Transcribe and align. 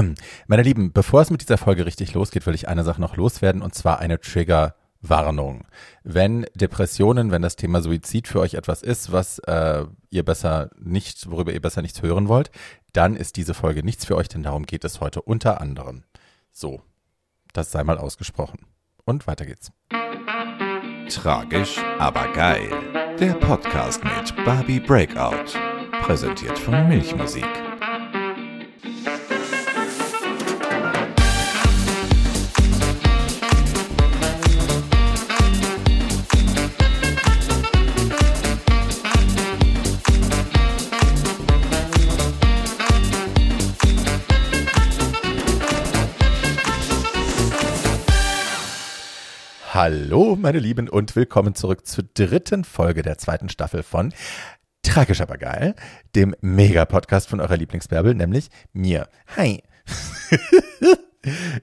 Meine 0.46 0.62
Lieben, 0.62 0.92
bevor 0.92 1.22
es 1.22 1.30
mit 1.30 1.42
dieser 1.42 1.58
Folge 1.58 1.86
richtig 1.86 2.14
losgeht, 2.14 2.46
will 2.46 2.54
ich 2.54 2.68
eine 2.68 2.84
Sache 2.84 3.00
noch 3.00 3.16
loswerden 3.16 3.62
und 3.62 3.74
zwar 3.74 3.98
eine 3.98 4.20
Triggerwarnung. 4.20 5.66
Wenn 6.02 6.46
Depressionen, 6.54 7.30
wenn 7.30 7.42
das 7.42 7.56
Thema 7.56 7.82
Suizid 7.82 8.28
für 8.28 8.40
euch 8.40 8.54
etwas 8.54 8.82
ist, 8.82 9.12
was 9.12 9.38
äh, 9.40 9.84
ihr 10.10 10.24
besser 10.24 10.70
nicht, 10.78 11.30
worüber 11.30 11.52
ihr 11.52 11.60
besser 11.60 11.82
nichts 11.82 12.02
hören 12.02 12.28
wollt, 12.28 12.50
dann 12.92 13.16
ist 13.16 13.36
diese 13.36 13.54
Folge 13.54 13.84
nichts 13.84 14.04
für 14.04 14.16
euch, 14.16 14.28
denn 14.28 14.42
darum 14.42 14.66
geht 14.66 14.84
es 14.84 15.00
heute 15.00 15.22
unter 15.22 15.60
anderem. 15.60 16.02
So, 16.50 16.82
das 17.52 17.70
sei 17.70 17.84
mal 17.84 17.98
ausgesprochen. 17.98 18.66
Und 19.04 19.26
weiter 19.26 19.46
geht's. 19.46 19.72
Tragisch, 21.08 21.78
aber 21.98 22.32
geil. 22.32 22.70
Der 23.18 23.34
Podcast 23.34 24.02
mit 24.04 24.44
Barbie 24.44 24.80
Breakout. 24.80 25.58
Präsentiert 26.02 26.58
von 26.58 26.88
Milchmusik. 26.88 27.69
Hallo, 49.82 50.36
meine 50.38 50.58
Lieben, 50.58 50.90
und 50.90 51.16
willkommen 51.16 51.54
zurück 51.54 51.86
zur 51.86 52.04
dritten 52.12 52.64
Folge 52.64 53.00
der 53.00 53.16
zweiten 53.16 53.48
Staffel 53.48 53.82
von 53.82 54.12
Tragisch 54.82 55.22
aber 55.22 55.38
geil, 55.38 55.74
dem 56.14 56.36
Mega-Podcast 56.42 57.30
von 57.30 57.40
eurer 57.40 57.56
Lieblingsbärbel, 57.56 58.14
nämlich 58.14 58.50
mir. 58.74 59.08
Hi. 59.38 59.62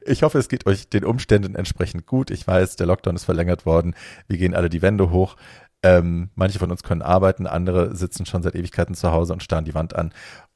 Ich 0.06 0.24
hoffe, 0.24 0.40
es 0.40 0.50
geht 0.50 0.66
euch 0.66 0.90
den 0.90 1.04
Umständen 1.06 1.54
entsprechend 1.54 2.08
gut. 2.08 2.32
Ich 2.32 2.48
weiß, 2.48 2.76
der 2.76 2.88
Lockdown 2.88 3.16
ist 3.16 3.26
verlängert 3.26 3.68
worden. 3.68 3.96
Wir 4.28 4.38
gehen 4.38 4.56
alle 4.56 4.70
die 4.70 4.82
Wände 4.82 5.12
hoch. 5.12 5.36
Ähm, 5.84 6.32
manche 6.34 6.58
von 6.58 6.72
uns 6.72 6.82
können 6.82 7.04
arbeiten, 7.04 7.46
andere 7.46 7.96
sitzen 7.96 8.26
schon 8.26 8.42
seit 8.42 8.56
Ewigkeiten 8.56 8.96
zu 8.96 9.12
Hause 9.12 9.34
und 9.34 9.44
starren 9.44 9.66
die 9.66 9.76
Wand 9.76 9.96
an 9.96 10.12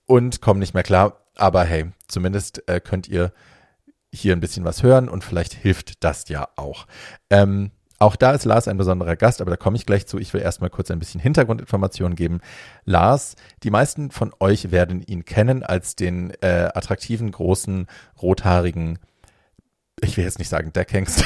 und 0.07 0.41
kommen 0.41 0.59
nicht 0.59 0.73
mehr 0.73 0.83
klar. 0.83 1.25
Aber 1.35 1.63
hey, 1.63 1.91
zumindest 2.07 2.67
äh, 2.67 2.79
könnt 2.79 3.07
ihr 3.07 3.31
hier 4.13 4.35
ein 4.35 4.39
bisschen 4.39 4.65
was 4.65 4.83
hören 4.83 5.09
und 5.09 5.23
vielleicht 5.23 5.53
hilft 5.53 6.03
das 6.03 6.27
ja 6.29 6.47
auch. 6.55 6.87
Ähm, 7.29 7.71
auch 7.99 8.15
da 8.15 8.31
ist 8.31 8.45
Lars 8.45 8.67
ein 8.67 8.77
besonderer 8.77 9.15
Gast, 9.15 9.41
aber 9.41 9.51
da 9.51 9.57
komme 9.57 9.77
ich 9.77 9.85
gleich 9.85 10.07
zu. 10.07 10.17
Ich 10.17 10.33
will 10.33 10.41
erstmal 10.41 10.71
kurz 10.71 10.89
ein 10.89 10.97
bisschen 10.97 11.21
Hintergrundinformationen 11.21 12.15
geben. 12.15 12.39
Lars, 12.83 13.35
die 13.61 13.69
meisten 13.69 14.09
von 14.09 14.33
euch 14.39 14.71
werden 14.71 15.03
ihn 15.03 15.23
kennen 15.23 15.61
als 15.61 15.95
den 15.95 16.31
äh, 16.41 16.69
attraktiven, 16.73 17.29
großen, 17.31 17.85
rothaarigen, 18.19 18.97
ich 20.03 20.17
will 20.17 20.23
jetzt 20.23 20.39
nicht 20.39 20.49
sagen 20.49 20.73
Deckhengst, 20.73 21.23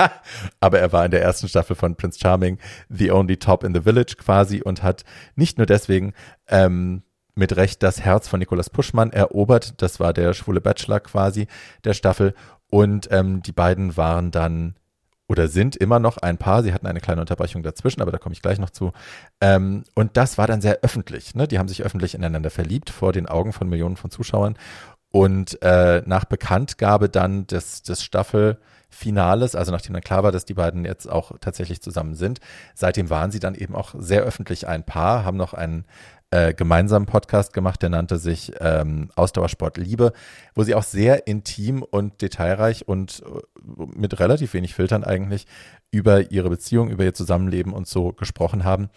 aber 0.60 0.78
er 0.78 0.92
war 0.92 1.04
in 1.04 1.10
der 1.10 1.22
ersten 1.22 1.48
Staffel 1.48 1.74
von 1.76 1.96
Prince 1.96 2.18
Charming 2.20 2.58
the 2.90 3.10
only 3.10 3.38
top 3.38 3.64
in 3.64 3.74
the 3.74 3.80
village 3.80 4.16
quasi 4.18 4.60
und 4.60 4.82
hat 4.82 5.04
nicht 5.34 5.56
nur 5.56 5.66
deswegen 5.66 6.12
ähm, 6.48 7.02
mit 7.34 7.56
Recht 7.56 7.82
das 7.82 8.00
Herz 8.00 8.28
von 8.28 8.40
Nicolas 8.40 8.70
Puschmann 8.70 9.10
erobert. 9.10 9.80
Das 9.80 10.00
war 10.00 10.12
der 10.12 10.34
schwule 10.34 10.60
Bachelor 10.60 11.00
quasi 11.00 11.46
der 11.84 11.94
Staffel. 11.94 12.34
Und 12.70 13.08
ähm, 13.10 13.42
die 13.42 13.52
beiden 13.52 13.96
waren 13.96 14.30
dann 14.30 14.74
oder 15.28 15.48
sind 15.48 15.76
immer 15.76 15.98
noch 15.98 16.18
ein 16.18 16.36
Paar. 16.36 16.62
Sie 16.62 16.74
hatten 16.74 16.86
eine 16.86 17.00
kleine 17.00 17.22
Unterbrechung 17.22 17.62
dazwischen, 17.62 18.02
aber 18.02 18.12
da 18.12 18.18
komme 18.18 18.34
ich 18.34 18.42
gleich 18.42 18.58
noch 18.58 18.70
zu. 18.70 18.92
Ähm, 19.40 19.84
und 19.94 20.16
das 20.16 20.36
war 20.36 20.46
dann 20.46 20.60
sehr 20.60 20.80
öffentlich. 20.82 21.34
Ne? 21.34 21.48
Die 21.48 21.58
haben 21.58 21.68
sich 21.68 21.82
öffentlich 21.82 22.14
ineinander 22.14 22.50
verliebt 22.50 22.90
vor 22.90 23.12
den 23.12 23.26
Augen 23.26 23.52
von 23.52 23.68
Millionen 23.68 23.96
von 23.96 24.10
Zuschauern. 24.10 24.56
Und 25.10 25.60
äh, 25.62 26.02
nach 26.06 26.24
Bekanntgabe 26.24 27.08
dann 27.08 27.46
des, 27.46 27.82
des 27.82 28.02
Staffelfinales, 28.02 29.54
also 29.54 29.72
nachdem 29.72 29.92
dann 29.94 30.02
klar 30.02 30.22
war, 30.22 30.32
dass 30.32 30.44
die 30.44 30.54
beiden 30.54 30.84
jetzt 30.84 31.06
auch 31.08 31.32
tatsächlich 31.40 31.82
zusammen 31.82 32.14
sind, 32.14 32.40
seitdem 32.74 33.10
waren 33.10 33.30
sie 33.30 33.40
dann 33.40 33.54
eben 33.54 33.74
auch 33.74 33.94
sehr 33.96 34.22
öffentlich 34.22 34.66
ein 34.68 34.84
Paar, 34.84 35.24
haben 35.24 35.36
noch 35.36 35.54
einen 35.54 35.84
äh, 36.32 36.54
gemeinsamen 36.54 37.04
Podcast 37.04 37.52
gemacht, 37.52 37.82
der 37.82 37.90
nannte 37.90 38.16
sich 38.16 38.52
ähm, 38.58 39.10
Ausdauersport 39.16 39.76
Liebe, 39.76 40.14
wo 40.54 40.62
sie 40.62 40.74
auch 40.74 40.82
sehr 40.82 41.26
intim 41.26 41.82
und 41.82 42.22
detailreich 42.22 42.88
und 42.88 43.22
äh, 43.22 43.84
mit 43.94 44.18
relativ 44.18 44.54
wenig 44.54 44.74
Filtern 44.74 45.04
eigentlich 45.04 45.46
über 45.90 46.30
ihre 46.30 46.48
Beziehung, 46.48 46.88
über 46.88 47.04
ihr 47.04 47.12
Zusammenleben 47.12 47.74
und 47.74 47.86
so 47.86 48.12
gesprochen 48.12 48.64
haben. 48.64 48.88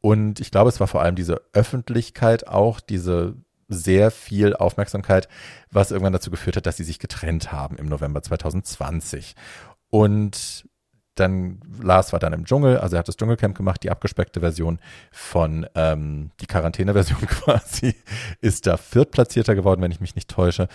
Und 0.00 0.40
ich 0.40 0.50
glaube, 0.50 0.68
es 0.68 0.80
war 0.80 0.88
vor 0.88 1.00
allem 1.00 1.14
diese 1.14 1.40
Öffentlichkeit 1.52 2.48
auch, 2.48 2.80
diese 2.80 3.36
sehr 3.68 4.10
viel 4.10 4.56
Aufmerksamkeit, 4.56 5.28
was 5.70 5.92
irgendwann 5.92 6.12
dazu 6.12 6.32
geführt 6.32 6.56
hat, 6.56 6.66
dass 6.66 6.76
sie 6.76 6.84
sich 6.84 6.98
getrennt 6.98 7.52
haben 7.52 7.76
im 7.76 7.86
November 7.86 8.20
2020. 8.20 9.36
Und 9.90 10.68
dann 11.20 11.60
Lars 11.80 12.12
war 12.12 12.18
dann 12.18 12.32
im 12.32 12.44
Dschungel, 12.44 12.78
also 12.78 12.96
er 12.96 13.00
hat 13.00 13.08
das 13.08 13.16
Dschungelcamp 13.16 13.56
gemacht, 13.56 13.82
die 13.82 13.90
abgespeckte 13.90 14.40
Version 14.40 14.78
von 15.12 15.66
ähm, 15.74 16.30
die 16.40 16.46
Quarantäne-Version 16.46 17.20
quasi 17.26 17.94
ist 18.40 18.66
da 18.66 18.76
viertplatzierter 18.76 19.54
geworden, 19.54 19.82
wenn 19.82 19.92
ich 19.92 20.00
mich 20.00 20.14
nicht 20.14 20.28
täusche. 20.28 20.68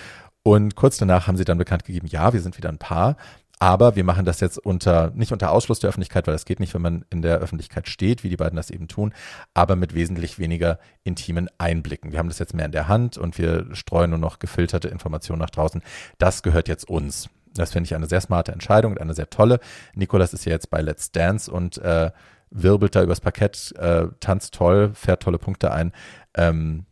Und 0.43 0.75
kurz 0.75 0.97
danach 0.97 1.27
haben 1.27 1.37
sie 1.37 1.45
dann 1.45 1.57
bekannt 1.57 1.85
gegeben, 1.85 2.07
ja, 2.07 2.31
wir 2.31 2.39
sind 2.39 2.57
wieder 2.57 2.69
ein 2.69 2.77
Paar, 2.77 3.17
aber 3.59 3.95
wir 3.95 4.03
machen 4.03 4.25
das 4.25 4.41
jetzt 4.41 4.57
unter, 4.57 5.11
nicht 5.15 5.31
unter 5.31 5.51
Ausschluss 5.51 5.79
der 5.79 5.89
Öffentlichkeit, 5.89 6.27
weil 6.27 6.33
das 6.33 6.45
geht 6.45 6.59
nicht, 6.59 6.73
wenn 6.73 6.81
man 6.81 7.05
in 7.09 7.21
der 7.21 7.39
Öffentlichkeit 7.39 7.87
steht, 7.87 8.23
wie 8.23 8.29
die 8.29 8.37
beiden 8.37 8.57
das 8.57 8.69
eben 8.69 8.87
tun, 8.87 9.13
aber 9.53 9.75
mit 9.75 9.95
wesentlich 9.95 10.39
weniger 10.39 10.77
intimen 11.03 11.49
Einblicken. 11.57 12.11
Wir 12.11 12.19
haben 12.19 12.27
das 12.27 12.39
jetzt 12.39 12.53
mehr 12.53 12.65
in 12.65 12.71
der 12.71 12.87
Hand 12.87 13.17
und 13.17 13.37
wir 13.37 13.73
streuen 13.73 14.09
nur 14.09 14.19
noch 14.19 14.39
gefilterte 14.39 14.89
Informationen 14.89 15.39
nach 15.39 15.49
draußen. 15.49 15.81
Das 16.17 16.43
gehört 16.43 16.67
jetzt 16.67 16.89
uns. 16.89 17.29
Das 17.55 17.71
finde 17.71 17.87
ich 17.87 17.95
eine 17.95 18.07
sehr 18.07 18.21
smarte 18.21 18.51
Entscheidung 18.51 18.93
und 18.93 19.01
eine 19.01 19.13
sehr 19.13 19.29
tolle. 19.29 19.59
Nikolas 19.93 20.33
ist 20.33 20.45
ja 20.45 20.51
jetzt 20.51 20.69
bei 20.69 20.81
Let's 20.81 21.11
Dance 21.11 21.51
und 21.51 21.77
äh, 21.79 22.11
wirbelt 22.49 22.95
da 22.95 23.03
übers 23.03 23.21
Parkett, 23.21 23.73
äh, 23.77 24.07
tanzt 24.19 24.53
toll, 24.53 24.91
fährt 24.93 25.23
tolle 25.23 25.39
Punkte 25.39 25.71
ein. 25.71 25.91
Ähm, 26.35 26.85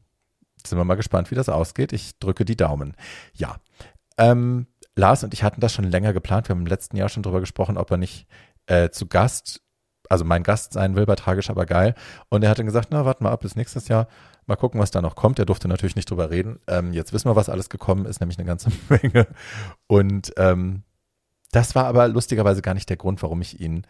sind 0.66 0.78
wir 0.78 0.86
mal 0.86 0.96
gespannt, 0.96 1.32
wie 1.32 1.36
das 1.36 1.50
ausgeht. 1.50 1.94
Ich 1.94 2.18
drücke 2.20 2.46
die 2.46 2.56
Daumen. 2.56 2.96
Ja. 3.34 3.58
Ähm, 4.18 4.68
Lars 4.96 5.24
und 5.24 5.34
ich 5.34 5.44
hatten 5.44 5.60
das 5.60 5.74
schon 5.74 5.86
länger 5.86 6.14
geplant. 6.14 6.48
Wir 6.48 6.56
haben 6.56 6.62
im 6.62 6.68
letzten 6.68 6.98
Jahr 6.98 7.10
schon 7.10 7.24
drüber 7.24 7.40
gesprochen, 7.40 7.78
ob 7.78 7.92
er 7.92 7.98
nicht 7.98 8.28
äh, 8.68 8.90
zu 8.90 9.08
Gast, 9.08 9.62
also 10.10 10.24
mein 10.24 10.44
Gast 10.44 10.74
sein 10.74 10.96
will 10.96 11.06
bei 11.06 11.16
Tragisch, 11.16 11.50
aber 11.50 11.66
geil. 11.66 11.96
Und 12.30 12.44
er 12.44 12.50
hat 12.50 12.60
dann 12.60 12.66
gesagt, 12.66 12.90
na, 12.92 13.06
warte 13.06 13.24
mal 13.24 13.32
ab 13.32 13.42
bis 13.42 13.56
nächstes 13.56 13.88
Jahr. 13.88 14.08
Mal 14.46 14.56
gucken, 14.56 14.80
was 14.80 14.92
da 14.92 15.02
noch 15.02 15.16
kommt. 15.16 15.40
Er 15.40 15.46
durfte 15.46 15.68
natürlich 15.68 15.96
nicht 15.96 16.10
drüber 16.10 16.30
reden. 16.30 16.60
Ähm, 16.68 16.94
jetzt 16.94 17.14
wissen 17.14 17.30
wir, 17.30 17.36
was 17.36 17.50
alles 17.50 17.70
gekommen 17.70 18.06
ist, 18.06 18.20
nämlich 18.20 18.38
eine 18.38 18.48
ganze 18.48 18.70
Menge. 18.90 19.28
Und 19.88 20.34
ähm, 20.38 20.84
das 21.52 21.76
war 21.76 21.86
aber 21.86 22.08
lustigerweise 22.08 22.62
gar 22.62 22.74
nicht 22.74 22.90
der 22.90 22.98
Grund, 22.98 23.22
warum 23.22 23.42
ich 23.42 23.60
ihn, 23.60 23.86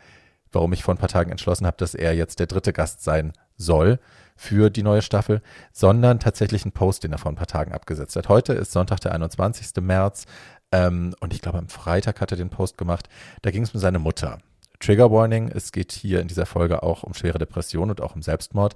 warum 0.51 0.73
ich 0.73 0.83
vor 0.83 0.93
ein 0.93 0.99
paar 0.99 1.09
Tagen 1.09 1.31
entschlossen 1.31 1.65
habe, 1.65 1.77
dass 1.77 1.95
er 1.95 2.13
jetzt 2.13 2.39
der 2.39 2.47
dritte 2.47 2.73
Gast 2.73 3.03
sein 3.03 3.33
soll 3.55 3.99
für 4.35 4.69
die 4.69 4.83
neue 4.83 5.01
Staffel, 5.01 5.41
sondern 5.71 6.19
tatsächlich 6.19 6.65
ein 6.65 6.71
Post, 6.71 7.03
den 7.03 7.11
er 7.11 7.17
vor 7.17 7.31
ein 7.31 7.35
paar 7.35 7.47
Tagen 7.47 7.71
abgesetzt 7.71 8.15
hat. 8.15 8.29
Heute 8.29 8.53
ist 8.53 8.71
Sonntag, 8.71 8.99
der 8.99 9.13
21. 9.13 9.81
März. 9.81 10.25
Ähm, 10.71 11.15
und 11.19 11.33
ich 11.33 11.41
glaube, 11.41 11.59
am 11.59 11.69
Freitag 11.69 12.19
hat 12.19 12.31
er 12.31 12.37
den 12.37 12.49
Post 12.49 12.77
gemacht. 12.77 13.07
Da 13.41 13.51
ging 13.51 13.63
es 13.63 13.73
um 13.73 13.79
seine 13.79 13.99
Mutter. 13.99 14.39
Trigger 14.79 15.11
Warning, 15.11 15.47
es 15.47 15.71
geht 15.71 15.93
hier 15.93 16.19
in 16.19 16.27
dieser 16.27 16.45
Folge 16.45 16.83
auch 16.83 17.03
um 17.03 17.13
schwere 17.13 17.37
Depression 17.37 17.89
und 17.89 18.01
auch 18.01 18.15
um 18.15 18.21
Selbstmord. 18.21 18.75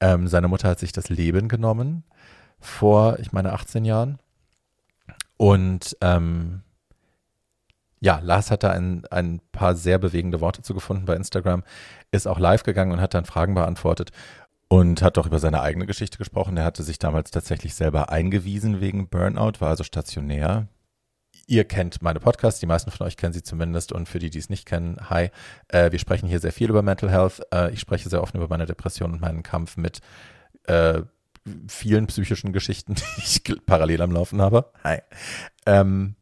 Ähm, 0.00 0.28
seine 0.28 0.48
Mutter 0.48 0.68
hat 0.68 0.78
sich 0.78 0.92
das 0.92 1.08
Leben 1.08 1.48
genommen 1.48 2.04
vor, 2.60 3.18
ich 3.18 3.32
meine, 3.32 3.52
18 3.52 3.84
Jahren. 3.84 4.18
Und 5.36 5.96
ähm, 6.00 6.62
ja, 8.00 8.20
Lars 8.22 8.50
hat 8.50 8.62
da 8.62 8.70
ein, 8.70 9.04
ein 9.10 9.40
paar 9.52 9.74
sehr 9.74 9.98
bewegende 9.98 10.40
Worte 10.40 10.62
zu 10.62 10.74
gefunden 10.74 11.04
bei 11.04 11.14
Instagram, 11.14 11.64
ist 12.10 12.28
auch 12.28 12.38
live 12.38 12.62
gegangen 12.62 12.92
und 12.92 13.00
hat 13.00 13.14
dann 13.14 13.24
Fragen 13.24 13.54
beantwortet 13.54 14.12
und 14.68 15.02
hat 15.02 15.18
auch 15.18 15.26
über 15.26 15.38
seine 15.38 15.62
eigene 15.62 15.86
Geschichte 15.86 16.18
gesprochen. 16.18 16.56
Er 16.56 16.64
hatte 16.64 16.82
sich 16.82 16.98
damals 16.98 17.30
tatsächlich 17.30 17.74
selber 17.74 18.10
eingewiesen 18.10 18.80
wegen 18.80 19.08
Burnout, 19.08 19.60
war 19.60 19.70
also 19.70 19.84
stationär. 19.84 20.68
Ihr 21.50 21.64
kennt 21.64 22.02
meine 22.02 22.20
Podcasts, 22.20 22.60
die 22.60 22.66
meisten 22.66 22.90
von 22.90 23.06
euch 23.06 23.16
kennen 23.16 23.32
sie 23.32 23.42
zumindest 23.42 23.90
und 23.92 24.06
für 24.06 24.18
die, 24.18 24.28
die 24.28 24.38
es 24.38 24.50
nicht 24.50 24.66
kennen, 24.66 24.98
hi, 25.08 25.30
äh, 25.68 25.90
wir 25.90 25.98
sprechen 25.98 26.28
hier 26.28 26.40
sehr 26.40 26.52
viel 26.52 26.68
über 26.68 26.82
Mental 26.82 27.10
Health. 27.10 27.40
Äh, 27.50 27.72
ich 27.72 27.80
spreche 27.80 28.10
sehr 28.10 28.22
offen 28.22 28.36
über 28.36 28.48
meine 28.48 28.66
Depression 28.66 29.12
und 29.12 29.22
meinen 29.22 29.42
Kampf 29.42 29.78
mit 29.78 30.00
äh, 30.64 31.00
vielen 31.66 32.06
psychischen 32.08 32.52
Geschichten, 32.52 32.94
die 33.16 33.22
ich 33.22 33.42
parallel 33.64 34.02
am 34.02 34.12
Laufen 34.12 34.42
habe. 34.42 34.70
Hi. 34.84 34.98
Ähm, 35.64 36.16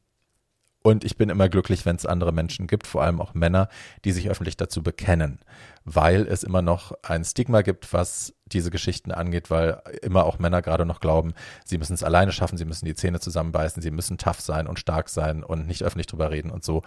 und 0.86 1.02
ich 1.02 1.16
bin 1.16 1.30
immer 1.30 1.48
glücklich, 1.48 1.84
wenn 1.84 1.96
es 1.96 2.06
andere 2.06 2.30
Menschen 2.30 2.68
gibt, 2.68 2.86
vor 2.86 3.02
allem 3.02 3.20
auch 3.20 3.34
Männer, 3.34 3.68
die 4.04 4.12
sich 4.12 4.30
öffentlich 4.30 4.56
dazu 4.56 4.84
bekennen, 4.84 5.40
weil 5.84 6.28
es 6.28 6.44
immer 6.44 6.62
noch 6.62 6.92
ein 7.02 7.24
Stigma 7.24 7.62
gibt, 7.62 7.92
was 7.92 8.34
diese 8.44 8.70
Geschichten 8.70 9.10
angeht, 9.10 9.50
weil 9.50 9.82
immer 10.02 10.26
auch 10.26 10.38
Männer 10.38 10.62
gerade 10.62 10.86
noch 10.86 11.00
glauben, 11.00 11.34
sie 11.64 11.76
müssen 11.78 11.94
es 11.94 12.04
alleine 12.04 12.30
schaffen, 12.30 12.56
sie 12.56 12.64
müssen 12.64 12.84
die 12.84 12.94
Zähne 12.94 13.18
zusammenbeißen, 13.18 13.82
sie 13.82 13.90
müssen 13.90 14.16
tough 14.16 14.40
sein 14.40 14.68
und 14.68 14.78
stark 14.78 15.08
sein 15.08 15.42
und 15.42 15.66
nicht 15.66 15.82
öffentlich 15.82 16.06
drüber 16.06 16.30
reden 16.30 16.52
und 16.52 16.62
so. 16.62 16.82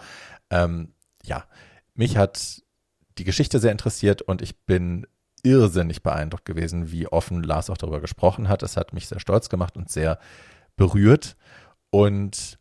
Ähm, 0.49 0.93
ja, 1.25 1.43
mich 1.93 2.15
hat 2.15 2.61
die 3.17 3.25
Geschichte 3.25 3.59
sehr 3.59 3.73
interessiert 3.73 4.21
und 4.21 4.41
ich 4.41 4.61
bin 4.61 5.07
irrsinnig 5.43 6.03
beeindruckt 6.03 6.45
gewesen, 6.45 6.89
wie 6.89 7.07
offen 7.07 7.43
Lars 7.43 7.69
auch 7.69 7.77
darüber 7.77 7.99
gesprochen 7.99 8.47
hat. 8.47 8.63
Es 8.63 8.77
hat 8.77 8.93
mich 8.93 9.09
sehr 9.09 9.19
stolz 9.19 9.49
gemacht 9.49 9.75
und 9.75 9.91
sehr 9.91 10.19
berührt. 10.77 11.35
Und 11.89 12.58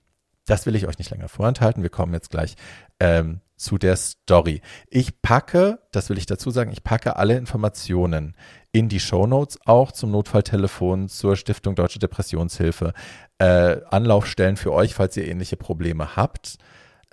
das 0.48 0.66
will 0.66 0.74
ich 0.74 0.86
euch 0.86 0.98
nicht 0.98 1.10
länger 1.10 1.28
vorenthalten. 1.28 1.82
Wir 1.82 1.90
kommen 1.90 2.14
jetzt 2.14 2.30
gleich 2.30 2.56
ähm, 3.00 3.40
zu 3.56 3.76
der 3.76 3.96
Story. 3.96 4.62
Ich 4.88 5.20
packe, 5.20 5.78
das 5.92 6.08
will 6.08 6.18
ich 6.18 6.26
dazu 6.26 6.50
sagen, 6.50 6.72
ich 6.72 6.84
packe 6.84 7.16
alle 7.16 7.36
Informationen 7.36 8.34
in 8.72 8.88
die 8.88 9.00
Show 9.00 9.26
Notes 9.26 9.58
auch 9.66 9.92
zum 9.92 10.10
Notfalltelefon, 10.10 11.08
zur 11.08 11.36
Stiftung 11.36 11.74
Deutsche 11.74 11.98
Depressionshilfe, 11.98 12.94
äh, 13.38 13.80
Anlaufstellen 13.90 14.56
für 14.56 14.72
euch, 14.72 14.94
falls 14.94 15.16
ihr 15.16 15.28
ähnliche 15.28 15.56
Probleme 15.56 16.16
habt. 16.16 16.56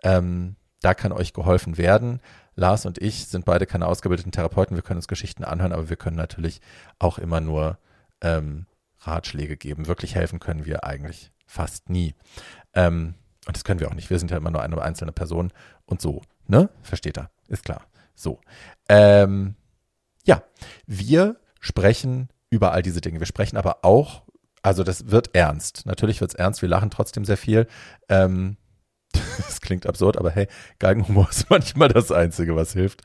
Ähm, 0.03 0.55
da 0.81 0.93
kann 0.93 1.11
euch 1.11 1.33
geholfen 1.33 1.77
werden. 1.77 2.21
Lars 2.55 2.85
und 2.85 3.01
ich 3.01 3.27
sind 3.27 3.43
beide 3.43 3.65
keine 3.65 3.87
ausgebildeten 3.87 4.31
Therapeuten. 4.31 4.77
Wir 4.77 4.83
können 4.83 4.99
uns 4.99 5.07
Geschichten 5.07 5.43
anhören, 5.43 5.73
aber 5.73 5.89
wir 5.89 5.97
können 5.97 6.15
natürlich 6.15 6.61
auch 6.99 7.17
immer 7.17 7.41
nur 7.41 7.79
ähm, 8.21 8.65
Ratschläge 9.01 9.57
geben. 9.57 9.87
Wirklich 9.87 10.15
helfen 10.15 10.39
können 10.39 10.65
wir 10.65 10.85
eigentlich 10.85 11.31
fast 11.45 11.89
nie. 11.89 12.15
Ähm, 12.73 13.15
und 13.47 13.55
das 13.55 13.63
können 13.63 13.79
wir 13.79 13.89
auch 13.89 13.93
nicht. 13.93 14.09
Wir 14.09 14.19
sind 14.19 14.31
ja 14.31 14.37
immer 14.37 14.51
nur 14.51 14.61
eine 14.61 14.81
einzelne 14.81 15.11
Person 15.11 15.51
und 15.85 16.01
so. 16.01 16.21
Ne? 16.47 16.69
Versteht 16.81 17.17
er? 17.17 17.29
Ist 17.47 17.63
klar. 17.63 17.85
So. 18.15 18.39
Ähm, 18.89 19.55
ja, 20.23 20.43
wir 20.87 21.37
sprechen 21.59 22.29
über 22.49 22.71
all 22.71 22.81
diese 22.81 23.01
Dinge. 23.01 23.19
Wir 23.19 23.27
sprechen 23.27 23.57
aber 23.57 23.83
auch, 23.83 24.23
also 24.61 24.83
das 24.83 25.11
wird 25.11 25.35
ernst. 25.35 25.85
Natürlich 25.85 26.21
wird 26.21 26.31
es 26.31 26.35
ernst. 26.35 26.61
Wir 26.61 26.69
lachen 26.69 26.89
trotzdem 26.89 27.25
sehr 27.25 27.37
viel. 27.37 27.67
Ähm, 28.09 28.57
das 29.37 29.61
klingt 29.61 29.85
absurd, 29.85 30.17
aber 30.17 30.31
hey, 30.31 30.47
Geigenhumor 30.79 31.29
ist 31.31 31.49
manchmal 31.49 31.89
das 31.89 32.11
Einzige, 32.11 32.55
was 32.55 32.73
hilft. 32.73 33.01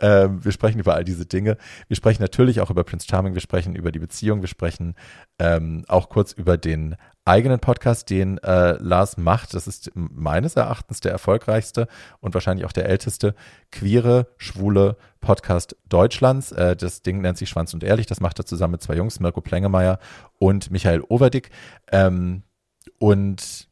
Ähm, 0.00 0.44
wir 0.44 0.52
sprechen 0.52 0.78
über 0.78 0.94
all 0.94 1.04
diese 1.04 1.26
Dinge. 1.26 1.56
Wir 1.88 1.96
sprechen 1.96 2.22
natürlich 2.22 2.60
auch 2.60 2.70
über 2.70 2.84
Prince 2.84 3.06
Charming, 3.08 3.34
wir 3.34 3.40
sprechen 3.40 3.74
über 3.74 3.92
die 3.92 3.98
Beziehung, 3.98 4.40
wir 4.40 4.48
sprechen 4.48 4.94
ähm, 5.38 5.84
auch 5.88 6.08
kurz 6.08 6.32
über 6.32 6.56
den 6.56 6.96
eigenen 7.24 7.58
Podcast, 7.58 8.08
den 8.10 8.38
äh, 8.38 8.72
Lars 8.78 9.16
macht. 9.16 9.54
Das 9.54 9.66
ist 9.66 9.90
meines 9.94 10.56
Erachtens 10.56 11.00
der 11.00 11.12
erfolgreichste 11.12 11.88
und 12.20 12.34
wahrscheinlich 12.34 12.66
auch 12.66 12.72
der 12.72 12.88
älteste 12.88 13.34
queere, 13.72 14.28
schwule 14.36 14.96
Podcast 15.20 15.76
Deutschlands. 15.88 16.52
Äh, 16.52 16.76
das 16.76 17.02
Ding 17.02 17.20
nennt 17.20 17.36
sich 17.36 17.48
Schwanz 17.48 17.74
und 17.74 17.82
Ehrlich. 17.82 18.06
Das 18.06 18.20
macht 18.20 18.38
er 18.38 18.46
zusammen 18.46 18.72
mit 18.72 18.82
zwei 18.82 18.94
Jungs, 18.94 19.18
Mirko 19.18 19.40
Plengemeier 19.40 19.98
und 20.38 20.70
Michael 20.70 21.02
Overdick. 21.08 21.50
Ähm, 21.90 22.42
und 22.98 23.68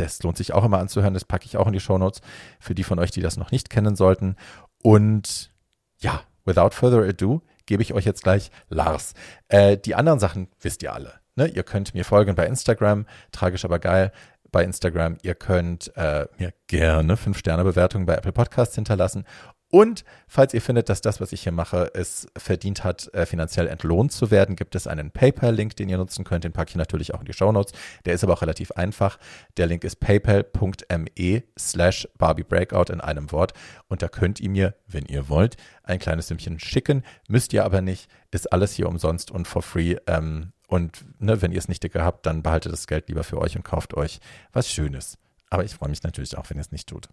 das 0.00 0.22
lohnt 0.22 0.36
sich 0.36 0.52
auch 0.52 0.64
immer 0.64 0.78
anzuhören. 0.78 1.14
Das 1.14 1.24
packe 1.24 1.46
ich 1.46 1.56
auch 1.56 1.66
in 1.66 1.72
die 1.72 1.80
Show 1.80 1.98
Notes 1.98 2.20
für 2.58 2.74
die 2.74 2.84
von 2.84 2.98
euch, 2.98 3.10
die 3.10 3.20
das 3.20 3.36
noch 3.36 3.50
nicht 3.50 3.70
kennen 3.70 3.96
sollten. 3.96 4.36
Und 4.82 5.50
ja, 5.98 6.22
without 6.44 6.70
further 6.70 7.06
ado, 7.06 7.42
gebe 7.66 7.82
ich 7.82 7.94
euch 7.94 8.04
jetzt 8.04 8.22
gleich 8.22 8.50
Lars. 8.68 9.14
Äh, 9.48 9.76
die 9.76 9.94
anderen 9.94 10.18
Sachen 10.18 10.48
wisst 10.60 10.82
ihr 10.82 10.92
alle. 10.92 11.14
Ne? 11.36 11.46
Ihr 11.48 11.62
könnt 11.62 11.94
mir 11.94 12.04
folgen 12.04 12.34
bei 12.34 12.46
Instagram, 12.46 13.06
tragisch 13.32 13.64
aber 13.64 13.78
geil 13.78 14.12
bei 14.50 14.64
Instagram. 14.64 15.18
Ihr 15.22 15.34
könnt 15.34 15.96
äh, 15.96 16.26
mir 16.38 16.52
gerne 16.66 17.14
5-Sterne-Bewertungen 17.14 18.06
bei 18.06 18.14
Apple 18.14 18.32
Podcasts 18.32 18.74
hinterlassen 18.74 19.24
und 19.70 20.04
falls 20.26 20.52
ihr 20.52 20.60
findet, 20.60 20.88
dass 20.88 21.00
das, 21.00 21.20
was 21.20 21.32
ich 21.32 21.42
hier 21.42 21.52
mache, 21.52 21.90
es 21.94 22.26
verdient 22.36 22.82
hat, 22.82 23.12
äh, 23.14 23.24
finanziell 23.24 23.68
entlohnt 23.68 24.10
zu 24.10 24.30
werden, 24.32 24.56
gibt 24.56 24.74
es 24.74 24.88
einen 24.88 25.12
PayPal-Link, 25.12 25.76
den 25.76 25.88
ihr 25.88 25.96
nutzen 25.96 26.24
könnt. 26.24 26.42
Den 26.42 26.52
packe 26.52 26.70
ich 26.70 26.76
natürlich 26.76 27.14
auch 27.14 27.20
in 27.20 27.26
die 27.26 27.32
Show 27.32 27.52
Notes. 27.52 27.72
Der 28.04 28.14
ist 28.14 28.24
aber 28.24 28.32
auch 28.32 28.42
relativ 28.42 28.72
einfach. 28.72 29.18
Der 29.56 29.66
Link 29.66 29.84
ist 29.84 30.00
paypal.me 30.00 31.44
slash 31.58 32.08
Barbie 32.18 32.42
Breakout 32.42 32.92
in 32.92 33.00
einem 33.00 33.30
Wort. 33.30 33.52
Und 33.86 34.02
da 34.02 34.08
könnt 34.08 34.40
ihr 34.40 34.50
mir, 34.50 34.74
wenn 34.88 35.04
ihr 35.06 35.28
wollt, 35.28 35.56
ein 35.84 36.00
kleines 36.00 36.28
Sümmchen 36.28 36.58
schicken. 36.58 37.04
Müsst 37.28 37.52
ihr 37.52 37.64
aber 37.64 37.80
nicht. 37.80 38.10
Ist 38.32 38.52
alles 38.52 38.72
hier 38.72 38.88
umsonst 38.88 39.30
und 39.30 39.46
for 39.46 39.62
free. 39.62 39.96
Ähm, 40.08 40.52
und 40.66 41.04
ne, 41.20 41.42
wenn 41.42 41.52
ihr 41.52 41.58
es 41.58 41.68
nicht 41.68 41.82
dicke 41.82 42.02
habt, 42.02 42.26
dann 42.26 42.42
behaltet 42.42 42.72
das 42.72 42.88
Geld 42.88 43.08
lieber 43.08 43.22
für 43.22 43.38
euch 43.38 43.56
und 43.56 43.64
kauft 43.64 43.94
euch 43.94 44.20
was 44.52 44.68
Schönes. 44.68 45.16
Aber 45.50 45.64
ich 45.64 45.74
freue 45.74 45.90
mich 45.90 46.02
natürlich 46.04 46.36
auch, 46.38 46.48
wenn 46.48 46.56
ihr 46.56 46.62
es 46.62 46.72
nicht 46.72 46.88
tut. 46.88 47.08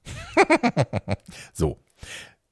so. 1.53 1.79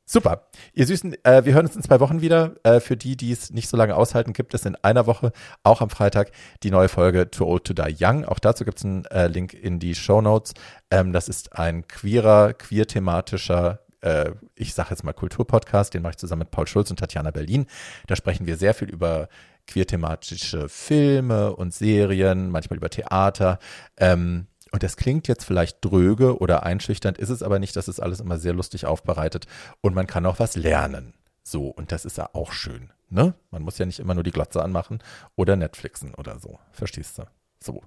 Super. 0.08 0.48
Ihr 0.74 0.86
Süßen, 0.86 1.16
äh, 1.24 1.46
wir 1.46 1.56
hören 1.56 1.66
uns 1.66 1.76
in 1.76 1.82
zwei 1.82 2.00
Wochen 2.00 2.22
wieder. 2.22 2.56
Äh, 2.64 2.80
für 2.80 2.96
die, 2.96 3.18
die 3.18 3.32
es 3.32 3.50
nicht 3.50 3.68
so 3.68 3.76
lange 3.76 3.96
aushalten, 3.96 4.34
gibt 4.34 4.54
es 4.54 4.64
in 4.64 4.76
einer 4.84 5.08
Woche, 5.08 5.32
auch 5.64 5.82
am 5.82 5.90
Freitag, 5.90 6.32
die 6.62 6.70
neue 6.70 6.90
Folge 6.90 7.32
Too 7.32 7.46
Old 7.46 7.64
to 7.64 7.74
Die 7.74 7.96
Young. 8.00 8.24
Auch 8.24 8.38
dazu 8.38 8.66
gibt 8.66 8.78
es 8.78 8.86
einen 8.86 9.06
äh, 9.06 9.28
Link 9.28 9.56
in 9.56 9.80
die 9.80 9.96
Show 9.96 10.22
Notes. 10.22 10.54
Ähm, 10.92 11.12
das 11.12 11.28
ist 11.28 11.54
ein 11.58 11.88
queerer, 11.88 12.54
queer-thematischer 12.54 13.80
äh, 14.02 14.32
ich 14.54 14.76
sage 14.76 14.92
jetzt 14.92 15.04
mal 15.04 15.14
Kulturpodcast, 15.14 15.94
den 15.94 16.04
mache 16.04 16.12
ich 16.12 16.18
zusammen 16.18 16.42
mit 16.42 16.52
Paul 16.52 16.68
Schulz 16.68 16.92
und 16.92 17.00
Tatjana 17.00 17.32
Berlin. 17.32 17.66
Da 18.06 18.16
sprechen 18.16 18.46
wir 18.46 18.56
sehr 18.56 18.76
viel 18.76 18.90
über 18.90 19.28
queer-thematische 19.68 20.70
Filme 20.70 21.56
und 21.56 21.74
Serien, 21.74 22.52
manchmal 22.52 22.78
über 22.78 22.92
Theater. 22.92 23.58
Ähm, 23.98 24.46
und 24.76 24.84
das 24.84 24.98
klingt 24.98 25.30
jetzt 25.30 25.46
vielleicht 25.46 25.78
dröge 25.80 26.38
oder 26.40 26.64
einschüchternd, 26.64 27.18
ist 27.18 27.30
es 27.30 27.44
aber 27.44 27.60
nicht. 27.60 27.78
Das 27.78 27.88
ist 27.88 28.02
alles 28.02 28.20
immer 28.20 28.38
sehr 28.38 28.52
lustig 28.52 28.86
aufbereitet 28.86 29.48
und 29.80 29.96
man 29.96 30.06
kann 30.06 30.26
auch 30.26 30.38
was 30.38 30.58
lernen. 30.58 31.14
So, 31.44 31.68
und 31.70 31.94
das 31.94 32.04
ist 32.04 32.18
ja 32.18 32.30
auch 32.34 32.52
schön. 32.52 32.92
Ne? 33.08 33.36
Man 33.52 33.62
muss 33.62 33.78
ja 33.78 33.86
nicht 33.86 34.00
immer 34.00 34.16
nur 34.16 34.26
die 34.26 34.34
Glotze 34.34 34.62
anmachen 34.62 35.00
oder 35.38 35.56
Netflixen 35.56 36.14
oder 36.14 36.40
so. 36.40 36.60
Verstehst 36.74 37.18
du? 37.18 37.24
So. 37.64 37.84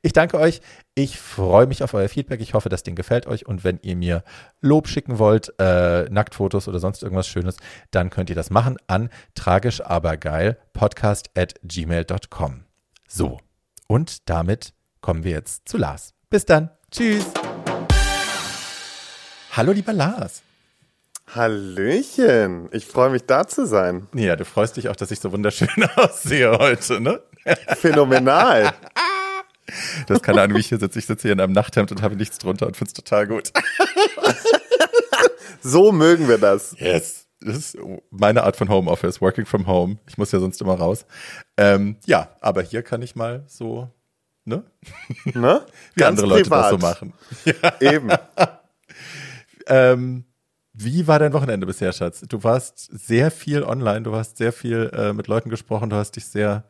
Ich 0.00 0.14
danke 0.14 0.38
euch. 0.38 0.62
Ich 0.94 1.18
freue 1.18 1.66
mich 1.66 1.82
auf 1.82 1.92
euer 1.92 2.08
Feedback. 2.08 2.40
Ich 2.40 2.54
hoffe, 2.54 2.70
das 2.70 2.82
Ding 2.82 2.94
gefällt 2.94 3.26
euch. 3.26 3.44
Und 3.44 3.62
wenn 3.62 3.78
ihr 3.82 3.96
mir 3.96 4.24
Lob 4.62 4.88
schicken 4.88 5.18
wollt, 5.18 5.52
äh, 5.58 6.08
Nacktfotos 6.08 6.66
oder 6.66 6.78
sonst 6.78 7.02
irgendwas 7.02 7.28
Schönes, 7.28 7.58
dann 7.90 8.08
könnt 8.08 8.30
ihr 8.30 8.36
das 8.36 8.48
machen 8.48 8.78
an 8.86 9.10
tragisch 9.34 9.82
aber 9.82 10.16
geil 10.16 10.56
at 11.36 11.56
gmail.com. 11.62 12.64
So. 13.06 13.38
Und 13.86 14.30
damit 14.30 14.72
kommen 15.02 15.24
wir 15.24 15.32
jetzt 15.32 15.68
zu 15.68 15.76
Lars. 15.76 16.14
Bis 16.32 16.46
dann. 16.46 16.70
Tschüss. 16.90 17.26
Hallo, 19.54 19.72
lieber 19.72 19.92
Lars. 19.92 20.40
Hallöchen. 21.34 22.70
Ich 22.72 22.86
freue 22.86 23.10
mich, 23.10 23.26
da 23.26 23.46
zu 23.46 23.66
sein. 23.66 24.08
Ja, 24.14 24.34
du 24.34 24.46
freust 24.46 24.78
dich 24.78 24.88
auch, 24.88 24.96
dass 24.96 25.10
ich 25.10 25.20
so 25.20 25.30
wunderschön 25.30 25.68
aussehe 25.96 26.56
heute, 26.58 27.02
ne? 27.02 27.20
Phänomenal. 27.76 28.72
Das 30.06 30.18
ist 30.18 30.22
keine 30.22 30.42
Ahnung, 30.42 30.56
wie 30.56 30.60
ich 30.60 30.68
hier 30.68 30.78
sitze. 30.78 30.98
Ich 30.98 31.06
sitze 31.06 31.22
hier 31.22 31.32
in 31.32 31.40
einem 31.40 31.52
Nachthemd 31.52 31.92
und 31.92 32.02
habe 32.02 32.16
nichts 32.16 32.36
drunter 32.36 32.66
und 32.66 32.76
finde 32.76 32.88
es 32.88 32.94
total 32.94 33.26
gut. 33.26 33.52
So 35.62 35.92
mögen 35.92 36.28
wir 36.28 36.38
das. 36.38 36.74
Yes. 36.78 37.26
Das 37.40 37.56
ist 37.56 37.78
meine 38.10 38.42
Art 38.42 38.56
von 38.56 38.68
Homeoffice, 38.68 39.20
Working 39.20 39.46
from 39.46 39.66
Home. 39.66 39.98
Ich 40.08 40.18
muss 40.18 40.32
ja 40.32 40.40
sonst 40.40 40.60
immer 40.60 40.74
raus. 40.74 41.06
Ähm, 41.56 41.96
ja, 42.04 42.36
aber 42.40 42.62
hier 42.62 42.82
kann 42.82 43.00
ich 43.00 43.14
mal 43.14 43.44
so 43.46 43.88
ne? 44.44 44.64
Ne? 45.34 45.66
Wie 45.94 46.00
Ganz 46.00 46.18
andere 46.20 46.26
Leute 46.26 46.42
privat. 46.44 46.64
das 46.64 46.70
so 46.70 46.78
machen. 46.78 47.12
Ja. 47.44 47.80
Eben. 47.80 48.10
ähm, 49.66 50.24
wie 50.74 51.06
war 51.06 51.18
dein 51.18 51.32
Wochenende 51.32 51.66
bisher, 51.66 51.92
Schatz? 51.92 52.22
Du 52.22 52.42
warst 52.44 52.78
sehr 52.78 53.30
viel 53.30 53.62
online, 53.62 54.02
du 54.02 54.14
hast 54.14 54.38
sehr 54.38 54.52
viel 54.52 54.90
äh, 54.94 55.12
mit 55.12 55.26
Leuten 55.26 55.50
gesprochen, 55.50 55.90
du 55.90 55.96
hast 55.96 56.16
dich 56.16 56.26
sehr, 56.26 56.64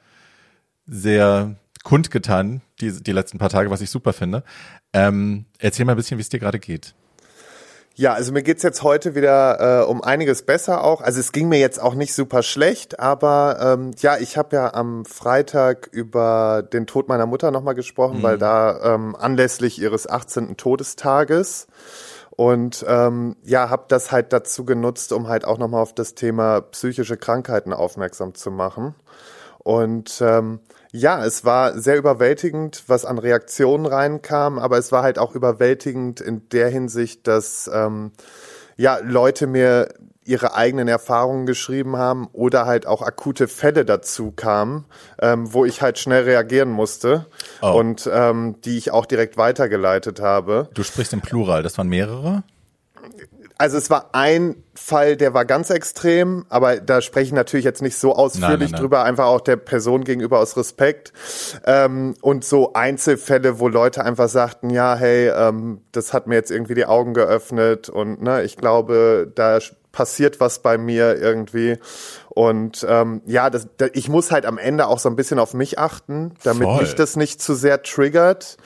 sehr 0.86 1.54
kundgetan, 1.84 2.62
die, 2.80 2.92
die 2.92 3.12
letzten 3.12 3.38
paar 3.38 3.48
Tage, 3.48 3.70
was 3.70 3.80
ich 3.80 3.90
super 3.90 4.12
finde. 4.12 4.42
Ähm, 4.92 5.46
erzähl 5.58 5.84
mal 5.84 5.92
ein 5.92 5.96
bisschen, 5.96 6.18
wie 6.18 6.22
es 6.22 6.28
dir 6.28 6.40
gerade 6.40 6.58
geht. 6.58 6.94
Ja, 7.94 8.14
also 8.14 8.32
mir 8.32 8.42
geht's 8.42 8.62
jetzt 8.62 8.82
heute 8.82 9.14
wieder 9.14 9.82
äh, 9.82 9.84
um 9.84 10.02
einiges 10.02 10.42
besser 10.42 10.82
auch. 10.82 11.02
Also 11.02 11.20
es 11.20 11.32
ging 11.32 11.48
mir 11.48 11.58
jetzt 11.58 11.80
auch 11.80 11.94
nicht 11.94 12.14
super 12.14 12.42
schlecht, 12.42 12.98
aber 12.98 13.58
ähm, 13.60 13.90
ja, 13.98 14.16
ich 14.16 14.38
habe 14.38 14.56
ja 14.56 14.72
am 14.72 15.04
Freitag 15.04 15.88
über 15.92 16.62
den 16.62 16.86
Tod 16.86 17.08
meiner 17.08 17.26
Mutter 17.26 17.50
nochmal 17.50 17.74
gesprochen, 17.74 18.18
mhm. 18.18 18.22
weil 18.22 18.38
da 18.38 18.94
ähm, 18.94 19.14
anlässlich 19.14 19.78
ihres 19.78 20.08
18. 20.08 20.56
Todestages 20.56 21.66
und 22.30 22.82
ähm, 22.88 23.36
ja, 23.44 23.68
habe 23.68 23.84
das 23.88 24.10
halt 24.10 24.32
dazu 24.32 24.64
genutzt, 24.64 25.12
um 25.12 25.28
halt 25.28 25.44
auch 25.44 25.58
nochmal 25.58 25.82
auf 25.82 25.94
das 25.94 26.14
Thema 26.14 26.62
psychische 26.62 27.18
Krankheiten 27.18 27.74
aufmerksam 27.74 28.34
zu 28.34 28.50
machen. 28.50 28.94
Und 29.58 30.20
ähm, 30.22 30.60
ja, 30.92 31.24
es 31.24 31.44
war 31.44 31.78
sehr 31.78 31.96
überwältigend, 31.96 32.84
was 32.86 33.06
an 33.06 33.18
Reaktionen 33.18 33.86
reinkam, 33.86 34.58
aber 34.58 34.76
es 34.76 34.92
war 34.92 35.02
halt 35.02 35.18
auch 35.18 35.34
überwältigend 35.34 36.20
in 36.20 36.48
der 36.50 36.68
Hinsicht, 36.68 37.26
dass 37.26 37.68
ähm, 37.72 38.12
ja 38.76 38.98
Leute 39.02 39.46
mir 39.46 39.88
ihre 40.24 40.54
eigenen 40.54 40.88
Erfahrungen 40.88 41.46
geschrieben 41.46 41.96
haben 41.96 42.28
oder 42.32 42.66
halt 42.66 42.86
auch 42.86 43.02
akute 43.02 43.48
Fälle 43.48 43.84
dazu 43.84 44.32
kamen, 44.32 44.84
ähm, 45.20 45.52
wo 45.52 45.64
ich 45.64 45.82
halt 45.82 45.98
schnell 45.98 46.24
reagieren 46.24 46.70
musste 46.70 47.26
oh. 47.60 47.72
und 47.72 48.08
ähm, 48.12 48.60
die 48.64 48.78
ich 48.78 48.92
auch 48.92 49.06
direkt 49.06 49.36
weitergeleitet 49.36 50.20
habe. 50.20 50.68
Du 50.74 50.82
sprichst 50.84 51.12
im 51.12 51.22
Plural, 51.22 51.62
das 51.62 51.76
waren 51.78 51.88
mehrere? 51.88 52.44
Also 53.62 53.78
es 53.78 53.90
war 53.90 54.08
ein 54.10 54.56
Fall, 54.74 55.16
der 55.16 55.34
war 55.34 55.44
ganz 55.44 55.70
extrem, 55.70 56.44
aber 56.48 56.80
da 56.80 57.00
spreche 57.00 57.26
ich 57.26 57.32
natürlich 57.32 57.64
jetzt 57.64 57.80
nicht 57.80 57.96
so 57.96 58.12
ausführlich 58.12 58.50
nein, 58.50 58.58
nein, 58.58 58.70
nein. 58.72 58.80
drüber, 58.80 59.04
einfach 59.04 59.26
auch 59.26 59.40
der 59.40 59.54
Person 59.54 60.02
gegenüber 60.02 60.40
aus 60.40 60.56
Respekt. 60.56 61.12
Ähm, 61.64 62.16
und 62.22 62.44
so 62.44 62.72
Einzelfälle, 62.72 63.60
wo 63.60 63.68
Leute 63.68 64.04
einfach 64.04 64.28
sagten, 64.28 64.68
ja, 64.68 64.96
hey, 64.96 65.28
ähm, 65.28 65.80
das 65.92 66.12
hat 66.12 66.26
mir 66.26 66.34
jetzt 66.34 66.50
irgendwie 66.50 66.74
die 66.74 66.86
Augen 66.86 67.14
geöffnet 67.14 67.88
und 67.88 68.20
ne, 68.20 68.42
ich 68.42 68.56
glaube, 68.56 69.30
da 69.32 69.60
passiert 69.92 70.40
was 70.40 70.58
bei 70.58 70.76
mir 70.76 71.16
irgendwie. 71.16 71.78
Und 72.30 72.84
ähm, 72.88 73.22
ja, 73.26 73.48
das, 73.48 73.68
da, 73.76 73.86
ich 73.92 74.08
muss 74.08 74.32
halt 74.32 74.44
am 74.44 74.58
Ende 74.58 74.88
auch 74.88 74.98
so 74.98 75.08
ein 75.08 75.14
bisschen 75.14 75.38
auf 75.38 75.54
mich 75.54 75.78
achten, 75.78 76.34
damit 76.42 76.64
Voll. 76.64 76.80
mich 76.80 76.94
das 76.96 77.14
nicht 77.14 77.40
zu 77.40 77.54
sehr 77.54 77.84
triggert. 77.84 78.56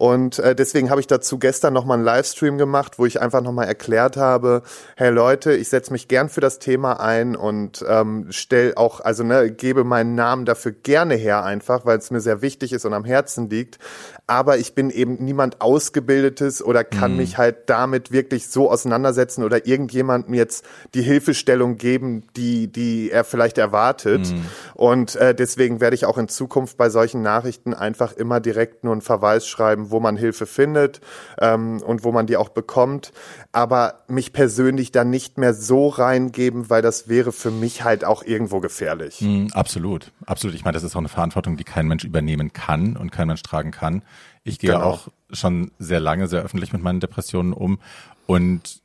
Und 0.00 0.38
äh, 0.38 0.54
deswegen 0.54 0.88
habe 0.88 1.02
ich 1.02 1.08
dazu 1.08 1.38
gestern 1.38 1.74
nochmal 1.74 1.98
einen 1.98 2.06
Livestream 2.06 2.56
gemacht, 2.56 2.98
wo 2.98 3.04
ich 3.04 3.20
einfach 3.20 3.42
nochmal 3.42 3.66
erklärt 3.66 4.16
habe, 4.16 4.62
hey 4.96 5.10
Leute, 5.10 5.52
ich 5.52 5.68
setze 5.68 5.92
mich 5.92 6.08
gern 6.08 6.30
für 6.30 6.40
das 6.40 6.58
Thema 6.58 7.00
ein 7.00 7.36
und 7.36 7.84
ähm, 7.86 8.28
stell 8.30 8.72
auch, 8.76 9.00
also 9.00 9.24
ne, 9.24 9.50
gebe 9.50 9.84
meinen 9.84 10.14
Namen 10.14 10.46
dafür 10.46 10.72
gerne 10.72 11.16
her 11.16 11.44
einfach, 11.44 11.84
weil 11.84 11.98
es 11.98 12.10
mir 12.10 12.20
sehr 12.22 12.40
wichtig 12.40 12.72
ist 12.72 12.86
und 12.86 12.94
am 12.94 13.04
Herzen 13.04 13.50
liegt. 13.50 13.78
Aber 14.26 14.56
ich 14.56 14.74
bin 14.74 14.88
eben 14.88 15.22
niemand 15.22 15.60
Ausgebildetes 15.60 16.64
oder 16.64 16.82
kann 16.82 17.10
mhm. 17.10 17.16
mich 17.18 17.36
halt 17.36 17.68
damit 17.68 18.10
wirklich 18.10 18.48
so 18.48 18.70
auseinandersetzen 18.70 19.44
oder 19.44 19.66
irgendjemandem 19.66 20.32
jetzt 20.32 20.64
die 20.94 21.02
Hilfestellung 21.02 21.76
geben, 21.76 22.22
die, 22.36 22.68
die 22.72 23.10
er 23.10 23.24
vielleicht 23.24 23.58
erwartet. 23.58 24.32
Mhm. 24.32 24.46
Und 24.72 25.16
äh, 25.16 25.34
deswegen 25.34 25.80
werde 25.80 25.94
ich 25.94 26.06
auch 26.06 26.16
in 26.16 26.28
Zukunft 26.28 26.78
bei 26.78 26.88
solchen 26.88 27.20
Nachrichten 27.20 27.74
einfach 27.74 28.14
immer 28.14 28.40
direkt 28.40 28.82
nur 28.82 28.94
einen 28.94 29.02
Verweis 29.02 29.46
schreiben, 29.46 29.89
wo 29.90 30.00
man 30.00 30.16
Hilfe 30.16 30.46
findet 30.46 31.00
ähm, 31.40 31.82
und 31.82 32.04
wo 32.04 32.12
man 32.12 32.26
die 32.26 32.36
auch 32.36 32.50
bekommt. 32.50 33.12
Aber 33.52 34.00
mich 34.08 34.32
persönlich 34.32 34.92
dann 34.92 35.10
nicht 35.10 35.38
mehr 35.38 35.54
so 35.54 35.88
reingeben, 35.88 36.70
weil 36.70 36.82
das 36.82 37.08
wäre 37.08 37.32
für 37.32 37.50
mich 37.50 37.84
halt 37.84 38.04
auch 38.04 38.22
irgendwo 38.22 38.60
gefährlich. 38.60 39.20
Mhm, 39.20 39.50
absolut, 39.52 40.12
absolut. 40.26 40.54
Ich 40.54 40.64
meine, 40.64 40.74
das 40.74 40.82
ist 40.82 40.94
auch 40.94 41.00
eine 41.00 41.08
Verantwortung, 41.08 41.56
die 41.56 41.64
kein 41.64 41.86
Mensch 41.86 42.04
übernehmen 42.04 42.52
kann 42.52 42.96
und 42.96 43.12
kein 43.12 43.28
Mensch 43.28 43.42
tragen 43.42 43.70
kann. 43.70 44.02
Ich 44.44 44.58
gehe 44.58 44.72
genau. 44.72 44.84
auch 44.84 45.08
schon 45.32 45.70
sehr 45.78 46.00
lange, 46.00 46.26
sehr 46.26 46.42
öffentlich 46.42 46.72
mit 46.72 46.82
meinen 46.82 47.00
Depressionen 47.00 47.52
um. 47.52 47.78
Und 48.26 48.80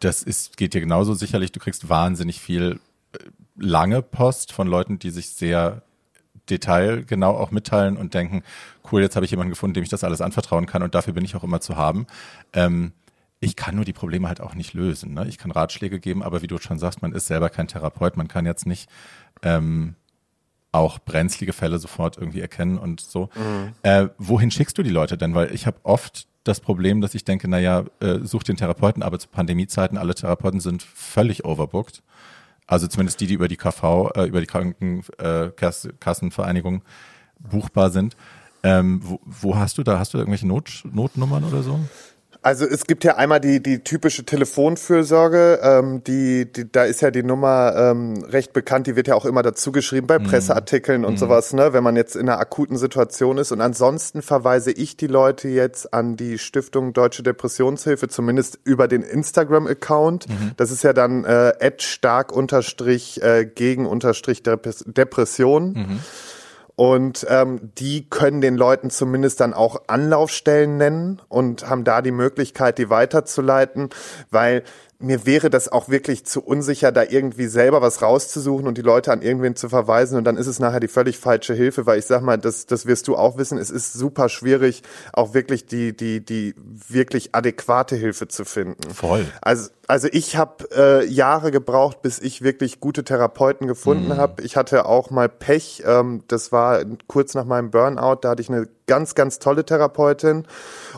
das 0.00 0.22
ist, 0.22 0.56
geht 0.56 0.74
dir 0.74 0.80
genauso 0.80 1.14
sicherlich. 1.14 1.52
Du 1.52 1.60
kriegst 1.60 1.88
wahnsinnig 1.88 2.40
viel 2.40 2.80
äh, 3.12 3.18
lange 3.56 4.02
Post 4.02 4.52
von 4.52 4.66
Leuten, 4.66 4.98
die 4.98 5.10
sich 5.10 5.30
sehr 5.30 5.82
detailgenau 6.50 7.36
auch 7.36 7.50
mitteilen 7.50 7.96
und 7.96 8.14
denken, 8.14 8.42
cool, 8.90 9.02
jetzt 9.02 9.16
habe 9.16 9.24
ich 9.24 9.30
jemanden 9.30 9.50
gefunden, 9.50 9.74
dem 9.74 9.84
ich 9.84 9.90
das 9.90 10.04
alles 10.04 10.20
anvertrauen 10.20 10.66
kann 10.66 10.82
und 10.82 10.94
dafür 10.94 11.12
bin 11.12 11.24
ich 11.24 11.36
auch 11.36 11.44
immer 11.44 11.60
zu 11.60 11.76
haben. 11.76 12.06
Ähm, 12.52 12.92
ich 13.40 13.56
kann 13.56 13.74
nur 13.74 13.84
die 13.84 13.92
Probleme 13.92 14.28
halt 14.28 14.40
auch 14.40 14.54
nicht 14.54 14.72
lösen. 14.72 15.14
Ne? 15.14 15.26
Ich 15.28 15.38
kann 15.38 15.50
Ratschläge 15.50 16.00
geben, 16.00 16.22
aber 16.22 16.42
wie 16.42 16.46
du 16.46 16.58
schon 16.58 16.78
sagst, 16.78 17.02
man 17.02 17.12
ist 17.12 17.26
selber 17.26 17.50
kein 17.50 17.68
Therapeut. 17.68 18.16
Man 18.16 18.28
kann 18.28 18.46
jetzt 18.46 18.66
nicht 18.66 18.88
ähm, 19.42 19.94
auch 20.72 20.98
brenzlige 20.98 21.52
Fälle 21.52 21.78
sofort 21.78 22.16
irgendwie 22.16 22.40
erkennen 22.40 22.78
und 22.78 23.00
so. 23.00 23.28
Mhm. 23.34 23.72
Äh, 23.82 24.08
wohin 24.18 24.50
schickst 24.50 24.76
du 24.78 24.82
die 24.82 24.90
Leute 24.90 25.18
denn? 25.18 25.34
Weil 25.34 25.54
ich 25.54 25.66
habe 25.66 25.78
oft 25.82 26.28
das 26.44 26.60
Problem, 26.60 27.00
dass 27.00 27.14
ich 27.14 27.24
denke, 27.24 27.48
naja, 27.48 27.84
äh, 28.00 28.20
such 28.22 28.44
den 28.44 28.56
Therapeuten, 28.56 29.02
aber 29.02 29.18
zu 29.18 29.28
Pandemiezeiten, 29.28 29.98
alle 29.98 30.14
Therapeuten 30.14 30.60
sind 30.60 30.82
völlig 30.82 31.44
overbooked. 31.44 32.02
Also 32.66 32.88
zumindest 32.88 33.20
die, 33.20 33.26
die 33.26 33.34
über 33.34 33.48
die 33.48 33.56
KV, 33.56 34.10
äh, 34.14 34.26
über 34.26 34.40
die 34.40 34.46
Krankenkassenvereinigung 34.46 36.78
äh, 36.78 36.82
buchbar 37.38 37.90
sind. 37.90 38.16
Ähm, 38.62 39.00
wo, 39.02 39.20
wo, 39.24 39.56
hast 39.56 39.78
du 39.78 39.82
da, 39.82 39.98
hast 39.98 40.12
du 40.12 40.18
da 40.18 40.22
irgendwelche 40.22 40.46
Not, 40.46 40.82
Notnummern 40.90 41.44
oder 41.44 41.62
so? 41.62 41.80
Also 42.42 42.64
es 42.66 42.86
gibt 42.86 43.04
ja 43.04 43.16
einmal 43.16 43.40
die, 43.40 43.62
die 43.62 43.80
typische 43.80 44.24
Telefonfürsorge, 44.24 45.60
ähm, 45.62 46.04
die, 46.04 46.50
die, 46.50 46.70
da 46.70 46.84
ist 46.84 47.00
ja 47.00 47.10
die 47.10 47.22
Nummer 47.22 47.74
ähm, 47.76 48.24
recht 48.24 48.52
bekannt, 48.52 48.86
die 48.86 48.96
wird 48.96 49.08
ja 49.08 49.14
auch 49.14 49.24
immer 49.24 49.42
dazu 49.42 49.72
geschrieben 49.72 50.06
bei 50.06 50.18
mhm. 50.18 50.24
Presseartikeln 50.24 51.04
und 51.04 51.14
mhm. 51.14 51.18
sowas, 51.18 51.52
ne, 51.52 51.72
wenn 51.72 51.82
man 51.82 51.96
jetzt 51.96 52.16
in 52.16 52.28
einer 52.28 52.38
akuten 52.38 52.76
Situation 52.76 53.38
ist. 53.38 53.52
Und 53.52 53.60
ansonsten 53.60 54.22
verweise 54.22 54.70
ich 54.70 54.96
die 54.96 55.06
Leute 55.06 55.48
jetzt 55.48 55.92
an 55.92 56.16
die 56.16 56.38
Stiftung 56.38 56.92
Deutsche 56.92 57.22
Depressionshilfe, 57.22 58.08
zumindest 58.08 58.58
über 58.64 58.88
den 58.88 59.02
Instagram-Account. 59.02 60.28
Mhm. 60.28 60.52
Das 60.56 60.70
ist 60.70 60.82
ja 60.84 60.92
dann 60.92 61.24
äh, 61.24 61.72
stark 61.78 62.32
unterstrich 62.32 63.22
äh, 63.22 63.44
gegen 63.46 63.86
unterstrich 63.86 64.42
Depression. 64.42 65.72
Mhm. 65.72 66.00
Und 66.76 67.26
ähm, 67.30 67.72
die 67.78 68.08
können 68.08 68.42
den 68.42 68.56
Leuten 68.56 68.90
zumindest 68.90 69.40
dann 69.40 69.54
auch 69.54 69.82
Anlaufstellen 69.86 70.76
nennen 70.76 71.22
und 71.28 71.68
haben 71.68 71.84
da 71.84 72.02
die 72.02 72.10
Möglichkeit, 72.10 72.76
die 72.76 72.90
weiterzuleiten, 72.90 73.88
weil 74.30 74.62
mir 74.98 75.26
wäre 75.26 75.50
das 75.50 75.70
auch 75.70 75.88
wirklich 75.88 76.24
zu 76.24 76.42
unsicher, 76.42 76.92
da 76.92 77.02
irgendwie 77.02 77.46
selber 77.46 77.82
was 77.82 78.02
rauszusuchen 78.02 78.66
und 78.66 78.78
die 78.78 78.82
Leute 78.82 79.12
an 79.12 79.22
irgendwen 79.22 79.56
zu 79.56 79.68
verweisen 79.68 80.16
und 80.16 80.24
dann 80.24 80.36
ist 80.36 80.46
es 80.46 80.58
nachher 80.58 80.80
die 80.80 80.88
völlig 80.88 81.18
falsche 81.18 81.54
Hilfe, 81.54 81.86
weil 81.86 81.98
ich 81.98 82.06
sag 82.06 82.22
mal, 82.22 82.38
das, 82.38 82.66
das 82.66 82.86
wirst 82.86 83.08
du 83.08 83.16
auch 83.16 83.36
wissen, 83.36 83.58
es 83.58 83.70
ist 83.70 83.92
super 83.92 84.28
schwierig, 84.28 84.82
auch 85.12 85.34
wirklich 85.34 85.66
die, 85.66 85.94
die, 85.94 86.24
die 86.24 86.54
wirklich 86.88 87.34
adäquate 87.34 87.96
Hilfe 87.96 88.28
zu 88.28 88.44
finden. 88.44 88.90
Voll. 88.94 89.26
Also, 89.42 89.70
also 89.88 90.08
ich 90.10 90.36
habe 90.36 90.68
äh, 90.76 91.06
Jahre 91.06 91.50
gebraucht, 91.50 92.02
bis 92.02 92.18
ich 92.18 92.42
wirklich 92.42 92.80
gute 92.80 93.04
Therapeuten 93.04 93.66
gefunden 93.66 94.08
mhm. 94.08 94.16
habe. 94.16 94.42
Ich 94.42 94.56
hatte 94.56 94.86
auch 94.86 95.10
mal 95.10 95.28
Pech, 95.28 95.82
ähm, 95.86 96.24
das 96.28 96.50
war 96.50 96.82
kurz 97.06 97.34
nach 97.34 97.44
meinem 97.44 97.70
Burnout, 97.70 98.18
da 98.22 98.30
hatte 98.30 98.42
ich 98.42 98.50
eine 98.50 98.68
ganz, 98.86 99.14
ganz 99.14 99.38
tolle 99.38 99.64
Therapeutin. 99.64 100.46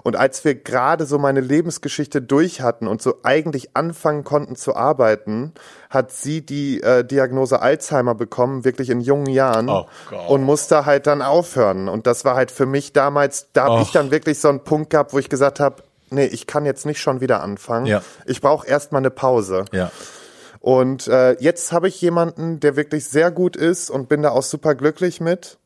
Und 0.05 0.17
als 0.17 0.45
wir 0.45 0.55
gerade 0.55 1.07
so 1.07 1.19
meine 1.19 1.41
Lebensgeschichte 1.41 2.23
durch 2.23 2.61
hatten 2.61 2.87
und 2.87 3.03
so 3.03 3.17
eigentlich 3.23 3.77
anfangen 3.77 4.25
konnten 4.25 4.57
zu 4.57 4.75
arbeiten, 4.77 5.53
hat 5.91 6.13
sie 6.13 6.45
die 6.45 6.83
äh, 6.83 7.05
Diagnose 7.05 7.61
Alzheimer 7.61 8.15
bekommen, 8.15 8.65
wirklich 8.65 8.91
in 8.91 9.01
jungen 9.01 9.29
Jahren 9.29 9.69
oh 9.69 9.87
und 10.29 10.43
musste 10.43 10.87
halt 10.87 11.07
dann 11.07 11.23
aufhören. 11.23 11.89
Und 11.89 12.07
das 12.07 12.25
war 12.25 12.37
halt 12.37 12.51
für 12.51 12.67
mich 12.67 12.93
damals, 12.93 13.49
da 13.53 13.65
habe 13.65 13.83
ich 13.83 13.91
dann 13.91 14.11
wirklich 14.11 14.39
so 14.39 14.49
einen 14.49 14.65
Punkt 14.65 14.91
gehabt, 14.91 15.13
wo 15.13 15.19
ich 15.19 15.29
gesagt 15.29 15.61
habe, 15.61 15.83
nee, 16.11 16.27
ich 16.27 16.47
kann 16.47 16.65
jetzt 16.65 16.87
nicht 16.87 17.01
schon 17.01 17.21
wieder 17.21 17.43
anfangen. 17.43 17.87
Ja. 17.87 18.03
Ich 18.27 18.41
brauche 18.41 18.67
erstmal 18.67 19.01
eine 19.01 19.11
Pause. 19.11 19.65
Ja. 19.73 19.91
Und 20.61 21.07
äh, 21.07 21.41
jetzt 21.41 21.73
habe 21.73 21.89
ich 21.89 22.01
jemanden, 22.01 22.61
der 22.61 22.77
wirklich 22.77 23.07
sehr 23.07 23.31
gut 23.31 23.57
ist 23.57 23.91
und 23.91 24.09
bin 24.09 24.23
da 24.23 24.31
auch 24.31 24.43
super 24.43 24.75
glücklich 24.75 25.21
mit 25.21 25.59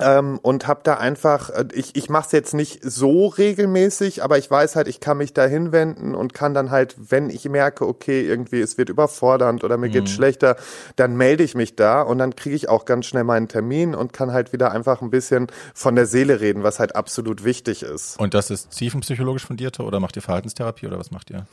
ähm, 0.00 0.38
und 0.42 0.66
habe 0.66 0.80
da 0.84 0.94
einfach, 0.94 1.50
äh, 1.50 1.66
ich, 1.74 1.96
ich 1.96 2.08
mache 2.08 2.26
es 2.26 2.32
jetzt 2.32 2.54
nicht 2.54 2.80
so 2.82 3.26
regelmäßig, 3.26 4.22
aber 4.22 4.38
ich 4.38 4.50
weiß 4.50 4.76
halt, 4.76 4.88
ich 4.88 5.00
kann 5.00 5.18
mich 5.18 5.34
da 5.34 5.44
hinwenden 5.44 6.14
und 6.14 6.32
kann 6.32 6.54
dann 6.54 6.70
halt, 6.70 6.96
wenn 7.10 7.28
ich 7.28 7.48
merke, 7.48 7.86
okay, 7.86 8.26
irgendwie 8.26 8.60
es 8.60 8.78
wird 8.78 8.88
überfordernd 8.88 9.64
oder 9.64 9.76
mir 9.76 9.88
mhm. 9.88 9.92
geht's 9.92 10.10
schlechter, 10.10 10.56
dann 10.96 11.16
melde 11.16 11.44
ich 11.44 11.54
mich 11.54 11.76
da 11.76 12.00
und 12.02 12.18
dann 12.18 12.34
kriege 12.36 12.56
ich 12.56 12.68
auch 12.68 12.86
ganz 12.86 13.06
schnell 13.06 13.24
meinen 13.24 13.48
Termin 13.48 13.94
und 13.94 14.12
kann 14.12 14.32
halt 14.32 14.52
wieder 14.52 14.72
einfach 14.72 15.02
ein 15.02 15.10
bisschen 15.10 15.48
von 15.74 15.94
der 15.94 16.06
Seele 16.06 16.40
reden, 16.40 16.62
was 16.62 16.78
halt 16.78 16.96
absolut 16.96 17.44
wichtig 17.44 17.82
ist. 17.82 18.18
Und 18.18 18.34
das 18.34 18.50
ist 18.50 18.70
tiefenpsychologisch 18.70 19.46
fundierte 19.46 19.82
oder 19.82 20.00
macht 20.00 20.16
ihr 20.16 20.22
Verhaltenstherapie 20.22 20.86
oder 20.86 20.98
was 20.98 21.10
macht 21.10 21.30
ihr? 21.30 21.46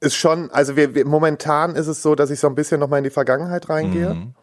Ist 0.00 0.16
schon, 0.16 0.50
also 0.50 0.76
wir, 0.76 0.94
wir 0.94 1.06
momentan 1.06 1.74
ist 1.74 1.86
es 1.86 2.02
so, 2.02 2.14
dass 2.14 2.30
ich 2.30 2.40
so 2.40 2.46
ein 2.46 2.54
bisschen 2.54 2.80
nochmal 2.80 2.98
in 2.98 3.04
die 3.04 3.10
Vergangenheit 3.10 3.68
reingehe. 3.68 4.14
Mhm. 4.14 4.34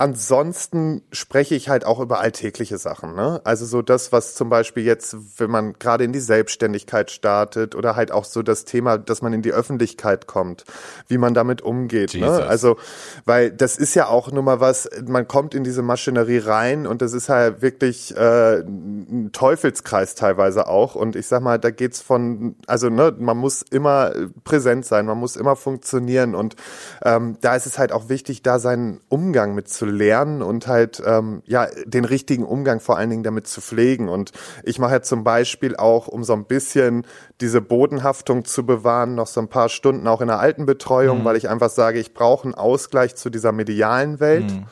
Ansonsten 0.00 1.02
spreche 1.10 1.56
ich 1.56 1.68
halt 1.68 1.84
auch 1.84 1.98
über 1.98 2.20
alltägliche 2.20 2.78
Sachen. 2.78 3.16
Ne? 3.16 3.40
Also 3.42 3.66
so 3.66 3.82
das, 3.82 4.12
was 4.12 4.36
zum 4.36 4.48
Beispiel 4.48 4.84
jetzt, 4.84 5.16
wenn 5.38 5.50
man 5.50 5.72
gerade 5.72 6.04
in 6.04 6.12
die 6.12 6.20
Selbstständigkeit 6.20 7.10
startet 7.10 7.74
oder 7.74 7.96
halt 7.96 8.12
auch 8.12 8.24
so 8.24 8.42
das 8.42 8.64
Thema, 8.64 8.96
dass 8.96 9.22
man 9.22 9.32
in 9.32 9.42
die 9.42 9.50
Öffentlichkeit 9.50 10.28
kommt, 10.28 10.64
wie 11.08 11.18
man 11.18 11.34
damit 11.34 11.62
umgeht. 11.62 12.14
Ne? 12.14 12.30
Also, 12.30 12.76
weil 13.24 13.50
das 13.50 13.76
ist 13.76 13.96
ja 13.96 14.06
auch 14.06 14.30
nur 14.30 14.44
mal 14.44 14.60
was, 14.60 14.88
man 15.04 15.26
kommt 15.26 15.52
in 15.52 15.64
diese 15.64 15.82
Maschinerie 15.82 16.38
rein 16.38 16.86
und 16.86 17.02
das 17.02 17.12
ist 17.12 17.28
halt 17.28 17.60
wirklich 17.60 18.16
äh, 18.16 18.60
ein 18.60 19.30
Teufelskreis 19.32 20.14
teilweise 20.14 20.68
auch. 20.68 20.94
Und 20.94 21.16
ich 21.16 21.26
sag 21.26 21.42
mal, 21.42 21.58
da 21.58 21.70
geht's 21.70 22.00
von, 22.00 22.54
also 22.68 22.88
ne, 22.88 23.16
man 23.18 23.36
muss 23.36 23.62
immer 23.62 24.12
präsent 24.44 24.86
sein, 24.86 25.06
man 25.06 25.18
muss 25.18 25.34
immer 25.34 25.56
funktionieren 25.56 26.36
und 26.36 26.54
ähm, 27.02 27.36
da 27.40 27.56
ist 27.56 27.66
es 27.66 27.80
halt 27.80 27.90
auch 27.90 28.08
wichtig, 28.08 28.42
da 28.42 28.60
seinen 28.60 29.00
Umgang 29.08 29.56
mit 29.56 29.68
zu 29.68 29.87
lernen 29.90 30.42
und 30.42 30.66
halt 30.66 31.02
ähm, 31.04 31.42
ja 31.46 31.66
den 31.84 32.04
richtigen 32.04 32.44
Umgang 32.44 32.80
vor 32.80 32.96
allen 32.96 33.10
Dingen 33.10 33.22
damit 33.22 33.46
zu 33.46 33.60
pflegen. 33.60 34.08
Und 34.08 34.32
ich 34.62 34.78
mache 34.78 34.94
jetzt 34.94 35.08
zum 35.08 35.24
Beispiel 35.24 35.76
auch, 35.76 36.08
um 36.08 36.24
so 36.24 36.32
ein 36.32 36.44
bisschen 36.44 37.06
diese 37.40 37.60
Bodenhaftung 37.60 38.44
zu 38.44 38.64
bewahren, 38.64 39.14
noch 39.14 39.26
so 39.26 39.40
ein 39.40 39.48
paar 39.48 39.68
Stunden 39.68 40.06
auch 40.06 40.20
in 40.20 40.28
der 40.28 40.40
Altenbetreuung, 40.40 41.20
mhm. 41.20 41.24
weil 41.24 41.36
ich 41.36 41.48
einfach 41.48 41.70
sage, 41.70 41.98
ich 41.98 42.14
brauche 42.14 42.44
einen 42.44 42.54
Ausgleich 42.54 43.14
zu 43.16 43.30
dieser 43.30 43.52
medialen 43.52 44.20
Welt, 44.20 44.50
mhm. 44.50 44.66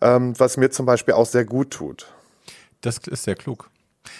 ähm, 0.00 0.34
was 0.38 0.56
mir 0.56 0.70
zum 0.70 0.86
Beispiel 0.86 1.14
auch 1.14 1.26
sehr 1.26 1.44
gut 1.44 1.70
tut. 1.70 2.06
Das 2.80 2.98
ist 2.98 3.24
sehr 3.24 3.34
klug. 3.34 3.70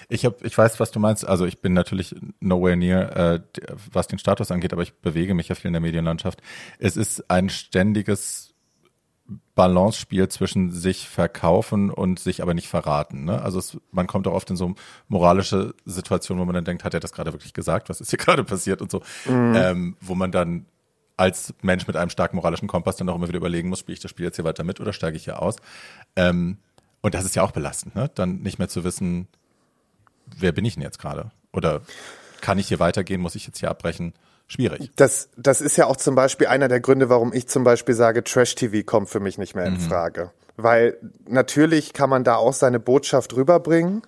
Ich 0.09 0.25
habe, 0.25 0.37
ich 0.43 0.57
weiß, 0.57 0.81
was 0.81 0.91
du 0.91 0.99
meinst. 0.99 1.27
Also 1.27 1.45
ich 1.47 1.61
bin 1.61 1.73
natürlich 1.73 2.15
nowhere 2.41 2.77
near, 2.77 3.17
äh, 3.17 3.41
was 3.93 4.07
den 4.07 4.19
Status 4.19 4.51
angeht, 4.51 4.73
aber 4.73 4.83
ich 4.83 4.95
bewege 4.95 5.35
mich 5.35 5.49
ja 5.49 5.55
viel 5.55 5.69
in 5.69 5.75
der 5.75 5.83
Medienlandschaft. 5.83 6.41
Es 6.79 6.97
ist 6.97 7.31
ein 7.31 7.49
ständiges 7.49 8.44
Balance-Spiel 9.55 10.29
zwischen 10.29 10.73
sich 10.73 11.09
verkaufen 11.09 11.91
und 11.91 12.19
sich 12.19 12.43
aber 12.43 12.55
nicht 12.55 12.69
verraten. 12.69 13.25
Ne? 13.25 13.41
Also 13.41 13.59
es, 13.59 13.79
man 13.93 14.07
kommt 14.07 14.27
auch 14.27 14.33
oft 14.33 14.51
in 14.51 14.57
so 14.57 14.75
moralische 15.09 15.75
Situationen, 15.85 16.41
wo 16.41 16.45
man 16.45 16.55
dann 16.55 16.65
denkt, 16.65 16.85
hat 16.85 16.95
er 16.95 17.01
das 17.01 17.13
gerade 17.13 17.33
wirklich 17.33 17.55
gesagt? 17.55 17.89
Was 17.89 18.01
ist 18.01 18.11
hier 18.11 18.19
gerade 18.19 18.45
passiert 18.45 18.83
und 18.83 18.91
so? 18.91 19.01
Mhm. 19.27 19.55
Ähm, 19.57 19.97
wo 20.01 20.15
man 20.15 20.33
dann 20.33 20.67
als 21.17 21.55
Mensch 21.63 21.87
mit 21.87 21.97
einem 21.97 22.11
starken 22.11 22.37
moralischen 22.37 22.67
Kompass 22.67 22.97
dann 22.97 23.09
auch 23.09 23.15
immer 23.15 23.29
wieder 23.29 23.39
überlegen 23.39 23.69
muss, 23.69 23.79
spiele 23.79 23.95
ich 23.95 24.01
das 24.01 24.11
Spiel 24.11 24.27
jetzt 24.27 24.37
hier 24.37 24.45
weiter 24.45 24.65
mit 24.65 24.81
oder 24.81 24.93
steige 24.93 25.17
ich 25.17 25.25
hier 25.25 25.41
aus? 25.41 25.57
Ähm, 26.17 26.59
und 27.03 27.15
das 27.15 27.25
ist 27.25 27.37
ja 27.37 27.43
auch 27.43 27.53
belastend, 27.53 27.95
ne? 27.95 28.11
dann 28.15 28.41
nicht 28.41 28.59
mehr 28.59 28.69
zu 28.69 28.83
wissen, 28.83 29.29
wer 30.37 30.53
bin 30.53 30.65
ich 30.65 30.75
denn 30.75 30.83
jetzt 30.83 30.99
gerade? 30.99 31.31
Oder 31.53 31.83
kann 32.41 32.59
ich 32.59 32.67
hier 32.67 32.81
weitergehen? 32.81 33.21
Muss 33.21 33.37
ich 33.37 33.47
jetzt 33.47 33.61
hier 33.61 33.71
abbrechen? 33.71 34.15
Schwierig. 34.47 34.91
Das, 34.97 35.29
das 35.37 35.61
ist 35.61 35.77
ja 35.77 35.87
auch 35.87 35.97
zum 35.97 36.15
Beispiel 36.15 36.47
einer 36.47 36.69
der 36.69 36.81
Gründe, 36.81 37.09
warum 37.09 37.33
ich 37.33 37.49
zum 37.49 37.65
Beispiel 37.65 37.95
sage, 37.95 38.25
Trash-TV 38.25 38.85
kommt 38.85 39.09
für 39.09 39.21
mich 39.21 39.39
nicht 39.39 39.55
mehr 39.55 39.67
in 39.67 39.75
mhm. 39.75 39.81
Frage. 39.81 40.31
Weil 40.57 40.97
natürlich 41.27 41.93
kann 41.93 42.11
man 42.11 42.25
da 42.25 42.37
auch 42.37 42.53
seine 42.53 42.79
Botschaft 42.79 43.35
rüberbringen, 43.35 44.03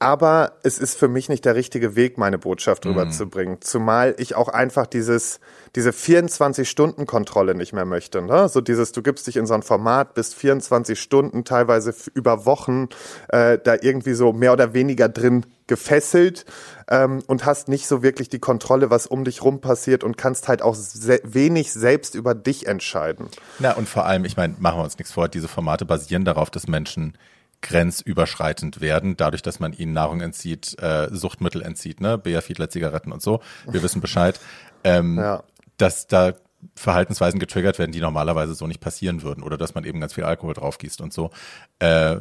aber 0.00 0.52
es 0.62 0.78
ist 0.78 0.96
für 0.96 1.08
mich 1.08 1.28
nicht 1.28 1.44
der 1.44 1.56
richtige 1.56 1.96
Weg, 1.96 2.18
meine 2.18 2.38
Botschaft 2.38 2.84
Mhm. 2.84 2.92
rüberzubringen. 2.92 3.60
Zumal 3.60 4.14
ich 4.18 4.36
auch 4.36 4.48
einfach 4.48 4.86
dieses, 4.86 5.40
diese 5.74 5.90
24-Stunden-Kontrolle 5.90 7.54
nicht 7.54 7.72
mehr 7.72 7.84
möchte. 7.84 8.22
Ne? 8.22 8.48
So 8.48 8.60
dieses, 8.60 8.92
du 8.92 9.02
gibst 9.02 9.26
dich 9.26 9.36
in 9.36 9.46
so 9.46 9.54
ein 9.54 9.62
Format, 9.62 10.14
bist 10.14 10.34
24 10.36 11.00
Stunden, 11.00 11.44
teilweise 11.44 11.94
über 12.14 12.46
Wochen, 12.46 12.88
äh, 13.28 13.58
da 13.58 13.74
irgendwie 13.80 14.14
so 14.14 14.32
mehr 14.32 14.52
oder 14.52 14.72
weniger 14.72 15.08
drin 15.08 15.46
gefesselt 15.68 16.44
ähm, 16.90 17.22
und 17.28 17.46
hast 17.46 17.68
nicht 17.68 17.86
so 17.86 18.02
wirklich 18.02 18.28
die 18.28 18.40
Kontrolle, 18.40 18.90
was 18.90 19.06
um 19.06 19.24
dich 19.24 19.42
rum 19.42 19.60
passiert 19.60 20.02
und 20.02 20.16
kannst 20.18 20.48
halt 20.48 20.62
auch 20.62 20.74
se 20.74 21.20
wenig 21.22 21.72
selbst 21.72 22.16
über 22.16 22.34
dich 22.34 22.66
entscheiden. 22.66 23.28
Na, 23.60 23.72
und 23.74 23.88
vor 23.88 24.04
allem, 24.06 24.24
ich 24.24 24.36
meine, 24.36 24.56
machen 24.58 24.80
wir 24.80 24.84
uns 24.84 24.98
nichts 24.98 25.12
vor, 25.12 25.28
diese 25.28 25.46
Formate 25.48 25.84
basieren 25.84 26.24
darauf, 26.24 26.50
dass 26.50 26.66
Menschen 26.66 27.16
grenzüberschreitend 27.60 28.80
werden, 28.80 29.16
dadurch, 29.16 29.42
dass 29.42 29.60
man 29.60 29.72
ihnen 29.72 29.92
Nahrung 29.92 30.20
entzieht, 30.20 30.76
äh, 30.80 31.08
Suchtmittel 31.10 31.62
entzieht, 31.62 32.00
ne, 32.00 32.18
Bea 32.18 32.40
Fiedler, 32.40 32.70
Zigaretten 32.70 33.12
und 33.12 33.22
so. 33.22 33.40
Wir 33.70 33.82
wissen 33.82 34.00
Bescheid, 34.00 34.38
ähm, 34.84 35.18
Ja. 35.18 35.42
dass 35.76 36.06
da 36.06 36.32
Verhaltensweisen 36.74 37.38
getriggert 37.38 37.78
werden, 37.78 37.92
die 37.92 38.00
normalerweise 38.00 38.54
so 38.54 38.66
nicht 38.66 38.80
passieren 38.80 39.22
würden 39.22 39.42
oder 39.44 39.56
dass 39.56 39.74
man 39.74 39.84
eben 39.84 40.00
ganz 40.00 40.14
viel 40.14 40.24
Alkohol 40.24 40.54
draufgießt 40.54 41.00
und 41.00 41.12
so. 41.12 41.30
Äh, 41.78 42.18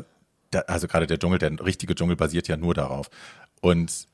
da, 0.52 0.60
also 0.62 0.88
gerade 0.88 1.08
der 1.08 1.20
Dschungel, 1.20 1.40
der 1.40 1.52
richtige 1.64 1.96
Dschungel 1.96 2.16
basiert 2.16 2.48
ja 2.48 2.58
nur 2.58 2.74
darauf. 2.74 3.10
Und 3.62 4.08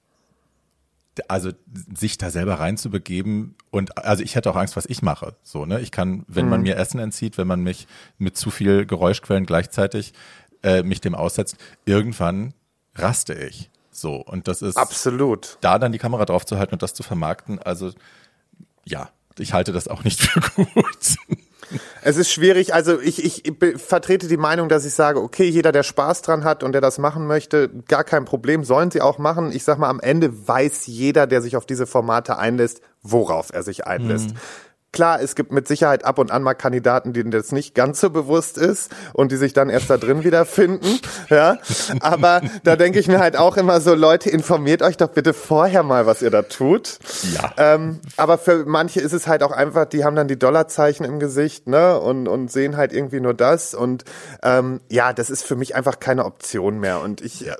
also 1.27 1.51
sich 1.95 2.17
da 2.17 2.31
selber 2.31 2.55
reinzubegeben 2.55 3.55
und 3.69 3.97
also 3.99 4.23
ich 4.23 4.35
hätte 4.35 4.49
auch 4.49 4.55
Angst, 4.55 4.75
was 4.75 4.87
ich 4.87 5.01
mache. 5.01 5.35
So, 5.43 5.65
ne? 5.65 5.79
Ich 5.79 5.91
kann, 5.91 6.25
wenn 6.27 6.49
man 6.49 6.61
mir 6.61 6.75
Essen 6.77 6.99
entzieht, 6.99 7.37
wenn 7.37 7.47
man 7.47 7.61
mich 7.61 7.87
mit 8.17 8.35
zu 8.35 8.49
viel 8.49 8.85
Geräuschquellen 8.85 9.45
gleichzeitig 9.45 10.13
äh, 10.63 10.81
mich 10.81 11.01
dem 11.01 11.13
aussetzt, 11.13 11.57
irgendwann 11.85 12.53
raste 12.95 13.33
ich. 13.33 13.69
So. 13.91 14.15
Und 14.15 14.47
das 14.47 14.61
ist 14.61 14.77
Absolut. 14.77 15.57
da 15.61 15.77
dann 15.77 15.91
die 15.91 15.99
Kamera 15.99 16.25
drauf 16.25 16.45
zu 16.45 16.57
halten 16.57 16.73
und 16.73 16.81
das 16.81 16.93
zu 16.93 17.03
vermarkten, 17.03 17.59
also 17.59 17.91
ja, 18.85 19.09
ich 19.37 19.53
halte 19.53 19.71
das 19.71 19.87
auch 19.87 20.03
nicht 20.03 20.19
für 20.27 20.39
gut. 20.39 21.15
Es 22.01 22.17
ist 22.17 22.31
schwierig, 22.31 22.73
also 22.73 22.99
ich, 22.99 23.23
ich 23.23 23.53
vertrete 23.77 24.27
die 24.27 24.37
Meinung, 24.37 24.69
dass 24.69 24.85
ich 24.85 24.93
sage, 24.93 25.21
okay, 25.21 25.45
jeder, 25.45 25.71
der 25.71 25.83
Spaß 25.83 26.21
dran 26.21 26.43
hat 26.43 26.63
und 26.63 26.73
der 26.73 26.81
das 26.81 26.97
machen 26.97 27.27
möchte, 27.27 27.69
gar 27.87 28.03
kein 28.03 28.25
Problem, 28.25 28.63
sollen 28.63 28.91
sie 28.91 29.01
auch 29.01 29.17
machen. 29.17 29.51
Ich 29.51 29.63
sag 29.63 29.77
mal, 29.77 29.89
am 29.89 29.99
Ende 29.99 30.47
weiß 30.47 30.87
jeder, 30.87 31.27
der 31.27 31.41
sich 31.41 31.55
auf 31.55 31.65
diese 31.65 31.85
Formate 31.85 32.37
einlässt, 32.37 32.81
worauf 33.01 33.53
er 33.53 33.63
sich 33.63 33.85
einlässt. 33.85 34.31
Klar, 34.93 35.21
es 35.21 35.35
gibt 35.35 35.51
mit 35.51 35.67
Sicherheit 35.67 36.05
ab 36.05 36.19
und 36.19 36.31
an 36.31 36.43
mal 36.43 36.53
Kandidaten, 36.53 37.13
denen 37.13 37.31
das 37.31 37.51
nicht 37.51 37.73
ganz 37.73 37.99
so 37.99 38.11
bewusst 38.11 38.57
ist 38.59 38.91
und 39.11 39.31
die 39.31 39.37
sich 39.37 39.51
dann 39.51 39.69
erst 39.69 39.89
da 39.89 39.97
drin 39.97 40.23
wiederfinden. 40.23 40.99
Ja, 41.29 41.57
aber 41.99 42.41
da 42.63 42.75
denke 42.75 42.99
ich 42.99 43.07
mir 43.07 43.19
halt 43.19 43.35
auch 43.35 43.57
immer 43.57 43.81
so, 43.81 43.95
Leute, 43.95 44.29
informiert 44.29 44.83
euch 44.83 44.95
doch 44.95 45.09
bitte 45.09 45.33
vorher 45.33 45.81
mal, 45.81 46.05
was 46.05 46.21
ihr 46.21 46.29
da 46.29 46.43
tut. 46.43 46.99
Ja. 47.33 47.53
Ähm, 47.57 47.99
aber 48.17 48.37
für 48.37 48.65
manche 48.65 49.01
ist 49.01 49.13
es 49.13 49.27
halt 49.27 49.41
auch 49.41 49.51
einfach, 49.51 49.85
die 49.85 50.05
haben 50.05 50.15
dann 50.15 50.27
die 50.27 50.37
Dollarzeichen 50.37 51.05
im 51.05 51.19
Gesicht, 51.19 51.67
ne, 51.67 51.99
und, 51.99 52.27
und 52.27 52.51
sehen 52.51 52.77
halt 52.77 52.93
irgendwie 52.93 53.19
nur 53.19 53.33
das. 53.33 53.73
Und 53.73 54.05
ähm, 54.43 54.79
ja, 54.89 55.11
das 55.11 55.29
ist 55.29 55.43
für 55.43 55.55
mich 55.55 55.75
einfach 55.75 55.99
keine 55.99 56.25
Option 56.25 56.79
mehr. 56.79 57.01
Und 57.01 57.21
ich, 57.21 57.47
äh, 57.47 57.55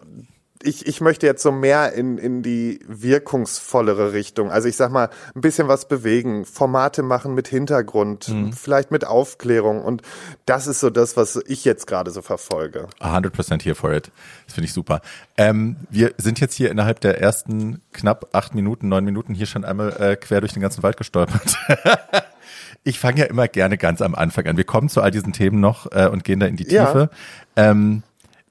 ich, 0.64 0.88
ich 0.88 1.02
möchte 1.02 1.26
jetzt 1.26 1.44
so 1.44 1.52
mehr 1.52 1.94
in, 1.94 2.18
in 2.18 2.42
die 2.42 2.80
wirkungsvollere 2.88 4.14
Richtung. 4.14 4.50
Also 4.52 4.68
ich 4.68 4.76
sag 4.78 4.92
mal, 4.92 5.10
ein 5.36 5.42
bisschen 5.42 5.68
was 5.68 5.88
bewegen, 5.88 6.46
Formate 6.46 7.04
machen 7.04 7.34
mit 7.36 7.48
Hintergrund, 7.48 8.34
vielleicht 8.56 8.90
mit 8.92 9.06
Aufklärung. 9.06 9.84
Und 9.84 10.02
das 10.46 10.68
ist 10.68 10.80
so 10.80 10.90
das, 10.90 11.18
was 11.18 11.40
ich 11.48 11.66
jetzt 11.66 11.88
gerade 11.88 12.12
so 12.12 12.22
verfolge. 12.22 12.88
100% 13.02 13.62
here 13.64 13.76
for 13.76 13.92
it. 13.94 14.12
Das 14.46 14.56
finde 14.56 14.66
ich 14.68 14.74
super. 14.74 15.02
Ähm, 15.38 15.76
wir 15.90 16.14
sind 16.18 16.40
jetzt 16.40 16.56
hier 16.56 16.72
innerhalb 16.72 17.02
der 17.02 17.20
ersten 17.20 17.82
knapp 17.92 18.30
acht 18.34 18.56
Minuten, 18.56 18.88
neun 18.88 19.04
Minuten 19.06 19.34
hier 19.34 19.46
schon 19.48 19.66
einmal 19.66 19.90
äh, 20.02 20.16
quer 20.16 20.40
durch 20.42 20.54
den 20.54 20.62
ganzen 20.62 20.84
Wald 20.84 20.98
gestolpert. 20.98 21.58
ich 22.84 23.00
fange 23.00 23.20
ja 23.22 23.26
immer 23.26 23.48
gerne 23.48 23.78
ganz 23.78 24.02
am 24.02 24.16
Anfang 24.16 24.48
an. 24.48 24.58
Wir 24.58 24.64
kommen 24.64 24.90
zu 24.90 25.02
all 25.02 25.12
diesen 25.12 25.34
Themen 25.34 25.60
noch 25.60 25.92
äh, 25.92 26.08
und 26.08 26.24
gehen 26.24 26.40
da 26.40 26.46
in 26.46 26.56
die 26.56 26.68
Ja. 26.70 26.86
Tiefe. 26.86 27.10
Ähm, 27.56 28.04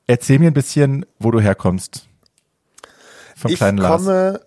erzähl 0.06 0.38
mir 0.38 0.48
ein 0.50 0.54
bisschen, 0.54 1.06
wo 1.18 1.30
du 1.30 1.40
herkommst. 1.40 2.08
Vom 3.36 3.50
Ich 3.50 3.56
kleinen 3.56 3.78
Lars. 3.78 4.04
komme, 4.04 4.40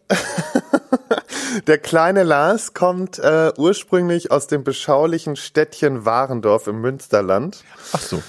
der 1.67 1.77
kleine 1.79 2.23
Lars 2.23 2.73
kommt 2.73 3.19
äh, 3.19 3.51
ursprünglich 3.57 4.31
aus 4.31 4.47
dem 4.47 4.63
beschaulichen 4.63 5.35
Städtchen 5.35 6.05
Warendorf 6.05 6.67
im 6.67 6.79
Münsterland. 6.81 7.63
Ach 7.91 8.01
so. 8.01 8.23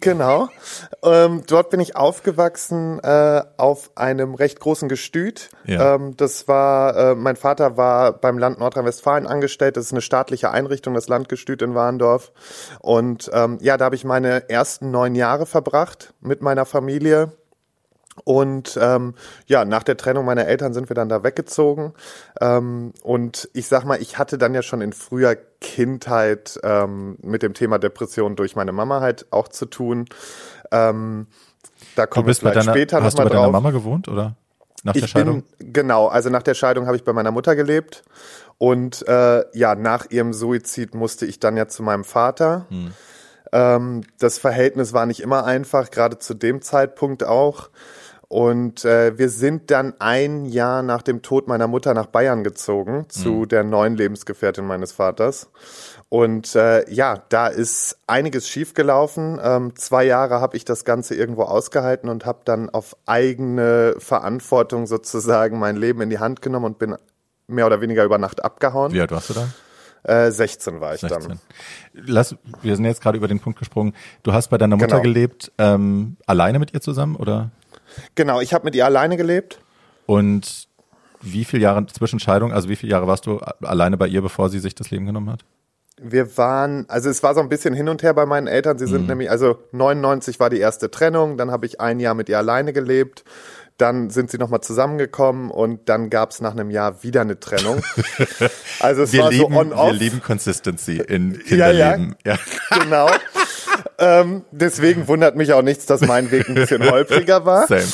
Genau. 0.00 0.48
Ähm, 1.02 1.42
dort 1.46 1.70
bin 1.70 1.80
ich 1.80 1.96
aufgewachsen 1.96 3.00
äh, 3.02 3.42
auf 3.56 3.90
einem 3.96 4.34
recht 4.34 4.60
großen 4.60 4.88
Gestüt. 4.88 5.50
Ja. 5.64 5.96
Ähm, 5.96 6.16
das 6.16 6.46
war, 6.46 6.96
äh, 6.96 7.14
mein 7.14 7.36
Vater 7.36 7.76
war 7.76 8.12
beim 8.12 8.38
Land 8.38 8.60
Nordrhein-Westfalen 8.60 9.26
angestellt. 9.26 9.76
Das 9.76 9.86
ist 9.86 9.92
eine 9.92 10.00
staatliche 10.00 10.50
Einrichtung, 10.50 10.94
das 10.94 11.08
Landgestüt 11.08 11.62
in 11.62 11.74
Warendorf. 11.74 12.32
Und 12.80 13.30
ähm, 13.32 13.58
ja, 13.60 13.76
da 13.76 13.86
habe 13.86 13.96
ich 13.96 14.04
meine 14.04 14.48
ersten 14.48 14.90
neun 14.90 15.14
Jahre 15.14 15.46
verbracht 15.46 16.14
mit 16.20 16.42
meiner 16.42 16.64
Familie. 16.64 17.32
Und 18.24 18.78
ähm, 18.80 19.14
ja, 19.46 19.64
nach 19.64 19.82
der 19.82 19.96
Trennung 19.96 20.24
meiner 20.24 20.46
Eltern 20.46 20.74
sind 20.74 20.90
wir 20.90 20.94
dann 20.94 21.08
da 21.08 21.22
weggezogen. 21.24 21.94
Ähm, 22.40 22.92
und 23.02 23.48
ich 23.54 23.68
sag 23.68 23.84
mal, 23.84 24.00
ich 24.02 24.18
hatte 24.18 24.36
dann 24.36 24.54
ja 24.54 24.62
schon 24.62 24.82
in 24.82 24.92
früher 24.92 25.36
Kindheit 25.60 26.60
ähm, 26.62 27.16
mit 27.22 27.42
dem 27.42 27.54
Thema 27.54 27.78
Depression 27.78 28.36
durch 28.36 28.54
meine 28.54 28.72
Mama 28.72 29.00
halt 29.00 29.26
auch 29.30 29.48
zu 29.48 29.66
tun. 29.66 30.06
Ähm, 30.70 31.26
da 31.96 32.06
kommen 32.06 32.26
wir 32.26 32.34
vielleicht 32.34 32.56
deiner, 32.56 32.72
später 32.72 33.02
hast 33.02 33.14
du 33.14 33.22
nochmal 33.22 33.30
bei 33.30 33.34
deiner 33.34 33.44
drauf. 33.44 33.52
Mama 33.52 33.70
gewohnt 33.70 34.08
oder 34.08 34.36
nach 34.84 34.92
der 34.92 35.02
Ich 35.02 35.10
Scheidung? 35.10 35.44
bin, 35.58 35.72
genau, 35.72 36.08
also 36.08 36.28
nach 36.28 36.42
der 36.42 36.54
Scheidung 36.54 36.86
habe 36.86 36.96
ich 36.96 37.04
bei 37.04 37.12
meiner 37.12 37.30
Mutter 37.30 37.56
gelebt. 37.56 38.02
Und 38.58 39.06
äh, 39.08 39.44
ja, 39.56 39.74
nach 39.74 40.10
ihrem 40.10 40.32
Suizid 40.32 40.94
musste 40.94 41.26
ich 41.26 41.40
dann 41.40 41.56
ja 41.56 41.66
zu 41.66 41.82
meinem 41.82 42.04
Vater. 42.04 42.66
Hm. 42.68 42.92
Ähm, 43.52 44.02
das 44.18 44.38
Verhältnis 44.38 44.92
war 44.92 45.06
nicht 45.06 45.20
immer 45.20 45.44
einfach, 45.44 45.90
gerade 45.90 46.18
zu 46.18 46.34
dem 46.34 46.62
Zeitpunkt 46.62 47.24
auch. 47.24 47.70
Und 48.32 48.86
äh, 48.86 49.18
wir 49.18 49.28
sind 49.28 49.70
dann 49.70 49.92
ein 49.98 50.46
Jahr 50.46 50.82
nach 50.82 51.02
dem 51.02 51.20
Tod 51.20 51.48
meiner 51.48 51.66
Mutter 51.66 51.92
nach 51.92 52.06
Bayern 52.06 52.42
gezogen, 52.42 53.04
zu 53.10 53.44
der 53.44 53.62
neuen 53.62 53.94
Lebensgefährtin 53.94 54.64
meines 54.64 54.90
Vaters. 54.90 55.50
Und 56.08 56.54
äh, 56.54 56.90
ja, 56.90 57.22
da 57.28 57.48
ist 57.48 57.98
einiges 58.06 58.48
schiefgelaufen. 58.48 59.38
Ähm, 59.42 59.76
zwei 59.76 60.04
Jahre 60.04 60.40
habe 60.40 60.56
ich 60.56 60.64
das 60.64 60.86
Ganze 60.86 61.14
irgendwo 61.14 61.42
ausgehalten 61.42 62.08
und 62.08 62.24
habe 62.24 62.38
dann 62.46 62.70
auf 62.70 62.96
eigene 63.04 63.96
Verantwortung 63.98 64.86
sozusagen 64.86 65.58
mein 65.58 65.76
Leben 65.76 66.00
in 66.00 66.08
die 66.08 66.18
Hand 66.18 66.40
genommen 66.40 66.64
und 66.64 66.78
bin 66.78 66.96
mehr 67.48 67.66
oder 67.66 67.82
weniger 67.82 68.02
über 68.02 68.16
Nacht 68.16 68.42
abgehauen. 68.42 68.94
Wie 68.94 69.00
alt 69.02 69.10
warst 69.10 69.28
du 69.28 69.34
da? 69.34 69.48
Äh, 70.04 70.30
16 70.30 70.80
war 70.80 70.94
ich 70.94 71.00
16. 71.02 71.28
dann. 71.28 71.40
Lass, 71.92 72.34
wir 72.62 72.76
sind 72.76 72.86
jetzt 72.86 73.02
gerade 73.02 73.18
über 73.18 73.28
den 73.28 73.40
Punkt 73.40 73.58
gesprungen. 73.58 73.92
Du 74.22 74.32
hast 74.32 74.48
bei 74.48 74.56
deiner 74.56 74.76
Mutter 74.76 74.86
Genau. 74.88 75.02
gelebt, 75.02 75.52
ähm, 75.58 76.16
alleine 76.26 76.58
mit 76.58 76.72
ihr 76.72 76.80
zusammen 76.80 77.14
oder? 77.16 77.50
Genau, 78.14 78.40
ich 78.40 78.52
habe 78.54 78.64
mit 78.64 78.74
ihr 78.74 78.84
alleine 78.84 79.16
gelebt. 79.16 79.60
Und 80.06 80.68
wie 81.20 81.44
viele 81.44 81.62
Jahre 81.62 81.86
zwischen 81.86 82.18
Scheidung, 82.18 82.52
also 82.52 82.68
wie 82.68 82.76
viele 82.76 82.92
Jahre 82.92 83.06
warst 83.06 83.26
du 83.26 83.38
alleine 83.62 83.96
bei 83.96 84.08
ihr, 84.08 84.22
bevor 84.22 84.48
sie 84.50 84.58
sich 84.58 84.74
das 84.74 84.90
Leben 84.90 85.06
genommen 85.06 85.30
hat? 85.30 85.44
Wir 86.00 86.36
waren, 86.36 86.84
also 86.88 87.08
es 87.08 87.22
war 87.22 87.34
so 87.34 87.40
ein 87.40 87.48
bisschen 87.48 87.74
hin 87.74 87.88
und 87.88 88.02
her 88.02 88.12
bei 88.12 88.26
meinen 88.26 88.48
Eltern. 88.48 88.76
Sie 88.78 88.86
sind 88.86 89.06
nämlich, 89.06 89.30
also 89.30 89.58
99 89.70 90.40
war 90.40 90.50
die 90.50 90.58
erste 90.58 90.90
Trennung, 90.90 91.36
dann 91.36 91.52
habe 91.52 91.64
ich 91.66 91.80
ein 91.80 92.00
Jahr 92.00 92.14
mit 92.14 92.28
ihr 92.28 92.38
alleine 92.38 92.72
gelebt. 92.72 93.22
Dann 93.78 94.10
sind 94.10 94.30
sie 94.30 94.36
nochmal 94.38 94.60
zusammengekommen 94.62 95.50
und 95.50 95.88
dann 95.88 96.10
gab 96.10 96.30
es 96.32 96.40
nach 96.40 96.52
einem 96.52 96.70
Jahr 96.70 97.02
wieder 97.04 97.20
eine 97.20 97.38
Trennung. 97.38 97.82
Also 98.80 99.02
es 99.02 99.12
Wir 99.12 99.22
war 99.22 99.30
lieben, 99.30 99.52
so 99.54 99.60
on-off. 99.60 99.92
wir 99.92 99.98
lieben 99.98 100.20
Consistency 100.20 100.96
in 100.96 101.40
Ja, 101.46 101.70
ja. 101.70 101.92
Kinderleben. 101.92 102.16
Ja, 102.24 102.38
Genau. 102.80 103.08
ähm, 104.02 104.42
deswegen 104.50 105.06
wundert 105.08 105.36
mich 105.36 105.52
auch 105.52 105.62
nichts, 105.62 105.86
dass 105.86 106.00
mein 106.02 106.30
Weg 106.30 106.48
ein 106.48 106.54
bisschen 106.54 106.82
holpriger 106.90 107.44
war. 107.46 107.66
Same. 107.66 107.86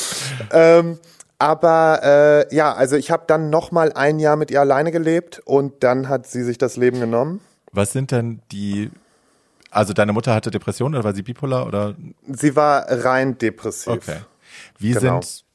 Ähm, 0.51 0.99
aber 1.37 2.01
äh, 2.49 2.55
ja, 2.55 2.73
also 2.73 2.97
ich 2.97 3.11
habe 3.11 3.23
dann 3.27 3.49
noch 3.49 3.71
mal 3.71 3.93
ein 3.93 4.19
Jahr 4.19 4.35
mit 4.35 4.51
ihr 4.51 4.59
alleine 4.59 4.91
gelebt 4.91 5.39
und 5.45 5.83
dann 5.83 6.09
hat 6.09 6.27
sie 6.27 6.43
sich 6.43 6.57
das 6.57 6.75
Leben 6.75 6.99
genommen. 6.99 7.39
Was 7.71 7.93
sind 7.93 8.11
denn 8.11 8.41
die, 8.51 8.89
also 9.71 9.93
deine 9.93 10.11
Mutter 10.11 10.33
hatte 10.33 10.51
Depressionen 10.51 10.95
oder 10.95 11.03
war 11.05 11.13
sie 11.13 11.21
bipolar 11.21 11.65
oder? 11.67 11.95
Sie 12.27 12.55
war 12.55 12.85
rein 12.89 13.37
depressiv. 13.37 13.93
Okay. 13.93 14.17
Wie 14.77 14.91
Genau. 14.91 15.21
sind, 15.21 15.45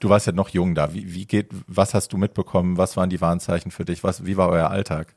du 0.00 0.08
warst 0.08 0.26
ja 0.26 0.32
noch 0.32 0.48
jung 0.48 0.74
da, 0.74 0.92
wie, 0.94 1.14
wie 1.14 1.26
geht, 1.26 1.50
was 1.68 1.94
hast 1.94 2.12
du 2.12 2.16
mitbekommen, 2.16 2.76
was 2.78 2.96
waren 2.96 3.10
die 3.10 3.20
Warnzeichen 3.20 3.70
für 3.70 3.84
dich, 3.84 4.02
was, 4.02 4.24
wie 4.24 4.36
war 4.36 4.48
euer 4.48 4.70
Alltag? 4.70 5.14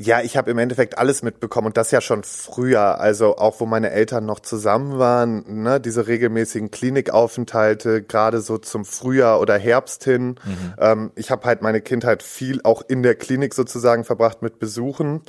Ja, 0.00 0.20
ich 0.20 0.36
habe 0.36 0.48
im 0.52 0.58
Endeffekt 0.58 0.96
alles 0.96 1.22
mitbekommen 1.22 1.66
und 1.66 1.76
das 1.76 1.90
ja 1.90 2.00
schon 2.00 2.22
früher, 2.22 3.00
also 3.00 3.36
auch 3.36 3.58
wo 3.58 3.66
meine 3.66 3.90
Eltern 3.90 4.26
noch 4.26 4.38
zusammen 4.38 4.96
waren, 5.00 5.62
ne, 5.64 5.80
diese 5.80 6.06
regelmäßigen 6.06 6.70
Klinikaufenthalte, 6.70 8.04
gerade 8.04 8.40
so 8.40 8.58
zum 8.58 8.84
Frühjahr 8.84 9.40
oder 9.40 9.58
Herbst 9.58 10.04
hin. 10.04 10.36
Ähm, 10.78 11.10
ich 11.16 11.32
habe 11.32 11.44
halt 11.46 11.62
meine 11.62 11.80
Kindheit 11.80 12.22
viel 12.22 12.60
auch 12.62 12.82
in 12.86 13.02
der 13.02 13.16
Klinik 13.16 13.54
sozusagen 13.54 14.04
verbracht 14.04 14.40
mit 14.40 14.60
Besuchen. 14.60 15.22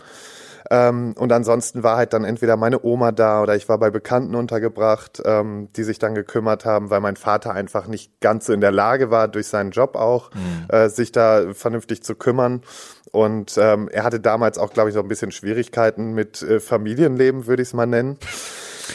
Ähm, 0.69 1.13
und 1.17 1.31
ansonsten 1.31 1.83
war 1.83 1.97
halt 1.97 2.13
dann 2.13 2.23
entweder 2.23 2.57
meine 2.57 2.83
Oma 2.83 3.11
da 3.11 3.41
oder 3.41 3.55
ich 3.55 3.69
war 3.69 3.77
bei 3.77 3.89
Bekannten 3.89 4.35
untergebracht, 4.35 5.21
ähm, 5.25 5.69
die 5.75 5.83
sich 5.83 5.99
dann 5.99 6.15
gekümmert 6.15 6.65
haben, 6.65 6.89
weil 6.89 6.99
mein 6.99 7.15
Vater 7.15 7.53
einfach 7.53 7.87
nicht 7.87 8.19
ganz 8.19 8.45
so 8.45 8.53
in 8.53 8.61
der 8.61 8.71
Lage 8.71 9.11
war, 9.11 9.27
durch 9.27 9.47
seinen 9.47 9.71
Job 9.71 9.95
auch, 9.95 10.31
mhm. 10.33 10.65
äh, 10.69 10.89
sich 10.89 11.11
da 11.11 11.53
vernünftig 11.53 12.03
zu 12.03 12.15
kümmern. 12.15 12.61
Und 13.11 13.57
ähm, 13.57 13.89
er 13.91 14.03
hatte 14.03 14.19
damals 14.19 14.57
auch, 14.57 14.71
glaube 14.71 14.89
ich, 14.89 14.93
so 14.93 15.01
ein 15.01 15.07
bisschen 15.07 15.31
Schwierigkeiten 15.31 16.13
mit 16.13 16.41
äh, 16.41 16.59
Familienleben, 16.59 17.47
würde 17.47 17.63
ich 17.63 17.69
es 17.69 17.73
mal 17.73 17.87
nennen. 17.87 18.17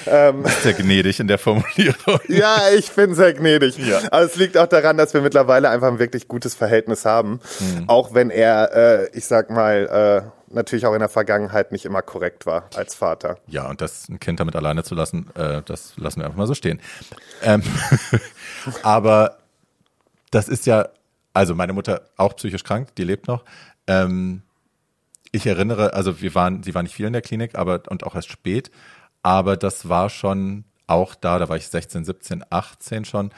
Ähm, 0.07 0.44
sehr 0.62 0.72
gnädig 0.74 1.20
in 1.20 1.29
der 1.29 1.38
Formulierung. 1.38 2.20
ja, 2.29 2.62
ich 2.77 2.90
bin 2.92 3.14
sehr 3.14 3.33
gnädig. 3.33 3.79
Ja. 3.79 4.00
Aber 4.11 4.22
es 4.22 4.37
liegt 4.37 4.57
auch 4.57 4.66
daran, 4.66 4.96
dass 4.96 5.14
wir 5.14 5.20
mittlerweile 5.20 5.68
einfach 5.70 5.88
ein 5.88 5.98
wirklich 5.98 6.29
gutes 6.29 6.55
Verhältnis 6.55 7.05
haben. 7.05 7.40
Mhm. 7.61 7.88
Auch 7.88 8.14
wenn 8.14 8.31
er, 8.31 8.72
äh, 8.74 9.09
ich 9.16 9.27
sag 9.27 9.50
mal, 9.50 10.24
äh, 10.27 10.43
natürlich 10.54 10.86
auch 10.86 10.94
in 10.94 11.00
der 11.00 11.08
Vergangenheit 11.08 11.72
nicht 11.72 11.84
immer 11.84 12.02
korrekt 12.02 12.46
war 12.46 12.68
als 12.74 12.94
Vater. 12.94 13.38
Ja, 13.46 13.68
und 13.68 13.80
das 13.80 14.08
ein 14.08 14.20
Kind 14.20 14.40
damit 14.40 14.56
alleine 14.56 14.84
zu 14.84 14.94
lassen, 14.94 15.30
äh, 15.34 15.62
das 15.62 15.96
lassen 15.96 16.20
wir 16.20 16.26
einfach 16.26 16.38
mal 16.38 16.46
so 16.46 16.54
stehen. 16.54 16.80
Ähm, 17.42 17.62
aber 18.82 19.38
das 20.30 20.48
ist 20.48 20.66
ja, 20.66 20.88
also 21.32 21.54
meine 21.54 21.72
Mutter 21.72 22.02
auch 22.16 22.36
psychisch 22.36 22.64
krank, 22.64 22.94
die 22.96 23.04
lebt 23.04 23.28
noch. 23.28 23.44
Ähm, 23.86 24.42
ich 25.32 25.46
erinnere, 25.46 25.94
also 25.94 26.20
wir 26.20 26.34
waren, 26.34 26.62
sie 26.62 26.74
war 26.74 26.82
nicht 26.82 26.94
viel 26.94 27.06
in 27.06 27.12
der 27.12 27.22
Klinik, 27.22 27.56
aber 27.56 27.82
und 27.88 28.04
auch 28.04 28.14
erst 28.14 28.30
spät, 28.30 28.70
aber 29.22 29.56
das 29.56 29.88
war 29.88 30.10
schon 30.10 30.64
auch 30.86 31.14
da, 31.14 31.38
da 31.38 31.48
war 31.48 31.56
ich 31.56 31.68
16, 31.68 32.04
17, 32.04 32.44
18 32.50 33.04
schon, 33.04 33.30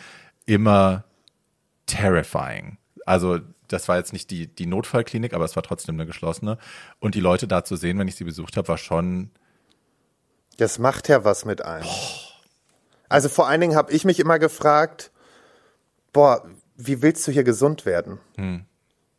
immer 0.46 1.04
terrifying. 1.86 2.78
Also 3.06 3.40
das 3.68 3.88
war 3.88 3.96
jetzt 3.96 4.12
nicht 4.12 4.30
die, 4.30 4.46
die 4.46 4.66
Notfallklinik, 4.66 5.34
aber 5.34 5.44
es 5.44 5.56
war 5.56 5.62
trotzdem 5.62 5.96
eine 5.96 6.06
geschlossene. 6.06 6.58
Und 7.00 7.14
die 7.14 7.20
Leute 7.20 7.46
da 7.46 7.64
zu 7.64 7.76
sehen, 7.76 7.98
wenn 7.98 8.08
ich 8.08 8.16
sie 8.16 8.24
besucht 8.24 8.56
habe, 8.56 8.68
war 8.68 8.78
schon. 8.78 9.30
Das 10.56 10.78
macht 10.78 11.08
ja 11.08 11.24
was 11.24 11.44
mit 11.44 11.62
einem. 11.62 11.86
Also 13.08 13.28
vor 13.28 13.48
allen 13.48 13.60
Dingen 13.60 13.76
habe 13.76 13.92
ich 13.92 14.04
mich 14.04 14.18
immer 14.20 14.38
gefragt, 14.38 15.10
boah, 16.12 16.44
wie 16.76 17.02
willst 17.02 17.26
du 17.26 17.32
hier 17.32 17.44
gesund 17.44 17.86
werden? 17.86 18.18
Hm. 18.36 18.64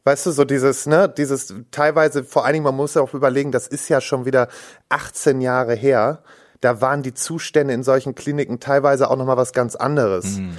Weißt 0.04 0.26
du, 0.26 0.32
so 0.32 0.46
dieses, 0.46 0.86
ne, 0.86 1.10
dieses 1.10 1.54
teilweise, 1.72 2.24
vor 2.24 2.46
allen 2.46 2.54
Dingen, 2.54 2.64
man 2.64 2.76
muss 2.76 2.94
ja 2.94 3.02
auch 3.02 3.14
überlegen, 3.14 3.52
das 3.52 3.68
ist 3.68 3.90
ja 3.90 4.00
schon 4.00 4.26
wieder 4.26 4.48
18 4.90 5.42
Jahre 5.42 5.76
her. 5.76 6.24
Da 6.62 6.82
waren 6.82 7.04
die 7.04 7.14
Zustände 7.14 7.74
in 7.74 7.84
solchen 7.84 8.16
Kliniken 8.16 8.60
teilweise 8.60 9.10
auch 9.10 9.18
nochmal 9.18 9.38
was 9.38 9.54
ganz 9.54 9.76
anderes. 9.76 10.38
Mhm. 10.38 10.58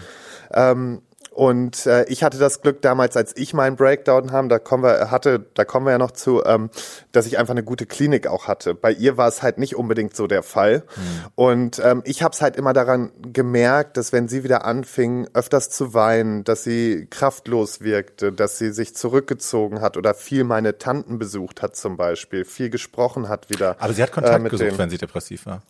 Ähm, 0.52 1.02
und 1.38 1.86
äh, 1.86 2.04
ich 2.08 2.24
hatte 2.24 2.36
das 2.36 2.62
Glück 2.62 2.82
damals, 2.82 3.16
als 3.16 3.36
ich 3.36 3.54
meinen 3.54 3.76
Breakdown 3.76 4.32
haben, 4.32 4.48
da 4.48 4.58
kommen 4.58 4.82
wir, 4.82 5.12
hatte, 5.12 5.46
da 5.54 5.64
kommen 5.64 5.86
wir 5.86 5.92
ja 5.92 5.98
noch 5.98 6.10
zu, 6.10 6.42
ähm, 6.44 6.68
dass 7.12 7.26
ich 7.26 7.38
einfach 7.38 7.52
eine 7.52 7.62
gute 7.62 7.86
Klinik 7.86 8.26
auch 8.26 8.48
hatte. 8.48 8.74
Bei 8.74 8.90
ihr 8.90 9.16
war 9.18 9.28
es 9.28 9.40
halt 9.40 9.56
nicht 9.56 9.76
unbedingt 9.76 10.16
so 10.16 10.26
der 10.26 10.42
Fall. 10.42 10.82
Mhm. 10.96 11.02
Und 11.36 11.78
ähm, 11.78 12.02
ich 12.04 12.24
habe 12.24 12.32
es 12.34 12.42
halt 12.42 12.56
immer 12.56 12.72
daran 12.72 13.12
gemerkt, 13.22 13.96
dass 13.98 14.12
wenn 14.12 14.26
sie 14.26 14.42
wieder 14.42 14.64
anfing, 14.64 15.28
öfters 15.32 15.70
zu 15.70 15.94
weinen, 15.94 16.42
dass 16.42 16.64
sie 16.64 17.06
kraftlos 17.08 17.82
wirkte, 17.82 18.32
dass 18.32 18.58
sie 18.58 18.72
sich 18.72 18.96
zurückgezogen 18.96 19.80
hat 19.80 19.96
oder 19.96 20.14
viel 20.14 20.42
meine 20.42 20.78
Tanten 20.78 21.20
besucht 21.20 21.62
hat 21.62 21.76
zum 21.76 21.96
Beispiel, 21.96 22.44
viel 22.44 22.68
gesprochen 22.68 23.28
hat 23.28 23.48
wieder. 23.48 23.76
Aber 23.78 23.92
sie 23.92 24.02
hat 24.02 24.10
Kontakt 24.10 24.44
äh, 24.44 24.48
gesucht, 24.48 24.70
denen. 24.70 24.78
wenn 24.78 24.90
sie 24.90 24.98
depressiv 24.98 25.46
war. 25.46 25.62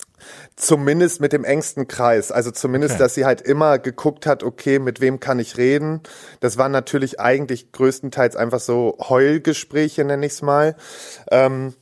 Zumindest 0.57 1.21
mit 1.21 1.33
dem 1.33 1.45
engsten 1.45 1.89
Kreis. 1.89 2.33
Also 2.33 2.51
zumindest, 2.51 2.95
okay. 2.95 3.03
dass 3.03 3.15
sie 3.15 3.25
halt 3.25 3.41
immer 3.41 3.79
geguckt 3.79 4.27
hat, 4.27 4.43
okay, 4.43 4.79
mit 4.79 5.01
wem 5.01 5.21
kann 5.21 5.39
ich 5.39 5.57
reden. 5.57 6.01
Das 6.41 6.59
waren 6.59 6.73
natürlich 6.73 7.21
eigentlich 7.21 7.73
größtenteils 7.73 8.37
einfach 8.37 8.61
so 8.61 8.97
Heulgespräche, 9.01 10.05
nenne 10.05 10.27
ich 10.27 10.33
es 10.33 10.43
mal. 10.43 10.77
Ähm, 11.31 11.75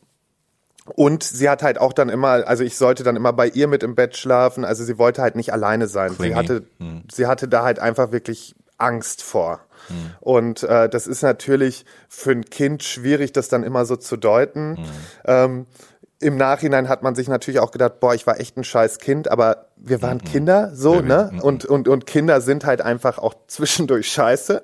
und 0.94 1.25
sie 1.25 1.49
hat 1.49 1.62
halt 1.62 1.79
auch 1.79 1.92
dann 1.92 2.09
immer, 2.09 2.46
also 2.46 2.62
ich 2.62 2.77
sollte 2.77 3.03
dann 3.03 3.16
immer 3.16 3.33
bei 3.33 3.49
ihr 3.49 3.66
mit 3.66 3.83
im 3.83 3.94
Bett 3.94 4.16
schlafen. 4.16 4.64
Also 4.64 4.85
sie 4.85 4.99
wollte 4.99 5.20
halt 5.20 5.35
nicht 5.35 5.53
alleine 5.53 5.88
sein. 5.88 6.14
Sie 6.18 6.35
hatte, 6.35 6.64
hm. 6.79 7.03
sie 7.12 7.27
hatte 7.27 7.49
da 7.49 7.64
halt 7.64 7.79
einfach 7.79 8.12
wirklich 8.12 8.55
Angst 8.79 9.22
vor. 9.22 9.61
Hm. 9.88 10.11
Und 10.20 10.62
äh, 10.62 10.88
das 10.88 11.07
ist 11.07 11.22
natürlich 11.22 11.85
für 12.09 12.33
ein 12.33 12.44
Kind 12.44 12.83
schwierig, 12.83 13.33
das 13.33 13.49
dann 13.49 13.64
immer 13.64 13.85
so 13.85 13.96
zu 13.96 14.16
deuten. 14.16 14.77
Hm. 14.77 14.85
Ähm, 15.25 15.66
im 16.18 16.37
Nachhinein 16.37 16.88
hat 16.88 17.02
man 17.02 17.14
sich 17.14 17.29
natürlich 17.29 17.61
auch 17.61 17.70
gedacht, 17.70 18.00
boah, 18.00 18.14
ich 18.14 18.26
war 18.26 18.40
echt 18.40 18.57
ein 18.57 18.64
scheiß 18.64 18.98
Kind, 18.98 19.31
aber 19.31 19.66
wir 19.76 20.00
waren 20.00 20.18
mhm. 20.18 20.24
Kinder, 20.24 20.74
so, 20.74 21.00
ne? 21.00 21.31
Mhm. 21.33 21.40
Und, 21.40 21.64
und, 21.66 21.88
und 21.88 22.07
Kinder 22.07 22.40
sind 22.40 22.64
halt 22.64 22.81
einfach 22.81 23.18
auch 23.18 23.35
zwischendurch 23.46 24.11
scheiße. 24.11 24.62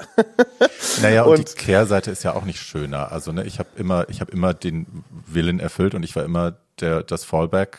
Naja, 1.03 1.25
und, 1.25 1.39
und 1.39 1.53
die 1.53 1.57
Kehrseite 1.57 2.11
ist 2.11 2.23
ja 2.23 2.35
auch 2.35 2.45
nicht 2.45 2.59
schöner. 2.59 3.13
Also, 3.13 3.33
ne, 3.33 3.45
ich 3.45 3.59
habe 3.59 3.69
immer, 3.77 4.09
ich 4.09 4.21
habe 4.21 4.33
immer 4.33 4.55
den 4.55 5.05
Willen 5.27 5.61
erfüllt 5.61 5.95
und 5.95 6.03
ich 6.03 6.17
war 6.17 6.25
immer 6.25 6.57
der, 6.81 7.03
das 7.03 7.25
Fallback, 7.25 7.79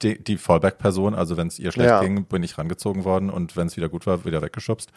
die, 0.00 0.22
die 0.22 0.38
Fallback-Person. 0.38 1.14
Also, 1.14 1.36
wenn 1.36 1.48
es 1.48 1.58
ihr 1.58 1.72
schlecht 1.72 1.90
ja. 1.90 2.00
ging, 2.00 2.24
bin 2.24 2.42
ich 2.42 2.56
rangezogen 2.56 3.04
worden 3.04 3.28
und 3.28 3.56
wenn 3.56 3.66
es 3.66 3.76
wieder 3.76 3.90
gut 3.90 4.06
war, 4.06 4.24
wieder 4.24 4.40
weggeschubst. 4.40 4.90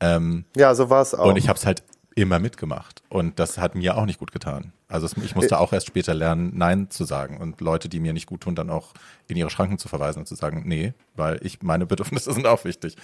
Ähm, 0.00 0.44
ja, 0.56 0.74
so 0.74 0.90
war 0.90 1.02
es 1.02 1.14
auch. 1.14 1.26
Und 1.26 1.36
ich 1.36 1.48
habe 1.48 1.58
es 1.58 1.66
halt 1.66 1.84
immer 2.16 2.40
mitgemacht. 2.40 3.02
Und 3.08 3.38
das 3.38 3.58
hat 3.58 3.76
mir 3.76 3.96
auch 3.96 4.06
nicht 4.06 4.18
gut 4.18 4.32
getan. 4.32 4.72
Also 4.88 5.06
ich 5.22 5.34
musste 5.34 5.58
auch 5.58 5.74
erst 5.74 5.86
später 5.86 6.14
lernen, 6.14 6.52
Nein 6.54 6.88
zu 6.88 7.04
sagen 7.04 7.36
und 7.38 7.60
Leute, 7.60 7.90
die 7.90 8.00
mir 8.00 8.14
nicht 8.14 8.26
gut 8.26 8.40
tun, 8.40 8.54
dann 8.54 8.70
auch 8.70 8.94
in 9.26 9.36
ihre 9.36 9.50
Schranken 9.50 9.78
zu 9.78 9.86
verweisen 9.86 10.20
und 10.20 10.26
zu 10.26 10.34
sagen, 10.34 10.62
nee, 10.64 10.94
weil 11.14 11.38
ich 11.42 11.62
meine 11.62 11.84
Bedürfnisse 11.84 12.32
sind 12.34 12.46
auch 12.46 12.64
wichtig. 12.64 12.96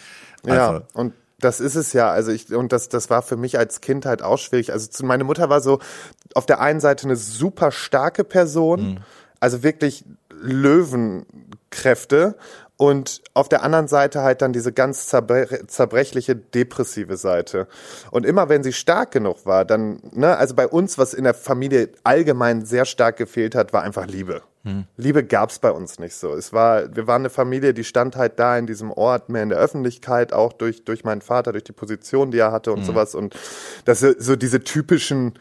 Also, 0.44 0.56
ja, 0.56 0.82
und 0.94 1.12
das 1.40 1.60
ist 1.60 1.74
es 1.74 1.92
ja. 1.92 2.10
Also 2.10 2.32
ich, 2.32 2.54
und 2.54 2.72
das, 2.72 2.88
das 2.88 3.10
war 3.10 3.20
für 3.20 3.36
mich 3.36 3.58
als 3.58 3.82
Kind 3.82 4.06
halt 4.06 4.22
auch 4.22 4.38
schwierig. 4.38 4.72
Also 4.72 5.04
meine 5.04 5.24
Mutter 5.24 5.50
war 5.50 5.60
so 5.60 5.78
auf 6.34 6.46
der 6.46 6.60
einen 6.60 6.80
Seite 6.80 7.04
eine 7.04 7.16
super 7.16 7.70
starke 7.70 8.24
Person, 8.24 8.94
mhm. 8.94 8.98
also 9.40 9.62
wirklich 9.62 10.04
Löwenkräfte 10.44 12.36
und 12.76 13.22
auf 13.34 13.48
der 13.48 13.62
anderen 13.62 13.86
Seite 13.86 14.22
halt 14.22 14.42
dann 14.42 14.52
diese 14.52 14.72
ganz 14.72 15.06
zerbre 15.06 15.66
zerbrechliche, 15.66 16.34
depressive 16.34 17.16
Seite. 17.16 17.68
Und 18.10 18.26
immer 18.26 18.48
wenn 18.48 18.64
sie 18.64 18.72
stark 18.72 19.12
genug 19.12 19.46
war, 19.46 19.64
dann, 19.64 20.00
ne, 20.12 20.36
also 20.36 20.54
bei 20.54 20.66
uns, 20.66 20.98
was 20.98 21.14
in 21.14 21.24
der 21.24 21.34
Familie 21.34 21.90
allgemein 22.02 22.64
sehr 22.64 22.84
stark 22.84 23.16
gefehlt 23.16 23.54
hat, 23.54 23.72
war 23.72 23.82
einfach 23.82 24.06
Liebe. 24.06 24.42
Hm. 24.64 24.86
Liebe 24.96 25.22
gab's 25.22 25.60
bei 25.60 25.70
uns 25.70 26.00
nicht 26.00 26.14
so. 26.14 26.34
Es 26.34 26.52
war, 26.52 26.94
wir 26.96 27.06
waren 27.06 27.22
eine 27.22 27.30
Familie, 27.30 27.74
die 27.74 27.84
stand 27.84 28.16
halt 28.16 28.40
da 28.40 28.58
in 28.58 28.66
diesem 28.66 28.90
Ort 28.90 29.28
mehr 29.28 29.44
in 29.44 29.50
der 29.50 29.58
Öffentlichkeit, 29.58 30.32
auch 30.32 30.52
durch, 30.52 30.84
durch 30.84 31.04
meinen 31.04 31.20
Vater, 31.20 31.52
durch 31.52 31.64
die 31.64 31.72
Position, 31.72 32.32
die 32.32 32.38
er 32.38 32.50
hatte 32.50 32.72
und 32.72 32.78
hm. 32.78 32.86
sowas. 32.86 33.14
Und 33.14 33.36
das 33.84 34.00
so 34.00 34.34
diese 34.34 34.64
typischen 34.64 35.34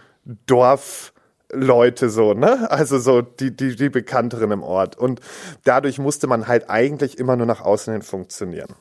Dorf, 0.46 1.13
Leute 1.54 2.10
so, 2.10 2.34
ne? 2.34 2.70
Also 2.72 3.00
so 3.00 3.22
die, 3.22 3.56
die, 3.56 3.76
die 3.76 3.89
bekannteren 3.89 4.52
im 4.52 4.63
Ort. 4.63 4.98
Und 4.98 5.22
dadurch 5.63 6.00
musste 6.00 6.28
man 6.28 6.48
halt 6.48 6.70
eigentlich 6.70 7.18
immer 7.18 7.36
nur 7.36 7.46
nach 7.46 7.62
außen 7.62 7.94
hin 7.94 8.02
funktionieren. 8.02 8.76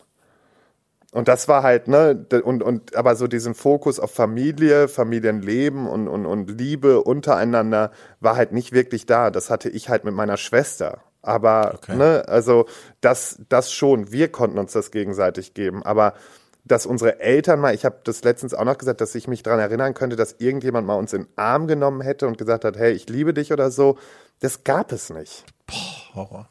Und 1.13 1.29
das 1.29 1.47
war 1.47 1.63
halt, 1.63 1.89
ne, 1.89 2.27
und, 2.43 2.63
und 2.63 2.97
aber 2.97 3.17
so 3.17 3.27
diesen 3.27 3.55
Fokus 3.55 4.01
auf 4.01 4.13
Familie, 4.13 4.89
Familienleben 4.89 5.87
und, 5.87 6.09
und, 6.09 6.25
und 6.25 6.59
Liebe 6.59 7.03
untereinander 7.03 7.91
war 8.21 8.37
halt 8.37 8.53
nicht 8.53 8.73
wirklich 8.73 9.05
da. 9.05 9.31
Das 9.31 9.51
hatte 9.51 9.69
ich 9.69 9.91
halt 9.91 10.05
mit 10.05 10.15
meiner 10.15 10.39
Schwester. 10.39 11.03
Aber, 11.21 11.75
okay. 11.75 11.97
ne, 11.97 12.25
also 12.29 12.65
das, 13.03 13.39
das 13.51 13.73
schon, 13.73 14.11
wir 14.11 14.33
konnten 14.33 14.59
uns 14.59 14.73
das 14.73 14.91
gegenseitig 14.91 15.53
geben. 15.53 15.83
Aber 15.83 16.15
dass 16.65 16.87
unsere 16.87 17.21
Eltern 17.21 17.61
mal, 17.61 17.75
ich 17.75 17.85
habe 17.85 17.99
das 18.05 18.23
letztens 18.23 18.55
auch 18.55 18.65
noch 18.65 18.79
gesagt, 18.79 19.01
dass 19.01 19.15
ich 19.15 19.27
mich 19.27 19.43
daran 19.43 19.59
erinnern 19.59 19.95
könnte, 19.95 20.17
dass 20.17 20.37
irgendjemand 20.39 20.87
mal 20.87 20.95
uns 20.95 21.13
in 21.13 21.23
den 21.23 21.33
Arm 21.37 21.67
genommen 21.67 22.01
hätte 22.01 22.27
und 22.27 22.39
gesagt 22.39 22.65
hat, 22.65 22.77
hey, 22.77 22.93
ich 22.93 23.09
liebe 23.09 23.35
dich 23.35 23.53
oder 23.53 23.71
so. 23.71 23.99
Das 24.41 24.65
gab 24.65 24.93
es 24.93 25.11
nicht. 25.11 25.45
Boah, 25.67 26.15
Horror. 26.15 26.49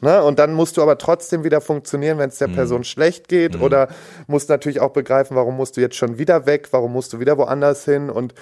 Ne? 0.00 0.22
Und 0.22 0.38
dann 0.38 0.54
musst 0.54 0.76
du 0.76 0.82
aber 0.82 0.98
trotzdem 0.98 1.44
wieder 1.44 1.60
funktionieren, 1.60 2.18
wenn 2.18 2.28
es 2.28 2.38
der 2.38 2.48
mhm. 2.48 2.54
Person 2.54 2.84
schlecht 2.84 3.28
geht 3.28 3.56
mhm. 3.56 3.62
oder 3.62 3.88
musst 4.26 4.48
natürlich 4.48 4.80
auch 4.80 4.92
begreifen, 4.92 5.36
warum 5.36 5.56
musst 5.56 5.76
du 5.76 5.80
jetzt 5.80 5.96
schon 5.96 6.18
wieder 6.18 6.46
weg, 6.46 6.68
warum 6.70 6.92
musst 6.92 7.12
du 7.12 7.20
wieder 7.20 7.36
woanders 7.38 7.84
hin 7.84 8.10
und 8.10 8.34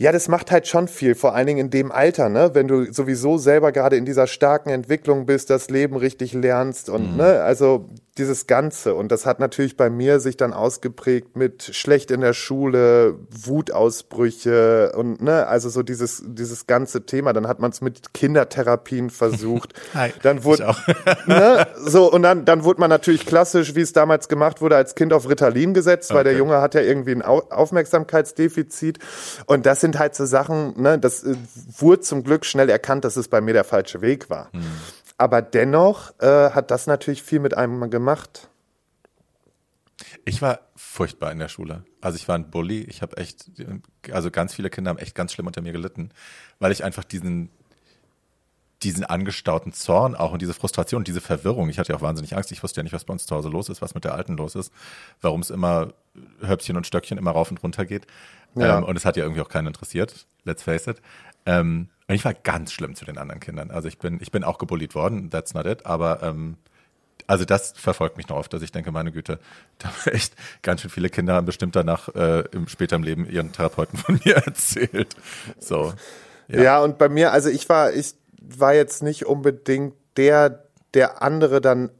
ja, 0.00 0.12
das 0.12 0.28
macht 0.28 0.52
halt 0.52 0.68
schon 0.68 0.86
viel, 0.86 1.16
vor 1.16 1.34
allen 1.34 1.48
Dingen 1.48 1.58
in 1.58 1.70
dem 1.70 1.90
Alter, 1.90 2.28
ne? 2.28 2.50
Wenn 2.52 2.68
du 2.68 2.92
sowieso 2.92 3.36
selber 3.36 3.72
gerade 3.72 3.96
in 3.96 4.04
dieser 4.04 4.28
starken 4.28 4.70
Entwicklung 4.70 5.26
bist, 5.26 5.50
das 5.50 5.70
Leben 5.70 5.96
richtig 5.96 6.34
lernst 6.34 6.88
und 6.88 7.12
mhm. 7.12 7.16
ne, 7.16 7.42
also 7.42 7.88
dieses 8.18 8.46
Ganze. 8.46 8.94
Und 8.94 9.12
das 9.12 9.26
hat 9.26 9.40
natürlich 9.40 9.76
bei 9.76 9.90
mir 9.90 10.20
sich 10.20 10.36
dann 10.36 10.52
ausgeprägt 10.52 11.36
mit 11.36 11.62
schlecht 11.72 12.10
in 12.10 12.20
der 12.20 12.32
Schule, 12.32 13.14
Wutausbrüche 13.30 14.92
und 14.96 15.22
ne, 15.22 15.46
also 15.46 15.68
so 15.68 15.82
dieses, 15.82 16.22
dieses 16.26 16.66
ganze 16.66 17.06
Thema. 17.06 17.32
Dann 17.32 17.46
hat 17.46 17.60
man 17.60 17.70
es 17.70 17.80
mit 17.80 18.12
Kindertherapien 18.14 19.10
versucht. 19.10 19.74
Hi, 19.94 20.12
dann 20.22 20.44
wurde, 20.44 20.74
ne, 21.26 21.66
so, 21.78 22.12
und 22.12 22.22
dann, 22.22 22.44
dann 22.44 22.64
wurde 22.64 22.80
man 22.80 22.90
natürlich 22.90 23.24
klassisch, 23.24 23.74
wie 23.74 23.80
es 23.80 23.92
damals 23.92 24.28
gemacht 24.28 24.60
wurde, 24.60 24.76
als 24.76 24.94
Kind 24.94 25.12
auf 25.12 25.28
Ritalin 25.28 25.74
gesetzt, 25.74 26.10
okay. 26.10 26.18
weil 26.18 26.24
der 26.24 26.34
Junge 26.34 26.60
hat 26.60 26.74
ja 26.74 26.80
irgendwie 26.80 27.12
ein 27.12 27.22
Aufmerksamkeitsdefizit. 27.22 28.98
Und 29.46 29.66
das 29.66 29.80
sind 29.80 29.98
halt 29.98 30.14
so 30.14 30.26
Sachen, 30.26 30.80
ne, 30.80 30.98
das 30.98 31.22
äh, 31.24 31.34
wurde 31.78 32.00
zum 32.00 32.24
Glück 32.24 32.44
schnell 32.44 32.68
erkannt, 32.68 33.04
dass 33.04 33.16
es 33.16 33.28
bei 33.28 33.40
mir 33.40 33.54
der 33.54 33.64
falsche 33.64 34.00
Weg 34.00 34.28
war. 34.30 34.50
Hm. 34.52 34.62
Aber 35.18 35.42
dennoch 35.42 36.18
äh, 36.20 36.50
hat 36.50 36.70
das 36.70 36.86
natürlich 36.86 37.22
viel 37.22 37.40
mit 37.40 37.56
einem 37.56 37.90
gemacht. 37.90 38.48
Ich 40.24 40.40
war 40.40 40.60
furchtbar 40.76 41.32
in 41.32 41.40
der 41.40 41.48
Schule. 41.48 41.84
Also 42.00 42.16
ich 42.16 42.28
war 42.28 42.36
ein 42.36 42.50
Bully. 42.50 42.82
Ich 42.84 43.02
habe 43.02 43.16
echt, 43.16 43.50
also 44.12 44.30
ganz 44.30 44.54
viele 44.54 44.70
Kinder 44.70 44.90
haben 44.90 44.98
echt 44.98 45.16
ganz 45.16 45.32
schlimm 45.32 45.48
unter 45.48 45.60
mir 45.60 45.72
gelitten, 45.72 46.10
weil 46.60 46.70
ich 46.70 46.84
einfach 46.84 47.04
diesen 47.04 47.50
diesen 48.82 49.04
angestauten 49.04 49.72
Zorn 49.72 50.14
auch 50.14 50.32
und 50.32 50.40
diese 50.40 50.54
Frustration, 50.54 51.02
diese 51.02 51.20
Verwirrung. 51.20 51.68
Ich 51.68 51.78
hatte 51.78 51.92
ja 51.92 51.98
auch 51.98 52.02
wahnsinnig 52.02 52.36
Angst. 52.36 52.52
Ich 52.52 52.62
wusste 52.62 52.78
ja 52.78 52.84
nicht, 52.84 52.92
was 52.92 53.04
bei 53.04 53.12
uns 53.12 53.26
zu 53.26 53.34
Hause 53.34 53.48
los 53.48 53.68
ist, 53.68 53.82
was 53.82 53.94
mit 53.94 54.04
der 54.04 54.14
Alten 54.14 54.36
los 54.36 54.54
ist, 54.54 54.72
warum 55.20 55.40
es 55.40 55.50
immer 55.50 55.94
Höpfchen 56.40 56.76
und 56.76 56.86
Stöckchen 56.86 57.18
immer 57.18 57.32
rauf 57.32 57.50
und 57.50 57.62
runter 57.62 57.84
geht. 57.86 58.06
Ja. 58.54 58.78
Ähm, 58.78 58.84
und 58.84 58.96
es 58.96 59.04
hat 59.04 59.16
ja 59.16 59.24
irgendwie 59.24 59.40
auch 59.40 59.48
keinen 59.48 59.66
interessiert, 59.66 60.26
let's 60.44 60.62
face 60.62 60.86
it. 60.86 61.02
Ähm, 61.44 61.88
und 62.08 62.14
ich 62.14 62.24
war 62.24 62.34
ganz 62.34 62.72
schlimm 62.72 62.94
zu 62.94 63.04
den 63.04 63.18
anderen 63.18 63.40
Kindern. 63.40 63.70
Also 63.70 63.86
ich 63.86 63.98
bin, 63.98 64.18
ich 64.20 64.32
bin 64.32 64.42
auch 64.42 64.58
gebullied 64.58 64.94
worden, 64.94 65.30
that's 65.30 65.54
not 65.54 65.66
it, 65.66 65.84
aber 65.84 66.22
ähm, 66.22 66.56
also 67.26 67.44
das 67.44 67.72
verfolgt 67.76 68.16
mich 68.16 68.28
noch 68.28 68.36
oft, 68.36 68.52
dass 68.52 68.62
ich 68.62 68.72
denke, 68.72 68.90
meine 68.90 69.12
Güte, 69.12 69.38
da 69.78 69.88
haben 69.88 70.12
echt 70.12 70.34
ganz 70.62 70.80
schön 70.80 70.90
viele 70.90 71.10
Kinder 71.10 71.34
haben 71.34 71.46
bestimmt 71.46 71.76
danach 71.76 72.08
äh, 72.14 72.44
im, 72.52 72.66
später 72.66 72.96
im 72.96 73.02
Leben 73.02 73.28
ihren 73.28 73.52
Therapeuten 73.52 73.98
von 73.98 74.18
mir 74.24 74.36
erzählt. 74.36 75.14
So. 75.58 75.92
Ja. 76.48 76.62
ja, 76.62 76.82
und 76.82 76.96
bei 76.96 77.10
mir, 77.10 77.32
also 77.32 77.50
ich 77.50 77.68
war, 77.68 77.92
ich 77.92 78.14
war 78.40 78.74
jetzt 78.74 79.02
nicht 79.02 79.26
unbedingt 79.26 79.94
der, 80.16 80.64
der 80.94 81.22
andere 81.22 81.60
dann 81.60 81.90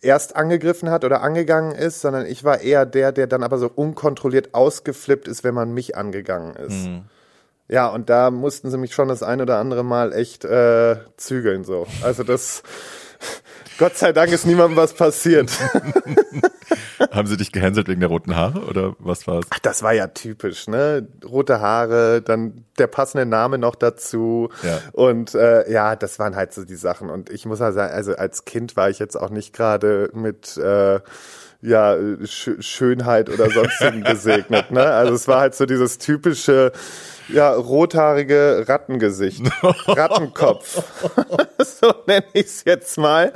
erst 0.00 0.36
angegriffen 0.36 0.88
hat 0.88 1.04
oder 1.04 1.20
angegangen 1.20 1.72
ist, 1.72 2.00
sondern 2.00 2.24
ich 2.24 2.44
war 2.44 2.60
eher 2.60 2.86
der, 2.86 3.12
der 3.12 3.26
dann 3.26 3.42
aber 3.42 3.58
so 3.58 3.68
unkontrolliert 3.68 4.54
ausgeflippt 4.54 5.28
ist, 5.28 5.44
wenn 5.44 5.54
man 5.54 5.74
mich 5.74 5.96
angegangen 5.96 6.56
ist. 6.56 6.86
Mhm. 6.86 7.04
Ja, 7.68 7.88
und 7.88 8.10
da 8.10 8.30
mussten 8.30 8.70
sie 8.70 8.78
mich 8.78 8.94
schon 8.94 9.08
das 9.08 9.22
ein 9.22 9.40
oder 9.40 9.58
andere 9.58 9.84
Mal 9.84 10.12
echt 10.12 10.44
äh, 10.44 10.96
zügeln 11.16 11.64
so. 11.64 11.86
Also 12.02 12.22
das 12.22 12.62
Gott 13.78 13.96
sei 13.96 14.12
Dank 14.12 14.32
ist 14.32 14.46
niemandem 14.46 14.76
was 14.76 14.94
passiert. 14.94 15.50
Haben 17.10 17.28
sie 17.28 17.36
dich 17.36 17.52
gehänselt 17.52 17.88
wegen 17.88 18.00
der 18.00 18.08
roten 18.08 18.34
Haare 18.34 18.60
oder 18.60 18.94
was 18.98 19.26
war's? 19.26 19.46
Ach, 19.50 19.58
das 19.58 19.82
war 19.82 19.92
ja 19.92 20.06
typisch, 20.08 20.66
ne? 20.66 21.06
Rote 21.24 21.60
Haare, 21.60 22.22
dann 22.22 22.64
der 22.78 22.86
passende 22.86 23.26
Name 23.26 23.58
noch 23.58 23.74
dazu. 23.74 24.48
Ja. 24.62 24.80
Und 24.92 25.34
äh, 25.34 25.70
ja, 25.70 25.94
das 25.96 26.18
waren 26.18 26.36
halt 26.36 26.54
so 26.54 26.64
die 26.64 26.76
Sachen. 26.76 27.10
Und 27.10 27.28
ich 27.30 27.44
muss 27.44 27.60
ja 27.60 27.72
sagen, 27.72 27.92
also 27.92 28.16
als 28.16 28.44
Kind 28.44 28.76
war 28.76 28.88
ich 28.88 28.98
jetzt 28.98 29.16
auch 29.16 29.30
nicht 29.30 29.52
gerade 29.52 30.10
mit 30.14 30.56
äh, 30.56 31.00
ja, 31.62 31.96
Sch 32.24 32.50
Schönheit 32.60 33.28
oder 33.30 33.50
sonstigen 33.50 34.02
gesegnet. 34.04 34.70
Ne? 34.70 34.84
Also 34.84 35.14
es 35.14 35.28
war 35.28 35.40
halt 35.40 35.54
so 35.54 35.66
dieses 35.66 35.98
typische, 35.98 36.72
ja, 37.28 37.52
rothaarige 37.52 38.64
Rattengesicht. 38.68 39.42
Rattenkopf. 39.86 40.82
so 41.58 41.94
nenne 42.06 42.26
ich 42.32 42.46
es 42.46 42.64
jetzt 42.64 42.98
mal. 42.98 43.32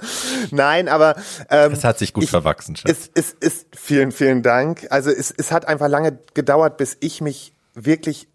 Nein, 0.50 0.88
aber 0.88 1.16
ähm, 1.48 1.72
es 1.72 1.84
hat 1.84 1.98
sich 1.98 2.12
gut 2.12 2.24
ich, 2.24 2.30
verwachsen. 2.30 2.76
Schatz. 2.76 2.90
Es, 2.90 3.10
es 3.14 3.32
ist 3.32 3.66
vielen, 3.76 4.12
vielen 4.12 4.42
Dank. 4.42 4.86
Also 4.90 5.10
es, 5.10 5.32
es 5.36 5.52
hat 5.52 5.66
einfach 5.66 5.88
lange 5.88 6.18
gedauert, 6.34 6.76
bis 6.76 6.96
ich 7.00 7.20
mich 7.20 7.54
wirklich 7.74 8.28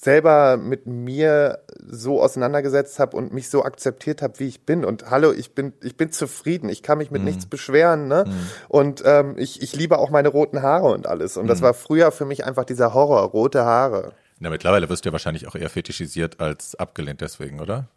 selber 0.00 0.56
mit 0.56 0.86
mir 0.86 1.60
so 1.86 2.22
auseinandergesetzt 2.22 2.98
habe 2.98 3.16
und 3.16 3.32
mich 3.32 3.50
so 3.50 3.64
akzeptiert 3.64 4.22
habe, 4.22 4.38
wie 4.38 4.46
ich 4.46 4.64
bin. 4.64 4.84
Und 4.84 5.10
hallo, 5.10 5.32
ich 5.32 5.54
bin, 5.54 5.72
ich 5.82 5.96
bin 5.96 6.12
zufrieden. 6.12 6.68
Ich 6.68 6.82
kann 6.82 6.98
mich 6.98 7.10
mit 7.10 7.22
mhm. 7.22 7.28
nichts 7.28 7.46
beschweren. 7.46 8.06
Ne? 8.06 8.24
Mhm. 8.26 8.50
Und 8.68 9.02
ähm, 9.04 9.34
ich, 9.38 9.62
ich 9.62 9.74
liebe 9.74 9.98
auch 9.98 10.10
meine 10.10 10.28
roten 10.28 10.62
Haare 10.62 10.88
und 10.88 11.06
alles. 11.06 11.36
Und 11.36 11.48
das 11.48 11.60
mhm. 11.60 11.64
war 11.64 11.74
früher 11.74 12.12
für 12.12 12.24
mich 12.24 12.44
einfach 12.44 12.64
dieser 12.64 12.94
Horror, 12.94 13.22
rote 13.22 13.64
Haare. 13.64 14.12
Na, 14.38 14.50
mittlerweile 14.50 14.88
wirst 14.88 15.04
du 15.04 15.08
ja 15.08 15.12
wahrscheinlich 15.12 15.48
auch 15.48 15.56
eher 15.56 15.70
fetischisiert 15.70 16.40
als 16.40 16.76
abgelehnt 16.76 17.20
deswegen, 17.20 17.60
oder? 17.60 17.88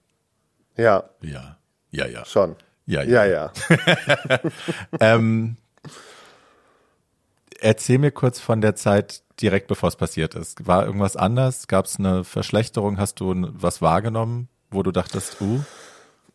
Ja. 0.75 1.03
Ja. 1.21 1.57
Ja, 1.91 2.07
ja. 2.07 2.25
Schon. 2.25 2.55
Ja, 2.87 3.03
ja. 3.03 3.25
ja, 3.25 3.51
ja. 3.51 4.39
ähm, 4.99 5.57
erzähl 7.61 7.97
mir 7.97 8.11
kurz 8.11 8.39
von 8.39 8.61
der 8.61 8.75
Zeit 8.75 9.23
direkt 9.41 9.67
bevor 9.67 9.89
es 9.89 9.95
passiert 9.95 10.35
ist. 10.35 10.67
War 10.67 10.85
irgendwas 10.85 11.15
anders? 11.15 11.67
Gab 11.67 11.85
es 11.85 11.97
eine 11.97 12.23
Verschlechterung? 12.23 12.97
Hast 12.97 13.19
du 13.19 13.33
was 13.53 13.81
wahrgenommen, 13.81 14.49
wo 14.69 14.83
du 14.83 14.91
dachtest, 14.91 15.37
uh? 15.41 15.61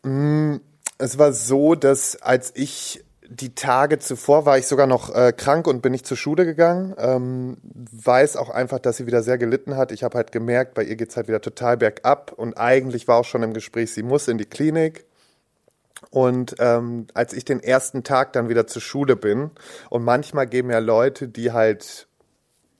Mm, 0.07 0.59
es 0.97 1.17
war 1.17 1.33
so, 1.33 1.75
dass 1.75 2.21
als 2.21 2.51
ich 2.55 3.03
die 3.29 3.55
Tage 3.55 3.99
zuvor 3.99 4.45
war 4.45 4.57
ich 4.57 4.67
sogar 4.67 4.87
noch 4.87 5.13
äh, 5.13 5.33
krank 5.35 5.67
und 5.67 5.81
bin 5.81 5.91
nicht 5.91 6.07
zur 6.07 6.15
Schule 6.15 6.45
gegangen. 6.45 6.95
Ähm, 6.97 7.57
weiß 7.73 8.37
auch 8.37 8.49
einfach, 8.49 8.79
dass 8.79 8.97
sie 8.97 9.05
wieder 9.05 9.21
sehr 9.21 9.37
gelitten 9.37 9.75
hat. 9.75 9.91
Ich 9.91 10.03
habe 10.03 10.17
halt 10.17 10.31
gemerkt, 10.31 10.75
bei 10.75 10.83
ihr 10.83 10.95
geht's 10.95 11.17
halt 11.17 11.27
wieder 11.27 11.41
total 11.41 11.77
bergab 11.77 12.31
und 12.31 12.57
eigentlich 12.57 13.07
war 13.07 13.17
auch 13.17 13.25
schon 13.25 13.43
im 13.43 13.53
Gespräch, 13.53 13.93
sie 13.93 14.03
muss 14.03 14.27
in 14.27 14.37
die 14.37 14.45
Klinik. 14.45 15.05
Und 16.09 16.55
ähm, 16.59 17.07
als 17.13 17.33
ich 17.33 17.45
den 17.45 17.61
ersten 17.61 18.03
Tag 18.03 18.33
dann 18.33 18.49
wieder 18.49 18.67
zur 18.67 18.81
Schule 18.81 19.15
bin, 19.15 19.51
und 19.89 20.03
manchmal 20.03 20.47
geben 20.47 20.69
ja 20.69 20.79
Leute, 20.79 21.27
die 21.27 21.51
halt 21.51 22.07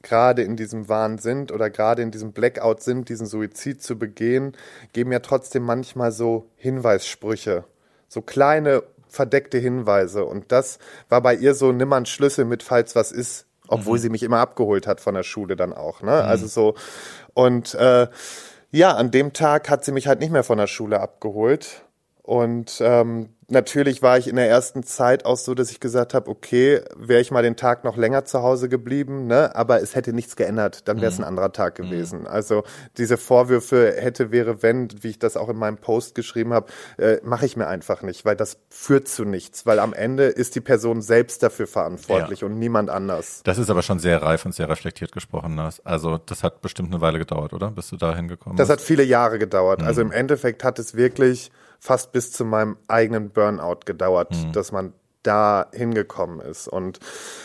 gerade 0.02 0.44
in 0.44 0.56
diesem 0.56 0.88
Wahn 0.88 1.18
sind 1.18 1.52
oder 1.52 1.70
gerade 1.70 2.02
in 2.02 2.12
diesem 2.12 2.32
Blackout 2.32 2.82
sind, 2.82 3.10
diesen 3.10 3.28
Suizid 3.28 3.84
zu 3.84 4.00
begehen, 4.00 4.56
geben 4.94 5.12
ja 5.12 5.20
trotzdem 5.20 5.64
manchmal 5.64 6.12
so 6.12 6.50
Hinweissprüche, 6.56 7.66
so 8.08 8.22
kleine 8.22 8.84
verdeckte 9.10 9.58
Hinweise. 9.58 10.24
Und 10.24 10.52
das 10.52 10.80
war 11.10 11.22
bei 11.22 11.36
ihr 11.36 11.54
so, 11.54 11.72
nimm 11.72 11.90
mal 11.90 11.98
einen 11.98 12.06
Schlüssel 12.06 12.46
mit, 12.46 12.64
falls 12.64 12.96
was 12.96 13.12
ist, 13.12 13.48
obwohl 13.68 13.98
mhm. 13.98 14.02
sie 14.02 14.10
mich 14.10 14.24
immer 14.24 14.40
abgeholt 14.40 14.88
hat 14.88 15.02
von 15.02 15.16
der 15.16 15.24
Schule 15.24 15.56
dann 15.56 15.74
auch. 15.74 16.02
Ne? 16.02 16.12
Mhm. 16.12 16.30
Also 16.30 16.48
so 16.48 16.76
und 17.34 17.74
äh, 17.76 18.08
ja, 18.72 18.96
an 18.96 19.12
dem 19.12 19.34
Tag 19.34 19.70
hat 19.70 19.84
sie 19.84 19.92
mich 19.92 20.08
halt 20.08 20.20
nicht 20.20 20.32
mehr 20.32 20.44
von 20.44 20.58
der 20.58 20.68
Schule 20.68 21.00
abgeholt 21.00 21.87
und 22.28 22.82
ähm, 22.82 23.30
natürlich 23.48 24.02
war 24.02 24.18
ich 24.18 24.28
in 24.28 24.36
der 24.36 24.50
ersten 24.50 24.84
Zeit 24.84 25.24
auch 25.24 25.38
so, 25.38 25.54
dass 25.54 25.72
ich 25.72 25.80
gesagt 25.80 26.14
habe, 26.14 26.30
okay, 26.30 26.82
wäre 26.98 27.22
ich 27.22 27.32
mal 27.32 27.42
den 27.42 27.56
Tag 27.56 27.86
noch 27.86 27.96
länger 27.96 28.26
zu 28.26 28.44
Hause 28.44 28.68
geblieben, 28.68 29.28
ne? 29.28 29.56
aber 29.56 29.82
es 29.82 29.96
hätte 29.96 30.12
nichts 30.12 30.36
geändert, 30.36 30.90
dann 30.90 30.98
wäre 30.98 31.10
es 31.10 31.20
mhm. 31.20 31.24
ein 31.24 31.28
anderer 31.30 31.54
Tag 31.54 31.80
mhm. 31.80 31.84
gewesen. 31.84 32.20
Mhm. 32.20 32.28
Also 32.28 32.66
diese 32.98 33.16
Vorwürfe 33.16 33.94
hätte, 33.98 34.32
wäre, 34.32 34.62
wenn, 34.62 34.90
wie 35.02 35.08
ich 35.08 35.20
das 35.20 35.38
auch 35.38 35.48
in 35.48 35.56
meinem 35.56 35.78
Post 35.78 36.16
geschrieben 36.16 36.52
habe, 36.52 36.68
äh, 36.98 37.22
mache 37.24 37.46
ich 37.46 37.56
mir 37.56 37.68
einfach 37.68 38.02
nicht, 38.02 38.26
weil 38.26 38.36
das 38.36 38.58
führt 38.70 39.08
zu 39.08 39.24
nichts, 39.24 39.66
weil 39.66 39.80
am 39.80 39.94
Ende 39.94 40.26
ist 40.26 40.56
die 40.56 40.62
Person 40.62 41.02
selbst 41.02 41.44
dafür 41.44 41.68
verantwortlich 41.68 42.42
ja. 42.42 42.48
und 42.48 42.60
niemand 42.60 42.90
anders. 42.90 43.40
Das 43.46 43.58
ist 43.58 43.70
aber 43.70 43.84
schon 43.84 44.00
sehr 44.00 44.22
reif 44.22 44.46
und 44.46 44.54
sehr 44.54 44.68
reflektiert 44.68 45.14
gesprochen. 45.14 45.56
Lars. 45.56 45.80
Also 45.86 46.18
das 46.18 46.44
hat 46.44 46.62
bestimmt 46.62 46.92
eine 46.92 47.00
Weile 47.00 47.20
gedauert, 47.20 47.54
oder? 47.54 47.72
Bis 47.72 47.90
du 47.90 47.96
da 47.96 48.14
hingekommen 48.14 48.58
bist? 48.58 48.70
Das 48.70 48.74
hat 48.74 48.82
viele 48.82 49.04
Jahre 49.04 49.40
gedauert. 49.40 49.80
Also 49.80 49.84
mhm. 49.84 49.88
Also 49.88 50.02
im 50.02 50.12
Endeffekt 50.12 50.66
hat 50.66 50.78
es 50.78 50.96
wirklich 50.96 51.52
fast 51.80 52.12
bis 52.12 52.32
zu 52.32 52.46
meinem 52.46 52.78
eigenen 52.88 53.30
Burnout 53.30 53.82
gedauert, 53.86 54.32
mhm. 54.32 54.52
dass 54.54 54.72
man 54.72 54.94
da 55.24 55.68
hingekommen 55.74 56.40
ist. 56.40 56.68
Und 56.68 57.00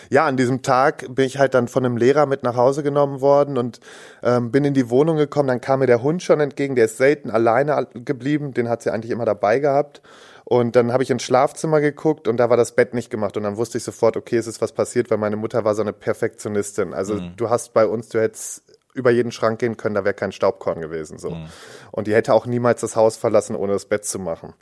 ja, 0.08 0.24
an 0.26 0.36
diesem 0.36 0.62
Tag 0.62 1.06
bin 1.14 1.26
ich 1.26 1.38
halt 1.38 1.54
dann 1.54 1.66
von 1.68 1.84
einem 1.84 1.96
Lehrer 1.96 2.26
mit 2.26 2.44
nach 2.44 2.56
Hause 2.56 2.82
genommen 2.82 3.20
worden 3.20 3.58
und 3.58 3.80
ähm, 4.22 4.52
bin 4.52 4.64
in 4.64 4.72
die 4.72 4.88
Wohnung 4.88 5.16
gekommen. 5.16 5.48
Dann 5.48 5.60
kam 5.60 5.80
mir 5.80 5.86
der 5.86 6.02
Hund 6.02 6.22
schon 6.22 6.38
entgegen, 6.38 6.76
der 6.76 6.84
ist 6.84 6.96
selten 6.96 7.30
alleine 7.30 7.88
geblieben, 7.92 8.54
den 8.54 8.68
hat 8.68 8.82
sie 8.82 8.92
eigentlich 8.92 9.10
immer 9.10 9.24
dabei 9.24 9.58
gehabt. 9.58 10.00
Und 10.44 10.76
dann 10.76 10.92
habe 10.92 11.02
ich 11.02 11.10
ins 11.10 11.22
Schlafzimmer 11.22 11.80
geguckt 11.80 12.28
und 12.28 12.36
da 12.36 12.50
war 12.50 12.56
das 12.56 12.72
Bett 12.72 12.94
nicht 12.94 13.10
gemacht. 13.10 13.36
Und 13.36 13.44
dann 13.44 13.56
wusste 13.56 13.78
ich 13.78 13.84
sofort, 13.84 14.16
okay, 14.16 14.36
es 14.36 14.46
ist 14.46 14.60
was 14.60 14.72
passiert, 14.72 15.10
weil 15.10 15.18
meine 15.18 15.36
Mutter 15.36 15.64
war 15.64 15.74
so 15.74 15.82
eine 15.82 15.92
Perfektionistin. 15.92 16.94
Also 16.94 17.14
mhm. 17.14 17.32
du 17.36 17.48
hast 17.48 17.72
bei 17.72 17.86
uns, 17.86 18.08
du 18.08 18.20
hättest 18.20 18.62
über 18.94 19.10
jeden 19.10 19.32
Schrank 19.32 19.58
gehen 19.58 19.76
können, 19.76 19.94
da 19.94 20.04
wäre 20.04 20.14
kein 20.14 20.32
Staubkorn 20.32 20.80
gewesen. 20.80 21.18
So. 21.18 21.30
Mhm. 21.30 21.48
Und 21.90 22.06
die 22.06 22.14
hätte 22.14 22.34
auch 22.34 22.46
niemals 22.46 22.80
das 22.80 22.96
Haus 22.96 23.16
verlassen, 23.16 23.56
ohne 23.56 23.72
das 23.72 23.86
Bett 23.86 24.04
zu 24.04 24.18
machen. 24.18 24.54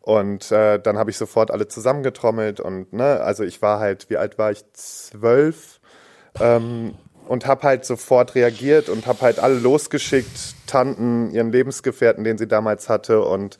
Und 0.00 0.50
äh, 0.50 0.78
dann 0.78 0.98
habe 0.98 1.10
ich 1.10 1.18
sofort 1.18 1.50
alle 1.50 1.68
zusammengetrommelt 1.68 2.60
und 2.60 2.92
ne, 2.92 3.20
also 3.20 3.44
ich 3.44 3.60
war 3.62 3.78
halt, 3.80 4.08
wie 4.08 4.16
alt 4.16 4.38
war 4.38 4.50
ich? 4.50 4.64
Zwölf. 4.72 5.80
Ähm, 6.40 6.94
und 7.28 7.46
habe 7.46 7.62
halt 7.62 7.84
sofort 7.84 8.34
reagiert 8.34 8.88
und 8.88 9.06
habe 9.06 9.22
halt 9.22 9.38
alle 9.38 9.58
losgeschickt, 9.58 10.54
Tanten, 10.66 11.30
ihren 11.30 11.50
Lebensgefährten, 11.50 12.24
den 12.24 12.38
sie 12.38 12.46
damals 12.46 12.88
hatte 12.88 13.22
und 13.22 13.58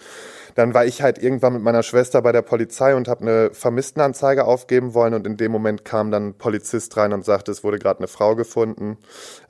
dann 0.57 0.73
war 0.73 0.87
ich 0.87 1.03
halt 1.03 1.23
irgendwann 1.23 1.53
mit 1.53 1.63
meiner 1.63 1.83
Schwester 1.83 2.23
bei 2.23 2.33
der 2.33 2.41
Polizei 2.41 2.97
und 2.97 3.09
habe 3.09 3.21
eine 3.21 3.51
Vermisstenanzeige 3.53 4.47
aufgeben 4.47 4.95
wollen 4.95 5.13
und 5.13 5.27
in 5.27 5.37
dem 5.37 5.53
Moment 5.53 5.85
kam 5.85 6.11
dann 6.11 6.29
ein 6.29 6.35
Polizist 6.39 6.97
rein 6.97 7.13
und 7.13 7.27
sagte, 7.27 7.53
es 7.53 7.63
wurde 7.63 7.79
gerade 7.79 8.01
eine 8.01 8.09
Frau 8.09 8.35
gefunden. 8.35 8.97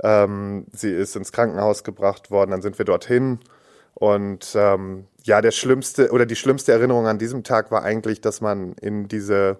Ähm, 0.03 0.66
sie 0.73 0.90
ist 0.90 1.14
ins 1.14 1.31
Krankenhaus 1.31 1.85
gebracht 1.85 2.33
worden. 2.33 2.51
Dann 2.51 2.61
sind 2.61 2.79
wir 2.79 2.85
dorthin 2.85 3.38
und 3.95 4.53
ähm, 4.57 5.07
ja, 5.23 5.40
der 5.40 5.53
schlimmste 5.53 6.11
oder 6.11 6.27
die 6.27 6.37
schlimmste 6.37 6.73
Erinnerung 6.73 7.07
an 7.07 7.19
diesem 7.19 7.45
Tag 7.45 7.71
war 7.71 7.85
eigentlich, 7.85 8.21
dass 8.21 8.40
man 8.40 8.73
in 8.73 9.07
diese 9.07 9.59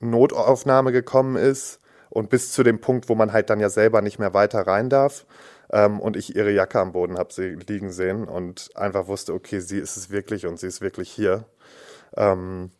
Notaufnahme 0.00 0.90
gekommen 0.90 1.36
ist 1.36 1.78
und 2.10 2.30
bis 2.30 2.50
zu 2.50 2.64
dem 2.64 2.80
Punkt, 2.80 3.08
wo 3.08 3.14
man 3.14 3.32
halt 3.32 3.48
dann 3.48 3.60
ja 3.60 3.70
selber 3.70 4.02
nicht 4.02 4.18
mehr 4.18 4.34
weiter 4.34 4.66
rein 4.66 4.90
darf 4.90 5.24
ähm, 5.70 6.00
und 6.00 6.16
ich 6.16 6.34
ihre 6.36 6.50
Jacke 6.50 6.80
am 6.80 6.92
Boden 6.92 7.18
habe 7.18 7.32
sie 7.32 7.50
liegen 7.50 7.90
sehen 7.90 8.26
und 8.26 8.70
einfach 8.74 9.06
wusste, 9.06 9.34
okay, 9.34 9.60
sie 9.60 9.78
ist 9.78 9.96
es 9.96 10.10
wirklich 10.10 10.46
und 10.46 10.58
sie 10.58 10.66
ist 10.66 10.80
wirklich 10.80 11.10
hier. 11.10 11.44
Ähm, 12.16 12.70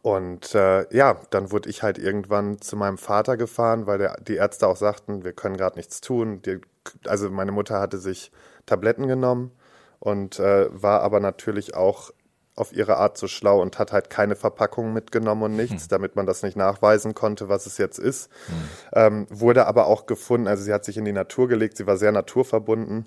und 0.00 0.54
äh, 0.54 0.86
ja, 0.96 1.20
dann 1.30 1.50
wurde 1.50 1.68
ich 1.68 1.82
halt 1.82 1.98
irgendwann 1.98 2.60
zu 2.60 2.76
meinem 2.76 2.96
Vater 2.96 3.36
gefahren, 3.36 3.86
weil 3.86 3.98
der, 3.98 4.16
die 4.22 4.36
Ärzte 4.36 4.66
auch 4.66 4.76
sagten, 4.76 5.24
wir 5.24 5.32
können 5.34 5.56
gerade 5.56 5.76
nichts 5.76 6.00
tun. 6.00 6.40
Die, 6.42 6.60
also 7.06 7.30
meine 7.30 7.52
Mutter 7.52 7.78
hatte 7.78 7.98
sich 7.98 8.32
Tabletten 8.64 9.06
genommen 9.06 9.52
und 9.98 10.38
äh, 10.38 10.68
war 10.70 11.02
aber 11.02 11.20
natürlich 11.20 11.74
auch 11.74 12.10
auf 12.54 12.72
ihre 12.72 12.98
Art 12.98 13.16
so 13.16 13.28
schlau 13.28 13.62
und 13.62 13.78
hat 13.78 13.92
halt 13.92 14.10
keine 14.10 14.36
Verpackung 14.36 14.92
mitgenommen 14.92 15.42
und 15.42 15.56
nichts, 15.56 15.84
hm. 15.84 15.88
damit 15.88 16.16
man 16.16 16.26
das 16.26 16.42
nicht 16.42 16.56
nachweisen 16.56 17.14
konnte, 17.14 17.48
was 17.48 17.66
es 17.66 17.78
jetzt 17.78 17.98
ist. 17.98 18.30
Hm. 18.46 18.54
Ähm, 18.92 19.26
wurde 19.30 19.66
aber 19.66 19.86
auch 19.86 20.06
gefunden, 20.06 20.48
also 20.48 20.62
sie 20.62 20.72
hat 20.72 20.84
sich 20.84 20.98
in 20.98 21.04
die 21.04 21.12
Natur 21.12 21.48
gelegt, 21.48 21.76
sie 21.76 21.86
war 21.86 21.96
sehr 21.96 22.12
naturverbunden. 22.12 23.06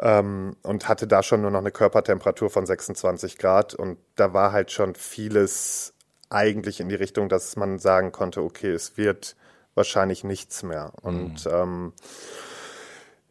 ähm, 0.00 0.56
und 0.62 0.88
hatte 0.88 1.06
da 1.06 1.22
schon 1.22 1.42
nur 1.42 1.50
noch 1.50 1.58
eine 1.58 1.72
Körpertemperatur 1.72 2.50
von 2.50 2.64
26 2.64 3.36
Grad 3.36 3.74
und 3.74 3.98
da 4.14 4.32
war 4.32 4.52
halt 4.52 4.70
schon 4.70 4.94
vieles 4.94 5.92
eigentlich 6.30 6.80
in 6.80 6.88
die 6.88 6.94
Richtung, 6.94 7.28
dass 7.28 7.56
man 7.56 7.78
sagen 7.78 8.12
konnte, 8.12 8.42
okay, 8.42 8.70
es 8.70 8.96
wird 8.96 9.36
wahrscheinlich 9.74 10.24
nichts 10.24 10.62
mehr. 10.62 10.92
Und 11.02 11.46
mhm. 11.46 11.52
ähm, 11.52 11.92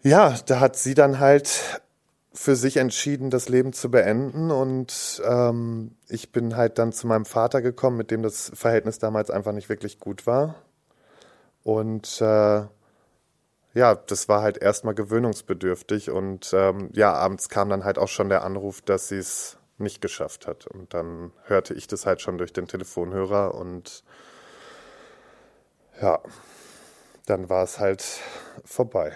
ja, 0.02 0.36
da 0.46 0.60
hat 0.60 0.76
sie 0.76 0.93
dann 0.93 1.20
halt 1.20 1.82
für 2.38 2.56
sich 2.56 2.78
entschieden, 2.78 3.32
das 3.32 3.50
Leben 3.50 3.73
zu 3.73 3.89
beenden. 3.89 4.52
Und 4.52 5.21
ähm, 5.26 5.95
ich 6.08 6.32
bin 6.32 6.56
halt 6.56 6.78
dann 6.78 6.91
zu 6.93 7.08
meinem 7.08 7.26
Vater 7.26 7.62
gekommen, 7.63 7.97
mit 7.97 8.12
dem 8.12 8.21
das 8.21 8.52
Verhältnis 8.54 9.00
damals 9.00 9.32
einfach 9.32 9.54
nicht 9.54 9.69
wirklich 9.69 10.00
gut 10.00 10.28
war. 10.28 10.56
Und 11.63 12.21
äh, 12.21 12.62
ja, 13.73 13.95
das 13.95 14.30
war 14.30 14.43
halt 14.43 14.60
erstmal 14.60 14.93
gewöhnungsbedürftig. 14.93 16.12
Und 16.12 16.54
ähm, 16.54 16.91
ja, 16.93 17.12
abends 17.12 17.50
kam 17.50 17.69
dann 17.69 17.84
halt 17.84 17.97
auch 17.97 18.08
schon 18.08 18.30
der 18.30 18.43
Anruf, 18.43 18.82
dass 18.82 19.08
sie 19.08 19.17
es 19.17 19.58
nicht 19.80 20.00
geschafft 20.00 20.45
hat. 20.45 20.67
Und 20.67 20.93
dann 20.93 21.32
hörte 21.45 21.73
ich 21.73 21.88
das 21.88 22.06
halt 22.06 22.21
schon 22.21 22.38
durch 22.38 22.54
den 22.54 22.67
Telefonhörer 22.67 23.56
und 23.56 24.04
ja, 26.00 26.19
dann 27.26 27.50
war 27.50 27.63
es 27.63 27.80
halt 27.80 28.04
vorbei. 28.63 29.13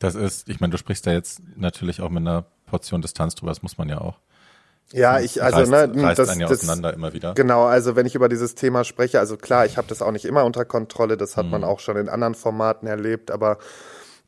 Das 0.00 0.14
ist, 0.16 0.48
ich 0.48 0.60
meine, 0.60 0.72
du 0.72 0.78
sprichst 0.78 1.06
da 1.06 1.12
jetzt 1.12 1.40
natürlich 1.56 2.00
auch 2.00 2.10
mit 2.10 2.22
einer 2.22 2.46
Portion 2.66 3.02
Distanz 3.02 3.34
drüber, 3.36 3.52
das 3.52 3.62
muss 3.62 3.78
man 3.78 3.88
ja 3.88 4.00
auch. 4.00 4.18
Ja, 4.92 5.20
ich 5.20 5.40
also 5.40 5.58
reißt, 5.58 5.70
ne, 5.70 6.02
reißt 6.02 6.18
das, 6.18 6.28
einen 6.30 6.40
ja 6.40 6.48
das, 6.48 6.60
auseinander 6.60 6.92
immer 6.92 7.12
wieder. 7.12 7.34
Genau, 7.34 7.66
also 7.66 7.94
wenn 7.94 8.06
ich 8.06 8.16
über 8.16 8.28
dieses 8.28 8.56
Thema 8.56 8.82
spreche, 8.82 9.20
also 9.20 9.36
klar, 9.36 9.66
ich 9.66 9.76
habe 9.76 9.86
das 9.86 10.02
auch 10.02 10.10
nicht 10.10 10.24
immer 10.24 10.44
unter 10.44 10.64
Kontrolle, 10.64 11.16
das 11.16 11.36
hat 11.36 11.44
mhm. 11.44 11.52
man 11.52 11.64
auch 11.64 11.78
schon 11.78 11.96
in 11.96 12.08
anderen 12.08 12.34
Formaten 12.34 12.88
erlebt, 12.88 13.30
aber 13.30 13.58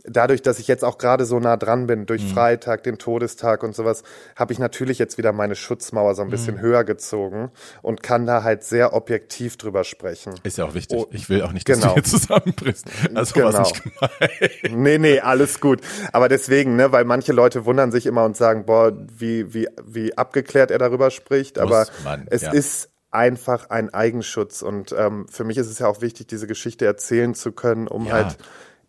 dadurch, 0.04 0.42
dass 0.42 0.58
ich 0.58 0.68
jetzt 0.68 0.84
auch 0.84 0.98
gerade 0.98 1.24
so 1.24 1.38
nah 1.38 1.56
dran 1.56 1.86
bin, 1.86 2.06
durch 2.06 2.24
mhm. 2.24 2.28
Freitag, 2.28 2.82
den 2.82 2.98
Todestag 2.98 3.62
und 3.62 3.74
sowas, 3.74 4.02
habe 4.36 4.52
ich 4.52 4.58
natürlich 4.58 4.98
jetzt 4.98 5.18
wieder 5.18 5.32
meine 5.32 5.54
Schutzmauer 5.54 6.14
so 6.14 6.22
ein 6.22 6.30
bisschen 6.30 6.56
mhm. 6.56 6.60
höher 6.60 6.84
gezogen 6.84 7.50
und 7.82 8.02
kann 8.02 8.26
da 8.26 8.42
halt 8.42 8.64
sehr 8.64 8.94
objektiv 8.94 9.56
drüber 9.56 9.84
sprechen. 9.84 10.34
Ist 10.42 10.58
ja 10.58 10.64
auch 10.64 10.74
wichtig. 10.74 10.98
Oh, 10.98 11.06
ich 11.10 11.28
will 11.28 11.42
auch 11.42 11.52
nicht, 11.52 11.68
dass 11.68 11.78
genau. 11.78 11.90
du 11.90 11.94
hier 11.94 12.04
zusammenbrichst. 12.04 12.86
Also 13.14 13.34
genau. 13.34 13.52
was 13.52 13.72
nicht 13.72 13.82
gemeint. 13.82 14.76
Nee, 14.76 14.98
nee, 14.98 15.20
alles 15.20 15.60
gut. 15.60 15.80
Aber 16.12 16.28
deswegen, 16.28 16.76
ne, 16.76 16.92
weil 16.92 17.04
manche 17.04 17.32
Leute 17.32 17.64
wundern 17.64 17.92
sich 17.92 18.06
immer 18.06 18.24
und 18.24 18.36
sagen, 18.36 18.66
boah, 18.66 18.92
wie, 19.16 19.54
wie, 19.54 19.68
wie 19.84 20.16
abgeklärt 20.16 20.70
er 20.70 20.78
darüber 20.78 21.10
spricht. 21.10 21.56
Muss 21.56 21.64
Aber 21.64 21.86
man, 22.04 22.26
es 22.30 22.42
ja. 22.42 22.52
ist 22.52 22.90
einfach 23.10 23.70
ein 23.70 23.92
Eigenschutz. 23.92 24.62
Und 24.62 24.94
ähm, 24.96 25.26
für 25.28 25.44
mich 25.44 25.58
ist 25.58 25.68
es 25.68 25.78
ja 25.78 25.86
auch 25.86 26.00
wichtig, 26.00 26.26
diese 26.26 26.46
Geschichte 26.46 26.86
erzählen 26.86 27.34
zu 27.34 27.52
können, 27.52 27.86
um 27.86 28.06
ja. 28.06 28.14
halt 28.14 28.38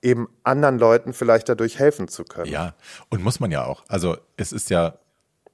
eben 0.04 0.28
anderen 0.44 0.78
Leuten 0.78 1.14
vielleicht 1.14 1.50
dadurch 1.50 1.80
helfen 1.80 2.08
zu 2.08 2.24
können. 2.24 2.52
Ja, 2.52 2.76
und 3.10 3.24
muss 3.24 3.40
man 3.40 3.52
ja 3.52 3.66
auch. 3.66 3.84
Also 3.88 4.18
es 4.38 4.52
ist 4.52 4.70
ja, 4.70 4.96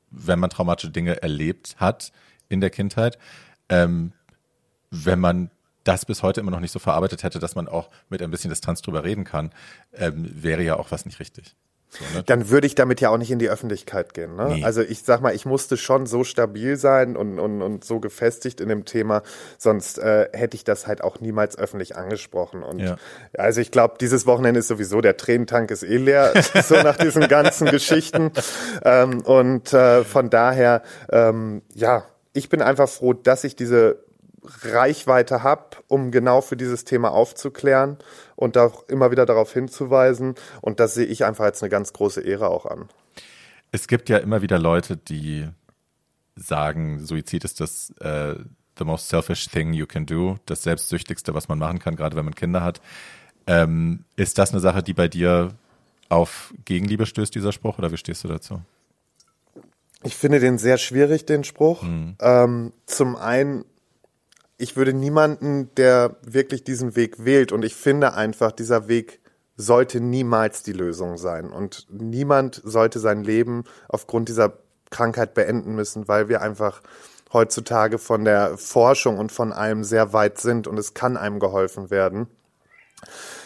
wenn 0.09 0.39
man 0.39 0.49
traumatische 0.49 0.91
Dinge 0.91 1.21
erlebt 1.21 1.75
hat 1.77 2.11
in 2.49 2.59
der 2.59 2.71
Kindheit, 2.71 3.17
ähm, 3.69 4.11
wenn 4.89 5.19
man 5.19 5.51
das 5.83 6.05
bis 6.05 6.23
heute 6.23 6.41
immer 6.41 6.51
noch 6.51 6.59
nicht 6.59 6.71
so 6.71 6.79
verarbeitet 6.79 7.23
hätte, 7.23 7.39
dass 7.39 7.55
man 7.55 7.67
auch 7.67 7.89
mit 8.09 8.21
ein 8.21 8.31
bisschen 8.31 8.49
Distanz 8.49 8.81
drüber 8.81 9.03
reden 9.03 9.23
kann, 9.23 9.51
ähm, 9.93 10.29
wäre 10.31 10.63
ja 10.63 10.77
auch 10.77 10.91
was 10.91 11.05
nicht 11.05 11.19
richtig. 11.19 11.55
So, 11.89 12.05
ne? 12.15 12.23
Dann 12.23 12.49
würde 12.49 12.67
ich 12.67 12.75
damit 12.75 13.01
ja 13.01 13.09
auch 13.09 13.17
nicht 13.17 13.31
in 13.31 13.39
die 13.39 13.49
Öffentlichkeit 13.49 14.13
gehen. 14.13 14.35
Ne? 14.35 14.55
Nee. 14.55 14.63
Also 14.63 14.81
ich 14.81 15.03
sag 15.03 15.21
mal, 15.21 15.33
ich 15.33 15.45
musste 15.45 15.75
schon 15.75 16.05
so 16.05 16.23
stabil 16.23 16.75
sein 16.75 17.17
und, 17.17 17.39
und, 17.39 17.61
und 17.61 17.83
so 17.83 17.99
gefestigt 17.99 18.61
in 18.61 18.69
dem 18.69 18.85
Thema, 18.85 19.23
sonst 19.57 19.97
äh, 19.97 20.29
hätte 20.31 20.55
ich 20.55 20.63
das 20.63 20.85
halt 20.85 21.03
auch 21.03 21.19
niemals 21.19 21.57
öffentlich 21.57 21.95
angesprochen. 21.95 22.61
Und 22.61 22.79
ja. 22.79 22.97
also 23.35 23.59
ich 23.59 23.71
glaube, 23.71 23.95
dieses 23.99 24.27
Wochenende 24.27 24.59
ist 24.59 24.67
sowieso, 24.67 25.01
der 25.01 25.17
Tränentank 25.17 25.71
ist 25.71 25.83
eh 25.83 25.97
leer, 25.97 26.33
so 26.63 26.75
nach 26.75 26.97
diesen 26.97 27.27
ganzen 27.27 27.67
Geschichten. 27.67 28.31
Ähm, 28.83 29.21
und 29.21 29.73
äh, 29.73 30.03
von 30.03 30.29
daher, 30.29 30.83
ähm, 31.11 31.63
ja, 31.73 32.05
ich 32.33 32.49
bin 32.49 32.61
einfach 32.61 32.87
froh, 32.87 33.13
dass 33.13 33.43
ich 33.43 33.55
diese 33.55 34.03
Reichweite 34.63 35.43
habe, 35.43 35.77
um 35.87 36.11
genau 36.11 36.41
für 36.41 36.55
dieses 36.55 36.85
Thema 36.85 37.11
aufzuklären 37.11 37.97
und 38.39 38.57
auch 38.57 38.87
immer 38.87 39.11
wieder 39.11 39.25
darauf 39.25 39.51
hinzuweisen. 39.51 40.35
Und 40.61 40.79
das 40.79 40.93
sehe 40.93 41.05
ich 41.05 41.25
einfach 41.25 41.43
als 41.43 41.61
eine 41.61 41.69
ganz 41.69 41.91
große 41.91 42.21
Ehre 42.21 42.47
auch 42.47 42.65
an. 42.65 42.87
Es 43.71 43.87
gibt 43.87 44.07
ja 44.07 44.17
immer 44.17 44.41
wieder 44.41 44.57
Leute, 44.57 44.95
die 44.95 45.45
sagen, 46.37 47.05
Suizid 47.05 47.43
ist 47.43 47.59
das 47.59 47.91
äh, 47.99 48.35
the 48.77 48.85
most 48.85 49.09
selfish 49.09 49.47
thing 49.49 49.73
you 49.73 49.85
can 49.85 50.05
do, 50.05 50.37
das 50.45 50.63
selbstsüchtigste, 50.63 51.33
was 51.33 51.49
man 51.49 51.59
machen 51.59 51.79
kann, 51.79 51.97
gerade 51.97 52.15
wenn 52.15 52.23
man 52.23 52.33
Kinder 52.33 52.63
hat. 52.63 52.79
Ähm, 53.45 54.05
ist 54.15 54.37
das 54.37 54.51
eine 54.51 54.61
Sache, 54.61 54.83
die 54.83 54.93
bei 54.93 55.09
dir 55.09 55.53
auf 56.07 56.53
Gegenliebe 56.63 57.05
stößt, 57.05 57.35
dieser 57.35 57.51
Spruch, 57.51 57.77
oder 57.77 57.91
wie 57.91 57.97
stehst 57.97 58.23
du 58.23 58.29
dazu? 58.29 58.61
Ich 60.03 60.15
finde 60.15 60.39
den 60.39 60.57
sehr 60.57 60.77
schwierig, 60.77 61.25
den 61.25 61.43
Spruch. 61.43 61.83
Mhm. 61.83 62.15
Ähm, 62.21 62.71
zum 62.85 63.17
einen 63.17 63.65
ich 64.59 64.75
würde 64.75 64.93
niemanden, 64.93 65.73
der 65.75 66.17
wirklich 66.21 66.63
diesen 66.63 66.95
Weg 66.95 67.23
wählt, 67.23 67.51
und 67.51 67.63
ich 67.63 67.75
finde 67.75 68.13
einfach, 68.13 68.51
dieser 68.51 68.87
Weg 68.87 69.21
sollte 69.55 70.01
niemals 70.01 70.63
die 70.63 70.73
Lösung 70.73 71.17
sein. 71.17 71.49
Und 71.49 71.87
niemand 71.89 72.61
sollte 72.63 72.99
sein 72.99 73.23
Leben 73.23 73.63
aufgrund 73.87 74.29
dieser 74.29 74.53
Krankheit 74.89 75.33
beenden 75.33 75.75
müssen, 75.75 76.07
weil 76.07 76.29
wir 76.29 76.41
einfach 76.41 76.81
heutzutage 77.31 77.99
von 77.99 78.25
der 78.25 78.57
Forschung 78.57 79.17
und 79.17 79.31
von 79.31 79.53
allem 79.53 79.83
sehr 79.83 80.13
weit 80.13 80.39
sind 80.39 80.67
und 80.67 80.77
es 80.77 80.93
kann 80.93 81.15
einem 81.15 81.39
geholfen 81.39 81.89
werden. 81.89 82.27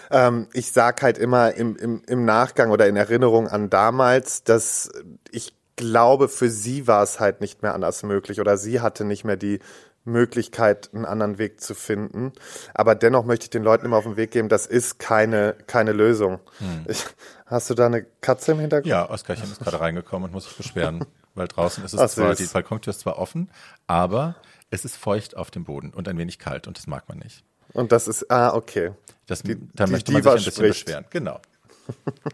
Ähm, 0.10 0.48
ich 0.54 0.72
sag 0.72 1.02
halt 1.02 1.18
immer 1.18 1.54
im, 1.54 1.76
im, 1.76 2.02
im 2.08 2.26
Nachgang 2.26 2.72
oder 2.72 2.88
in 2.88 2.96
Erinnerung 2.96 3.48
an 3.48 3.70
damals, 3.70 4.44
dass 4.44 4.90
ich 5.32 5.56
glaube, 5.76 6.30
für 6.30 6.50
sie 6.50 6.88
war 6.88 7.04
es 7.04 7.20
halt 7.20 7.42
nicht 7.42 7.62
mehr 7.62 7.74
anders 7.74 8.04
möglich 8.04 8.40
oder 8.40 8.58
sie 8.58 8.82
hatte 8.82 9.06
nicht 9.06 9.26
mehr 9.26 9.38
die 9.38 9.60
Möglichkeit, 10.06 10.90
einen 10.94 11.06
anderen 11.06 11.38
Weg 11.38 11.62
zu 11.62 11.76
finden. 11.76 12.34
Aber 12.74 12.96
dennoch 12.96 13.26
möchte 13.26 13.46
ich 13.46 13.50
den 13.50 13.64
Leuten 13.64 13.86
immer 13.86 13.98
auf 13.98 14.04
den 14.04 14.18
Weg 14.18 14.32
geben, 14.32 14.50
das 14.50 14.66
ist 14.66 15.00
keine, 15.00 15.56
keine 15.68 15.94
Lösung. 15.94 16.40
Hm. 16.60 16.86
Ich, 16.88 17.06
hast 17.46 17.70
du 17.70 17.74
da 17.74 17.86
eine 17.86 18.04
Katze 18.04 18.54
im 18.54 18.60
Hintergrund? 18.60 18.90
Ja, 18.90 19.10
Oskarchen 19.10 19.52
ist 19.52 19.62
gerade 19.62 19.80
reingekommen 19.80 20.26
und 20.26 20.34
muss 20.34 20.46
sich 20.46 20.58
beschweren, 20.58 21.06
weil 21.36 21.48
draußen 21.48 21.84
ist 21.84 21.94
es 21.94 22.00
Ach, 22.00 22.10
zwar, 22.10 22.36
die 22.36 22.46
Balkontür 22.46 22.92
ist 22.92 23.02
zwar 23.02 23.18
offen, 23.18 23.50
aber 23.88 24.36
es 24.70 24.86
ist 24.86 24.98
feucht 24.98 25.38
auf 25.38 25.52
dem 25.52 25.64
Boden 25.64 25.92
und 25.94 26.08
ein 26.08 26.18
wenig 26.18 26.40
kalt 26.40 26.68
und 26.68 26.78
das 26.78 26.88
mag 26.88 27.08
man 27.08 27.20
nicht. 27.20 27.44
Und 27.74 27.92
das 27.92 28.08
ist, 28.08 28.30
ah, 28.30 28.54
okay. 28.54 28.92
Das, 29.26 29.42
die, 29.42 29.56
die 29.56 29.84
möchte 29.86 30.12
man 30.12 30.22
Diva 30.22 30.38
sich 30.38 30.42
ein 30.42 30.46
bisschen 30.46 30.52
spricht. 30.52 30.86
beschweren. 30.86 31.06
Genau. 31.10 31.40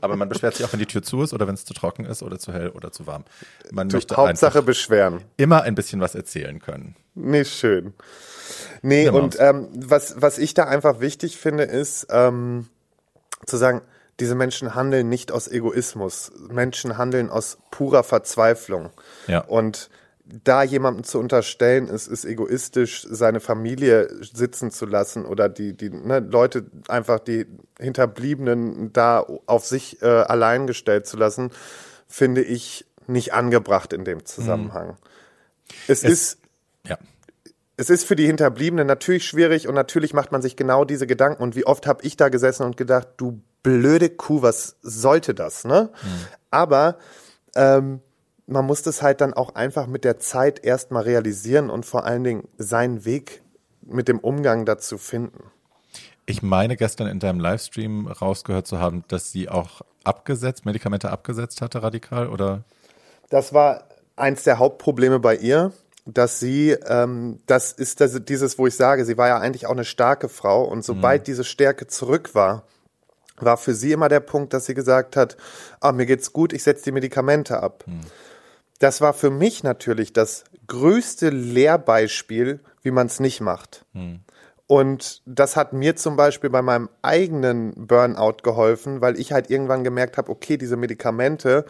Aber 0.02 0.16
man 0.16 0.30
beschwert 0.30 0.56
sich 0.56 0.66
auch, 0.66 0.72
wenn 0.74 0.80
die 0.80 0.86
Tür 0.86 1.02
zu 1.02 1.24
ist 1.24 1.34
oder 1.34 1.48
wenn 1.48 1.56
es 1.56 1.66
zu 1.66 1.74
trocken 1.74 2.06
ist 2.06 2.22
oder 2.24 2.40
zu 2.40 2.54
hell 2.54 2.70
oder 2.70 2.92
zu 2.92 3.08
warm. 3.08 3.26
Man 3.72 3.90
du, 3.90 3.98
möchte 3.98 4.16
Hauptsache 4.16 4.62
beschweren. 4.62 5.24
Immer 5.38 5.64
ein 5.64 5.76
bisschen 5.76 6.02
was 6.02 6.16
erzählen 6.16 6.60
können. 6.60 6.96
Nee, 7.20 7.46
schön. 7.46 7.94
Nee, 8.82 9.06
ja, 9.06 9.12
und 9.12 9.38
ähm, 9.40 9.68
was, 9.74 10.22
was 10.22 10.38
ich 10.38 10.54
da 10.54 10.66
einfach 10.66 11.00
wichtig 11.00 11.38
finde, 11.38 11.64
ist 11.64 12.08
ähm, 12.10 12.68
zu 13.46 13.58
sagen, 13.58 13.82
diese 14.20 14.36
Menschen 14.36 14.76
handeln 14.76 15.10
nicht 15.10 15.32
aus 15.32 15.48
Egoismus. 15.48 16.32
Menschen 16.50 16.98
handeln 16.98 17.30
aus 17.30 17.58
purer 17.72 18.04
Verzweiflung. 18.04 18.90
Ja. 19.28 19.42
Und 19.42 19.90
da 20.26 20.62
jemandem 20.64 21.04
zu 21.04 21.20
unterstellen, 21.20 21.90
es 21.90 22.08
ist 22.08 22.26
egoistisch, 22.26 23.08
seine 23.10 23.40
Familie 23.40 24.10
sitzen 24.22 24.72
zu 24.72 24.86
lassen 24.86 25.26
oder 25.26 25.50
die, 25.50 25.76
die 25.76 25.90
ne, 25.90 26.20
Leute 26.20 26.66
einfach 26.88 27.20
die 27.20 27.48
Hinterbliebenen 27.80 28.94
da 28.94 29.26
auf 29.46 29.66
sich 29.66 30.02
äh, 30.02 30.06
allein 30.06 30.68
gestellt 30.68 31.08
zu 31.08 31.18
lassen, 31.18 31.52
finde 32.08 32.44
ich 32.44 32.86
nicht 33.08 33.34
angebracht 33.34 33.92
in 33.92 34.06
dem 34.06 34.26
Zusammenhang. 34.26 34.90
Mhm. 34.90 34.96
Es, 35.88 36.04
es, 36.04 36.12
ist 36.12 36.39
ja. 36.90 36.98
Es 37.78 37.90
ist 37.90 38.04
für 38.04 38.18
die 38.18 38.26
Hinterbliebenen 38.26 38.86
natürlich 38.86 39.26
schwierig 39.26 39.68
und 39.68 39.76
natürlich 39.76 40.14
macht 40.14 40.34
man 40.34 40.42
sich 40.42 40.58
genau 40.58 40.84
diese 40.84 41.08
Gedanken. 41.08 41.42
Und 41.42 41.56
wie 41.56 41.66
oft 41.66 41.88
habe 41.88 42.04
ich 42.04 42.18
da 42.18 42.28
gesessen 42.28 42.64
und 42.64 42.76
gedacht, 42.76 43.08
du 43.16 43.42
blöde 43.64 44.10
Kuh, 44.10 44.42
was 44.42 44.76
sollte 44.82 45.34
das, 45.34 45.64
ne? 45.64 45.90
Mhm. 46.04 46.08
Aber 46.52 46.98
ähm, 47.56 48.02
man 48.48 48.66
muss 48.66 48.82
das 48.82 49.02
halt 49.02 49.22
dann 49.22 49.34
auch 49.34 49.56
einfach 49.56 49.88
mit 49.88 50.04
der 50.04 50.20
Zeit 50.20 50.64
erstmal 50.64 51.04
realisieren 51.04 51.70
und 51.70 51.86
vor 51.86 52.04
allen 52.04 52.24
Dingen 52.24 52.48
seinen 52.58 53.06
Weg 53.06 53.42
mit 53.82 54.08
dem 54.08 54.20
Umgang 54.20 54.66
dazu 54.66 54.98
finden. 54.98 55.52
Ich 56.26 56.42
meine 56.42 56.76
gestern 56.76 57.08
in 57.08 57.20
deinem 57.20 57.40
Livestream 57.40 58.08
rausgehört 58.08 58.68
zu 58.68 58.80
haben, 58.80 59.04
dass 59.08 59.32
sie 59.32 59.50
auch 59.50 59.82
abgesetzt, 60.04 60.66
Medikamente 60.66 61.10
abgesetzt 61.10 61.62
hatte, 61.62 61.82
radikal, 61.82 62.28
oder? 62.28 62.64
Das 63.30 63.54
war 63.54 63.86
eins 64.16 64.44
der 64.44 64.60
Hauptprobleme 64.60 65.20
bei 65.20 65.36
ihr, 65.36 65.72
dass 66.14 66.40
sie, 66.40 66.72
ähm, 66.72 67.40
das 67.46 67.72
ist 67.72 68.02
das, 68.02 68.20
dieses, 68.26 68.58
wo 68.58 68.68
ich 68.68 68.76
sage, 68.76 69.06
sie 69.06 69.18
war 69.18 69.28
ja 69.28 69.38
eigentlich 69.38 69.68
auch 69.68 69.72
eine 69.72 69.86
starke 69.86 70.30
Frau 70.30 70.64
und 70.64 70.84
sobald 70.84 71.22
mhm. 71.22 71.26
diese 71.26 71.44
Stärke 71.44 71.88
zurück 71.88 72.36
war, 72.36 72.64
war 73.38 73.58
für 73.58 73.74
sie 73.74 73.92
immer 73.92 74.10
der 74.10 74.20
Punkt, 74.20 74.54
dass 74.54 74.66
sie 74.66 74.74
gesagt 74.74 75.16
hat, 75.16 75.38
ah, 75.80 75.92
mir 75.92 76.06
geht's 76.06 76.34
gut, 76.34 76.52
ich 76.54 76.64
setze 76.64 76.86
die 76.86 76.92
Medikamente 76.92 77.62
ab. 77.62 77.84
Mhm 77.88 78.02
das 78.80 79.02
war 79.02 79.14
für 79.14 79.30
mich 79.30 79.64
natürlich 79.64 80.14
das 80.14 80.46
größte 80.68 81.30
Lehrbeispiel, 81.30 82.62
wie 82.82 82.92
man 82.92 83.08
es 83.08 83.20
nicht 83.20 83.42
macht. 83.42 83.86
Hm. 83.94 84.22
Und 84.68 85.22
das 85.26 85.56
hat 85.56 85.74
mir 85.74 85.96
zum 85.96 86.16
Beispiel 86.16 86.50
bei 86.50 86.62
meinem 86.62 86.90
eigenen 87.02 87.88
Burnout 87.88 88.38
geholfen, 88.44 89.02
weil 89.02 89.20
ich 89.20 89.32
halt 89.34 89.50
irgendwann 89.50 89.84
gemerkt 89.84 90.18
habe, 90.18 90.32
okay, 90.32 90.58
diese 90.58 90.78
Medikamente 90.78 91.66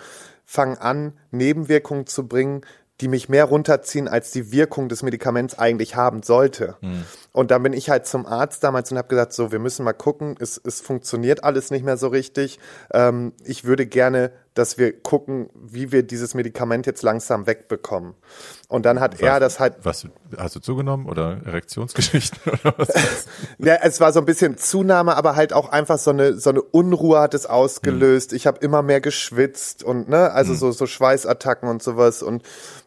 fangen 0.46 0.78
an, 0.78 1.14
Nebenwirkungen 1.32 2.08
zu 2.08 2.28
bringen, 2.28 2.62
die 3.02 3.08
mich 3.08 3.30
mehr 3.30 3.46
runterziehen, 3.46 4.08
als 4.08 4.32
die 4.32 4.52
Wirkung 4.52 4.90
des 4.90 5.04
Medikaments 5.04 5.58
eigentlich 5.58 5.96
haben 5.96 6.22
sollte. 6.22 6.76
Mhm. 6.82 7.06
Und 7.32 7.52
dann 7.52 7.64
bin 7.64 7.74
ich 7.74 7.90
halt 7.90 8.06
zum 8.08 8.26
Arzt 8.26 8.64
damals 8.64 8.92
und 8.92 8.98
habe 8.98 9.08
gesagt, 9.08 9.34
so, 9.34 9.52
wir 9.52 9.60
müssen 9.60 9.86
mal 9.86 9.94
gucken, 9.94 10.36
es, 10.40 10.60
es 10.64 10.82
funktioniert 10.82 11.44
alles 11.44 11.72
nicht 11.72 11.86
mehr 11.86 11.96
so 11.96 12.08
richtig. 12.08 12.60
Ähm, 12.92 13.34
ich 13.46 13.64
würde 13.64 13.86
gerne, 13.86 14.32
dass 14.54 14.78
wir 14.78 14.92
gucken, 14.92 15.50
wie 15.54 15.94
wir 15.94 16.04
dieses 16.04 16.34
Medikament 16.34 16.86
jetzt 16.86 17.02
langsam 17.02 17.48
wegbekommen. 17.48 18.16
Und 18.68 18.86
dann 18.86 19.00
hat 19.00 19.14
was, 19.14 19.22
er 19.22 19.40
das 19.40 19.60
halt. 19.60 19.76
Was 19.84 20.06
hast 20.38 20.56
du 20.56 20.60
zugenommen 20.60 21.08
oder 21.08 21.40
Erektionsgeschichten 21.46 22.40
oder 22.52 22.74
was? 22.78 22.90
ja, 23.60 23.76
es 23.82 24.02
war 24.02 24.12
so 24.12 24.20
ein 24.20 24.26
bisschen 24.26 24.58
Zunahme, 24.58 25.16
aber 25.16 25.36
halt 25.38 25.54
auch 25.54 25.70
einfach 25.70 25.98
so 25.98 26.12
eine 26.12 26.34
so 26.34 26.50
eine 26.50 26.62
Unruhe 26.62 27.20
hat 27.20 27.34
es 27.34 27.46
ausgelöst. 27.46 28.32
Hm. 28.32 28.36
Ich 28.36 28.48
habe 28.48 28.60
immer 28.60 28.82
mehr 28.82 29.00
geschwitzt 29.00 29.84
und 29.84 30.10
ne, 30.10 30.32
also 30.32 30.52
hm. 30.52 30.60
so 30.60 30.72
so 30.72 30.88
Schweißattacken 30.88 31.70
und 31.70 31.82
sowas 31.82 32.22
und 32.22 32.44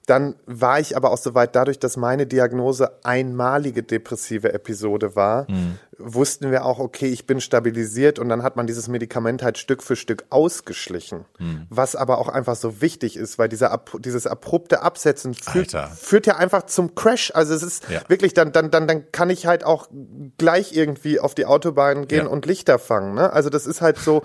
dann 0.06 0.34
war 0.46 0.80
ich 0.80 0.96
aber 0.96 1.12
auch 1.12 1.18
soweit, 1.18 1.54
dadurch, 1.54 1.78
dass 1.78 1.96
meine 1.96 2.26
Diagnose 2.26 2.92
einmalige 3.04 3.84
depressive 3.84 4.52
Episode 4.52 5.14
war, 5.14 5.48
mhm. 5.48 5.78
wussten 5.96 6.50
wir 6.50 6.64
auch, 6.64 6.80
okay, 6.80 7.06
ich 7.06 7.26
bin 7.26 7.40
stabilisiert 7.40 8.18
und 8.18 8.28
dann 8.28 8.42
hat 8.42 8.56
man 8.56 8.66
dieses 8.66 8.88
Medikament 8.88 9.42
halt 9.44 9.58
Stück 9.58 9.82
für 9.82 9.94
Stück 9.94 10.24
ausgeschlichen. 10.30 11.24
Mhm. 11.38 11.66
Was 11.70 11.94
aber 11.94 12.18
auch 12.18 12.28
einfach 12.28 12.56
so 12.56 12.80
wichtig 12.80 13.16
ist, 13.16 13.38
weil 13.38 13.48
dieser, 13.48 13.80
dieses 14.00 14.26
abrupte 14.26 14.82
Absetzen 14.82 15.34
führt, 15.34 15.72
führt 15.96 16.26
ja 16.26 16.36
einfach 16.36 16.66
zum 16.66 16.96
Crash. 16.96 17.30
Also 17.34 17.54
es 17.54 17.62
ist 17.62 17.88
ja. 17.88 18.00
wirklich, 18.08 18.34
dann, 18.34 18.52
dann, 18.52 18.72
dann, 18.72 18.88
dann 18.88 19.12
kann 19.12 19.30
ich 19.30 19.46
halt 19.46 19.64
auch 19.64 19.88
gleich 20.36 20.74
irgendwie 20.74 21.20
auf 21.20 21.36
die 21.36 21.46
Autobahn 21.46 22.08
gehen 22.08 22.24
ja. 22.24 22.30
und 22.30 22.44
Lichter 22.46 22.80
fangen. 22.80 23.14
Ne? 23.14 23.32
Also 23.32 23.50
das 23.50 23.66
ist 23.66 23.80
halt 23.80 23.98
so 23.98 24.22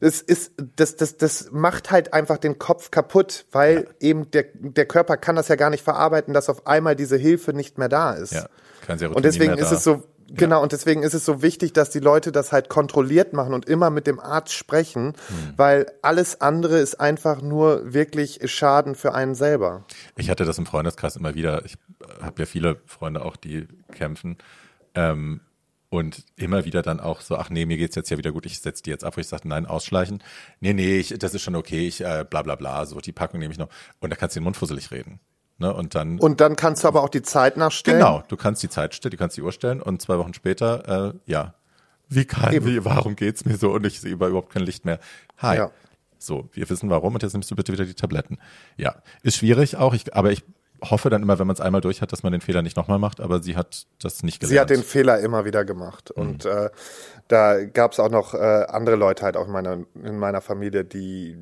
das 0.00 0.20
ist, 0.20 0.52
das, 0.76 0.96
das, 0.96 1.16
das 1.16 1.50
macht 1.52 1.90
halt 1.90 2.12
einfach 2.12 2.38
den 2.38 2.58
Kopf 2.58 2.90
kaputt, 2.90 3.46
weil 3.52 3.84
ja. 4.00 4.08
eben 4.08 4.30
der, 4.30 4.44
der 4.54 4.86
Körper 4.86 5.16
kann 5.16 5.36
das 5.36 5.48
ja 5.48 5.56
gar 5.56 5.70
nicht 5.70 5.84
verarbeiten, 5.84 6.34
dass 6.34 6.48
auf 6.48 6.66
einmal 6.66 6.96
diese 6.96 7.16
Hilfe 7.16 7.52
nicht 7.52 7.78
mehr 7.78 7.88
da 7.88 8.12
ist. 8.12 8.32
Ja, 8.32 8.46
kein 8.86 8.98
Serotonin 8.98 9.16
und 9.16 9.24
deswegen 9.24 9.58
ist 9.58 9.70
es 9.70 9.84
so, 9.84 10.02
Genau, 10.28 10.56
ja. 10.56 10.62
und 10.62 10.72
deswegen 10.72 11.02
ist 11.02 11.14
es 11.14 11.24
so 11.24 11.42
wichtig, 11.42 11.72
dass 11.74 11.90
die 11.90 11.98
Leute 12.00 12.32
das 12.32 12.50
halt 12.50 12.68
kontrolliert 12.68 13.32
machen 13.34 13.52
und 13.54 13.66
immer 13.66 13.90
mit 13.90 14.06
dem 14.06 14.18
Arzt 14.18 14.54
sprechen, 14.54 15.08
hm. 15.28 15.54
weil 15.56 15.86
alles 16.02 16.40
andere 16.40 16.78
ist 16.78 16.98
einfach 16.98 17.42
nur 17.42 17.92
wirklich 17.92 18.40
Schaden 18.50 18.94
für 18.94 19.14
einen 19.14 19.34
selber. 19.34 19.84
Ich 20.16 20.30
hatte 20.30 20.44
das 20.44 20.58
im 20.58 20.66
Freundeskreis 20.66 21.16
immer 21.16 21.34
wieder. 21.34 21.64
Ich 21.64 21.76
habe 22.22 22.42
ja 22.42 22.46
viele 22.46 22.80
Freunde 22.86 23.24
auch, 23.24 23.36
die 23.36 23.68
kämpfen. 23.92 24.38
Ähm, 24.94 25.40
und 25.96 26.24
immer 26.36 26.64
wieder 26.64 26.82
dann 26.82 27.00
auch 27.00 27.20
so, 27.20 27.36
ach 27.36 27.50
nee, 27.50 27.66
mir 27.66 27.76
geht's 27.76 27.96
jetzt 27.96 28.10
ja 28.10 28.18
wieder 28.18 28.32
gut, 28.32 28.46
ich 28.46 28.60
setze 28.60 28.82
die 28.82 28.90
jetzt 28.90 29.04
ab, 29.04 29.16
wo 29.16 29.20
ich 29.20 29.28
sage, 29.28 29.48
nein, 29.48 29.66
ausschleichen. 29.66 30.22
Nee, 30.60 30.72
nee, 30.72 30.98
ich, 30.98 31.14
das 31.18 31.34
ist 31.34 31.42
schon 31.42 31.54
okay, 31.54 31.86
ich 31.86 32.00
äh, 32.00 32.24
bla 32.28 32.42
bla 32.42 32.56
bla, 32.56 32.86
so 32.86 33.00
die 33.00 33.12
Packung 33.12 33.40
nehme 33.40 33.52
ich 33.52 33.58
noch. 33.58 33.68
Und 34.00 34.10
da 34.10 34.16
kannst 34.16 34.36
du 34.36 34.40
den 34.40 34.44
Mund 34.44 34.56
fusselig 34.56 34.90
reden. 34.90 35.20
Ne? 35.58 35.72
Und 35.72 35.94
dann. 35.94 36.18
Und 36.18 36.40
dann 36.40 36.56
kannst 36.56 36.84
du 36.84 36.88
aber 36.88 37.02
auch 37.02 37.08
die 37.08 37.22
Zeit 37.22 37.56
nachstellen. 37.56 37.98
Genau, 37.98 38.24
du 38.26 38.36
kannst 38.36 38.62
die 38.62 38.68
Zeit 38.68 38.94
stellen, 38.94 39.12
du 39.12 39.16
kannst 39.16 39.36
die 39.36 39.42
Uhr 39.42 39.52
stellen 39.52 39.80
und 39.80 40.02
zwei 40.02 40.18
Wochen 40.18 40.34
später, 40.34 41.12
äh, 41.14 41.14
ja. 41.26 41.54
Wie 42.08 42.26
kann, 42.26 42.52
wie, 42.64 42.84
warum 42.84 43.16
geht's 43.16 43.44
mir 43.44 43.56
so 43.56 43.72
und 43.72 43.86
ich 43.86 44.00
sehe 44.00 44.12
überhaupt 44.12 44.52
kein 44.52 44.62
Licht 44.62 44.84
mehr. 44.84 45.00
Hi. 45.38 45.56
Ja. 45.56 45.70
So, 46.18 46.48
wir 46.52 46.68
wissen 46.68 46.90
warum 46.90 47.14
und 47.14 47.22
jetzt 47.22 47.32
nimmst 47.32 47.50
du 47.50 47.56
bitte 47.56 47.72
wieder 47.72 47.84
die 47.84 47.94
Tabletten. 47.94 48.38
Ja, 48.76 48.96
ist 49.22 49.36
schwierig 49.36 49.76
auch, 49.76 49.94
ich, 49.94 50.14
aber 50.14 50.32
ich 50.32 50.44
hoffe 50.90 51.10
dann 51.10 51.22
immer, 51.22 51.38
wenn 51.38 51.46
man 51.46 51.54
es 51.54 51.60
einmal 51.60 51.80
durch 51.80 52.02
hat, 52.02 52.12
dass 52.12 52.22
man 52.22 52.32
den 52.32 52.40
Fehler 52.40 52.62
nicht 52.62 52.76
nochmal 52.76 52.98
macht, 52.98 53.20
aber 53.20 53.42
sie 53.42 53.56
hat 53.56 53.86
das 54.00 54.22
nicht 54.22 54.40
gelernt. 54.40 54.52
Sie 54.52 54.60
hat 54.60 54.70
den 54.70 54.82
Fehler 54.82 55.20
immer 55.20 55.44
wieder 55.44 55.64
gemacht. 55.64 56.12
Mhm. 56.16 56.22
Und 56.22 56.44
äh, 56.44 56.70
da 57.28 57.64
gab 57.64 57.92
es 57.92 58.00
auch 58.00 58.10
noch 58.10 58.34
äh, 58.34 58.66
andere 58.68 58.96
Leute 58.96 59.24
halt 59.24 59.36
auch 59.36 59.46
in 59.46 59.52
meiner, 59.52 59.78
in 59.94 60.18
meiner 60.18 60.40
Familie, 60.40 60.84
die 60.84 61.36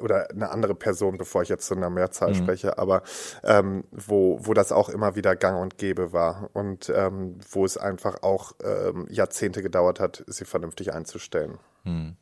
oder 0.00 0.30
eine 0.30 0.50
andere 0.50 0.74
Person, 0.74 1.18
bevor 1.18 1.42
ich 1.42 1.48
jetzt 1.48 1.66
zu 1.66 1.74
einer 1.74 1.90
Mehrzahl 1.90 2.30
mhm. 2.30 2.36
spreche, 2.36 2.78
aber 2.78 3.02
ähm, 3.44 3.84
wo, 3.90 4.38
wo 4.40 4.54
das 4.54 4.72
auch 4.72 4.88
immer 4.88 5.14
wieder 5.14 5.36
gang 5.36 5.60
und 5.60 5.78
gäbe 5.78 6.12
war 6.12 6.48
und 6.54 6.90
ähm, 6.94 7.38
wo 7.50 7.64
es 7.64 7.76
einfach 7.76 8.22
auch 8.22 8.52
ähm, 8.64 9.06
Jahrzehnte 9.10 9.62
gedauert 9.62 10.00
hat, 10.00 10.24
sie 10.26 10.44
vernünftig 10.44 10.92
einzustellen. 10.94 11.58
Mhm. 11.84 12.16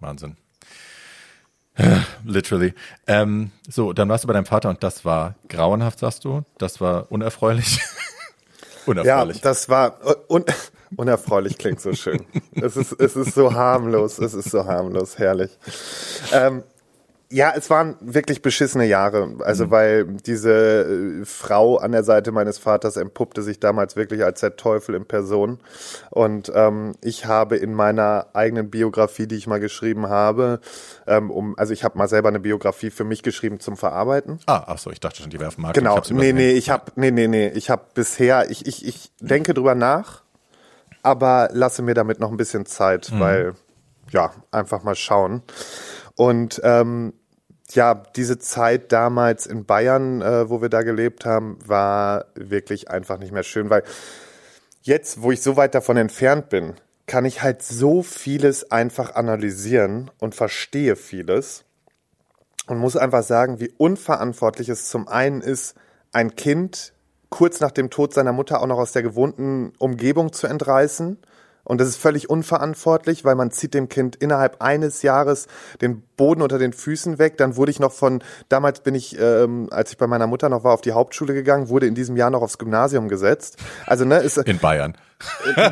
Wahnsinn. 0.00 0.36
Literally. 2.24 2.74
Ähm, 3.06 3.50
so, 3.68 3.92
dann 3.92 4.08
warst 4.08 4.24
du 4.24 4.28
bei 4.28 4.34
deinem 4.34 4.46
Vater 4.46 4.70
und 4.70 4.82
das 4.82 5.04
war 5.04 5.34
grauenhaft, 5.48 5.98
sagst 5.98 6.24
du. 6.24 6.42
Das 6.58 6.80
war 6.80 7.10
unerfreulich. 7.10 7.80
unerfreulich. 8.86 9.36
Ja, 9.36 9.42
das 9.42 9.68
war 9.68 9.98
un 10.28 10.44
unerfreulich 10.96 11.58
klingt 11.58 11.80
so 11.80 11.92
schön. 11.92 12.24
es 12.52 12.76
ist 12.76 12.92
es 12.92 13.16
ist 13.16 13.34
so 13.34 13.52
harmlos. 13.52 14.18
Es 14.18 14.34
ist 14.34 14.50
so 14.50 14.64
harmlos, 14.64 15.18
herrlich. 15.18 15.50
Ähm, 16.32 16.62
ja, 17.28 17.52
es 17.56 17.70
waren 17.70 17.96
wirklich 18.00 18.40
beschissene 18.40 18.84
Jahre. 18.84 19.36
Also, 19.40 19.66
mhm. 19.66 19.70
weil 19.70 20.04
diese 20.04 21.20
äh, 21.20 21.24
Frau 21.24 21.76
an 21.76 21.92
der 21.92 22.04
Seite 22.04 22.30
meines 22.30 22.58
Vaters 22.58 22.96
entpuppte 22.96 23.42
sich 23.42 23.58
damals 23.58 23.96
wirklich 23.96 24.24
als 24.24 24.40
der 24.40 24.56
Teufel 24.56 24.94
in 24.94 25.06
Person. 25.06 25.58
Und 26.10 26.52
ähm, 26.54 26.94
ich 27.02 27.26
habe 27.26 27.56
in 27.56 27.74
meiner 27.74 28.28
eigenen 28.32 28.70
Biografie, 28.70 29.26
die 29.26 29.36
ich 29.36 29.46
mal 29.46 29.58
geschrieben 29.58 30.08
habe, 30.08 30.60
ähm, 31.06 31.30
um, 31.30 31.58
also 31.58 31.72
ich 31.72 31.82
habe 31.82 31.98
mal 31.98 32.08
selber 32.08 32.28
eine 32.28 32.40
Biografie 32.40 32.90
für 32.90 33.04
mich 33.04 33.22
geschrieben 33.24 33.58
zum 33.58 33.76
Verarbeiten. 33.76 34.38
Ah, 34.46 34.62
ach 34.66 34.78
so, 34.78 34.90
ich 34.90 35.00
dachte 35.00 35.22
schon, 35.22 35.30
die 35.30 35.40
werfen 35.40 35.62
Marken. 35.62 35.80
Genau, 35.80 36.00
nee, 36.10 36.32
nee, 36.32 36.52
ich 36.52 36.70
habe, 36.70 36.92
nee, 36.94 37.10
nee, 37.10 37.26
nee, 37.26 37.48
ich 37.48 37.70
habe 37.70 37.86
bisher, 37.94 38.50
ich, 38.50 38.66
ich, 38.66 38.86
ich 38.86 39.10
denke 39.20 39.52
drüber 39.52 39.74
nach, 39.74 40.22
aber 41.02 41.48
lasse 41.52 41.82
mir 41.82 41.94
damit 41.94 42.20
noch 42.20 42.30
ein 42.30 42.36
bisschen 42.36 42.66
Zeit, 42.66 43.10
mhm. 43.10 43.20
weil, 43.20 43.54
ja, 44.10 44.30
einfach 44.52 44.84
mal 44.84 44.94
schauen. 44.94 45.42
Und 46.16 46.60
ähm, 46.64 47.12
ja, 47.72 47.94
diese 47.94 48.38
Zeit 48.38 48.92
damals 48.92 49.46
in 49.46 49.64
Bayern, 49.64 50.22
äh, 50.22 50.48
wo 50.48 50.62
wir 50.62 50.68
da 50.68 50.82
gelebt 50.82 51.24
haben, 51.24 51.58
war 51.64 52.26
wirklich 52.34 52.90
einfach 52.90 53.18
nicht 53.18 53.32
mehr 53.32 53.42
schön, 53.42 53.70
weil 53.70 53.82
jetzt, 54.82 55.22
wo 55.22 55.32
ich 55.32 55.42
so 55.42 55.56
weit 55.56 55.74
davon 55.74 55.96
entfernt 55.96 56.48
bin, 56.48 56.74
kann 57.06 57.24
ich 57.24 57.42
halt 57.42 57.62
so 57.62 58.02
vieles 58.02 58.70
einfach 58.70 59.14
analysieren 59.14 60.10
und 60.18 60.34
verstehe 60.34 60.96
vieles 60.96 61.64
und 62.66 62.78
muss 62.78 62.96
einfach 62.96 63.22
sagen, 63.22 63.60
wie 63.60 63.72
unverantwortlich 63.76 64.68
es 64.68 64.88
zum 64.88 65.06
einen 65.06 65.40
ist, 65.40 65.76
ein 66.12 66.34
Kind 66.34 66.92
kurz 67.30 67.60
nach 67.60 67.70
dem 67.70 67.90
Tod 67.90 68.14
seiner 68.14 68.32
Mutter 68.32 68.60
auch 68.60 68.66
noch 68.66 68.78
aus 68.78 68.92
der 68.92 69.02
gewohnten 69.02 69.72
Umgebung 69.78 70.32
zu 70.32 70.46
entreißen 70.46 71.18
und 71.66 71.80
das 71.80 71.88
ist 71.88 71.96
völlig 71.96 72.30
unverantwortlich, 72.30 73.24
weil 73.24 73.34
man 73.34 73.50
zieht 73.50 73.74
dem 73.74 73.88
Kind 73.88 74.14
innerhalb 74.16 74.62
eines 74.62 75.02
Jahres 75.02 75.48
den 75.80 76.00
Boden 76.16 76.40
unter 76.40 76.58
den 76.58 76.72
Füßen 76.72 77.18
weg. 77.18 77.36
Dann 77.38 77.56
wurde 77.56 77.72
ich 77.72 77.80
noch 77.80 77.92
von, 77.92 78.22
damals 78.48 78.80
bin 78.80 78.94
ich, 78.94 79.18
ähm, 79.18 79.68
als 79.72 79.90
ich 79.90 79.98
bei 79.98 80.06
meiner 80.06 80.28
Mutter 80.28 80.48
noch 80.48 80.62
war, 80.62 80.72
auf 80.72 80.80
die 80.80 80.92
Hauptschule 80.92 81.34
gegangen, 81.34 81.68
wurde 81.68 81.86
in 81.86 81.96
diesem 81.96 82.16
Jahr 82.16 82.30
noch 82.30 82.42
aufs 82.42 82.58
Gymnasium 82.58 83.08
gesetzt. 83.08 83.58
Also, 83.84 84.04
ne, 84.04 84.18
ist. 84.18 84.38
In 84.38 84.58
Bayern. 84.60 84.96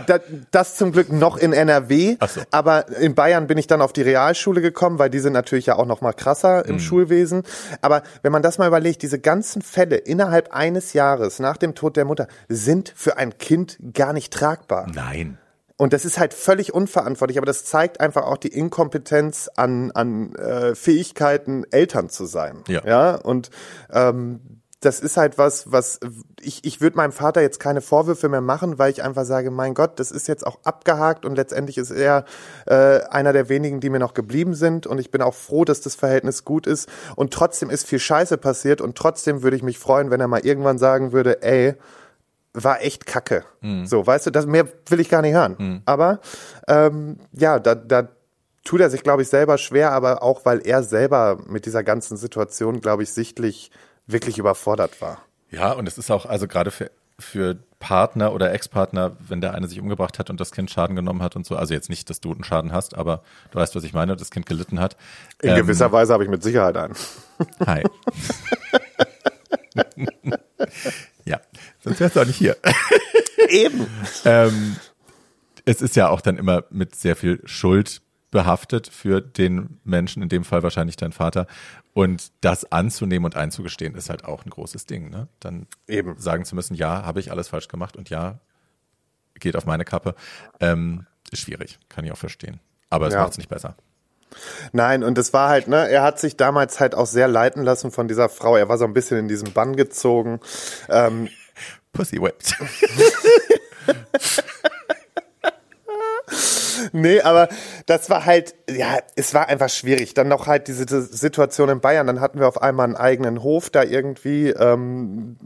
das, 0.07 0.21
das 0.51 0.77
zum 0.77 0.91
Glück 0.91 1.13
noch 1.13 1.37
in 1.37 1.53
NRW. 1.53 2.17
Ach 2.19 2.29
so. 2.29 2.41
Aber 2.51 2.89
in 2.99 3.15
Bayern 3.15 3.47
bin 3.47 3.59
ich 3.59 3.69
dann 3.69 3.81
auf 3.81 3.93
die 3.93 4.03
Realschule 4.03 4.61
gekommen, 4.61 4.99
weil 4.99 5.11
die 5.11 5.21
sind 5.21 5.35
natürlich 5.35 5.67
ja 5.67 5.77
auch 5.77 5.87
noch 5.87 6.01
mal 6.01 6.13
krasser 6.13 6.65
im 6.65 6.77
mhm. 6.77 6.81
Schulwesen. 6.81 7.43
Aber 7.83 8.03
wenn 8.23 8.33
man 8.33 8.43
das 8.43 8.59
mal 8.59 8.67
überlegt, 8.67 9.03
diese 9.03 9.21
ganzen 9.21 9.63
Fälle 9.63 9.97
innerhalb 9.97 10.53
eines 10.53 10.93
Jahres 10.93 11.39
nach 11.39 11.57
dem 11.57 11.77
Tod 11.77 11.97
der 11.97 12.05
Mutter 12.05 12.27
sind 12.49 12.93
für 12.97 13.17
ein 13.17 13.39
Kind 13.39 13.79
gar 13.93 14.13
nicht 14.13 14.33
tragbar. 14.33 14.87
Nein. 14.93 15.39
Und 15.77 15.93
das 15.93 16.05
ist 16.05 16.19
halt 16.19 16.35
völlig 16.35 16.73
unverantwortlich, 16.73 17.37
aber 17.37 17.47
das 17.47 17.65
zeigt 17.65 18.01
einfach 18.01 18.23
auch 18.23 18.37
die 18.37 18.49
Inkompetenz 18.49 19.51
an, 19.57 19.91
an 19.91 20.35
äh, 20.37 20.75
Fähigkeiten, 20.77 21.65
Eltern 21.71 22.09
zu 22.09 22.27
sein. 22.27 22.63
Ja. 22.69 22.85
ja? 22.87 23.15
Und 23.17 23.51
ähm, 23.93 24.41
das 24.85 25.01
ist 25.01 25.17
halt 25.17 25.39
was, 25.39 25.73
was 25.73 25.99
ich, 26.41 26.65
ich 26.65 26.81
würde 26.81 26.97
meinem 26.97 27.13
Vater 27.13 27.41
jetzt 27.41 27.59
keine 27.59 27.81
Vorwürfe 27.81 28.29
mehr 28.29 28.41
machen, 28.41 28.79
weil 28.79 28.91
ich 28.91 29.03
einfach 29.03 29.25
sage, 29.25 29.51
mein 29.51 29.75
Gott, 29.75 29.99
das 29.99 30.11
ist 30.11 30.29
jetzt 30.29 30.47
auch 30.47 30.59
abgehakt 30.65 31.25
und 31.25 31.37
letztendlich 31.37 31.79
ist 31.79 31.91
er 31.91 32.25
äh, 32.67 33.01
einer 33.09 33.33
der 33.33 33.49
wenigen, 33.49 33.81
die 33.81 33.91
mir 33.91 33.99
noch 33.99 34.15
geblieben 34.15 34.55
sind 34.55 34.87
und 34.87 34.99
ich 34.99 35.11
bin 35.11 35.23
auch 35.23 35.35
froh, 35.35 35.65
dass 35.65 35.81
das 35.81 35.95
Verhältnis 35.95 36.45
gut 36.45 36.67
ist 36.67 36.89
und 37.17 37.33
trotzdem 37.33 37.71
ist 37.71 37.87
viel 37.87 37.99
Scheiße 37.99 38.37
passiert 38.37 38.81
und 38.81 38.97
trotzdem 38.97 39.43
würde 39.43 39.57
ich 39.57 39.63
mich 39.63 39.79
freuen, 39.79 40.11
wenn 40.11 40.21
er 40.21 40.29
mal 40.29 40.45
irgendwann 40.45 40.79
sagen 40.79 41.13
würde, 41.13 41.43
ey, 41.43 41.75
war 42.55 42.81
echt 42.81 43.05
kacke. 43.05 43.45
Mhm. 43.61 43.87
So, 43.87 44.07
weißt 44.07 44.27
du, 44.27 44.31
das 44.31 44.47
mehr 44.47 44.67
will 44.87 45.01
ich 45.01 45.09
gar 45.09 45.21
nicht 45.23 45.35
hören. 45.35 45.57
Mhm. 45.59 45.83
Aber 45.85 46.21
ähm, 46.69 47.19
ja, 47.33 47.59
da, 47.59 47.75
da 47.75 48.09
tut 48.63 48.81
er 48.81 48.91
sich, 48.91 49.03
glaube 49.03 49.23
ich, 49.23 49.29
selber 49.29 49.59
schwer, 49.59 49.93
aber 49.93 50.23
auch 50.23 50.45
weil 50.45 50.61
er 50.65 50.83
selber 50.83 51.39
mit 51.47 51.67
dieser 51.67 51.83
ganzen 51.83 52.17
Situation, 52.17 52.81
glaube 52.81 53.03
ich, 53.03 53.13
sichtlich 53.13 53.71
wirklich 54.07 54.39
überfordert 54.39 55.03
war. 55.03 55.19
Ja, 55.51 55.73
und 55.73 55.87
es 55.89 55.99
ist 55.99 56.11
auch, 56.11 56.27
also 56.27 56.47
gerade 56.47 56.71
für, 56.71 56.91
für 57.19 57.59
Partner 57.81 58.33
oder 58.33 58.53
Ex-Partner, 58.53 59.17
wenn 59.19 59.41
der 59.41 59.55
eine 59.55 59.69
sich 59.69 59.81
umgebracht 59.81 60.19
hat 60.19 60.31
und 60.31 60.41
das 60.41 60.53
Kind 60.53 60.71
Schaden 60.71 60.97
genommen 60.97 61.23
hat 61.23 61.37
und 61.37 61.45
so, 61.45 61.57
also 61.57 61.75
jetzt 61.75 61.91
nicht, 61.91 62.09
dass 62.09 62.21
du 62.21 62.33
einen 62.33 62.45
Schaden 62.45 62.73
hast, 62.73 62.97
aber 62.97 63.23
du 63.51 63.59
weißt, 63.59 63.75
was 63.75 63.85
ich 63.85 63.93
meine, 63.93 64.17
das 64.17 64.31
Kind 64.31 64.47
gelitten 64.47 64.81
hat. 64.81 64.97
In 65.43 65.51
ähm, 65.51 65.57
gewisser 65.57 65.93
Weise 65.93 66.13
habe 66.13 66.25
ich 66.25 66.31
mit 66.31 66.43
Sicherheit 66.43 66.77
einen. 66.77 66.95
Hi. 67.67 67.83
Sonst 71.85 72.01
wärst 72.01 72.17
du 72.17 72.21
auch 72.21 72.27
nicht 72.27 72.37
hier. 72.37 72.57
Eben. 73.49 73.87
ähm, 74.25 74.77
es 75.67 75.83
ist 75.83 75.97
ja 75.97 76.09
auch 76.09 76.21
dann 76.21 76.37
immer 76.39 76.65
mit 76.71 76.95
sehr 76.95 77.15
viel 77.15 77.41
Schuld 77.45 78.01
behaftet 78.31 78.89
für 78.89 79.21
den 79.21 79.79
Menschen, 79.85 80.23
in 80.23 80.29
dem 80.29 80.45
Fall 80.45 80.63
wahrscheinlich 80.63 80.97
dein 80.97 81.13
Vater. 81.13 81.47
Und 81.93 82.33
das 82.41 82.73
anzunehmen 82.73 83.25
und 83.25 83.37
einzugestehen, 83.37 83.95
ist 83.95 84.11
halt 84.11 84.25
auch 84.25 84.45
ein 84.45 84.51
großes 84.51 84.87
Ding. 84.87 85.11
Ne? 85.11 85.29
Dann 85.39 85.67
Eben. 85.87 86.19
sagen 86.19 86.45
zu 86.45 86.55
müssen, 86.57 86.75
ja, 86.75 87.05
habe 87.05 87.21
ich 87.21 87.31
alles 87.31 87.49
falsch 87.49 87.69
gemacht 87.69 87.97
und 87.97 88.11
ja, 88.11 88.41
geht 89.39 89.55
auf 89.57 89.67
meine 89.67 89.85
Kappe, 89.85 90.15
ähm, 90.61 91.07
ist 91.31 91.43
schwierig, 91.43 91.79
kann 91.89 92.05
ich 92.05 92.11
auch 92.13 92.17
verstehen. 92.19 92.61
Aber 92.91 93.07
es 93.07 93.15
Ja. 93.15 93.21
macht 93.21 93.33
es 93.33 93.39
nicht 93.39 93.49
besser. 93.51 93.77
Nein, 94.73 95.05
und 95.05 95.17
es 95.19 95.33
war 95.33 95.49
halt, 95.49 95.69
ne, 95.69 95.89
er 95.89 96.03
hat 96.03 96.19
sich 96.19 96.37
damals 96.37 96.81
halt 96.81 96.95
auch 96.97 97.07
sehr 97.07 97.29
leiten 97.29 97.63
lassen 97.63 97.93
von 97.93 98.09
dieser 98.09 98.29
Frau. 98.29 98.57
Er 98.57 98.69
war 98.69 98.79
so 98.79 98.85
ein 98.85 98.93
bisschen 98.95 99.19
in 99.19 99.29
diesen 99.29 99.53
Bann 99.53 99.77
gezogen. 99.77 100.41
Ähm, 100.89 101.29
Pussy 101.95 102.21
whipped. 102.21 102.55
nee, 106.93 107.21
aber 107.21 107.49
das 107.87 108.11
war 108.11 108.27
halt, 108.27 108.55
ja, 108.69 108.99
es 109.17 109.33
war 109.33 109.49
einfach 109.49 109.71
schwierig. 109.71 110.13
Dann 110.15 110.29
noch 110.29 110.47
halt 110.47 110.69
diese 110.69 110.85
Situation 111.03 111.71
in 111.71 111.81
Bayern. 111.81 112.07
Dann 112.07 112.21
hatten 112.21 112.39
wir 112.41 112.49
auf 112.49 112.61
einmal 112.61 112.85
einen 112.85 112.97
eigenen 112.97 113.43
Hof 113.43 113.71
da 113.71 113.83
irgendwie. 113.83 114.51
Ähm, 114.51 115.37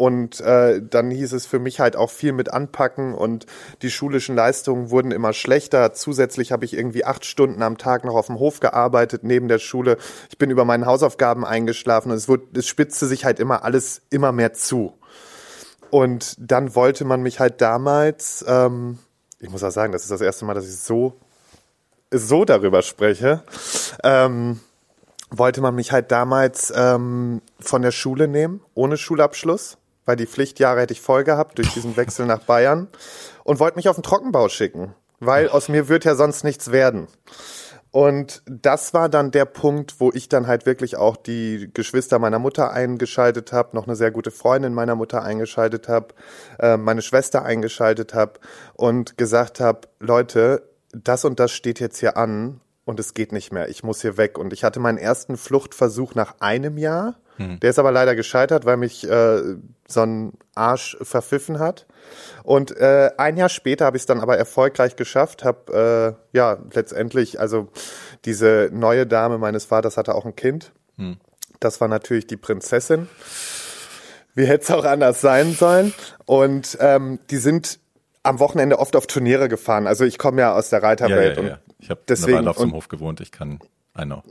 und 0.00 0.40
äh, 0.40 0.80
dann 0.82 1.10
hieß 1.10 1.34
es 1.34 1.44
für 1.44 1.58
mich 1.58 1.78
halt 1.78 1.94
auch 1.94 2.10
viel 2.10 2.32
mit 2.32 2.50
anpacken 2.50 3.12
und 3.14 3.44
die 3.82 3.90
schulischen 3.90 4.34
Leistungen 4.34 4.90
wurden 4.90 5.10
immer 5.10 5.34
schlechter. 5.34 5.92
Zusätzlich 5.92 6.52
habe 6.52 6.64
ich 6.64 6.72
irgendwie 6.72 7.04
acht 7.04 7.26
Stunden 7.26 7.62
am 7.62 7.76
Tag 7.76 8.06
noch 8.06 8.14
auf 8.14 8.28
dem 8.28 8.38
Hof 8.38 8.60
gearbeitet, 8.60 9.24
neben 9.24 9.48
der 9.48 9.58
Schule. 9.58 9.98
Ich 10.30 10.38
bin 10.38 10.48
über 10.48 10.64
meinen 10.64 10.86
Hausaufgaben 10.86 11.44
eingeschlafen 11.44 12.10
und 12.12 12.16
es, 12.16 12.28
wurde, 12.28 12.44
es 12.54 12.66
spitzte 12.66 13.06
sich 13.06 13.26
halt 13.26 13.40
immer 13.40 13.62
alles 13.62 14.00
immer 14.08 14.32
mehr 14.32 14.54
zu. 14.54 14.94
Und 15.90 16.36
dann 16.38 16.74
wollte 16.74 17.04
man 17.04 17.22
mich 17.22 17.40
halt 17.40 17.60
damals, 17.60 18.44
ähm, 18.46 18.98
ich 19.40 19.50
muss 19.50 19.62
auch 19.62 19.70
sagen, 19.70 19.92
das 19.92 20.02
ist 20.02 20.10
das 20.10 20.20
erste 20.20 20.44
Mal, 20.44 20.54
dass 20.54 20.68
ich 20.68 20.76
so, 20.76 21.14
so 22.12 22.44
darüber 22.44 22.82
spreche, 22.82 23.42
ähm, 24.04 24.60
wollte 25.30 25.60
man 25.60 25.74
mich 25.74 25.92
halt 25.92 26.10
damals 26.10 26.72
ähm, 26.74 27.40
von 27.60 27.82
der 27.82 27.92
Schule 27.92 28.28
nehmen, 28.28 28.60
ohne 28.74 28.96
Schulabschluss, 28.96 29.78
weil 30.04 30.16
die 30.16 30.26
Pflichtjahre 30.26 30.80
hätte 30.80 30.92
ich 30.92 31.00
voll 31.00 31.24
gehabt 31.24 31.58
durch 31.58 31.72
diesen 31.72 31.96
Wechsel 31.96 32.26
nach 32.26 32.40
Bayern 32.40 32.88
und 33.44 33.60
wollte 33.60 33.76
mich 33.76 33.88
auf 33.88 33.96
den 33.96 34.02
Trockenbau 34.02 34.48
schicken, 34.48 34.94
weil 35.20 35.48
aus 35.48 35.68
mir 35.68 35.88
wird 35.88 36.04
ja 36.04 36.14
sonst 36.14 36.44
nichts 36.44 36.72
werden. 36.72 37.06
Und 37.92 38.42
das 38.46 38.94
war 38.94 39.08
dann 39.08 39.32
der 39.32 39.46
Punkt, 39.46 39.98
wo 39.98 40.10
ich 40.12 40.28
dann 40.28 40.46
halt 40.46 40.64
wirklich 40.64 40.96
auch 40.96 41.16
die 41.16 41.70
Geschwister 41.74 42.20
meiner 42.20 42.38
Mutter 42.38 42.72
eingeschaltet 42.72 43.52
habe, 43.52 43.74
noch 43.74 43.86
eine 43.86 43.96
sehr 43.96 44.12
gute 44.12 44.30
Freundin 44.30 44.74
meiner 44.74 44.94
Mutter 44.94 45.22
eingeschaltet 45.22 45.88
habe, 45.88 46.14
äh, 46.60 46.76
meine 46.76 47.02
Schwester 47.02 47.44
eingeschaltet 47.44 48.14
habe 48.14 48.34
und 48.74 49.18
gesagt 49.18 49.58
habe, 49.58 49.88
Leute, 49.98 50.62
das 50.92 51.24
und 51.24 51.40
das 51.40 51.50
steht 51.50 51.80
jetzt 51.80 51.98
hier 51.98 52.16
an 52.16 52.60
und 52.84 53.00
es 53.00 53.14
geht 53.14 53.32
nicht 53.32 53.52
mehr. 53.52 53.68
Ich 53.68 53.82
muss 53.82 54.02
hier 54.02 54.16
weg. 54.16 54.38
Und 54.38 54.52
ich 54.52 54.64
hatte 54.64 54.80
meinen 54.80 54.98
ersten 54.98 55.36
Fluchtversuch 55.36 56.14
nach 56.14 56.36
einem 56.40 56.78
Jahr. 56.78 57.16
Der 57.38 57.70
ist 57.70 57.78
aber 57.78 57.90
leider 57.90 58.14
gescheitert, 58.14 58.66
weil 58.66 58.76
mich 58.76 59.08
äh, 59.08 59.40
so 59.88 60.02
ein 60.02 60.32
Arsch 60.54 60.98
verpfiffen 61.00 61.58
hat. 61.58 61.86
Und 62.42 62.76
äh, 62.76 63.10
ein 63.16 63.38
Jahr 63.38 63.48
später 63.48 63.86
habe 63.86 63.96
ich 63.96 64.02
es 64.02 64.06
dann 64.06 64.20
aber 64.20 64.36
erfolgreich 64.36 64.94
geschafft, 64.96 65.42
habe 65.42 66.16
äh, 66.32 66.36
ja 66.36 66.58
letztendlich, 66.74 67.40
also 67.40 67.68
diese 68.26 68.68
neue 68.72 69.06
Dame 69.06 69.38
meines 69.38 69.64
Vaters 69.64 69.96
hatte 69.96 70.14
auch 70.14 70.26
ein 70.26 70.36
Kind. 70.36 70.72
Das 71.60 71.80
war 71.80 71.88
natürlich 71.88 72.26
die 72.26 72.36
Prinzessin. 72.36 73.08
Wie 74.34 74.44
hätte 74.46 74.64
es 74.64 74.70
auch 74.70 74.84
anders 74.84 75.20
sein 75.22 75.52
sollen? 75.54 75.94
Und 76.26 76.76
ähm, 76.80 77.20
die 77.30 77.38
sind 77.38 77.80
am 78.22 78.38
Wochenende 78.38 78.78
oft 78.78 78.96
auf 78.96 79.06
Turniere 79.06 79.48
gefahren. 79.48 79.86
Also 79.86 80.04
ich 80.04 80.18
komme 80.18 80.42
ja 80.42 80.54
aus 80.54 80.68
der 80.68 80.80
Ja, 80.80 80.82
ja, 80.82 80.88
Reiterwelt 80.90 81.36
ja, 81.36 81.42
und 81.42 81.48
ja. 81.48 81.58
Ich 81.78 81.88
habe 81.88 82.00
eine 82.00 82.06
deswegen- 82.06 82.36
Weile 82.38 82.50
auf 82.50 82.58
und- 82.58 82.72
Hof 82.72 82.88
gewohnt. 82.88 83.20
Ich 83.22 83.32
kann, 83.32 83.60
I 83.98 84.02
know. 84.02 84.22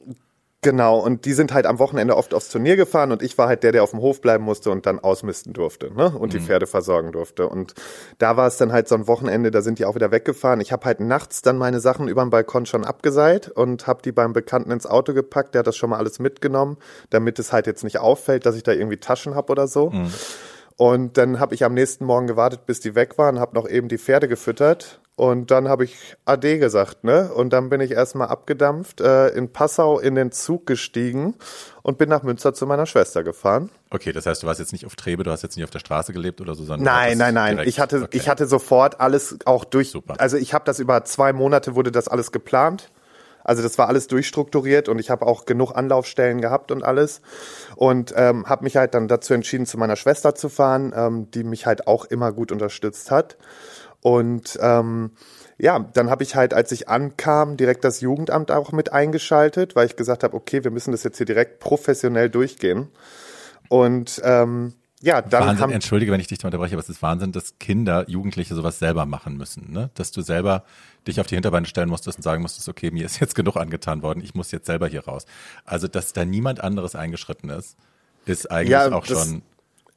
Genau, 0.62 0.99
und 0.99 1.24
die 1.24 1.32
sind 1.32 1.53
halt 1.53 1.66
am 1.66 1.80
Wochenende 1.80 2.18
oft 2.18 2.34
aufs 2.34 2.49
Turnier 2.49 2.76
gefahren 2.76 3.14
und 3.14 3.22
ich 3.22 3.38
war 3.38 3.47
halt 3.47 3.64
der, 3.64 3.72
der 3.72 3.82
auf 3.82 3.91
dem 3.91 4.01
Hof 4.01 4.20
bleiben 4.20 4.43
musste 4.43 4.72
und 4.72 4.86
dann 4.86 4.99
ausmisten 4.99 5.53
durfte 5.53 5.89
ne? 5.93 6.10
und 6.10 6.34
die 6.34 6.41
Pferde 6.41 6.68
versorgen 6.68 7.14
durfte. 7.14 7.47
Und 7.47 7.76
da 8.18 8.36
war 8.36 8.45
es 8.45 8.57
dann 8.57 8.74
halt 8.74 8.89
so 8.89 8.95
ein 8.95 9.07
Wochenende, 9.07 9.51
da 9.51 9.62
sind 9.62 9.80
die 9.80 9.86
auch 9.86 9.95
wieder 9.95 10.12
weggefahren. 10.12 10.60
Ich 10.60 10.74
habe 10.74 10.84
halt 10.84 10.99
nachts 10.99 11.41
dann 11.41 11.57
meine 11.57 11.80
Sachen 11.80 12.10
über 12.10 12.26
den 12.26 12.30
Balkon 12.30 12.66
schon 12.66 12.84
abgeseilt 12.84 13.47
und 13.47 13.88
habe 13.88 14.01
die 14.01 14.12
beim 14.12 14.34
Bekannten 14.34 14.72
ins 14.72 14.86
Auto 14.86 15.14
gepackt. 15.14 15.53
Der 15.55 15.60
hat 15.60 15.68
das 15.68 15.78
schon 15.78 15.91
mal 15.91 15.97
alles 15.97 16.20
mitgenommen, 16.20 16.76
damit 17.10 17.39
es 17.39 17.53
halt 17.53 17.66
jetzt 17.66 17.86
nicht 17.86 17.99
auffällt, 17.99 18.45
dass 18.45 18.57
ich 18.57 18.64
da 18.64 18.74
irgendwie 18.74 18.97
Taschen 18.97 19.36
hab 19.36 19.49
oder 19.49 19.66
so. 19.66 19.93
Und 20.76 21.18
dann 21.18 21.39
habe 21.39 21.55
ich 21.55 21.64
am 21.64 21.74
nächsten 21.74 22.03
Morgen 22.03 22.28
gewartet, 22.28 22.66
bis 22.66 22.82
die 22.82 22.95
weg 22.95 23.18
waren, 23.18 23.39
habe 23.39 23.55
noch 23.55 23.68
eben 23.68 23.88
die 23.88 23.97
Pferde 23.97 24.28
gefüttert 24.28 24.99
und 25.20 25.51
dann 25.51 25.67
habe 25.67 25.84
ich 25.84 26.15
Ade 26.26 26.59
gesagt, 26.59 27.03
ne? 27.03 27.32
Und 27.34 27.51
dann 27.51 27.70
bin 27.70 27.82
ich 27.82 27.91
erstmal 27.91 28.30
abgedampft, 28.30 29.01
äh, 29.01 29.28
in 29.30 29.51
Passau 29.51 29.99
in 29.99 30.15
den 30.15 30.32
Zug 30.32 30.65
gestiegen 30.65 31.36
und 31.84 31.97
bin 31.97 32.07
nach 32.07 32.24
Münster 32.24 32.53
zu 32.53 32.65
meiner 32.65 32.86
Schwester 32.86 33.24
gefahren. 33.24 33.70
Okay, 33.89 34.13
das 34.13 34.26
heißt, 34.26 34.43
du 34.43 34.47
warst 34.47 34.59
jetzt 34.61 34.72
nicht 34.72 34.86
auf 34.86 34.95
Trebe, 34.95 35.24
du 35.24 35.32
hast 35.32 35.41
jetzt 35.43 35.57
nicht 35.57 35.65
auf 35.65 35.72
der 35.72 35.80
Straße 35.80 36.13
gelebt 36.13 36.39
oder 36.39 36.55
so, 36.55 36.63
sondern 36.63 36.86
Nein, 36.86 37.17
nein, 37.17 37.34
nein. 37.34 37.55
direkt- 37.57 37.70
Ich 37.70 37.80
hatte, 37.80 37.97
okay. 38.03 38.17
ich 38.17 38.30
hatte 38.30 38.45
sofort 38.47 39.01
alles 39.01 39.38
auch 39.45 39.65
durch. 39.65 39.89
Super. 39.91 40.15
Also 40.20 40.38
ich 40.38 40.53
habe 40.53 40.63
das 40.65 40.80
über 40.80 41.03
zwei 41.03 41.34
Monate 41.34 41.76
wurde 41.76 41.91
das 41.91 42.07
alles 42.07 42.32
geplant. 42.32 42.89
Also 43.43 43.63
das 43.63 43.78
war 43.78 43.88
alles 43.88 44.07
durchstrukturiert 44.07 44.89
und 44.89 44.99
ich 44.99 45.09
habe 45.09 45.26
auch 45.26 45.45
genug 45.45 45.72
Anlaufstellen 45.76 46.39
gehabt 46.39 46.72
und 46.72 46.84
alles 46.84 47.22
und 47.76 48.13
ähm, 48.15 48.45
habe 48.47 48.63
mich 48.63 48.78
halt 48.78 48.93
dann 48.93 49.07
dazu 49.07 49.34
entschieden, 49.34 49.65
zu 49.65 49.78
meiner 49.78 49.95
Schwester 49.95 50.36
zu 50.36 50.49
fahren, 50.49 50.93
ähm, 50.95 51.32
die 51.32 51.43
mich 51.43 51.65
halt 51.65 51.88
auch 51.88 52.05
immer 52.05 52.32
gut 52.32 52.51
unterstützt 52.51 53.09
hat. 53.11 53.38
Und 54.02 54.58
ähm, 54.62 55.12
ja, 55.58 55.80
dann 55.80 56.10
habe 56.10 56.24
ich 56.24 56.36
halt, 56.36 56.54
als 56.54 56.72
ich 56.72 56.88
ankam, 56.88 57.58
direkt 57.58 57.84
das 57.84 58.00
Jugendamt 58.00 58.52
auch 58.52 58.72
mit 58.72 58.93
eingeschaltet, 58.93 59.76
weil 59.76 59.88
ich 59.88 59.95
gesagt 59.95 60.24
habe, 60.24 60.36
okay, 60.36 60.64
wir 60.64 60.72
müssen 60.72 60.91
das 60.91 61.04
jetzt 61.04 61.18
hier 61.18 61.26
direkt 61.26 61.60
professionell 61.60 62.30
durchgehen. 62.30 62.88
Und 63.68 64.22
ähm, 64.24 64.74
ja, 65.02 65.22
dann 65.22 65.47
Wahnsinn, 65.47 65.64
haben 65.64 65.72
entschuldige, 65.72 66.12
wenn 66.12 66.20
ich 66.20 66.28
dich 66.28 66.39
da 66.39 66.47
unterbreche, 66.47 66.76
aber 66.76 66.82
es 66.82 66.89
ist 66.89 67.02
Wahnsinn, 67.02 67.32
dass 67.32 67.58
Kinder, 67.58 68.04
Jugendliche 68.10 68.54
sowas 68.54 68.80
selber 68.80 69.06
machen 69.06 69.38
müssen, 69.38 69.72
ne? 69.72 69.89
Dass 69.93 70.12
du 70.12 70.22
selber 70.22 70.66
dich 71.08 71.22
auf 71.22 71.28
die 71.28 71.36
Hinterbeine 71.36 71.66
stellen 71.68 71.88
musstest 71.89 72.18
und 72.18 72.24
sagen 72.24 72.41
musstest, 72.41 72.68
okay, 72.68 72.91
mir 72.91 73.06
ist 73.06 73.20
jetzt 73.22 73.34
genug 73.34 73.56
angetan 73.56 74.02
worden, 74.02 74.22
ich 74.22 74.36
muss 74.36 74.52
jetzt 74.52 74.66
selber 74.66 74.88
hier 74.88 75.06
raus. 75.06 75.26
Also, 75.64 75.88
dass 75.88 76.12
da 76.12 76.26
niemand 76.26 76.62
anderes 76.62 76.95
eingeschritten 76.95 77.50
ist, 77.50 77.78
ist 78.26 78.52
eigentlich 78.52 78.72
Ja, 78.72 78.91
auch 78.91 79.06
schon. 79.06 79.41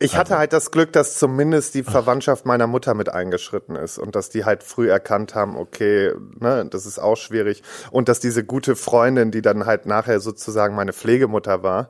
Ich 0.05 0.17
hatte 0.17 0.39
halt 0.39 0.53
das 0.53 0.71
Glück, 0.71 0.93
dass 0.93 1.19
zumindest 1.19 1.75
die 1.75 1.83
Verwandtschaft 1.83 2.45
meiner 2.47 2.67
Mutter 2.67 2.95
mit 2.95 3.09
eingeschritten 3.09 3.77
ist 3.77 3.99
und 3.99 4.15
dass 4.17 4.29
die 4.31 4.45
halt 4.45 4.63
früh 4.63 4.91
erkannt 4.91 5.35
haben, 5.35 5.57
okay, 5.57 6.13
ne, 6.39 6.67
das 6.71 6.87
ist 6.87 6.99
auch 6.99 7.17
schwierig 7.17 7.63
und 7.91 8.09
dass 8.09 8.21
diese 8.21 8.45
gute 8.45 8.77
Freundin, 8.77 9.31
die 9.31 9.43
dann 9.43 9.67
halt 9.67 9.87
nachher 9.87 10.21
sozusagen 10.21 10.75
meine 10.75 10.93
Pflegemutter 10.93 11.63
war, 11.63 11.89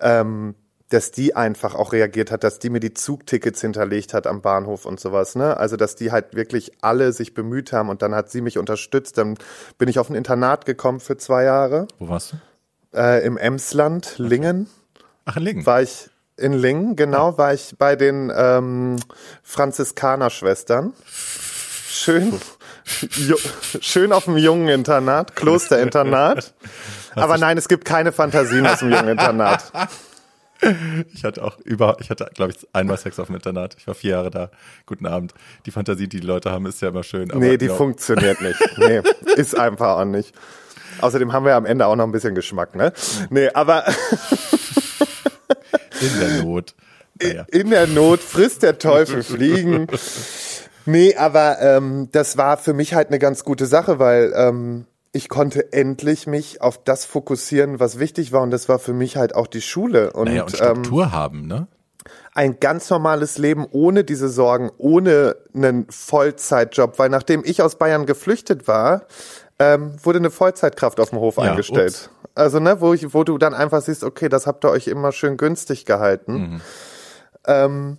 ähm, 0.00 0.54
dass 0.90 1.10
die 1.10 1.36
einfach 1.36 1.74
auch 1.74 1.92
reagiert 1.92 2.30
hat, 2.30 2.44
dass 2.44 2.58
die 2.60 2.70
mir 2.70 2.80
die 2.80 2.94
Zugtickets 2.94 3.60
hinterlegt 3.60 4.14
hat 4.14 4.26
am 4.26 4.40
Bahnhof 4.40 4.86
und 4.86 4.98
sowas, 4.98 5.34
ne? 5.34 5.56
Also, 5.58 5.76
dass 5.76 5.96
die 5.96 6.12
halt 6.12 6.34
wirklich 6.34 6.72
alle 6.80 7.12
sich 7.12 7.34
bemüht 7.34 7.72
haben 7.74 7.90
und 7.90 8.00
dann 8.00 8.14
hat 8.14 8.30
sie 8.30 8.40
mich 8.40 8.56
unterstützt. 8.56 9.18
Dann 9.18 9.36
bin 9.76 9.90
ich 9.90 9.98
auf 9.98 10.08
ein 10.08 10.14
Internat 10.14 10.64
gekommen 10.64 11.00
für 11.00 11.18
zwei 11.18 11.44
Jahre 11.44 11.88
Wo 11.98 12.08
warst 12.08 12.32
du? 12.32 12.36
äh, 12.98 13.22
im 13.26 13.36
Emsland, 13.36 14.14
Lingen 14.16 14.66
Ach, 15.26 15.36
in 15.36 15.42
Lingen. 15.42 15.66
war 15.66 15.82
ich 15.82 16.08
in 16.38 16.52
Lingen, 16.52 16.96
genau, 16.96 17.36
war 17.36 17.52
ich 17.52 17.74
bei 17.78 17.96
den 17.96 18.32
ähm, 18.34 18.96
Franziskanerschwestern. 19.42 20.92
Schön, 21.90 22.40
schön 23.80 24.12
auf 24.12 24.24
dem 24.24 24.36
jungen 24.36 24.68
Internat, 24.68 25.34
Klosterinternat. 25.36 26.54
Aber 27.16 27.38
nein, 27.38 27.58
es 27.58 27.68
gibt 27.68 27.84
keine 27.84 28.12
Fantasien 28.12 28.66
aus 28.66 28.78
dem 28.78 28.90
jungen 28.90 29.08
Internat. 29.08 29.72
Ich 31.14 31.22
hatte 31.22 31.44
auch 31.44 31.56
über, 31.60 31.98
ich 32.00 32.10
hatte, 32.10 32.28
glaube 32.34 32.50
ich, 32.50 32.66
einmal 32.72 32.96
Sex 32.98 33.20
auf 33.20 33.26
dem 33.28 33.36
Internat. 33.36 33.76
Ich 33.78 33.86
war 33.86 33.94
vier 33.94 34.10
Jahre 34.10 34.30
da. 34.30 34.50
Guten 34.86 35.06
Abend. 35.06 35.32
Die 35.66 35.70
Fantasie, 35.70 36.08
die 36.08 36.18
die 36.18 36.26
Leute 36.26 36.50
haben, 36.50 36.66
ist 36.66 36.82
ja 36.82 36.88
immer 36.88 37.04
schön. 37.04 37.30
Aber 37.30 37.38
Nee, 37.38 37.58
die 37.58 37.66
ja, 37.66 37.74
funktioniert 37.74 38.40
nicht. 38.40 38.58
Nee, 38.76 39.02
ist 39.36 39.56
einfach 39.56 39.98
auch 39.98 40.04
nicht. 40.04 40.34
Außerdem 41.00 41.32
haben 41.32 41.44
wir 41.44 41.54
am 41.54 41.64
Ende 41.64 41.86
auch 41.86 41.94
noch 41.94 42.02
ein 42.02 42.10
bisschen 42.10 42.34
Geschmack, 42.34 42.74
ne? 42.74 42.92
Nee, 43.30 43.50
aber 43.50 43.84
in 46.00 46.20
der 46.20 46.42
Not. 46.44 46.74
Naja. 47.20 47.46
in 47.50 47.70
der 47.70 47.86
Not 47.88 48.20
frisst 48.20 48.62
der 48.62 48.78
Teufel 48.78 49.22
Fliegen. 49.22 49.86
Nee, 50.86 51.16
aber 51.16 51.60
ähm, 51.60 52.08
das 52.12 52.36
war 52.36 52.56
für 52.56 52.72
mich 52.72 52.94
halt 52.94 53.08
eine 53.08 53.18
ganz 53.18 53.44
gute 53.44 53.66
Sache, 53.66 53.98
weil 53.98 54.32
ähm, 54.36 54.86
ich 55.12 55.28
konnte 55.28 55.72
endlich 55.72 56.26
mich 56.26 56.62
auf 56.62 56.82
das 56.82 57.04
fokussieren, 57.04 57.80
was 57.80 57.98
wichtig 57.98 58.32
war. 58.32 58.42
Und 58.42 58.50
das 58.50 58.68
war 58.68 58.78
für 58.78 58.92
mich 58.92 59.16
halt 59.16 59.34
auch 59.34 59.46
die 59.46 59.60
Schule. 59.60 60.12
Und, 60.12 60.28
Naja, 60.28 60.44
und 60.44 60.54
ähm, 60.54 60.56
Struktur 60.56 61.12
haben, 61.12 61.46
ne? 61.46 61.66
ein 62.34 62.60
ganz 62.60 62.88
normales 62.88 63.36
Leben 63.36 63.66
ohne 63.70 64.04
diese 64.04 64.28
Sorgen, 64.28 64.70
ohne 64.78 65.36
einen 65.54 65.86
Vollzeitjob. 65.90 66.98
Weil 66.98 67.08
nachdem 67.10 67.42
ich 67.44 67.62
aus 67.62 67.76
Bayern 67.76 68.06
geflüchtet 68.06 68.68
war, 68.68 69.02
ähm, 69.58 69.96
wurde 70.02 70.20
eine 70.20 70.30
Vollzeitkraft 70.30 71.00
auf 71.00 71.10
dem 71.10 71.18
Hof 71.18 71.36
Ja, 71.36 71.44
eingestellt. 71.50 71.88
ups. 71.90 72.10
Also, 72.38 72.60
ne, 72.60 72.80
wo, 72.80 72.94
ich, 72.94 73.12
wo 73.12 73.24
du 73.24 73.38
dann 73.38 73.54
einfach 73.54 73.82
siehst, 73.82 74.04
okay, 74.04 74.28
das 74.28 74.46
habt 74.46 74.64
ihr 74.64 74.70
euch 74.70 74.86
immer 74.88 75.12
schön 75.12 75.36
günstig 75.36 75.84
gehalten. 75.84 76.32
Mhm. 76.32 76.60
Ähm, 77.46 77.98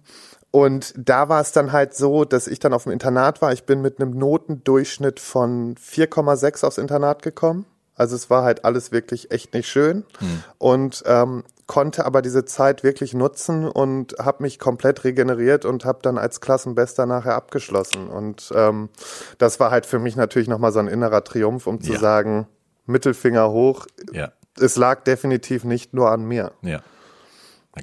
Und 0.51 0.93
da 0.97 1.29
war 1.29 1.41
es 1.41 1.51
dann 1.51 1.71
halt 1.71 1.93
so, 1.93 2.25
dass 2.25 2.47
ich 2.47 2.59
dann 2.59 2.73
auf 2.73 2.83
dem 2.83 2.91
Internat 2.91 3.41
war. 3.41 3.53
Ich 3.53 3.65
bin 3.65 3.81
mit 3.81 4.01
einem 4.01 4.17
Notendurchschnitt 4.17 5.19
von 5.19 5.75
4,6 5.75 6.65
aufs 6.65 6.79
Internat 6.79 7.21
gekommen. 7.21 7.65
Also 7.95 8.15
es 8.15 8.29
war 8.29 8.43
halt 8.43 8.65
alles 8.65 8.91
wirklich 8.91 9.29
echt 9.29 9.53
nicht 9.53 9.67
schön. 9.67 10.05
Hm. 10.19 10.43
Und 10.57 11.03
ähm, 11.05 11.43
konnte 11.67 12.05
aber 12.05 12.23
diese 12.23 12.45
Zeit 12.45 12.81
wirklich 12.83 13.13
nutzen 13.13 13.67
und 13.67 14.15
habe 14.17 14.41
mich 14.41 14.57
komplett 14.57 15.03
regeneriert 15.03 15.65
und 15.65 15.85
habe 15.85 15.99
dann 16.01 16.17
als 16.17 16.41
Klassenbester 16.41 17.05
nachher 17.05 17.35
abgeschlossen. 17.35 18.07
Und 18.07 18.51
ähm, 18.55 18.89
das 19.37 19.59
war 19.59 19.69
halt 19.69 19.85
für 19.85 19.99
mich 19.99 20.15
natürlich 20.15 20.47
nochmal 20.47 20.71
so 20.71 20.79
ein 20.79 20.87
innerer 20.87 21.23
Triumph, 21.23 21.67
um 21.67 21.79
zu 21.79 21.93
ja. 21.93 21.99
sagen, 21.99 22.47
Mittelfinger 22.89 23.49
hoch. 23.51 23.87
Ja. 24.11 24.31
Es 24.59 24.75
lag 24.75 25.03
definitiv 25.03 25.63
nicht 25.63 25.93
nur 25.93 26.11
an 26.11 26.25
mir. 26.25 26.51
Ja. 26.61 26.81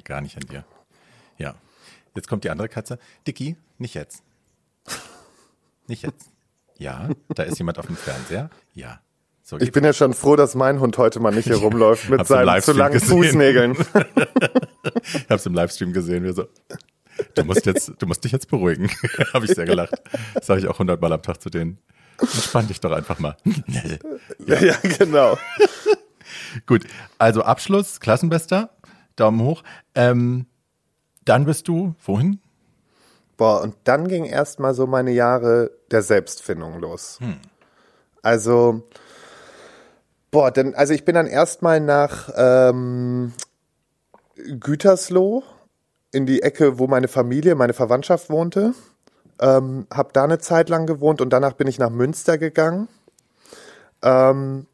Gar 0.05 0.21
nicht 0.21 0.37
an 0.37 0.47
dir. 0.51 0.65
Ja. 1.39 1.55
Jetzt 2.15 2.29
kommt 2.29 2.45
die 2.45 2.51
andere 2.51 2.69
Katze. 2.69 2.99
Dicky, 3.27 3.57
nicht 3.79 3.95
jetzt. 3.95 4.23
Nicht 5.87 6.03
jetzt. 6.03 6.31
Ja, 6.77 7.09
da 7.35 7.45
ist 7.45 7.59
jemand 7.59 7.79
auf 7.79 7.87
dem 7.87 7.97
Fernseher. 7.97 8.51
Ja. 8.75 9.01
So 9.43 9.59
ich 9.59 9.71
bin 9.71 9.85
ja 9.85 9.93
schon 9.93 10.13
froh, 10.13 10.35
dass 10.35 10.57
mein 10.57 10.81
Hund 10.81 10.99
heute 10.99 11.21
mal 11.21 11.33
nicht 11.33 11.45
hier 11.45 11.57
rumläuft 11.57 12.11
mit 12.11 12.27
seinen 12.27 12.61
zu 12.61 12.73
langen 12.73 12.95
gesehen. 12.95 13.09
Fußnägeln. 13.09 13.77
ich 15.03 15.27
hab's 15.31 15.47
im 15.47 15.55
Livestream 15.55 15.93
gesehen, 15.93 16.25
wie 16.25 16.33
so. 16.33 16.47
Du 17.35 17.45
musst 17.45 17.65
jetzt, 17.65 17.93
du 17.97 18.07
musst 18.07 18.25
dich 18.25 18.33
jetzt 18.33 18.49
beruhigen. 18.49 18.91
Habe 19.33 19.47
ich 19.47 19.53
sehr 19.53 19.65
gelacht. 19.65 20.03
Das 20.35 20.47
sage 20.47 20.61
ich 20.61 20.67
auch 20.67 20.81
hundertmal 20.81 21.13
am 21.13 21.23
Tag 21.23 21.41
zu 21.41 21.49
denen. 21.49 21.79
Entspann 22.21 22.69
dich 22.69 22.81
doch 22.81 22.93
einfach 22.93 23.19
mal. 23.19 23.37
ja. 24.47 24.61
ja, 24.61 24.77
genau. 24.99 25.39
Gut, 26.67 26.87
also 27.19 27.43
Abschluss, 27.43 28.01
Klassenbester, 28.01 28.71
Daumen 29.17 29.41
hoch. 29.41 29.63
Ähm, 29.95 30.47
dann 31.25 31.45
bist 31.45 31.69
du 31.69 31.95
wohin? 32.05 32.41
Boah, 33.37 33.63
und 33.63 33.77
dann 33.85 34.09
ging 34.09 34.25
erstmal 34.25 34.75
so 34.75 34.87
meine 34.87 35.13
Jahre 35.13 35.71
der 35.91 36.03
Selbstfindung 36.03 36.81
los. 36.81 37.19
Hm. 37.21 37.37
Also 38.23 38.83
Boah, 40.37 40.51
denn, 40.51 40.75
also 40.75 40.93
ich 40.93 41.07
bin 41.07 41.15
dann 41.15 41.27
erstmal 41.27 41.81
nach 41.81 42.29
ähm, 42.37 43.33
Gütersloh 44.35 45.43
in 46.13 46.27
die 46.27 46.43
Ecke, 46.43 46.79
wo 46.79 46.87
meine 46.87 47.09
Familie, 47.09 47.55
meine 47.55 47.73
Verwandtschaft 47.73 48.29
wohnte. 48.29 48.75
Ähm, 49.41 49.87
hab 49.93 50.13
da 50.13 50.25
eine 50.25 50.39
Zeit 50.39 50.69
lang 50.69 50.87
gewohnt 50.87 51.21
und 51.21 51.31
danach 51.31 51.53
bin 51.53 51.67
ich 51.67 51.79
nach 51.79 51.91
Münster 51.91 52.39
gegangen. 52.39 52.89
Ähm, 54.03 54.67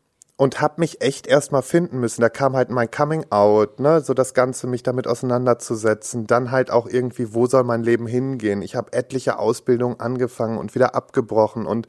und 0.42 0.60
hab 0.60 0.78
mich 0.78 1.00
echt 1.00 1.28
erstmal 1.28 1.62
finden 1.62 2.00
müssen. 2.00 2.20
Da 2.20 2.28
kam 2.28 2.56
halt 2.56 2.68
mein 2.68 2.90
Coming 2.90 3.26
Out, 3.30 3.78
ne, 3.78 4.00
so 4.00 4.12
das 4.12 4.34
Ganze, 4.34 4.66
mich 4.66 4.82
damit 4.82 5.06
auseinanderzusetzen. 5.06 6.26
Dann 6.26 6.50
halt 6.50 6.72
auch 6.72 6.88
irgendwie, 6.88 7.32
wo 7.32 7.46
soll 7.46 7.62
mein 7.62 7.84
Leben 7.84 8.08
hingehen? 8.08 8.60
Ich 8.60 8.74
habe 8.74 8.92
etliche 8.92 9.38
Ausbildungen 9.38 10.00
angefangen 10.00 10.58
und 10.58 10.74
wieder 10.74 10.96
abgebrochen 10.96 11.64
und 11.64 11.86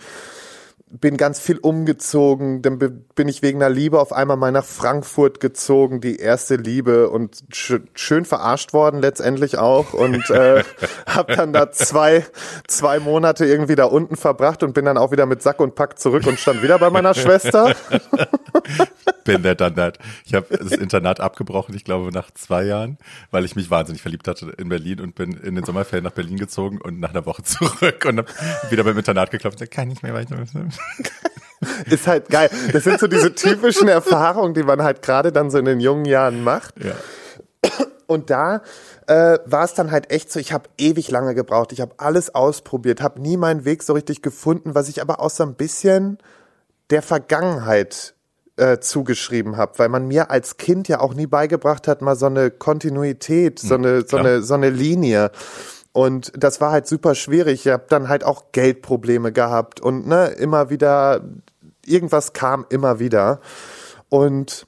bin 0.99 1.17
ganz 1.17 1.39
viel 1.39 1.57
umgezogen, 1.57 2.61
dann 2.61 2.77
bin 2.77 3.27
ich 3.27 3.41
wegen 3.41 3.61
einer 3.61 3.73
Liebe 3.73 3.99
auf 3.99 4.13
einmal 4.13 4.37
mal 4.37 4.51
nach 4.51 4.63
Frankfurt 4.63 5.39
gezogen, 5.39 6.01
die 6.01 6.17
erste 6.17 6.55
Liebe 6.55 7.09
und 7.09 7.43
sch 7.51 7.79
schön 7.95 8.25
verarscht 8.25 8.73
worden 8.73 9.01
letztendlich 9.01 9.57
auch 9.57 9.93
und 9.93 10.29
äh, 10.29 10.63
habe 11.07 11.35
dann 11.35 11.51
da 11.51 11.71
zwei 11.71 12.25
zwei 12.67 12.99
Monate 12.99 13.45
irgendwie 13.45 13.75
da 13.75 13.85
unten 13.85 14.15
verbracht 14.15 14.61
und 14.61 14.73
bin 14.73 14.85
dann 14.85 14.97
auch 14.97 15.11
wieder 15.11 15.25
mit 15.25 15.41
Sack 15.41 15.59
und 15.59 15.73
Pack 15.73 15.97
zurück 15.97 16.27
und 16.27 16.39
stand 16.39 16.61
wieder 16.61 16.77
bei 16.77 16.91
meiner 16.91 17.15
Schwester. 17.15 17.75
bin 19.23 19.43
der 19.43 19.55
dann 19.55 19.75
that. 19.75 19.97
Ich 20.25 20.33
habe 20.33 20.45
das 20.57 20.71
Internat 20.73 21.19
abgebrochen, 21.19 21.75
ich 21.75 21.83
glaube 21.83 22.11
nach 22.11 22.31
zwei 22.31 22.63
Jahren, 22.63 22.97
weil 23.31 23.45
ich 23.45 23.55
mich 23.55 23.69
wahnsinnig 23.69 24.01
verliebt 24.01 24.27
hatte 24.27 24.53
in 24.57 24.69
Berlin 24.69 24.99
und 24.99 25.15
bin 25.15 25.33
in 25.33 25.55
den 25.55 25.63
Sommerferien 25.63 26.03
nach 26.03 26.11
Berlin 26.11 26.37
gezogen 26.37 26.79
und 26.79 26.99
nach 26.99 27.11
einer 27.11 27.25
Woche 27.25 27.43
zurück 27.43 28.05
und 28.05 28.19
hab 28.19 28.71
wieder 28.71 28.83
beim 28.83 28.97
Internat 28.97 29.31
geklopft 29.31 29.55
und 29.55 29.59
gesagt, 29.59 29.73
kann 29.73 29.87
nicht 29.87 30.03
mehr 30.03 30.13
weiter. 30.13 30.37
ist 31.89 32.07
halt 32.07 32.29
geil. 32.29 32.49
Das 32.71 32.84
sind 32.84 32.99
so 32.99 33.07
diese 33.07 33.34
typischen 33.34 33.88
Erfahrungen, 33.88 34.53
die 34.53 34.63
man 34.63 34.81
halt 34.84 35.01
gerade 35.01 35.31
dann 35.31 35.49
so 35.49 35.57
in 35.57 35.65
den 35.65 35.79
jungen 35.79 36.05
Jahren 36.05 36.43
macht. 36.43 36.75
Ja. 36.84 36.95
Und 38.07 38.29
da 38.29 38.61
äh, 39.07 39.39
war 39.45 39.63
es 39.63 39.73
dann 39.73 39.91
halt 39.91 40.11
echt 40.11 40.31
so, 40.31 40.39
ich 40.39 40.53
habe 40.53 40.69
ewig 40.77 41.09
lange 41.09 41.34
gebraucht, 41.36 41.71
ich 41.71 41.81
habe 41.81 41.93
alles 41.97 42.34
ausprobiert, 42.34 43.01
habe 43.01 43.21
nie 43.21 43.38
meinen 43.38 43.65
Weg 43.65 43.84
so 43.84 43.93
richtig 43.93 44.21
gefunden, 44.21 44.75
was 44.75 44.89
ich 44.89 45.01
aber 45.01 45.19
auch 45.19 45.29
so 45.29 45.43
ein 45.43 45.55
bisschen 45.55 46.17
der 46.89 47.01
Vergangenheit 47.01 48.13
äh, 48.55 48.79
zugeschrieben 48.79 49.57
habe, 49.57 49.79
weil 49.79 49.89
man 49.89 50.07
mir 50.07 50.29
als 50.29 50.57
Kind 50.57 50.88
ja 50.88 50.99
auch 50.99 51.13
nie 51.13 51.27
beigebracht 51.27 51.88
hat, 51.88 52.01
mal 52.01 52.15
so 52.15 52.27
eine 52.27 52.51
Kontinuität, 52.51 53.59
so 53.59 53.75
hm, 53.75 53.84
eine, 53.84 54.01
so 54.07 54.17
eine, 54.17 54.43
so 54.43 54.53
eine 54.53 54.69
Linie. 54.69 55.31
Und 55.93 56.31
das 56.35 56.59
war 56.59 56.71
halt 56.71 56.87
super 56.87 57.13
schwierig. 57.13 57.67
Ich 57.67 57.71
habe 57.71 57.85
dann 57.87 58.09
halt 58.09 58.23
auch 58.23 58.51
Geldprobleme 58.51 59.31
gehabt 59.31 59.79
und 59.79 60.07
ne, 60.07 60.25
immer 60.27 60.71
wieder, 60.71 61.21
irgendwas 61.85 62.33
kam 62.33 62.65
immer 62.69 62.99
wieder. 62.99 63.39
Und 64.09 64.65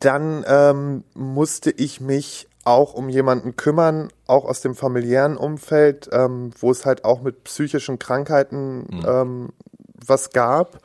dann 0.00 0.44
ähm, 0.48 1.04
musste 1.14 1.70
ich 1.70 2.00
mich 2.00 2.48
auch 2.64 2.94
um 2.94 3.08
jemanden 3.08 3.54
kümmern, 3.54 4.08
auch 4.26 4.44
aus 4.44 4.60
dem 4.62 4.74
familiären 4.74 5.36
Umfeld, 5.36 6.08
ähm, 6.12 6.50
wo 6.58 6.72
es 6.72 6.84
halt 6.84 7.04
auch 7.04 7.22
mit 7.22 7.44
psychischen 7.44 8.00
Krankheiten 8.00 8.78
mhm. 8.78 9.06
ähm, 9.06 9.48
was 10.04 10.30
gab. 10.30 10.78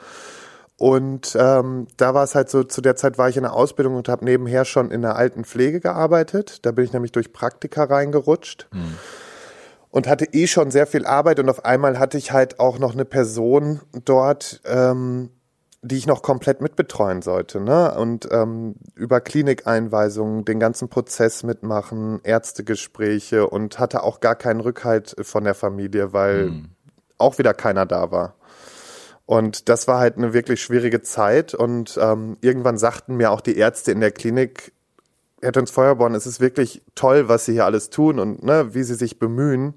Und 0.77 1.35
ähm, 1.39 1.87
da 1.97 2.13
war 2.13 2.23
es 2.23 2.35
halt 2.35 2.51
so, 2.51 2.63
zu 2.63 2.81
der 2.81 2.95
Zeit 2.95 3.17
war 3.17 3.29
ich 3.29 3.37
in 3.37 3.43
der 3.43 3.53
Ausbildung 3.53 3.95
und 3.95 4.07
habe 4.07 4.23
nebenher 4.23 4.65
schon 4.65 4.91
in 4.91 5.01
der 5.01 5.15
alten 5.15 5.45
Pflege 5.45 5.79
gearbeitet. 5.79 6.63
Da 6.65 6.71
bin 6.71 6.85
ich 6.85 6.93
nämlich 6.93 7.11
durch 7.11 7.33
Praktika 7.33 7.85
reingerutscht. 7.85 8.67
Mhm 8.71 8.97
und 9.91 10.07
hatte 10.07 10.25
eh 10.33 10.47
schon 10.47 10.71
sehr 10.71 10.87
viel 10.87 11.05
Arbeit 11.05 11.39
und 11.39 11.49
auf 11.49 11.65
einmal 11.65 11.99
hatte 11.99 12.17
ich 12.17 12.31
halt 12.31 12.59
auch 12.59 12.79
noch 12.79 12.93
eine 12.93 13.05
Person 13.05 13.81
dort, 14.05 14.61
ähm, 14.65 15.29
die 15.83 15.97
ich 15.97 16.07
noch 16.07 16.21
komplett 16.21 16.61
mitbetreuen 16.61 17.21
sollte, 17.21 17.59
ne? 17.59 17.95
Und 17.95 18.27
ähm, 18.31 18.75
über 18.95 19.19
Klinikeinweisungen 19.19 20.45
den 20.45 20.59
ganzen 20.59 20.89
Prozess 20.89 21.43
mitmachen, 21.43 22.19
Ärztegespräche 22.23 23.47
und 23.47 23.79
hatte 23.79 24.03
auch 24.03 24.19
gar 24.19 24.35
keinen 24.35 24.61
Rückhalt 24.61 25.15
von 25.21 25.43
der 25.43 25.55
Familie, 25.55 26.13
weil 26.13 26.47
hm. 26.47 26.69
auch 27.17 27.39
wieder 27.39 27.53
keiner 27.53 27.85
da 27.85 28.11
war. 28.11 28.35
Und 29.25 29.69
das 29.69 29.87
war 29.87 29.99
halt 29.99 30.17
eine 30.17 30.33
wirklich 30.33 30.61
schwierige 30.61 31.01
Zeit. 31.01 31.53
Und 31.53 31.97
ähm, 32.01 32.37
irgendwann 32.41 32.77
sagten 32.77 33.15
mir 33.15 33.31
auch 33.31 33.41
die 33.41 33.57
Ärzte 33.57 33.91
in 33.91 34.01
der 34.01 34.11
Klinik, 34.11 34.73
Herr 35.41 35.51
Töns 35.51 35.71
Feuerborn, 35.71 36.15
es 36.15 36.27
ist 36.27 36.39
wirklich 36.39 36.81
toll, 36.95 37.27
was 37.27 37.45
Sie 37.45 37.53
hier 37.53 37.65
alles 37.65 37.89
tun 37.89 38.19
und 38.19 38.43
ne, 38.43 38.73
wie 38.73 38.83
Sie 38.83 38.95
sich 38.95 39.19
bemühen. 39.19 39.75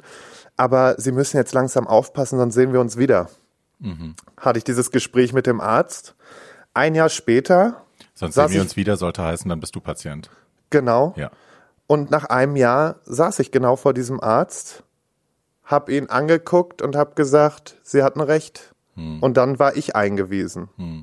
Aber 0.56 0.94
Sie 0.98 1.12
müssen 1.12 1.36
jetzt 1.36 1.52
langsam 1.52 1.86
aufpassen, 1.86 2.38
sonst 2.38 2.54
sehen 2.54 2.72
wir 2.72 2.80
uns 2.80 2.96
wieder. 2.96 3.28
Mhm. 3.80 4.14
Hatte 4.36 4.58
ich 4.58 4.64
dieses 4.64 4.90
Gespräch 4.90 5.32
mit 5.32 5.46
dem 5.46 5.60
Arzt. 5.60 6.14
Ein 6.74 6.94
Jahr 6.94 7.08
später. 7.08 7.82
Sonst 8.14 8.34
sehen 8.34 8.50
wir 8.50 8.60
uns 8.60 8.76
wieder, 8.76 8.96
sollte 8.96 9.22
heißen, 9.22 9.48
dann 9.48 9.60
bist 9.60 9.74
du 9.74 9.80
Patient. 9.80 10.30
Genau. 10.70 11.14
Ja. 11.16 11.30
Und 11.86 12.10
nach 12.10 12.24
einem 12.24 12.56
Jahr 12.56 12.96
saß 13.04 13.38
ich 13.40 13.50
genau 13.50 13.76
vor 13.76 13.94
diesem 13.94 14.20
Arzt, 14.20 14.84
hab 15.64 15.88
ihn 15.88 16.08
angeguckt 16.08 16.82
und 16.82 16.96
hab 16.96 17.16
gesagt, 17.16 17.76
Sie 17.82 18.02
hatten 18.02 18.20
recht. 18.20 18.74
Hm. 18.94 19.22
Und 19.22 19.36
dann 19.36 19.58
war 19.58 19.76
ich 19.76 19.96
eingewiesen. 19.96 20.68
Hm. 20.76 21.02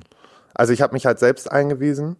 Also 0.54 0.72
ich 0.72 0.82
habe 0.82 0.92
mich 0.92 1.06
halt 1.06 1.18
selbst 1.18 1.50
eingewiesen, 1.50 2.16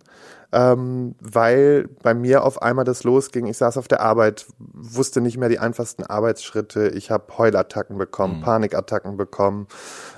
ähm, 0.52 1.14
weil 1.20 1.88
bei 2.02 2.14
mir 2.14 2.44
auf 2.44 2.60
einmal 2.62 2.84
das 2.84 3.04
losging. 3.04 3.46
Ich 3.46 3.58
saß 3.58 3.78
auf 3.78 3.88
der 3.88 4.00
Arbeit, 4.00 4.46
wusste 4.58 5.20
nicht 5.20 5.38
mehr 5.38 5.48
die 5.48 5.58
einfachsten 5.58 6.04
Arbeitsschritte. 6.04 6.88
Ich 6.88 7.10
habe 7.10 7.36
Heulattacken 7.38 7.98
bekommen, 7.98 8.38
mhm. 8.38 8.42
Panikattacken 8.42 9.16
bekommen. 9.16 9.66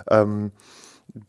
Ähm, 0.09 0.53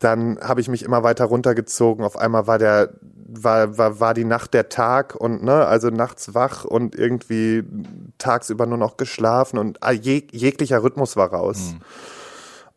dann 0.00 0.38
habe 0.40 0.60
ich 0.60 0.68
mich 0.68 0.82
immer 0.82 1.04
weiter 1.04 1.26
runtergezogen. 1.26 2.04
Auf 2.04 2.16
einmal 2.16 2.46
war 2.46 2.58
der 2.58 2.90
war, 3.28 3.76
war, 3.76 4.00
war 4.00 4.14
die 4.14 4.24
Nacht 4.24 4.54
der 4.54 4.68
Tag 4.68 5.14
und 5.14 5.42
ne, 5.42 5.66
also 5.66 5.88
nachts 5.90 6.34
wach 6.34 6.64
und 6.64 6.94
irgendwie 6.94 7.64
tagsüber 8.18 8.66
nur 8.66 8.78
noch 8.78 8.96
geschlafen 8.96 9.58
und 9.58 9.78
jeg 10.02 10.28
jeglicher 10.32 10.82
Rhythmus 10.82 11.16
war 11.16 11.32
raus. 11.32 11.74
Mhm. 11.74 11.80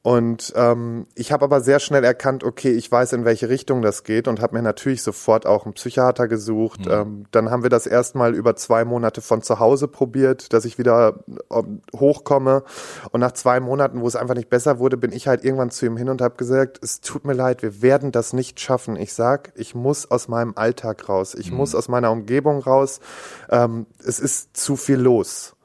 Und 0.02 0.54
ähm, 0.56 1.08
ich 1.16 1.34
habe 1.34 1.44
aber 1.44 1.60
sehr 1.60 1.80
schnell 1.80 2.06
erkannt, 2.06 2.46
okay, 2.46 2.72
ich 2.72 2.90
weiß, 2.90 3.12
in 3.14 3.26
welche 3.26 3.50
Richtung 3.50 3.82
das 3.82 4.04
geht 4.04 4.30
und 4.30 4.42
habe 4.42 4.56
mir 4.56 4.62
natürlich 4.62 5.04
sofort 5.04 5.46
auch 5.46 5.66
einen 5.66 5.74
Psychiater 5.74 6.30
gesucht. 6.30 6.86
Mhm. 6.86 6.92
Ähm, 6.92 7.26
dann 7.32 7.52
haben 7.52 7.64
wir 7.64 7.70
das 7.70 7.86
erstmal 7.86 8.34
über 8.34 8.56
zwei 8.56 8.86
Monate 8.86 9.22
von 9.22 9.42
zu 9.42 9.60
Hause 9.60 9.90
probiert, 9.90 10.54
dass 10.54 10.64
ich 10.64 10.78
wieder 10.78 11.20
ähm, 11.52 11.82
hochkomme. 11.94 12.64
Und 13.12 13.20
nach 13.20 13.34
zwei 13.34 13.60
Monaten, 13.60 14.00
wo 14.00 14.08
es 14.08 14.16
einfach 14.16 14.36
nicht 14.36 14.50
besser 14.50 14.80
wurde, 14.80 14.96
bin 14.96 15.12
ich 15.12 15.28
halt 15.28 15.44
irgendwann 15.44 15.70
zu 15.70 15.86
ihm 15.86 15.98
hin 15.98 16.08
und 16.08 16.22
habe 16.22 16.36
gesagt, 16.36 16.80
es 16.82 17.02
tut 17.02 17.26
mir 17.26 17.34
leid, 17.34 17.62
wir 17.62 17.82
werden 17.82 18.14
das 18.14 18.32
nicht 18.32 18.62
schaffen. 18.62 18.96
Ich 18.96 19.14
sag, 19.14 19.52
ich 19.56 19.76
muss 19.76 20.10
aus 20.10 20.30
meinem 20.30 20.54
Alltag 20.56 21.10
raus, 21.10 21.36
ich 21.36 21.52
mhm. 21.52 21.58
muss 21.58 21.76
aus 21.76 21.90
meiner 21.90 22.12
Umgebung 22.12 22.60
raus. 22.60 23.02
Ähm, 23.50 23.86
es 24.06 24.22
ist 24.22 24.56
zu 24.56 24.78
viel 24.78 24.98
los. 24.98 25.56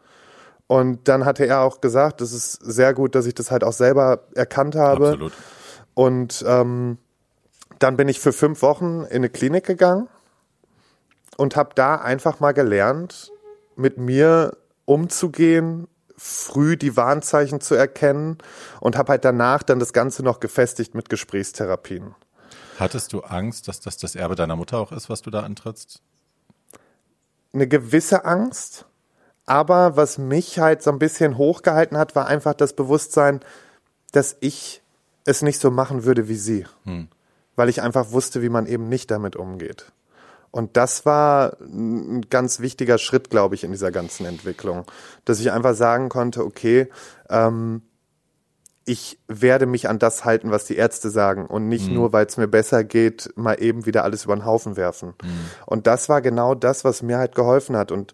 Und 0.67 1.09
dann 1.09 1.25
hatte 1.25 1.47
er 1.47 1.61
auch 1.61 1.81
gesagt, 1.81 2.21
das 2.21 2.33
ist 2.33 2.53
sehr 2.53 2.95
gut, 2.95 3.15
dass 3.15 3.27
ich 3.27 3.35
das 3.35 3.51
halt 3.51 3.65
auch 3.65 3.73
selber 3.73 4.25
erkannt 4.35 4.77
habe. 4.77 5.09
Absolut. 5.09 5.33
Und 5.95 6.45
ähm, 6.47 6.99
dann 7.79 7.97
bin 7.97 8.09
ich 8.09 8.21
für 8.21 8.33
fünf 8.33 8.62
Wochen 8.62 9.03
in 9.03 9.17
eine 9.17 9.29
Klinik 9.29 9.65
gegangen 9.65 10.09
und 11.37 11.57
habe 11.57 11.71
da 11.75 11.97
einfach 11.97 12.41
mal 12.41 12.53
gelernt, 12.53 13.31
mit 13.77 13.99
mir 13.99 14.57
umzugehen, 14.85 15.89
früh 16.17 16.77
die 16.77 16.97
Warnzeichen 16.97 17.61
zu 17.61 17.75
erkennen 17.75 18.39
und 18.81 18.97
habe 18.97 19.12
halt 19.12 19.25
danach 19.25 19.62
dann 19.62 19.79
das 19.79 19.93
Ganze 19.93 20.23
noch 20.23 20.41
gefestigt 20.41 20.95
mit 20.95 21.09
Gesprächstherapien. 21.09 22.15
Hattest 22.79 23.12
du 23.12 23.21
Angst, 23.21 23.69
dass 23.69 23.81
das 23.81 23.97
das 23.99 24.15
Erbe 24.15 24.35
deiner 24.35 24.57
Mutter 24.57 24.79
auch 24.79 24.93
ist, 24.93 25.11
was 25.11 25.23
du 25.23 25.31
da 25.31 25.41
antrittst? 25.41 26.01
Eine 27.53 27.69
gewisse 27.69 28.25
Angst, 28.25 28.87
aber 29.47 29.97
was 29.97 30.18
mich 30.18 30.59
halt 30.59 30.82
so 30.82 30.90
ein 30.90 30.99
bisschen 30.99 31.36
hochgehalten 31.36 31.99
hat, 31.99 32.16
war 32.16 32.26
einfach 32.26 32.55
das 32.55 32.74
Bewusstsein, 32.74 33.40
dass 34.12 34.36
ich 34.40 34.82
es 35.24 35.42
nicht 35.42 35.61
so 35.61 35.70
machen 35.70 36.05
würde 36.05 36.28
wie 36.28 36.36
sie. 36.36 36.66
Hm. 36.84 37.09
Weil 37.57 37.68
ich 37.68 37.82
einfach 37.82 38.11
wusste, 38.11 38.42
wie 38.42 38.49
man 38.49 38.66
eben 38.66 38.88
nicht 38.88 39.11
damit 39.11 39.36
umgeht. 39.36 39.92
Und 40.51 40.76
das 40.76 41.05
war 41.05 41.57
ein 41.61 42.22
ganz 42.30 42.61
wichtiger 42.61 42.99
Schritt, 42.99 43.28
glaube 43.28 43.55
ich, 43.55 43.64
in 43.64 43.72
dieser 43.72 43.90
ganzen 43.90 44.24
Entwicklung. 44.24 44.84
Dass 45.24 45.40
ich 45.40 45.51
einfach 45.51 45.74
sagen 45.74 46.09
konnte, 46.09 46.45
okay, 46.45 46.88
ähm, 47.28 47.82
ich 48.84 49.18
werde 49.28 49.66
mich 49.66 49.88
an 49.88 49.99
das 49.99 50.24
halten, 50.24 50.51
was 50.51 50.64
die 50.64 50.76
Ärzte 50.76 51.11
sagen 51.11 51.47
und 51.47 51.68
nicht 51.68 51.88
mhm. 51.88 51.95
nur, 51.95 52.12
weil 52.12 52.26
es 52.26 52.36
mir 52.36 52.49
besser 52.49 52.84
geht, 52.84 53.32
mal 53.34 53.55
eben 53.55 53.86
wieder 53.86 54.05
alles 54.05 54.24
über 54.24 54.36
den 54.36 54.45
Haufen 54.45 54.76
werfen. 54.76 55.14
Mhm. 55.22 55.51
Und 55.66 55.86
das 55.86 56.09
war 56.09 56.20
genau 56.22 56.55
das, 56.55 56.84
was 56.84 57.03
mir 57.03 57.18
halt 57.18 57.34
geholfen 57.34 57.76
hat. 57.76 57.90
Und 57.90 58.12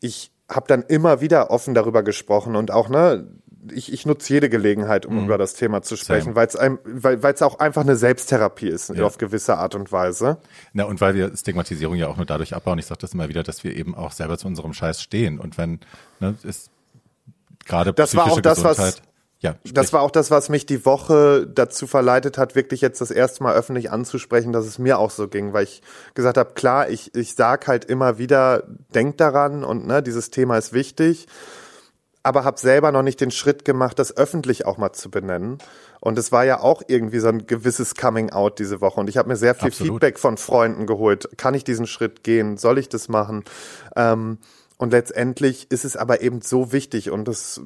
ich 0.00 0.32
habe 0.50 0.66
dann 0.66 0.82
immer 0.82 1.20
wieder 1.20 1.50
offen 1.50 1.74
darüber 1.74 2.02
gesprochen 2.02 2.56
und 2.56 2.70
auch, 2.70 2.88
ne, 2.88 3.26
ich, 3.72 3.92
ich 3.92 4.06
nutze 4.06 4.32
jede 4.32 4.48
Gelegenheit, 4.48 5.06
um 5.06 5.16
mhm. 5.16 5.24
über 5.24 5.38
das 5.38 5.54
Thema 5.54 5.82
zu 5.82 5.96
sprechen, 5.96 6.34
weil 6.34 6.46
es 6.46 6.54
weil 6.54 7.34
es 7.34 7.42
auch 7.42 7.58
einfach 7.58 7.82
eine 7.82 7.96
Selbsttherapie 7.96 8.68
ist 8.68 8.88
ja. 8.88 9.04
auf 9.04 9.18
gewisse 9.18 9.58
Art 9.58 9.74
und 9.74 9.92
Weise. 9.92 10.38
Na 10.72 10.84
und 10.84 11.00
weil 11.00 11.14
wir 11.14 11.36
Stigmatisierung 11.36 11.96
ja 11.96 12.08
auch 12.08 12.16
nur 12.16 12.26
dadurch 12.26 12.54
abbauen. 12.54 12.78
Ich 12.78 12.86
sage 12.86 13.00
das 13.00 13.14
immer 13.14 13.28
wieder, 13.28 13.42
dass 13.42 13.62
wir 13.62 13.76
eben 13.76 13.94
auch 13.94 14.12
selber 14.12 14.38
zu 14.38 14.46
unserem 14.46 14.72
Scheiß 14.72 15.02
stehen 15.02 15.38
und 15.38 15.58
wenn 15.58 15.80
ne, 16.20 16.34
ist 16.42 16.70
gerade 17.64 17.92
das 17.92 18.16
war 18.16 18.32
auch 18.32 18.40
das, 18.40 18.58
Gesundheit, 18.58 18.78
was 18.78 19.02
ja, 19.42 19.54
das 19.64 19.94
war 19.94 20.02
auch 20.02 20.10
das, 20.10 20.30
was 20.30 20.50
mich 20.50 20.66
die 20.66 20.84
Woche 20.84 21.46
dazu 21.46 21.86
verleitet 21.86 22.36
hat, 22.36 22.54
wirklich 22.54 22.82
jetzt 22.82 23.00
das 23.00 23.10
erste 23.10 23.42
Mal 23.42 23.54
öffentlich 23.54 23.90
anzusprechen, 23.90 24.52
dass 24.52 24.66
es 24.66 24.78
mir 24.78 24.98
auch 24.98 25.10
so 25.10 25.28
ging, 25.28 25.54
weil 25.54 25.64
ich 25.64 25.80
gesagt 26.12 26.36
habe, 26.36 26.52
klar, 26.52 26.90
ich, 26.90 27.14
ich 27.14 27.34
sag 27.34 27.66
halt 27.66 27.86
immer 27.86 28.18
wieder, 28.18 28.64
denk 28.94 29.16
daran 29.16 29.64
und 29.64 29.86
ne, 29.86 30.02
dieses 30.02 30.30
Thema 30.30 30.58
ist 30.58 30.74
wichtig, 30.74 31.26
aber 32.22 32.44
habe 32.44 32.60
selber 32.60 32.92
noch 32.92 33.02
nicht 33.02 33.18
den 33.22 33.30
Schritt 33.30 33.64
gemacht, 33.64 33.98
das 33.98 34.14
öffentlich 34.14 34.66
auch 34.66 34.76
mal 34.76 34.92
zu 34.92 35.10
benennen. 35.10 35.56
Und 36.00 36.18
es 36.18 36.32
war 36.32 36.44
ja 36.44 36.60
auch 36.60 36.82
irgendwie 36.86 37.18
so 37.18 37.28
ein 37.28 37.46
gewisses 37.46 37.94
Coming 37.94 38.30
Out 38.30 38.58
diese 38.58 38.82
Woche. 38.82 39.00
Und 39.00 39.08
ich 39.08 39.16
habe 39.16 39.28
mir 39.28 39.36
sehr 39.36 39.54
viel 39.54 39.68
Absolut. 39.68 39.94
Feedback 39.94 40.18
von 40.18 40.36
Freunden 40.36 40.86
geholt. 40.86 41.30
Kann 41.38 41.54
ich 41.54 41.64
diesen 41.64 41.86
Schritt 41.86 42.24
gehen? 42.24 42.58
Soll 42.58 42.78
ich 42.78 42.90
das 42.90 43.08
machen? 43.08 43.44
Ähm, 43.96 44.38
und 44.76 44.92
letztendlich 44.92 45.70
ist 45.70 45.84
es 45.84 45.96
aber 45.96 46.20
eben 46.20 46.40
so 46.42 46.72
wichtig 46.72 47.10
und 47.10 47.26
das 47.26 47.60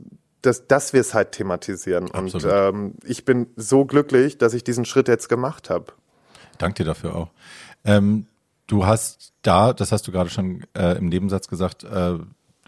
dass, 0.47 0.67
dass 0.67 0.93
wir 0.93 1.01
es 1.01 1.15
halt 1.15 1.33
thematisieren. 1.33 2.11
Absolut. 2.11 2.45
Und 2.45 2.53
ähm, 2.53 2.95
ich 3.05 3.25
bin 3.25 3.47
so 3.57 3.85
glücklich, 3.85 4.39
dass 4.39 4.55
ich 4.55 4.65
diesen 4.65 4.85
Schritt 4.85 5.09
jetzt 5.09 5.29
gemacht 5.29 5.71
habe. 5.71 5.93
Danke 6.59 6.83
dir 6.83 6.85
dafür 6.85 7.15
auch. 7.15 7.31
Ähm, 7.85 8.27
du 8.67 8.87
hast 8.87 9.33
da, 9.43 9.73
das 9.73 9.93
hast 9.93 10.07
du 10.07 10.13
gerade 10.13 10.31
schon 10.31 10.65
äh, 10.75 10.97
im 10.99 11.09
Nebensatz 11.09 11.49
gesagt, 11.49 11.85
äh, 11.85 12.19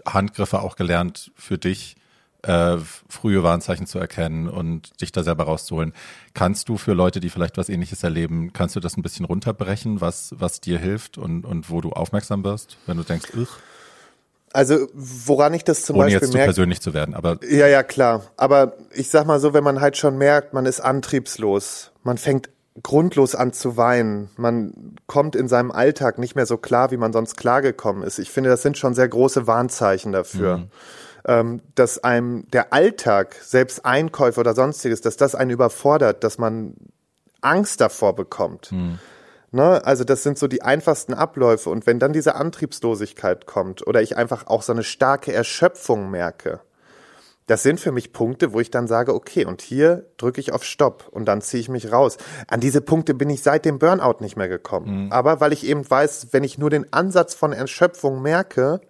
Handgriffe 0.06 0.60
auch 0.60 0.76
gelernt 0.76 1.32
für 1.34 1.58
dich, 1.58 1.96
äh, 2.42 2.76
frühe 3.08 3.42
Warnzeichen 3.42 3.86
zu 3.86 3.98
erkennen 3.98 4.48
und 4.48 5.00
dich 5.00 5.10
da 5.10 5.22
selber 5.22 5.44
rauszuholen. 5.44 5.92
Kannst 6.34 6.68
du 6.68 6.76
für 6.76 6.92
Leute, 6.92 7.20
die 7.20 7.30
vielleicht 7.30 7.56
was 7.56 7.68
ähnliches 7.68 8.02
erleben, 8.02 8.52
kannst 8.52 8.76
du 8.76 8.80
das 8.80 8.96
ein 8.96 9.02
bisschen 9.02 9.24
runterbrechen, 9.24 10.00
was, 10.00 10.34
was 10.38 10.60
dir 10.60 10.78
hilft 10.78 11.18
und, 11.18 11.44
und 11.44 11.70
wo 11.70 11.80
du 11.80 11.90
aufmerksam 11.90 12.44
wirst, 12.44 12.78
wenn 12.86 12.96
du 12.96 13.02
denkst, 13.02 13.30
ich 13.34 13.48
also 14.56 14.88
woran 14.94 15.52
ich 15.52 15.64
das 15.64 15.82
zum 15.82 15.96
Ohne 15.96 16.06
Beispiel 16.06 16.22
jetzt 16.22 16.32
zu 16.32 16.38
persönlich 16.38 16.80
zu 16.80 16.94
werden, 16.94 17.14
aber 17.14 17.38
ja 17.46 17.66
ja 17.66 17.82
klar. 17.82 18.22
Aber 18.38 18.72
ich 18.90 19.10
sag 19.10 19.26
mal 19.26 19.38
so, 19.38 19.52
wenn 19.52 19.62
man 19.62 19.82
halt 19.82 19.98
schon 19.98 20.16
merkt, 20.16 20.54
man 20.54 20.64
ist 20.64 20.80
antriebslos, 20.80 21.92
man 22.02 22.16
fängt 22.16 22.48
grundlos 22.82 23.34
an 23.34 23.52
zu 23.52 23.76
weinen, 23.76 24.30
man 24.38 24.96
kommt 25.06 25.36
in 25.36 25.48
seinem 25.48 25.70
Alltag 25.70 26.18
nicht 26.18 26.36
mehr 26.36 26.46
so 26.46 26.56
klar, 26.56 26.90
wie 26.90 26.96
man 26.96 27.12
sonst 27.12 27.36
klargekommen 27.36 28.02
ist. 28.02 28.18
Ich 28.18 28.30
finde, 28.30 28.48
das 28.48 28.62
sind 28.62 28.78
schon 28.78 28.94
sehr 28.94 29.08
große 29.08 29.46
Warnzeichen 29.46 30.12
dafür. 30.12 30.56
Mhm. 30.56 30.70
Ähm, 31.28 31.60
dass 31.74 32.02
einem 32.02 32.48
der 32.52 32.72
Alltag, 32.72 33.36
selbst 33.42 33.84
Einkäufe 33.84 34.40
oder 34.40 34.54
sonstiges, 34.54 35.02
dass 35.02 35.18
das 35.18 35.34
einen 35.34 35.50
überfordert, 35.50 36.24
dass 36.24 36.38
man 36.38 36.74
Angst 37.42 37.82
davor 37.82 38.16
bekommt. 38.16 38.72
Mhm 38.72 39.00
Ne? 39.52 39.84
Also 39.84 40.04
das 40.04 40.22
sind 40.22 40.38
so 40.38 40.48
die 40.48 40.62
einfachsten 40.62 41.14
Abläufe. 41.14 41.70
Und 41.70 41.86
wenn 41.86 41.98
dann 41.98 42.12
diese 42.12 42.34
Antriebslosigkeit 42.34 43.46
kommt 43.46 43.86
oder 43.86 44.02
ich 44.02 44.16
einfach 44.16 44.46
auch 44.46 44.62
so 44.62 44.72
eine 44.72 44.82
starke 44.82 45.32
Erschöpfung 45.32 46.10
merke, 46.10 46.60
das 47.46 47.62
sind 47.62 47.78
für 47.78 47.92
mich 47.92 48.12
Punkte, 48.12 48.52
wo 48.52 48.60
ich 48.60 48.70
dann 48.70 48.88
sage, 48.88 49.14
okay, 49.14 49.44
und 49.44 49.62
hier 49.62 50.06
drücke 50.16 50.40
ich 50.40 50.52
auf 50.52 50.64
Stopp 50.64 51.08
und 51.10 51.26
dann 51.26 51.40
ziehe 51.40 51.60
ich 51.60 51.68
mich 51.68 51.92
raus. 51.92 52.18
An 52.48 52.60
diese 52.60 52.80
Punkte 52.80 53.14
bin 53.14 53.30
ich 53.30 53.42
seit 53.42 53.64
dem 53.64 53.78
Burnout 53.78 54.16
nicht 54.20 54.36
mehr 54.36 54.48
gekommen. 54.48 55.04
Mhm. 55.04 55.12
Aber 55.12 55.40
weil 55.40 55.52
ich 55.52 55.64
eben 55.64 55.88
weiß, 55.88 56.28
wenn 56.32 56.42
ich 56.42 56.58
nur 56.58 56.70
den 56.70 56.92
Ansatz 56.92 57.34
von 57.34 57.52
Erschöpfung 57.52 58.20
merke, 58.20 58.80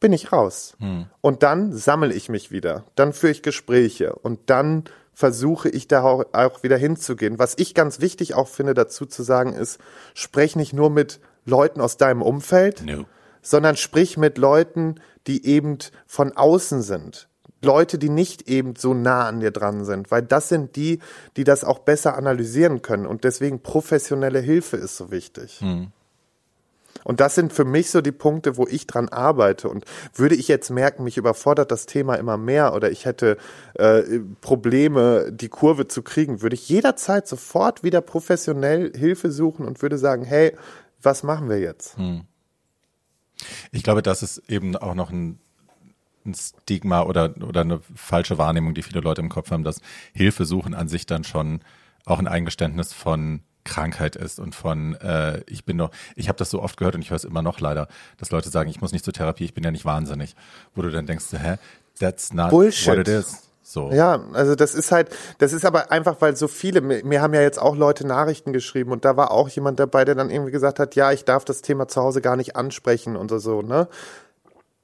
bin 0.00 0.12
ich 0.12 0.32
raus. 0.32 0.76
Mhm. 0.78 1.06
Und 1.22 1.42
dann 1.42 1.72
sammle 1.72 2.12
ich 2.12 2.28
mich 2.28 2.50
wieder. 2.50 2.84
Dann 2.94 3.14
führe 3.14 3.32
ich 3.32 3.42
Gespräche 3.42 4.12
und 4.14 4.50
dann 4.50 4.84
versuche 5.18 5.68
ich 5.68 5.88
da 5.88 6.04
auch 6.04 6.62
wieder 6.62 6.76
hinzugehen. 6.76 7.40
Was 7.40 7.54
ich 7.56 7.74
ganz 7.74 7.98
wichtig 7.98 8.34
auch 8.34 8.46
finde, 8.46 8.72
dazu 8.72 9.04
zu 9.04 9.24
sagen, 9.24 9.52
ist, 9.52 9.80
sprech 10.14 10.54
nicht 10.54 10.72
nur 10.72 10.90
mit 10.90 11.18
Leuten 11.44 11.80
aus 11.80 11.96
deinem 11.96 12.22
Umfeld, 12.22 12.84
no. 12.86 13.04
sondern 13.42 13.74
sprich 13.74 14.16
mit 14.16 14.38
Leuten, 14.38 15.00
die 15.26 15.44
eben 15.44 15.78
von 16.06 16.36
außen 16.36 16.82
sind. 16.82 17.28
Leute, 17.60 17.98
die 17.98 18.10
nicht 18.10 18.48
eben 18.48 18.76
so 18.76 18.94
nah 18.94 19.26
an 19.26 19.40
dir 19.40 19.50
dran 19.50 19.84
sind, 19.84 20.12
weil 20.12 20.22
das 20.22 20.48
sind 20.48 20.76
die, 20.76 21.00
die 21.36 21.42
das 21.42 21.64
auch 21.64 21.80
besser 21.80 22.16
analysieren 22.16 22.80
können 22.80 23.04
und 23.04 23.24
deswegen 23.24 23.60
professionelle 23.60 24.38
Hilfe 24.38 24.76
ist 24.76 24.96
so 24.96 25.10
wichtig. 25.10 25.58
Hm. 25.60 25.88
Und 27.08 27.20
das 27.20 27.34
sind 27.34 27.54
für 27.54 27.64
mich 27.64 27.90
so 27.90 28.02
die 28.02 28.12
Punkte, 28.12 28.58
wo 28.58 28.66
ich 28.66 28.86
dran 28.86 29.08
arbeite. 29.08 29.70
Und 29.70 29.86
würde 30.14 30.34
ich 30.34 30.46
jetzt 30.46 30.68
merken, 30.68 31.04
mich 31.04 31.16
überfordert 31.16 31.72
das 31.72 31.86
Thema 31.86 32.16
immer 32.16 32.36
mehr 32.36 32.74
oder 32.74 32.90
ich 32.90 33.06
hätte 33.06 33.38
äh, 33.76 34.02
Probleme, 34.42 35.32
die 35.32 35.48
Kurve 35.48 35.88
zu 35.88 36.02
kriegen, 36.02 36.42
würde 36.42 36.52
ich 36.52 36.68
jederzeit 36.68 37.26
sofort 37.26 37.82
wieder 37.82 38.02
professionell 38.02 38.92
Hilfe 38.94 39.32
suchen 39.32 39.64
und 39.64 39.80
würde 39.80 39.96
sagen, 39.96 40.22
hey, 40.22 40.54
was 41.00 41.22
machen 41.22 41.48
wir 41.48 41.58
jetzt? 41.58 41.96
Hm. 41.96 42.24
Ich 43.72 43.82
glaube, 43.82 44.02
das 44.02 44.22
ist 44.22 44.42
eben 44.50 44.76
auch 44.76 44.94
noch 44.94 45.10
ein 45.10 45.40
ein 46.26 46.34
Stigma 46.34 47.04
oder, 47.04 47.32
oder 47.40 47.62
eine 47.62 47.80
falsche 47.94 48.36
Wahrnehmung, 48.36 48.74
die 48.74 48.82
viele 48.82 49.00
Leute 49.00 49.22
im 49.22 49.30
Kopf 49.30 49.50
haben, 49.50 49.64
dass 49.64 49.80
Hilfe 50.12 50.44
suchen 50.44 50.74
an 50.74 50.86
sich 50.86 51.06
dann 51.06 51.24
schon 51.24 51.60
auch 52.04 52.18
ein 52.18 52.28
Eingeständnis 52.28 52.92
von 52.92 53.40
Krankheit 53.68 54.16
ist 54.16 54.40
und 54.40 54.54
von 54.54 54.94
äh, 54.96 55.42
ich 55.46 55.64
bin 55.64 55.78
doch, 55.78 55.90
ich 56.16 56.28
habe 56.28 56.38
das 56.38 56.50
so 56.50 56.62
oft 56.62 56.76
gehört 56.76 56.94
und 56.94 57.02
ich 57.02 57.10
höre 57.10 57.16
es 57.16 57.24
immer 57.24 57.42
noch 57.42 57.60
leider, 57.60 57.86
dass 58.16 58.30
Leute 58.30 58.48
sagen, 58.48 58.70
ich 58.70 58.80
muss 58.80 58.92
nicht 58.92 59.04
zur 59.04 59.14
Therapie, 59.14 59.44
ich 59.44 59.54
bin 59.54 59.62
ja 59.62 59.70
nicht 59.70 59.84
wahnsinnig, 59.84 60.34
wo 60.74 60.82
du 60.82 60.90
dann 60.90 61.06
denkst, 61.06 61.26
hä, 61.32 61.56
that's 62.00 62.32
not 62.32 62.50
Bullshit. 62.50 62.88
what 62.88 62.98
it 62.98 63.08
is. 63.08 63.48
So. 63.62 63.90
Ja, 63.92 64.24
also 64.32 64.54
das 64.54 64.74
ist 64.74 64.92
halt, 64.92 65.10
das 65.36 65.52
ist 65.52 65.66
aber 65.66 65.92
einfach, 65.92 66.16
weil 66.20 66.34
so 66.34 66.48
viele, 66.48 66.80
mir, 66.80 67.04
mir 67.04 67.20
haben 67.20 67.34
ja 67.34 67.42
jetzt 67.42 67.60
auch 67.60 67.76
Leute 67.76 68.06
Nachrichten 68.06 68.54
geschrieben 68.54 68.92
und 68.92 69.04
da 69.04 69.18
war 69.18 69.30
auch 69.30 69.50
jemand 69.50 69.78
dabei, 69.78 70.06
der 70.06 70.14
dann 70.14 70.30
irgendwie 70.30 70.52
gesagt 70.52 70.78
hat, 70.78 70.94
ja, 70.94 71.12
ich 71.12 71.26
darf 71.26 71.44
das 71.44 71.60
Thema 71.60 71.86
zu 71.86 72.00
Hause 72.00 72.22
gar 72.22 72.36
nicht 72.36 72.56
ansprechen 72.56 73.14
und 73.14 73.30
so, 73.30 73.60
ne? 73.60 73.86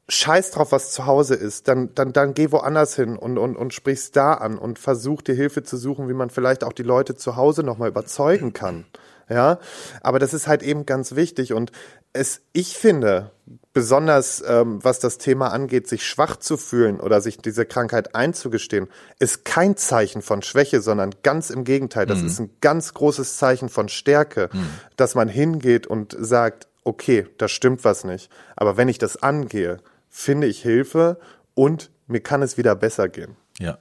Scheiß 0.09 0.51
drauf, 0.51 0.73
was 0.73 0.93
zu 0.93 1.07
Hause 1.07 1.35
ist, 1.35 1.69
dann, 1.69 1.95
dann, 1.95 2.13
dann 2.13 2.35
geh 2.35 2.53
woanders 2.53 2.95
hin 2.97 3.17
und, 3.17 3.39
und, 3.39 3.57
und 3.57 3.73
sprich's 3.73 4.11
da 4.11 4.35
an 4.35 4.59
und 4.59 4.79
versuch 4.79 5.23
dir 5.23 5.35
Hilfe 5.35 5.63
zu 5.63 5.77
suchen, 5.77 6.09
wie 6.09 6.15
man 6.15 6.31
vielleicht 6.31 6.63
auch 6.65 6.73
die 6.73 6.83
Leute 6.83 7.15
zu 7.15 7.37
Hause 7.37 7.63
nochmal 7.63 7.89
überzeugen 7.89 8.53
kann. 8.53 8.85
Ja, 9.31 9.59
aber 10.03 10.19
das 10.19 10.35
ist 10.35 10.47
halt 10.47 10.63
eben 10.63 10.85
ganz 10.85 11.15
wichtig 11.15 11.55
und 11.55 11.73
es, 12.13 12.43
ich 12.53 12.77
finde, 12.77 13.33
besonders 13.73 14.43
ähm, 14.47 14.79
was 14.83 15.01
das 15.01 15.17
Thema 15.17 15.49
angeht, 15.49 15.89
sich 15.89 16.07
schwach 16.07 16.37
zu 16.37 16.57
fühlen 16.57 17.01
oder 17.01 17.21
sich 17.21 17.39
diese 17.39 17.65
Krankheit 17.65 18.15
einzugestehen, 18.15 18.89
ist 19.19 19.45
kein 19.45 19.77
Zeichen 19.77 20.21
von 20.21 20.43
Schwäche, 20.43 20.81
sondern 20.81 21.11
ganz 21.23 21.51
im 21.51 21.65
Gegenteil. 21.65 22.07
Das 22.07 22.21
mhm. 22.21 22.27
ist 22.27 22.39
ein 22.39 22.51
ganz 22.61 22.95
großes 22.95 23.39
Zeichen 23.39 23.69
von 23.69 23.89
Stärke, 23.89 24.51
mhm. 24.53 24.67
dass 24.97 25.15
man 25.15 25.29
hingeht 25.29 25.87
und 25.87 26.15
sagt, 26.19 26.69
okay, 26.85 27.27
da 27.39 27.49
stimmt 27.49 27.83
was 27.85 28.05
nicht. 28.05 28.31
Aber 28.55 28.77
wenn 28.77 28.89
ich 28.89 28.99
das 28.99 29.23
angehe, 29.23 29.79
finde 30.15 30.47
ich 30.47 30.63
Hilfe 30.63 31.19
und 31.55 31.91
mir 32.07 32.21
kann 32.21 32.41
es 32.41 32.57
wieder 32.57 32.77
besser 32.77 33.09
gehen. 33.09 33.37
Ja. 33.59 33.79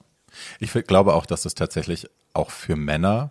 Ich 0.60 0.74
glaube 0.74 1.14
auch, 1.14 1.28
dass 1.28 1.44
das 1.44 1.54
tatsächlich 1.54 2.10
auch 2.34 2.50
für 2.50 2.76
Männer 2.76 3.30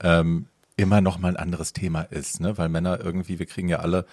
ähm, 0.00 0.46
immer 0.76 1.00
noch 1.00 1.18
mal 1.18 1.30
ein 1.30 1.36
anderes 1.36 1.72
Thema 1.72 2.02
ist, 2.02 2.40
ne? 2.40 2.56
Weil 2.56 2.68
Männer 2.68 3.00
irgendwie, 3.00 3.40
wir 3.40 3.46
kriegen 3.46 3.68
ja 3.68 3.80
alle 3.80 4.06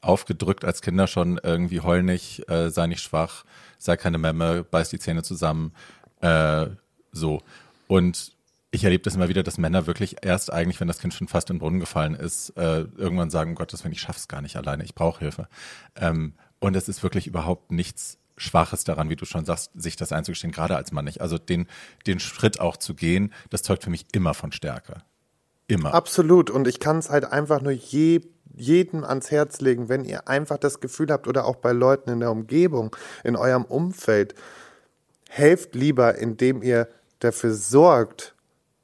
aufgedrückt 0.00 0.64
als 0.64 0.80
Kinder 0.80 1.08
schon 1.08 1.40
irgendwie 1.42 1.80
heul 1.80 2.04
nicht, 2.04 2.48
äh, 2.48 2.70
sei 2.70 2.86
nicht 2.86 3.02
schwach, 3.02 3.44
sei 3.78 3.96
keine 3.96 4.18
Memme, 4.18 4.62
beiß 4.62 4.90
die 4.90 5.00
Zähne 5.00 5.24
zusammen, 5.24 5.72
äh, 6.20 6.66
so. 7.10 7.42
Und 7.88 8.32
ich 8.70 8.84
erlebe 8.84 9.02
das 9.02 9.16
immer 9.16 9.28
wieder, 9.28 9.42
dass 9.42 9.58
Männer 9.58 9.88
wirklich 9.88 10.18
erst 10.22 10.52
eigentlich, 10.52 10.78
wenn 10.80 10.88
das 10.88 11.00
Kind 11.00 11.14
schon 11.14 11.26
fast 11.26 11.50
in 11.50 11.56
den 11.56 11.60
Brunnen 11.60 11.80
gefallen 11.80 12.14
ist, 12.14 12.50
äh, 12.50 12.82
irgendwann 12.96 13.30
sagen, 13.30 13.50
um 13.50 13.56
Gottes 13.56 13.82
Willen, 13.82 13.92
ich 13.92 14.00
schaff's 14.00 14.28
gar 14.28 14.40
nicht 14.40 14.56
alleine, 14.56 14.84
ich 14.84 14.94
brauche 14.94 15.18
Hilfe. 15.18 15.48
Ähm, 15.96 16.34
und 16.60 16.76
es 16.76 16.88
ist 16.88 17.02
wirklich 17.02 17.26
überhaupt 17.26 17.72
nichts 17.72 18.18
Schwaches 18.36 18.84
daran, 18.84 19.08
wie 19.08 19.16
du 19.16 19.24
schon 19.24 19.44
sagst, 19.44 19.70
sich 19.74 19.96
das 19.96 20.12
einzugestehen, 20.12 20.52
gerade 20.52 20.76
als 20.76 20.92
Mann 20.92 21.06
nicht. 21.06 21.20
Also 21.20 21.38
den, 21.38 21.66
den 22.06 22.20
Schritt 22.20 22.60
auch 22.60 22.76
zu 22.76 22.94
gehen, 22.94 23.32
das 23.50 23.62
zeugt 23.62 23.84
für 23.84 23.90
mich 23.90 24.06
immer 24.12 24.34
von 24.34 24.52
Stärke. 24.52 25.02
Immer. 25.68 25.94
Absolut. 25.94 26.50
Und 26.50 26.68
ich 26.68 26.78
kann 26.78 26.98
es 26.98 27.10
halt 27.10 27.24
einfach 27.24 27.60
nur 27.60 27.72
je, 27.72 28.20
jedem 28.54 29.04
ans 29.04 29.30
Herz 29.30 29.60
legen, 29.60 29.88
wenn 29.88 30.04
ihr 30.04 30.28
einfach 30.28 30.58
das 30.58 30.80
Gefühl 30.80 31.10
habt 31.10 31.26
oder 31.26 31.46
auch 31.46 31.56
bei 31.56 31.72
Leuten 31.72 32.10
in 32.10 32.20
der 32.20 32.30
Umgebung, 32.30 32.94
in 33.24 33.36
eurem 33.36 33.64
Umfeld, 33.64 34.34
helft 35.28 35.74
lieber, 35.74 36.16
indem 36.16 36.62
ihr 36.62 36.88
dafür 37.18 37.54
sorgt, 37.54 38.34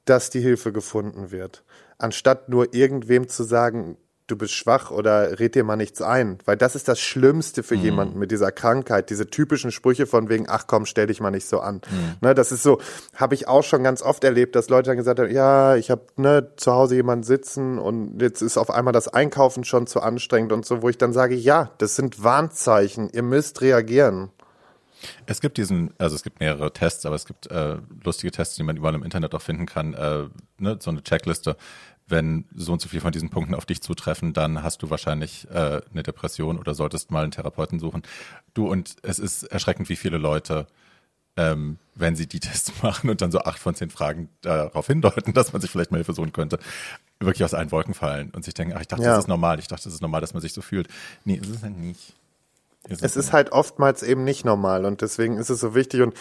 dass 0.05 0.31
die 0.31 0.41
Hilfe 0.41 0.73
gefunden 0.73 1.31
wird, 1.31 1.63
anstatt 1.99 2.49
nur 2.49 2.75
irgendwem 2.75 3.29
zu 3.29 3.45
sagen, 3.45 3.97
du 4.33 4.37
bist 4.37 4.55
schwach 4.55 4.91
oder 4.91 5.39
red 5.39 5.55
dir 5.55 5.63
mal 5.63 5.77
nichts 5.77 6.01
ein. 6.01 6.39
Weil 6.47 6.57
das 6.57 6.75
ist 6.75 6.89
das 6.89 6.99
Schlimmste 6.99 7.63
für 7.63 7.77
mhm. 7.77 7.83
jemanden 7.83 8.19
mit 8.19 8.31
dieser 8.31 8.51
Krankheit. 8.51 9.11
Diese 9.11 9.29
typischen 9.29 9.71
Sprüche 9.71 10.07
von 10.07 10.29
wegen, 10.29 10.47
ach 10.49 10.67
komm, 10.67 10.87
stell 10.87 11.07
dich 11.07 11.21
mal 11.21 11.31
nicht 11.31 11.47
so 11.47 11.61
an. 11.61 11.83
Mhm. 11.91 12.17
Ne, 12.23 12.35
das 12.35 12.51
ist 12.51 12.63
so, 12.63 12.81
habe 13.15 13.35
ich 13.35 13.47
auch 13.47 13.63
schon 13.63 13.85
ganz 13.85 14.03
oft 14.03 14.25
erlebt, 14.25 14.57
dass 14.57 14.69
Leute 14.69 14.91
dann 14.91 14.97
gesagt 14.97 15.21
haben, 15.21 15.31
ja, 15.31 15.77
ich 15.77 15.91
habe 15.91 16.03
ne, 16.17 16.49
zu 16.57 16.73
Hause 16.73 16.97
jemanden 16.97 17.25
sitzen 17.25 17.79
und 17.79 18.21
jetzt 18.21 18.41
ist 18.41 18.57
auf 18.57 18.71
einmal 18.71 18.93
das 18.93 19.09
Einkaufen 19.09 19.65
schon 19.65 19.87
zu 19.87 20.01
anstrengend 20.01 20.53
und 20.53 20.65
so, 20.65 20.83
wo 20.83 20.89
ich 20.89 20.99
dann 20.99 21.13
sage, 21.13 21.35
ja, 21.35 21.71
das 21.79 21.95
sind 21.95 22.25
Warnzeichen, 22.25 23.11
ihr 23.13 23.23
müsst 23.23 23.61
reagieren. 23.61 24.31
Es 25.27 25.41
gibt 25.41 25.59
diesen, 25.59 25.93
also 25.99 26.15
es 26.15 26.23
gibt 26.23 26.41
mehrere 26.41 26.73
Tests, 26.73 27.05
aber 27.07 27.17
es 27.17 27.27
gibt 27.27 27.51
äh, 27.51 27.77
lustige 28.05 28.31
Tests, 28.31 28.55
die 28.57 28.63
man 28.63 28.77
überall 28.77 28.95
im 28.95 29.03
Internet 29.03 29.35
auch 29.35 29.43
finden 29.43 29.67
kann, 29.67 29.95
äh, 29.95 30.25
ne, 30.59 30.79
so 30.81 30.91
eine 30.91 31.03
Checkliste, 31.03 31.57
wenn 32.13 32.45
so 32.55 32.75
und 32.75 32.81
so 32.81 32.89
viel 32.89 33.01
von 33.01 33.11
diesen 33.11 33.31
Punkten 33.31 33.57
auf 33.57 33.67
dich 33.67 33.81
zutreffen, 33.81 34.33
dann 34.33 34.63
hast 34.63 34.83
du 34.83 34.91
wahrscheinlich 34.91 35.49
äh, 35.51 35.81
eine 35.91 36.03
Depression 36.05 36.59
oder 36.59 36.75
solltest 36.75 37.11
mal 37.11 37.23
einen 37.23 37.33
Therapeuten 37.33 37.81
suchen. 37.81 38.03
Du, 38.55 38.69
und 38.69 38.97
es 39.03 39.19
ist 39.19 39.45
erschreckend, 39.45 39.89
wie 39.89 39.97
viele 39.97 40.19
Leute, 40.19 40.67
ähm, 41.37 41.79
wenn 41.95 42.15
sie 42.15 42.27
die 42.27 42.39
Tests 42.39 42.71
machen 42.83 43.11
und 43.11 43.21
dann 43.23 43.33
so 43.33 43.41
acht 43.41 43.59
von 43.59 43.75
zehn 43.75 43.91
Fragen 43.91 44.29
darauf 44.43 44.87
hindeuten, 44.87 45.33
dass 45.33 45.53
man 45.53 45.61
sich 45.61 45.71
vielleicht 45.71 45.91
mal 45.91 45.97
Hilfe 45.97 46.13
suchen 46.13 46.33
könnte, 46.33 46.61
wirklich 47.19 47.45
aus 47.45 47.55
allen 47.55 47.73
Wolken 47.73 47.95
fallen 47.95 48.31
und 48.31 48.45
sich 48.45 48.55
denken, 48.55 48.75
ach, 48.77 48.83
ich 48.83 48.89
dachte, 48.89 49.03
ja. 49.03 49.11
das 49.15 49.25
ist 49.25 49.29
normal, 49.29 49.59
ich 49.59 49.67
dachte, 49.67 49.85
das 49.85 49.95
ist 49.95 50.03
normal, 50.03 50.21
dass 50.21 50.35
man 50.35 50.43
sich 50.43 50.53
so 50.53 50.61
fühlt. 50.61 50.89
Nee, 51.25 51.35
ist 51.35 51.49
es 51.49 51.63
halt 51.63 51.77
nicht. 51.79 52.15
Es 52.89 53.17
ist 53.17 53.33
halt 53.33 53.53
oftmals 53.53 54.03
eben 54.03 54.25
nicht 54.25 54.45
normal 54.45 54.85
und 54.85 55.03
deswegen 55.03 55.39
ist 55.39 55.51
es 55.51 55.61
so 55.61 55.75
wichtig. 55.75 56.03
Und 56.03 56.15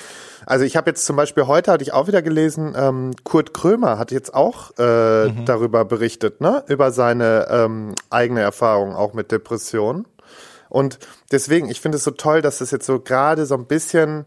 also 0.45 0.63
ich 0.63 0.77
habe 0.77 0.91
jetzt 0.91 1.05
zum 1.05 1.15
Beispiel 1.15 1.47
heute 1.47 1.71
hatte 1.71 1.83
ich 1.83 1.91
auch 1.91 2.07
wieder 2.07 2.21
gelesen, 2.21 2.73
ähm, 2.77 3.11
Kurt 3.23 3.53
Krömer 3.53 3.97
hat 3.97 4.11
jetzt 4.11 4.33
auch 4.33 4.71
äh, 4.77 5.29
mhm. 5.29 5.45
darüber 5.45 5.85
berichtet, 5.85 6.39
ne, 6.39 6.63
über 6.67 6.91
seine 6.91 7.47
ähm, 7.49 7.95
eigene 8.11 8.41
Erfahrung 8.41 8.95
auch 8.95 9.13
mit 9.13 9.31
Depressionen. 9.31 10.05
Und 10.69 10.99
deswegen, 11.31 11.67
ich 11.67 11.81
finde 11.81 11.97
es 11.97 12.03
so 12.03 12.11
toll, 12.11 12.41
dass 12.41 12.61
es 12.61 12.71
jetzt 12.71 12.85
so 12.85 12.99
gerade 12.99 13.45
so 13.45 13.55
ein 13.55 13.65
bisschen 13.65 14.25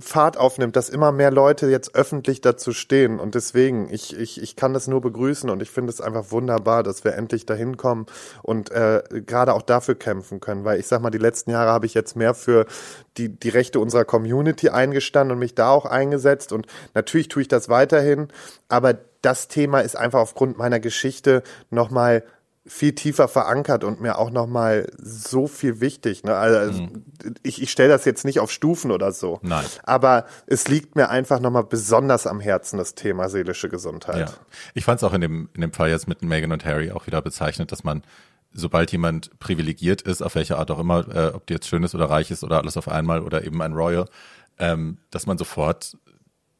Fahrt 0.00 0.36
aufnimmt, 0.36 0.76
dass 0.76 0.88
immer 0.88 1.12
mehr 1.12 1.30
Leute 1.30 1.68
jetzt 1.68 1.94
öffentlich 1.94 2.40
dazu 2.40 2.72
stehen. 2.72 3.20
Und 3.20 3.34
deswegen, 3.34 3.88
ich, 3.92 4.16
ich, 4.16 4.40
ich 4.40 4.56
kann 4.56 4.72
das 4.72 4.86
nur 4.86 5.00
begrüßen 5.00 5.50
und 5.50 5.62
ich 5.62 5.70
finde 5.70 5.90
es 5.90 6.00
einfach 6.00 6.30
wunderbar, 6.30 6.82
dass 6.82 7.04
wir 7.04 7.14
endlich 7.14 7.46
dahin 7.46 7.76
kommen 7.76 8.06
und 8.42 8.70
äh, 8.70 9.02
gerade 9.10 9.54
auch 9.54 9.62
dafür 9.62 9.94
kämpfen 9.94 10.40
können. 10.40 10.64
Weil 10.64 10.80
ich 10.80 10.86
sag 10.86 11.02
mal, 11.02 11.10
die 11.10 11.18
letzten 11.18 11.50
Jahre 11.50 11.70
habe 11.70 11.86
ich 11.86 11.94
jetzt 11.94 12.16
mehr 12.16 12.34
für 12.34 12.66
die, 13.16 13.28
die 13.28 13.48
Rechte 13.48 13.80
unserer 13.80 14.04
Community 14.04 14.68
eingestanden 14.68 15.32
und 15.32 15.38
mich 15.38 15.54
da 15.54 15.70
auch 15.70 15.86
eingesetzt. 15.86 16.52
Und 16.52 16.66
natürlich 16.94 17.28
tue 17.28 17.42
ich 17.42 17.48
das 17.48 17.68
weiterhin, 17.68 18.28
aber 18.68 18.94
das 19.24 19.48
Thema 19.48 19.80
ist 19.80 19.96
einfach 19.96 20.20
aufgrund 20.20 20.58
meiner 20.58 20.80
Geschichte 20.80 21.42
nochmal 21.70 22.24
viel 22.66 22.94
tiefer 22.94 23.28
verankert 23.28 23.84
und 23.84 24.00
mir 24.00 24.18
auch 24.18 24.30
nochmal 24.30 24.90
so 24.98 25.46
viel 25.46 25.80
wichtig. 25.80 26.24
Ne? 26.24 26.34
Also 26.34 26.82
mhm. 26.82 27.04
ich, 27.42 27.60
ich 27.60 27.70
stelle 27.70 27.90
das 27.90 28.06
jetzt 28.06 28.24
nicht 28.24 28.40
auf 28.40 28.50
Stufen 28.50 28.90
oder 28.90 29.12
so. 29.12 29.38
Nein. 29.42 29.66
Aber 29.82 30.24
es 30.46 30.66
liegt 30.68 30.96
mir 30.96 31.10
einfach 31.10 31.40
nochmal 31.40 31.64
besonders 31.64 32.26
am 32.26 32.40
Herzen, 32.40 32.78
das 32.78 32.94
Thema 32.94 33.28
seelische 33.28 33.68
Gesundheit. 33.68 34.30
Ja. 34.30 34.34
Ich 34.72 34.84
fand 34.84 34.98
es 34.98 35.04
auch 35.04 35.12
in 35.12 35.20
dem, 35.20 35.50
in 35.52 35.60
dem 35.60 35.72
Fall 35.72 35.90
jetzt 35.90 36.08
mit 36.08 36.22
Megan 36.22 36.52
und 36.52 36.64
Harry 36.64 36.90
auch 36.90 37.06
wieder 37.06 37.20
bezeichnet, 37.20 37.70
dass 37.70 37.84
man, 37.84 38.02
sobald 38.54 38.90
jemand 38.92 39.38
privilegiert 39.40 40.00
ist, 40.00 40.22
auf 40.22 40.34
welche 40.34 40.56
Art 40.56 40.70
auch 40.70 40.78
immer, 40.78 41.06
äh, 41.14 41.32
ob 41.34 41.46
die 41.46 41.52
jetzt 41.52 41.68
schön 41.68 41.82
ist 41.82 41.94
oder 41.94 42.08
reich 42.08 42.30
ist 42.30 42.44
oder 42.44 42.58
alles 42.58 42.78
auf 42.78 42.88
einmal 42.88 43.20
oder 43.20 43.44
eben 43.44 43.60
ein 43.60 43.74
Royal, 43.74 44.06
ähm, 44.58 44.96
dass 45.10 45.26
man 45.26 45.36
sofort 45.36 45.98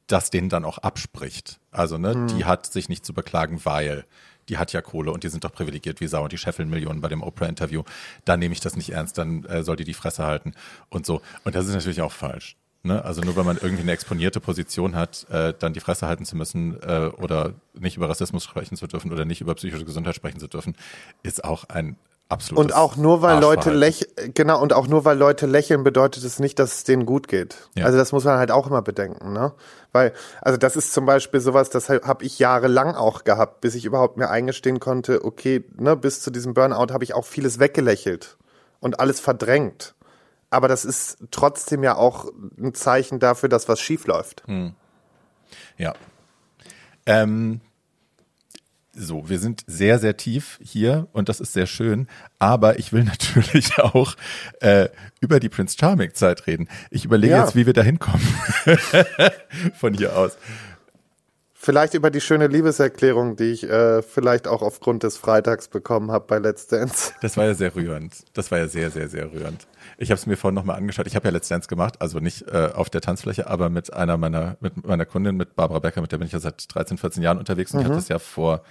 das 0.07 0.28
denen 0.28 0.50
dann 0.50 0.66
auch 0.66 0.76
abspricht. 0.76 1.61
Also, 1.70 1.96
ne, 1.96 2.14
mhm. 2.14 2.26
die 2.28 2.44
hat 2.44 2.66
sich 2.66 2.90
nicht 2.90 3.07
zu 3.07 3.14
beklagen, 3.14 3.61
weil 3.64 4.05
die 4.49 4.59
hat 4.59 4.72
ja 4.72 4.82
Kohle 4.82 5.12
und 5.12 5.24
die 5.24 5.28
sind 5.28 5.45
doch 5.45 5.53
privilegiert 5.53 6.01
wie 6.01 6.07
Sau 6.07 6.24
und 6.24 6.32
die 6.32 6.38
scheffeln 6.38 6.68
Millionen 6.68 7.01
bei 7.01 7.09
dem 7.09 7.22
Oprah-Interview. 7.22 7.82
Da 8.24 8.36
nehme 8.36 8.53
ich 8.53 8.61
das 8.61 8.76
nicht 8.76 8.90
ernst, 8.90 9.18
dann 9.18 9.45
äh, 9.45 9.62
soll 9.62 9.76
die 9.76 9.84
die 9.84 9.95
Fresse 9.95 10.24
halten 10.24 10.55
und 10.88 11.07
so. 11.07 11.22
Und 11.45 11.55
das 11.55 11.66
ist 11.66 11.74
natürlich 11.74 12.03
auch 12.03 12.12
falsch. 12.12 12.57
Ne? 12.82 13.03
Also 13.03 13.22
nur 13.22 13.34
wenn 13.36 13.47
man 13.47 13.57
irgendwie 13.57 13.82
eine 13.82 13.92
exponierte 13.92 14.40
Position 14.40 14.95
hat, 14.95 15.26
äh, 15.30 15.55
dann 15.59 15.72
die 15.72 15.80
Fresse 15.80 16.07
halten 16.07 16.26
zu 16.26 16.36
müssen 16.36 16.76
äh, 16.82 17.11
oder 17.16 17.55
nicht 17.72 17.97
über 17.97 18.11
Rassismus 18.11 18.45
sprechen 18.45 18.76
zu 18.76 18.86
dürfen 18.86 19.11
oder 19.11 19.24
nicht 19.24 19.40
über 19.40 19.55
psychische 19.55 19.86
Gesundheit 19.86 20.14
sprechen 20.14 20.38
zu 20.38 20.49
dürfen, 20.49 20.76
ist 21.22 21.45
auch 21.45 21.64
ein 21.64 21.97
Absolut. 22.29 22.59
Und 22.59 22.75
auch 22.75 22.97
nur 22.97 23.20
weil 23.20 23.39
Leute 23.41 23.70
lächeln, 23.70 24.11
genau, 24.33 24.61
und 24.61 24.72
auch 24.72 24.87
nur 24.87 25.05
weil 25.05 25.18
Leute 25.18 25.47
lächeln, 25.47 25.85
bedeutet 25.85 26.25
es 26.25 26.39
nicht, 26.39 26.59
dass 26.59 26.75
es 26.75 26.85
denen 26.85 27.05
gut 27.05 27.29
geht. 27.29 27.68
Ja. 27.77 27.85
Also 27.85 27.99
das 27.99 28.12
muss 28.12 28.25
man 28.25 28.39
halt 28.39 28.51
auch 28.51 28.66
immer 28.66 28.81
bedenken, 28.81 29.33
ne? 29.35 29.53
Weil, 29.93 30.12
also 30.41 30.57
das 30.57 30.75
ist 30.75 30.95
zum 30.95 31.05
Beispiel 31.05 31.41
sowas, 31.41 31.68
das 31.68 31.91
habe 31.91 32.25
ich 32.25 32.39
jahrelang 32.39 32.95
auch 32.95 33.25
gehabt, 33.25 33.61
bis 33.61 33.75
ich 33.75 33.85
überhaupt 33.85 34.16
mir 34.16 34.31
eingestehen 34.31 34.81
konnte, 34.81 35.25
okay, 35.25 35.64
ne, 35.77 35.97
bis 35.97 36.22
zu 36.22 36.31
diesem 36.31 36.55
Burnout 36.55 36.93
habe 36.93 37.05
ich 37.05 37.14
auch 37.14 37.27
vieles 37.27 37.59
weggelächelt 37.59 38.39
und 38.81 39.01
alles 39.01 39.20
verdrängt. 39.20 39.95
Aber 40.49 40.66
das 40.66 40.85
ist 40.85 41.18
trotzdem 41.31 41.83
ja 41.83 41.97
auch 41.97 42.27
ein 42.59 42.75
Zeichen 42.75 43.18
dafür, 43.18 43.49
dass 43.49 43.68
was 43.68 43.81
schief 43.81 44.07
läuft. 44.07 44.43
Hm. 44.47 44.75
Ja. 45.77 45.95
Ähm, 47.07 47.61
so, 48.97 49.28
wir 49.28 49.38
sind 49.38 49.62
sehr, 49.66 49.99
sehr 49.99 50.16
tief 50.16 50.59
hier 50.62 51.09
und 51.12 51.28
das 51.28 51.40
ist 51.40 51.53
sehr 51.53 51.66
schön. 51.66 52.09
Aber 52.38 52.78
ich 52.78 52.92
will 52.92 53.05
natürlich 53.05 53.78
auch 53.78 54.14
äh, 54.61 54.88
über 55.20 55.40
die 55.40 55.49
Prince 55.49 55.76
Charming 55.78 56.14
Zeit 56.14 56.47
reden. 56.47 56.68
Ich 56.90 57.05
überlege 57.05 57.34
ja. 57.34 57.45
jetzt, 57.45 57.57
wie 57.57 57.66
wir 57.66 57.72
da 57.72 57.82
hinkommen. 57.82 58.26
Von 59.74 59.95
hier 59.95 60.16
aus. 60.16 60.36
Vielleicht 61.65 61.95
über 61.95 62.11
die 62.11 62.21
schöne 62.21 62.47
Liebeserklärung, 62.47 63.37
die 63.37 63.45
ich 63.45 63.62
äh, 63.62 64.03
vielleicht 64.03 64.47
auch 64.47 64.61
aufgrund 64.61 65.03
des 65.03 65.17
Freitags 65.17 65.69
bekommen 65.69 66.12
habe 66.12 66.27
bei 66.27 66.39
Let's 66.39 66.67
Dance. 66.67 67.15
Das 67.23 67.39
war 67.39 67.47
ja 67.47 67.55
sehr 67.55 67.75
rührend. 67.75 68.12
Das 68.35 68.51
war 68.51 68.59
ja 68.59 68.69
sehr, 68.69 68.91
sehr, 68.91 69.09
sehr 69.09 69.33
rührend. 69.33 69.67
Ich 69.97 70.11
habe 70.11 70.19
es 70.19 70.27
mir 70.27 70.37
vorhin 70.37 70.57
nochmal 70.57 70.77
angeschaut. 70.77 71.07
Ich 71.07 71.17
habe 71.17 71.27
ja 71.27 71.33
Let's 71.33 71.49
Dance 71.49 71.67
gemacht, 71.67 72.03
also 72.03 72.19
nicht 72.19 72.43
äh, 72.49 72.69
auf 72.75 72.91
der 72.91 73.01
Tanzfläche, 73.01 73.49
aber 73.49 73.71
mit 73.71 73.95
einer 73.95 74.19
meiner, 74.19 74.59
mit 74.61 74.87
meiner 74.87 75.07
Kundin, 75.07 75.39
mit 75.39 75.57
Barbara 75.57 75.79
Becker, 75.79 76.03
mit 76.03 76.12
der 76.12 76.19
bin 76.19 76.27
ich 76.27 76.35
ja 76.35 76.39
seit 76.39 76.67
13, 76.75 76.99
14 76.99 77.23
Jahren 77.23 77.39
unterwegs 77.39 77.73
und 77.73 77.79
mhm. 77.79 77.81
ich 77.81 77.87
habe 77.87 77.97
das 77.97 78.09
ja 78.09 78.19
vor 78.19 78.62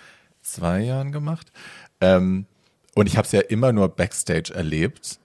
zwei 0.43 0.81
Jahren 0.81 1.11
gemacht. 1.11 1.51
Ähm, 1.99 2.45
und 2.93 3.07
ich 3.07 3.17
habe 3.17 3.25
es 3.25 3.31
ja 3.31 3.41
immer 3.41 3.71
nur 3.71 3.89
Backstage 3.89 4.53
erlebt, 4.53 5.17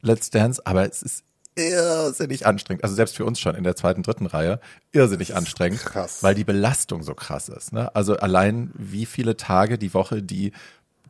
Let's 0.00 0.30
Dance, 0.30 0.62
aber 0.64 0.88
es 0.88 1.02
ist 1.02 1.24
irrsinnig 1.56 2.46
anstrengend. 2.46 2.84
Also 2.84 2.94
selbst 2.94 3.16
für 3.16 3.24
uns 3.24 3.40
schon 3.40 3.54
in 3.54 3.64
der 3.64 3.76
zweiten, 3.76 4.02
dritten 4.02 4.26
Reihe 4.26 4.60
irrsinnig 4.92 5.34
anstrengend, 5.34 5.80
krass. 5.80 6.22
weil 6.22 6.34
die 6.34 6.44
Belastung 6.44 7.02
so 7.02 7.14
krass 7.14 7.48
ist. 7.48 7.72
Ne? 7.72 7.94
Also 7.96 8.16
allein 8.16 8.70
wie 8.74 9.06
viele 9.06 9.36
Tage 9.36 9.78
die 9.78 9.94
Woche 9.94 10.22
die 10.22 10.52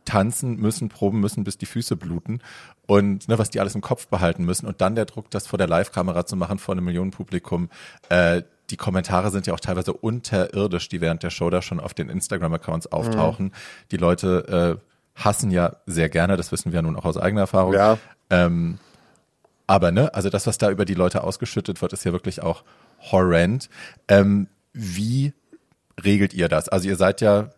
tanzen 0.05 0.57
müssen, 0.57 0.89
proben 0.89 1.21
müssen, 1.21 1.45
bis 1.45 1.59
die 1.59 1.67
Füße 1.67 1.97
bluten 1.97 2.41
und 2.87 3.29
ne, 3.29 3.39
was 3.39 3.51
die 3.51 3.61
alles 3.61 3.75
im 3.75 3.81
Kopf 3.81 4.07
behalten 4.07 4.45
müssen 4.45 4.67
und 4.67 4.81
dann 4.81 4.95
der 4.95 5.05
Druck, 5.05 5.31
das 5.31 5.49
vor 5.49 5.59
der 5.59 5.67
Live-Kamera 5.67 6.25
zu 6.25 6.37
machen 6.37 6.59
vor 6.59 6.75
einem 6.75 6.85
Millionenpublikum. 6.85 7.69
Äh, 8.09 8.43
die 8.71 8.77
Kommentare 8.77 9.31
sind 9.31 9.47
ja 9.47 9.55
auch 9.55 9.61
teilweise 9.61 9.93
unterirdisch, 9.93 10.89
die 10.89 11.01
während 11.01 11.23
der 11.23 11.31
Show 11.31 11.51
da 11.51 11.61
schon 11.61 11.81
auf 11.81 11.93
den 11.93 12.09
Instagram-Accounts 12.09 12.93
auftauchen. 12.93 13.47
Mhm. 13.47 13.53
Die 13.91 13.97
Leute 13.97 14.79
äh, 14.81 15.23
hassen 15.23 15.51
ja 15.51 15.77
sehr 15.87 16.09
gerne, 16.09 16.37
das 16.37 16.53
wissen 16.53 16.73
wir 16.73 16.77
ja 16.77 16.83
nun 16.83 16.97
auch 16.97 17.05
aus 17.05 17.17
eigener 17.17 17.43
Erfahrung. 17.43 17.75
Ja. 17.75 17.99
Ähm, 18.31 18.79
aber 19.67 19.91
ne, 19.91 20.15
also 20.15 20.31
das, 20.31 20.47
was 20.47 20.59
da 20.59 20.71
über 20.71 20.85
die 20.85 20.95
Leute 20.95 21.25
ausgeschüttet 21.25 21.83
wird, 21.83 21.93
ist 21.93 22.05
ja 22.05 22.13
wirklich 22.13 22.43
auch 22.43 22.65
horrend. 23.11 23.69
Ähm, 24.09 24.49
wie 24.73 25.33
regelt 26.03 26.35
ihr 26.35 26.49
das? 26.49 26.69
Also 26.69 26.89
ihr 26.89 26.97
seid 26.97 27.21
ja 27.21 27.51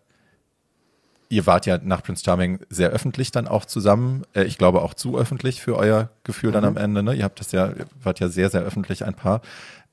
ihr 1.29 1.47
wart 1.47 1.67
ja 1.67 1.79
nach 1.79 2.03
Prince 2.03 2.25
Charming 2.25 2.61
sehr 2.69 2.91
öffentlich 2.91 3.31
dann 3.31 3.49
auch 3.49 3.65
zusammen. 3.65 4.23
Äh, 4.35 4.45
ich 4.45 4.59
glaube 4.59 4.83
auch 4.83 4.95
zu 4.95 5.19
öffentlich 5.19 5.61
für 5.61 5.77
euer 5.77 6.11
Gefühl 6.25 6.51
mhm. 6.51 6.55
dann 6.55 6.65
am 6.65 6.77
Ende. 6.77 7.03
Ne? 7.03 7.15
Ihr 7.15 7.25
habt 7.25 7.41
das 7.41 7.53
ja, 7.53 7.73
wart 8.03 8.21
ja 8.21 8.29
sehr, 8.29 8.51
sehr 8.51 8.63
öffentlich 8.63 9.05
ein 9.05 9.15
Paar. 9.15 9.43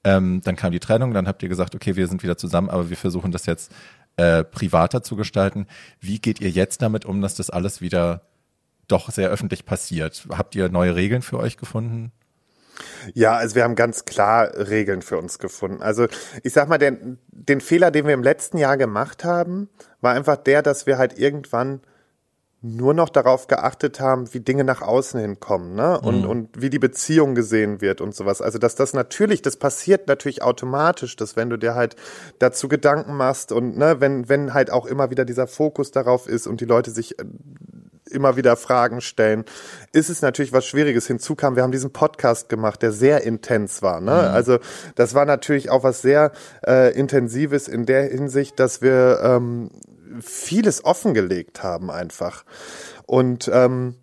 Ähm, 0.03 0.41
dann 0.43 0.55
kam 0.55 0.72
die 0.72 0.80
Trennung, 0.80 1.13
dann 1.13 1.28
habt 1.28 1.41
ihr 1.43 1.49
gesagt, 1.49 1.76
okay, 1.76 1.95
wir 1.95 2.07
sind 2.07 2.24
wieder 2.24 2.38
zusammen, 2.38 2.70
aber 2.70 2.89
wir 2.89 2.97
versuchen 2.97 3.32
das 3.32 3.47
jetzt 3.47 3.72
äh, 4.18 4.43
privater 4.43 5.01
zu 5.03 5.16
gestalten. 5.16 5.66
Wie 5.99 6.20
geht 6.20 6.39
ihr 6.39 6.49
jetzt 6.49 6.82
damit 6.82 7.05
um, 7.05 7.22
dass 7.22 7.36
das 7.36 7.49
alles 7.49 7.82
wieder 7.82 8.22
doch 8.88 9.11
sehr 9.11 9.29
öffentlich 9.29 9.65
passiert? 9.65 10.27
Habt 10.29 10.55
ihr 10.55 10.69
neue 10.69 10.95
Regeln 10.95 11.21
für 11.21 11.38
euch 11.38 11.57
gefunden? 11.57 12.11
Ja, 13.13 13.36
also 13.36 13.55
wir 13.55 13.63
haben 13.63 13.75
ganz 13.75 14.05
klar 14.05 14.51
Regeln 14.53 15.01
für 15.01 15.17
uns 15.17 15.39
gefunden. 15.39 15.81
Also 15.81 16.07
ich 16.43 16.53
sag 16.53 16.67
mal, 16.67 16.77
den, 16.77 17.17
den 17.27 17.61
Fehler, 17.61 17.91
den 17.91 18.05
wir 18.05 18.13
im 18.13 18.23
letzten 18.23 18.57
Jahr 18.57 18.77
gemacht 18.77 19.23
haben, 19.23 19.69
war 20.01 20.13
einfach 20.13 20.38
der, 20.38 20.61
dass 20.61 20.86
wir 20.86 20.97
halt 20.97 21.17
irgendwann 21.17 21.81
nur 22.65 22.95
noch 22.95 23.09
darauf 23.09 23.47
geachtet 23.47 23.99
haben, 23.99 24.33
wie 24.33 24.39
Dinge 24.39 24.63
nach 24.63 24.81
außen 24.81 25.19
hinkommen, 25.19 25.75
ne? 25.75 25.99
Und, 25.99 26.23
mhm. 26.23 26.29
und 26.29 26.61
wie 26.61 26.71
die 26.71 26.79
Beziehung 26.79 27.36
gesehen 27.36 27.79
wird 27.79 28.01
und 28.01 28.15
sowas. 28.15 28.41
Also, 28.41 28.57
dass 28.57 28.73
das 28.73 28.93
natürlich, 28.93 29.43
das 29.43 29.57
passiert 29.57 30.07
natürlich 30.07 30.41
automatisch, 30.41 31.15
dass 31.15 31.36
wenn 31.36 31.51
du 31.51 31.57
dir 31.57 31.75
halt 31.75 31.95
dazu 32.39 32.67
Gedanken 32.67 33.15
machst 33.15 33.51
und 33.51 33.77
ne, 33.77 34.01
wenn, 34.01 34.29
wenn 34.29 34.55
halt 34.55 34.71
auch 34.71 34.88
immer 34.88 35.11
wieder 35.11 35.25
dieser 35.25 35.45
Fokus 35.45 35.91
darauf 35.91 36.27
ist 36.27 36.47
und 36.47 36.59
die 36.59 36.65
Leute 36.65 36.89
sich 36.89 37.19
äh, 37.19 37.25
immer 38.09 38.37
wieder 38.37 38.55
Fragen 38.55 39.01
stellen, 39.01 39.45
ist 39.91 40.09
es 40.09 40.21
natürlich 40.21 40.53
was 40.53 40.65
Schwieriges. 40.65 41.07
Hinzu 41.07 41.35
kam, 41.35 41.55
wir 41.55 41.63
haben 41.63 41.71
diesen 41.71 41.91
Podcast 41.91 42.49
gemacht, 42.49 42.81
der 42.81 42.91
sehr 42.91 43.23
intens 43.23 43.81
war. 43.81 44.01
Ne? 44.01 44.11
Mhm. 44.11 44.35
Also 44.35 44.59
das 44.95 45.13
war 45.13 45.25
natürlich 45.25 45.69
auch 45.69 45.83
was 45.83 46.01
sehr 46.01 46.31
äh, 46.65 46.93
Intensives 46.97 47.67
in 47.67 47.85
der 47.85 48.03
Hinsicht, 48.03 48.59
dass 48.59 48.81
wir 48.81 49.19
ähm, 49.23 49.69
vieles 50.21 50.85
offengelegt 50.85 51.63
haben 51.63 51.91
einfach. 51.91 52.45
Und 53.05 53.49
ähm, 53.53 53.95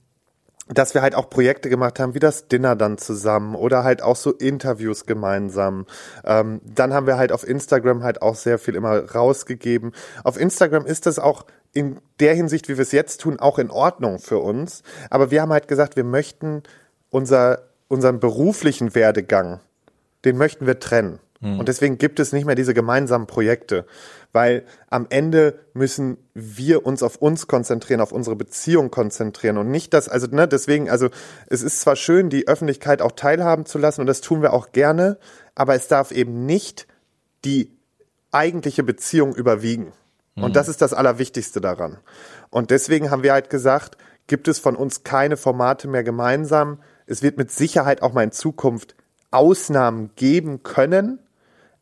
dass 0.68 0.94
wir 0.94 1.02
halt 1.02 1.14
auch 1.14 1.28
Projekte 1.28 1.68
gemacht 1.68 1.98
haben, 1.98 2.14
wie 2.14 2.20
das 2.20 2.48
Dinner 2.48 2.76
dann 2.76 2.96
zusammen 2.98 3.54
oder 3.54 3.84
halt 3.84 4.02
auch 4.02 4.16
so 4.16 4.32
Interviews 4.32 5.06
gemeinsam. 5.06 5.86
Ähm, 6.24 6.60
dann 6.64 6.94
haben 6.94 7.06
wir 7.06 7.16
halt 7.16 7.32
auf 7.32 7.46
Instagram 7.46 8.02
halt 8.02 8.22
auch 8.22 8.36
sehr 8.36 8.58
viel 8.58 8.76
immer 8.76 9.10
rausgegeben. 9.12 9.92
Auf 10.22 10.38
Instagram 10.38 10.86
ist 10.86 11.06
das 11.06 11.18
auch 11.18 11.46
in 11.72 11.98
der 12.20 12.34
Hinsicht, 12.34 12.68
wie 12.68 12.76
wir 12.76 12.82
es 12.82 12.92
jetzt 12.92 13.20
tun, 13.20 13.40
auch 13.40 13.58
in 13.58 13.70
Ordnung 13.70 14.18
für 14.18 14.38
uns. 14.38 14.82
Aber 15.10 15.30
wir 15.30 15.42
haben 15.42 15.52
halt 15.52 15.68
gesagt, 15.68 15.96
wir 15.96 16.04
möchten 16.04 16.62
unser, 17.10 17.62
unseren 17.88 18.20
beruflichen 18.20 18.94
Werdegang, 18.94 19.60
den 20.24 20.36
möchten 20.36 20.66
wir 20.66 20.78
trennen. 20.78 21.18
Mhm. 21.40 21.58
Und 21.58 21.68
deswegen 21.68 21.98
gibt 21.98 22.20
es 22.20 22.32
nicht 22.32 22.44
mehr 22.44 22.54
diese 22.54 22.74
gemeinsamen 22.74 23.26
Projekte, 23.26 23.86
weil 24.32 24.64
am 24.88 25.06
Ende 25.10 25.58
müssen 25.74 26.16
wir 26.34 26.86
uns 26.86 27.02
auf 27.02 27.16
uns 27.16 27.46
konzentrieren, 27.46 28.00
auf 28.00 28.12
unsere 28.12 28.36
Beziehung 28.36 28.90
konzentrieren 28.90 29.58
und 29.58 29.70
nicht 29.70 29.92
das, 29.94 30.08
also 30.08 30.26
ne, 30.28 30.48
deswegen, 30.48 30.90
also 30.90 31.08
es 31.48 31.62
ist 31.62 31.80
zwar 31.80 31.96
schön, 31.96 32.30
die 32.30 32.48
Öffentlichkeit 32.48 33.02
auch 33.02 33.12
teilhaben 33.12 33.66
zu 33.66 33.78
lassen 33.78 34.00
und 34.00 34.06
das 34.06 34.20
tun 34.20 34.42
wir 34.42 34.52
auch 34.52 34.72
gerne, 34.72 35.18
aber 35.54 35.74
es 35.74 35.88
darf 35.88 36.12
eben 36.12 36.46
nicht 36.46 36.86
die 37.44 37.76
eigentliche 38.30 38.82
Beziehung 38.82 39.34
überwiegen. 39.34 39.92
Und 40.34 40.50
mhm. 40.50 40.52
das 40.54 40.68
ist 40.68 40.80
das 40.80 40.94
Allerwichtigste 40.94 41.60
daran. 41.60 41.98
Und 42.48 42.70
deswegen 42.70 43.10
haben 43.10 43.22
wir 43.22 43.34
halt 43.34 43.50
gesagt, 43.50 43.98
gibt 44.26 44.48
es 44.48 44.58
von 44.58 44.76
uns 44.76 45.04
keine 45.04 45.36
Formate 45.36 45.88
mehr 45.88 46.04
gemeinsam. 46.04 46.78
Es 47.06 47.22
wird 47.22 47.36
mit 47.36 47.50
Sicherheit 47.50 48.00
auch 48.00 48.14
mal 48.14 48.24
in 48.24 48.32
Zukunft 48.32 48.94
Ausnahmen 49.30 50.10
geben 50.16 50.62
können, 50.62 51.18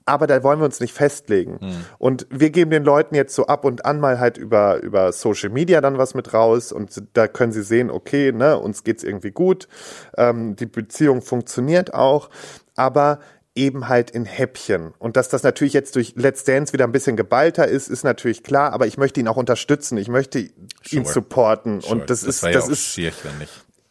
aber 0.07 0.27
da 0.27 0.43
wollen 0.43 0.59
wir 0.61 0.65
uns 0.65 0.81
nicht 0.81 0.95
festlegen. 0.95 1.59
Mhm. 1.61 1.85
Und 1.99 2.27
wir 2.31 2.51
geben 2.51 2.71
den 2.71 2.85
Leuten 2.85 3.15
jetzt 3.15 3.35
so 3.35 3.47
ab 3.47 3.65
und 3.65 3.85
an 3.85 4.01
mal 4.01 4.19
halt 4.19 4.39
über, 4.39 4.81
über 4.83 5.13
Social 5.13 5.51
Media 5.51 5.81
dann 5.81 5.99
was 5.99 6.15
mit 6.15 6.33
raus 6.35 6.73
und 6.73 7.03
da 7.13 7.29
können 7.29 7.53
sie 7.53 7.63
sehen, 7.63 7.91
okay, 7.91 8.33
ne, 8.33 8.59
uns 8.59 8.85
geht's 8.85 9.05
irgendwie 9.05 9.31
gut, 9.31 9.69
ähm, 10.17 10.57
die 10.57 10.67
Beziehung 10.67 11.23
funktioniert 11.23 11.95
auch, 11.95 12.31
aber 12.75 13.21
eben 13.55 13.89
halt 13.89 14.11
in 14.11 14.25
Häppchen. 14.25 14.93
Und 14.99 15.17
dass 15.17 15.29
das 15.29 15.43
natürlich 15.43 15.73
jetzt 15.73 15.97
durch 15.97 16.15
Let's 16.17 16.45
Dance 16.45 16.73
wieder 16.73 16.85
ein 16.85 16.93
bisschen 16.93 17.17
geballter 17.17 17.67
ist, 17.67 17.89
ist 17.89 18.05
natürlich 18.05 18.43
klar, 18.43 18.73
aber 18.73 18.87
ich 18.87 18.97
möchte 18.97 19.21
ihn 19.21 19.29
auch 19.29 19.37
unterstützen, 19.37 19.99
ich 19.99 20.09
möchte 20.09 20.49
sure. 20.83 21.03
ihn 21.03 21.05
supporten 21.05 21.81
sure. 21.81 21.93
und 21.93 22.11
das, 22.11 22.21
das 22.21 22.37
ist 22.37 22.43
das 22.45 22.67
ja 22.67 22.73
ist 22.73 22.81
schier, 22.81 23.13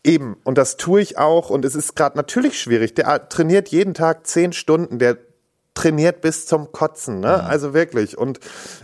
Eben, 0.01 0.37
und 0.45 0.57
das 0.57 0.77
tue 0.77 1.01
ich 1.01 1.17
auch 1.17 1.49
und 1.49 1.65
es 1.65 1.75
ist 1.75 1.95
gerade 1.95 2.17
natürlich 2.17 2.59
schwierig. 2.59 2.93
Der 2.93 3.27
trainiert 3.27 3.67
jeden 3.67 3.93
Tag 3.93 4.25
zehn 4.25 4.53
Stunden, 4.53 4.97
der 4.97 5.17
trainiert 5.73 6.21
bis 6.21 6.45
zum 6.45 6.71
Kotzen, 6.71 7.19
ne? 7.19 7.41
Mhm. 7.41 7.49
Also 7.49 7.73
wirklich. 7.73 8.17
Und 8.17 8.39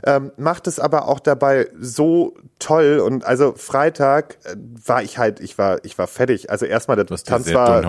ähm, 0.06 0.32
macht 0.38 0.68
es 0.68 0.80
aber 0.80 1.08
auch 1.08 1.20
dabei 1.20 1.70
so 1.80 2.36
toll. 2.60 3.00
Und 3.00 3.26
also 3.26 3.54
Freitag 3.58 4.38
äh, 4.44 4.56
war 4.86 5.04
ich 5.04 5.18
halt, 5.18 5.40
ich 5.40 5.58
war, 5.58 5.84
ich 5.84 5.98
war 5.98 6.08
fertig. 6.08 6.50
Also 6.50 6.66
erstmal 6.66 6.96
der 6.96 7.06
Tanz 7.06 7.54
war. 7.54 7.82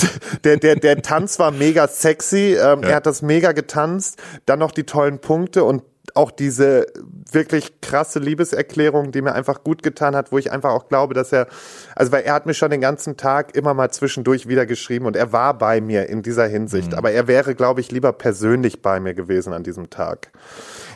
der, 0.44 0.56
der, 0.58 0.76
der 0.76 1.02
Tanz 1.02 1.38
war 1.38 1.50
mega 1.50 1.88
sexy. 1.88 2.54
Ähm, 2.54 2.82
ja. 2.82 2.88
Er 2.88 2.96
hat 2.96 3.06
das 3.06 3.22
mega 3.22 3.52
getanzt. 3.52 4.22
Dann 4.44 4.58
noch 4.58 4.72
die 4.72 4.84
tollen 4.84 5.18
Punkte 5.18 5.64
und 5.64 5.82
auch 6.16 6.30
diese 6.30 6.86
wirklich 7.30 7.80
krasse 7.80 8.18
Liebeserklärung, 8.18 9.12
die 9.12 9.22
mir 9.22 9.34
einfach 9.34 9.62
gut 9.62 9.82
getan 9.82 10.16
hat, 10.16 10.32
wo 10.32 10.38
ich 10.38 10.50
einfach 10.50 10.70
auch 10.70 10.88
glaube, 10.88 11.14
dass 11.14 11.32
er, 11.32 11.46
also 11.94 12.12
weil 12.12 12.22
er 12.24 12.34
hat 12.34 12.46
mir 12.46 12.54
schon 12.54 12.70
den 12.70 12.80
ganzen 12.80 13.16
Tag 13.16 13.54
immer 13.54 13.74
mal 13.74 13.90
zwischendurch 13.90 14.48
wieder 14.48 14.66
geschrieben 14.66 15.06
und 15.06 15.16
er 15.16 15.32
war 15.32 15.54
bei 15.54 15.80
mir 15.80 16.08
in 16.08 16.22
dieser 16.22 16.46
Hinsicht, 16.46 16.92
mhm. 16.92 16.98
aber 16.98 17.12
er 17.12 17.26
wäre, 17.26 17.54
glaube 17.54 17.80
ich, 17.80 17.90
lieber 17.90 18.12
persönlich 18.12 18.82
bei 18.82 19.00
mir 19.00 19.14
gewesen 19.14 19.52
an 19.52 19.62
diesem 19.62 19.90
Tag. 19.90 20.30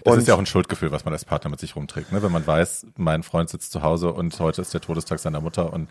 Das 0.04 0.14
und 0.14 0.20
ist 0.20 0.28
ja 0.28 0.34
auch 0.34 0.38
ein 0.38 0.46
Schuldgefühl, 0.46 0.92
was 0.92 1.04
man 1.04 1.12
als 1.12 1.24
Partner 1.24 1.50
mit 1.50 1.60
sich 1.60 1.76
rumträgt, 1.76 2.12
ne? 2.12 2.22
wenn 2.22 2.32
man 2.32 2.46
weiß, 2.46 2.86
mein 2.96 3.22
Freund 3.22 3.50
sitzt 3.50 3.72
zu 3.72 3.82
Hause 3.82 4.12
und 4.12 4.38
heute 4.40 4.62
ist 4.62 4.72
der 4.72 4.80
Todestag 4.80 5.18
seiner 5.18 5.40
Mutter 5.40 5.72
und 5.72 5.88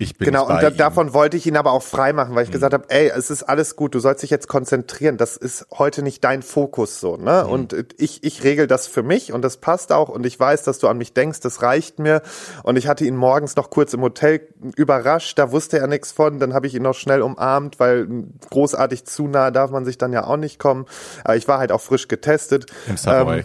ich 0.00 0.16
bin 0.16 0.24
genau, 0.24 0.48
und 0.48 0.62
da, 0.62 0.70
davon 0.70 1.12
wollte 1.12 1.36
ich 1.36 1.46
ihn 1.46 1.58
aber 1.58 1.72
auch 1.72 1.82
frei 1.82 2.14
machen, 2.14 2.34
weil 2.34 2.44
ich 2.44 2.48
mhm. 2.48 2.54
gesagt 2.54 2.72
habe, 2.72 2.86
ey, 2.88 3.12
es 3.14 3.30
ist 3.30 3.42
alles 3.42 3.76
gut, 3.76 3.94
du 3.94 4.00
sollst 4.00 4.22
dich 4.22 4.30
jetzt 4.30 4.48
konzentrieren. 4.48 5.18
Das 5.18 5.36
ist 5.36 5.66
heute 5.76 6.02
nicht 6.02 6.24
dein 6.24 6.42
Fokus 6.42 7.00
so, 7.00 7.18
ne? 7.18 7.44
Mhm. 7.44 7.52
Und 7.52 7.76
ich, 7.98 8.24
ich 8.24 8.42
regel 8.42 8.66
das 8.66 8.86
für 8.86 9.02
mich 9.02 9.30
und 9.34 9.42
das 9.42 9.58
passt 9.58 9.92
auch 9.92 10.08
und 10.08 10.24
ich 10.24 10.40
weiß, 10.40 10.62
dass 10.62 10.78
du 10.78 10.88
an 10.88 10.96
mich 10.96 11.12
denkst, 11.12 11.40
das 11.40 11.60
reicht 11.60 11.98
mir. 11.98 12.22
Und 12.62 12.76
ich 12.76 12.88
hatte 12.88 13.04
ihn 13.04 13.14
morgens 13.14 13.56
noch 13.56 13.68
kurz 13.68 13.92
im 13.92 14.00
Hotel 14.00 14.40
überrascht, 14.74 15.38
da 15.38 15.52
wusste 15.52 15.78
er 15.78 15.86
nichts 15.86 16.12
von, 16.12 16.38
dann 16.38 16.54
habe 16.54 16.66
ich 16.66 16.74
ihn 16.74 16.82
noch 16.82 16.94
schnell 16.94 17.20
umarmt, 17.20 17.78
weil 17.78 18.08
großartig 18.48 19.04
zu 19.04 19.28
nah 19.28 19.50
darf 19.50 19.70
man 19.70 19.84
sich 19.84 19.98
dann 19.98 20.14
ja 20.14 20.24
auch 20.24 20.38
nicht 20.38 20.58
kommen. 20.58 20.86
Aber 21.24 21.36
ich 21.36 21.46
war 21.46 21.58
halt 21.58 21.72
auch 21.72 21.80
frisch 21.82 22.08
getestet. 22.08 22.64
Im 22.88 22.96
Savoy. 22.96 23.40
Ähm, 23.40 23.44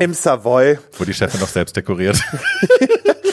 Im 0.00 0.14
Savoy. 0.14 0.80
Wo 0.98 1.04
die 1.04 1.14
Chefin 1.14 1.38
noch 1.38 1.48
selbst 1.48 1.76
dekoriert. 1.76 2.20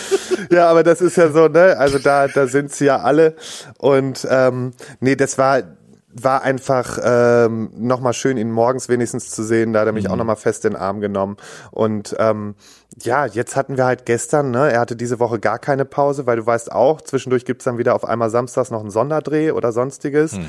ja, 0.50 0.70
aber 0.70 0.84
das 0.84 1.02
ist 1.02 1.18
ja 1.18 1.30
so, 1.32 1.48
ne? 1.48 1.78
Also 1.78 2.00
da, 2.00 2.28
da 2.28 2.48
sind 2.48 2.72
sie 2.72 2.86
ja 2.86 2.98
alle. 3.00 3.36
Und 3.78 4.28
ähm, 4.30 4.72
nee, 5.00 5.16
das 5.16 5.38
war 5.38 5.64
war 6.12 6.42
einfach 6.42 6.98
ähm, 7.04 7.70
nochmal 7.78 8.14
schön, 8.14 8.38
ihn 8.38 8.52
morgens 8.52 8.90
wenigstens 8.90 9.30
zu 9.30 9.44
sehen. 9.44 9.74
Da 9.74 9.82
hat 9.82 9.88
er 9.88 9.94
mich 9.94 10.06
mhm. 10.06 10.12
auch 10.12 10.16
nochmal 10.16 10.36
fest 10.36 10.66
in 10.66 10.74
den 10.74 10.82
Arm 10.82 11.02
genommen. 11.02 11.38
Und 11.72 12.16
ähm, 12.20 12.56
ja, 13.02 13.26
jetzt 13.26 13.56
hatten 13.56 13.78
wir 13.78 13.86
halt 13.86 14.06
gestern, 14.06 14.52
ne, 14.52 14.72
er 14.72 14.80
hatte 14.80 14.96
diese 14.96 15.20
Woche 15.20 15.40
gar 15.40 15.60
keine 15.60 15.86
Pause, 15.86 16.26
weil 16.26 16.38
du 16.38 16.46
weißt 16.46 16.72
auch, 16.72 17.02
zwischendurch 17.02 17.46
gibt's 17.46 17.66
dann 17.66 17.78
wieder 17.78 17.96
auf 17.96 18.06
einmal 18.06 18.30
samstags 18.30 18.72
noch 18.72 18.82
einen 18.82 18.90
Sonderdreh 18.90 19.52
oder 19.52 19.72
sonstiges. 19.72 20.34
Mhm. 20.34 20.48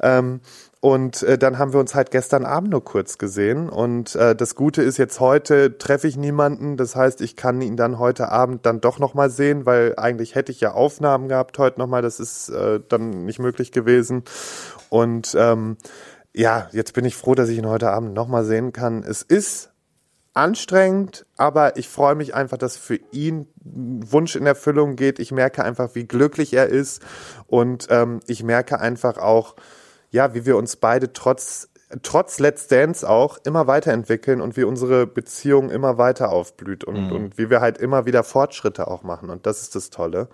Ähm, 0.00 0.40
und 0.80 1.22
äh, 1.24 1.36
dann 1.36 1.58
haben 1.58 1.74
wir 1.74 1.80
uns 1.80 1.94
halt 1.94 2.10
gestern 2.10 2.46
Abend 2.46 2.70
nur 2.70 2.82
kurz 2.82 3.18
gesehen. 3.18 3.68
Und 3.68 4.14
äh, 4.16 4.34
das 4.34 4.54
Gute 4.54 4.82
ist, 4.82 4.96
jetzt 4.96 5.20
heute 5.20 5.76
treffe 5.76 6.08
ich 6.08 6.16
niemanden. 6.16 6.78
Das 6.78 6.96
heißt, 6.96 7.20
ich 7.20 7.36
kann 7.36 7.60
ihn 7.60 7.76
dann 7.76 7.98
heute 7.98 8.30
Abend 8.30 8.64
dann 8.64 8.80
doch 8.80 8.98
nochmal 8.98 9.28
sehen, 9.28 9.66
weil 9.66 9.94
eigentlich 9.98 10.34
hätte 10.34 10.52
ich 10.52 10.60
ja 10.60 10.72
Aufnahmen 10.72 11.28
gehabt 11.28 11.58
heute 11.58 11.78
nochmal. 11.78 12.00
Das 12.00 12.18
ist 12.18 12.48
äh, 12.48 12.80
dann 12.88 13.26
nicht 13.26 13.38
möglich 13.38 13.72
gewesen. 13.72 14.22
Und 14.88 15.36
ähm, 15.38 15.76
ja, 16.32 16.68
jetzt 16.72 16.94
bin 16.94 17.04
ich 17.04 17.14
froh, 17.14 17.34
dass 17.34 17.50
ich 17.50 17.58
ihn 17.58 17.68
heute 17.68 17.90
Abend 17.90 18.14
nochmal 18.14 18.44
sehen 18.44 18.72
kann. 18.72 19.02
Es 19.02 19.20
ist 19.20 19.72
anstrengend, 20.32 21.26
aber 21.36 21.76
ich 21.76 21.90
freue 21.90 22.14
mich 22.14 22.34
einfach, 22.34 22.56
dass 22.56 22.78
für 22.78 22.98
ihn 23.10 23.48
Wunsch 23.62 24.34
in 24.34 24.46
Erfüllung 24.46 24.96
geht. 24.96 25.18
Ich 25.18 25.30
merke 25.30 25.62
einfach, 25.62 25.94
wie 25.94 26.04
glücklich 26.04 26.54
er 26.54 26.68
ist. 26.68 27.02
Und 27.48 27.88
ähm, 27.90 28.20
ich 28.26 28.42
merke 28.42 28.80
einfach 28.80 29.18
auch, 29.18 29.56
ja, 30.10 30.34
wie 30.34 30.46
wir 30.46 30.56
uns 30.56 30.76
beide 30.76 31.12
trotz 31.12 31.70
trotz 32.02 32.38
Let's 32.38 32.68
Dance 32.68 33.08
auch 33.08 33.38
immer 33.44 33.66
weiterentwickeln 33.66 34.40
und 34.40 34.56
wie 34.56 34.64
unsere 34.64 35.06
Beziehung 35.06 35.70
immer 35.70 35.98
weiter 35.98 36.30
aufblüht 36.30 36.84
und, 36.84 37.06
mhm. 37.06 37.12
und 37.12 37.38
wie 37.38 37.50
wir 37.50 37.60
halt 37.60 37.78
immer 37.78 38.06
wieder 38.06 38.22
Fortschritte 38.22 38.86
auch 38.86 39.02
machen. 39.02 39.30
Und 39.30 39.46
das 39.46 39.62
ist 39.62 39.74
das 39.74 39.90
Tolle. 39.90 40.28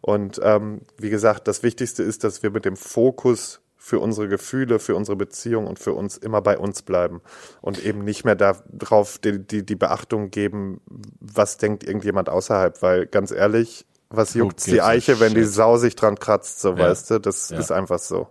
Und 0.00 0.40
ähm, 0.42 0.80
wie 0.96 1.10
gesagt, 1.10 1.48
das 1.48 1.62
Wichtigste 1.62 2.02
ist, 2.02 2.24
dass 2.24 2.42
wir 2.42 2.50
mit 2.50 2.64
dem 2.64 2.76
Fokus 2.76 3.60
für 3.76 3.98
unsere 3.98 4.28
Gefühle, 4.28 4.78
für 4.78 4.94
unsere 4.94 5.16
Beziehung 5.16 5.66
und 5.66 5.78
für 5.78 5.92
uns 5.92 6.16
immer 6.16 6.40
bei 6.40 6.56
uns 6.56 6.82
bleiben 6.82 7.20
und 7.60 7.84
eben 7.84 8.04
nicht 8.04 8.24
mehr 8.24 8.36
darauf 8.36 9.18
die, 9.18 9.44
die, 9.44 9.66
die 9.66 9.74
Beachtung 9.74 10.30
geben, 10.30 10.80
was 11.20 11.56
denkt 11.56 11.82
irgendjemand 11.82 12.28
außerhalb, 12.28 12.80
weil 12.80 13.06
ganz 13.06 13.32
ehrlich, 13.32 13.84
was 14.08 14.34
juckt 14.34 14.64
die 14.66 14.82
Eiche, 14.82 15.18
wenn 15.18 15.34
die 15.34 15.44
Sau 15.44 15.78
sich 15.78 15.96
dran 15.96 16.16
kratzt, 16.16 16.60
so 16.60 16.70
ja. 16.70 16.78
weißt 16.78 17.10
du, 17.10 17.18
das 17.18 17.50
ja. 17.50 17.58
ist 17.58 17.72
einfach 17.72 17.98
so. 17.98 18.28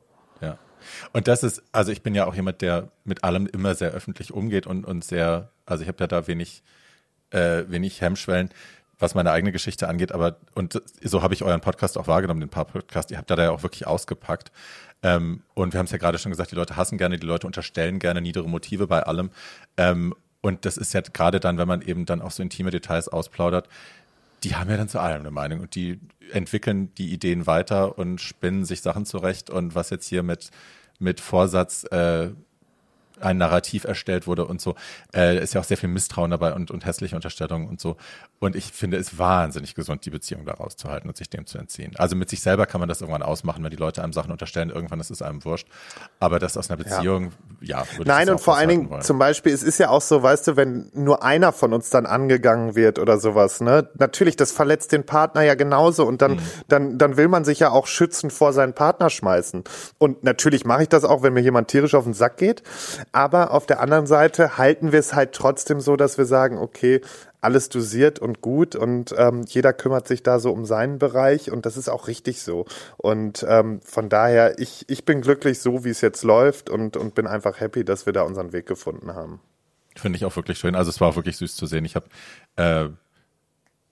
Und 1.14 1.28
das 1.28 1.44
ist, 1.44 1.64
also 1.72 1.92
ich 1.92 2.02
bin 2.02 2.16
ja 2.16 2.26
auch 2.26 2.36
jemand, 2.36 2.62
der 2.62 2.90
mit 3.04 3.24
allem 3.24 3.48
immer 3.48 3.76
sehr 3.76 3.92
öffentlich 3.92 4.32
umgeht 4.34 4.68
und, 4.68 4.86
und 4.86 5.04
sehr, 5.04 5.50
also 5.66 5.84
ich 5.84 5.88
habe 5.88 6.00
ja 6.02 6.08
da 6.08 6.28
wenig, 6.28 6.64
äh, 7.32 7.64
wenig 7.68 8.02
Hemmschwellen, 8.02 8.50
was 9.00 9.16
meine 9.16 9.32
eigene 9.32 9.52
Geschichte 9.52 9.88
angeht, 9.88 10.12
aber 10.12 10.38
und 10.54 10.82
so 11.02 11.24
habe 11.24 11.34
ich 11.34 11.44
euren 11.44 11.62
Podcast 11.62 11.98
auch 11.98 12.08
wahrgenommen, 12.08 12.40
den 12.40 12.50
Paar-Podcast, 12.50 13.12
ihr 13.12 13.18
habt 13.18 13.30
da 13.30 13.36
ja 13.42 13.52
auch 13.52 13.64
wirklich 13.64 13.88
ausgepackt. 13.88 14.52
Ähm, 15.04 15.42
und 15.56 15.74
wir 15.74 15.80
haben 15.80 15.86
es 15.86 15.92
ja 15.92 15.98
gerade 15.98 16.20
schon 16.20 16.32
gesagt, 16.32 16.52
die 16.52 16.56
Leute 16.56 16.76
hassen 16.76 17.00
gerne, 17.00 17.18
die 17.18 17.26
Leute 17.26 17.48
unterstellen 17.48 17.98
gerne 17.98 18.22
niedere 18.22 18.48
Motive 18.48 18.86
bei 18.86 19.02
allem. 19.02 19.32
Ähm, 19.78 20.14
und 20.42 20.66
das 20.66 20.78
ist 20.78 20.94
ja 20.94 21.02
gerade 21.02 21.40
dann, 21.40 21.58
wenn 21.58 21.68
man 21.68 21.82
eben 21.82 22.06
dann 22.06 22.22
auch 22.22 22.32
so 22.32 22.44
intime 22.44 22.72
Details 22.72 23.08
ausplaudert, 23.08 23.68
die 24.44 24.56
haben 24.56 24.70
ja 24.70 24.78
dann 24.78 24.90
zu 24.90 25.00
allem 25.00 25.22
eine 25.22 25.32
Meinung 25.32 25.62
und 25.62 25.76
die 25.76 26.00
entwickeln 26.32 26.94
die 26.96 27.12
Ideen 27.12 27.46
weiter 27.46 27.98
und 27.98 28.22
spinnen 28.22 28.66
sich 28.66 28.82
Sachen 28.82 29.06
zurecht 29.06 29.50
und 29.50 29.76
was 29.76 29.92
jetzt 29.92 30.08
hier 30.08 30.24
mit 30.24 30.50
mit 31.02 31.20
Vorsatz 31.20 31.84
äh, 31.92 32.30
ein 33.24 33.38
Narrativ 33.38 33.84
erstellt 33.84 34.28
wurde 34.28 34.46
und 34.46 34.62
so. 34.62 34.76
Äh, 35.14 35.42
ist 35.42 35.54
ja 35.54 35.62
auch 35.62 35.66
sehr 35.66 35.78
viel 35.78 35.90
Misstrauen 35.90 36.32
dabei 36.32 36.54
und, 36.54 36.72
und 36.72 36.86
hässliche 36.86 37.16
Unterstellungen 37.16 37.68
und 37.68 37.80
so. 37.80 37.98
Und 38.40 38.56
ich 38.56 38.72
finde 38.72 38.98
es 38.98 39.18
wahnsinnig 39.20 39.76
gesund, 39.76 40.06
die 40.06 40.10
Beziehung 40.10 40.46
daraus 40.46 40.76
zu 40.76 40.90
halten 40.90 41.08
und 41.08 41.18
sich 41.18 41.30
dem 41.30 41.46
zu 41.46 41.58
entziehen. 41.58 41.94
Also 41.96 42.16
mit 42.16 42.30
sich 42.30 42.42
selber 42.42 42.66
kann 42.66 42.80
man 42.80 42.90
das 42.90 43.02
irgendwann 43.02 43.22
ausmachen, 43.22 43.64
wenn 43.64 43.70
die 43.70 43.78
Leute 43.78 44.04
einem 44.04 44.14
Sachen 44.14 44.32
unterstellen, 44.32 44.70
irgendwann 44.70 45.00
ist 45.00 45.12
es 45.12 45.22
einem 45.22 45.46
wurscht. 45.46 45.68
Aber 46.20 46.40
das 46.40 46.58
aus 46.58 46.70
einer 46.70 46.78
Beziehung, 46.78 47.32
ja, 47.62 47.84
ja 47.98 48.04
Nein, 48.04 48.30
und 48.30 48.42
vor 48.42 48.58
allen 48.58 48.70
Dingen 48.70 48.90
wollen. 48.90 49.02
zum 49.02 49.20
Beispiel, 49.20 49.54
es 49.54 49.62
ist 49.62 49.78
ja 49.78 49.90
auch 49.90 50.02
so, 50.02 50.24
weißt 50.24 50.48
du, 50.48 50.56
wenn 50.56 50.90
nur 50.94 51.24
einer 51.24 51.52
von 51.52 51.74
uns 51.74 51.90
dann 51.90 52.06
angegangen 52.06 52.76
wird 52.76 52.98
oder 53.00 53.20
sowas, 53.20 53.62
ne? 53.62 53.90
Natürlich, 53.98 54.36
das 54.36 54.52
verletzt 54.52 54.92
den 54.92 55.06
Partner 55.06 55.44
ja 55.44 55.56
genauso 55.56 56.06
und 56.06 56.22
dann, 56.22 56.34
mhm. 56.34 56.42
dann, 56.68 56.98
dann 56.98 57.18
will 57.18 57.28
man 57.28 57.46
sich 57.46 57.60
ja 57.60 57.70
auch 57.70 57.88
schützen 57.88 58.32
vor 58.32 58.54
seinen 58.54 58.74
Partner 58.74 59.10
schmeißen. 59.10 59.64
Und 60.00 60.24
natürlich 60.24 60.66
mache 60.66 60.84
ich 60.84 60.90
das 60.90 61.04
auch, 61.04 61.22
wenn 61.22 61.34
mir 61.34 61.42
jemand 61.42 61.68
tierisch 61.68 61.94
auf 61.94 62.06
den 62.06 62.14
Sack 62.14 62.38
geht. 62.38 62.64
Aber 63.12 63.52
auf 63.52 63.66
der 63.66 63.82
anderen 63.82 64.08
Seite 64.08 64.58
halten 64.58 64.92
wir 64.92 65.00
es 65.00 65.14
halt 65.14 65.34
trotzdem 65.34 65.82
so, 65.82 65.96
dass 65.96 66.18
wir 66.18 66.26
sagen, 66.26 66.58
okay, 66.58 67.02
alles 67.42 67.70
dosiert 67.70 68.20
und 68.20 68.42
gut 68.42 68.76
und 68.76 69.14
ähm, 69.18 69.44
jeder 69.48 69.74
kümmert 69.74 70.08
sich 70.08 70.22
da 70.24 70.40
so 70.40 70.52
um 70.52 70.64
seinen 70.64 71.00
Bereich 71.00 71.52
und 71.52 71.66
das 71.66 71.76
ist 71.76 71.90
auch 71.90 72.08
richtig 72.08 72.42
so. 72.42 72.66
Und 72.98 73.46
ähm, 73.50 73.82
von 73.84 74.10
daher, 74.10 74.60
ich, 74.60 74.86
ich 74.88 75.06
bin 75.06 75.22
glücklich 75.22 75.60
so, 75.60 75.84
wie 75.84 75.90
es 75.90 76.02
jetzt 76.02 76.24
läuft 76.24 76.70
und, 76.70 76.96
und 76.98 77.16
bin 77.16 77.28
einfach 77.28 77.60
happy, 77.60 77.84
dass 77.84 78.06
wir 78.06 78.14
da 78.14 78.22
unseren 78.22 78.54
Weg 78.54 78.68
gefunden 78.68 79.16
haben. 79.16 79.42
Finde 79.96 80.18
ich 80.18 80.26
auch 80.26 80.36
wirklich 80.36 80.58
schön. 80.58 80.76
Also 80.76 80.90
es 80.90 81.02
war 81.02 81.16
wirklich 81.16 81.38
süß 81.38 81.56
zu 81.56 81.66
sehen. 81.66 81.84
Ich 81.84 81.96
habe 81.96 82.06
äh, 82.56 82.90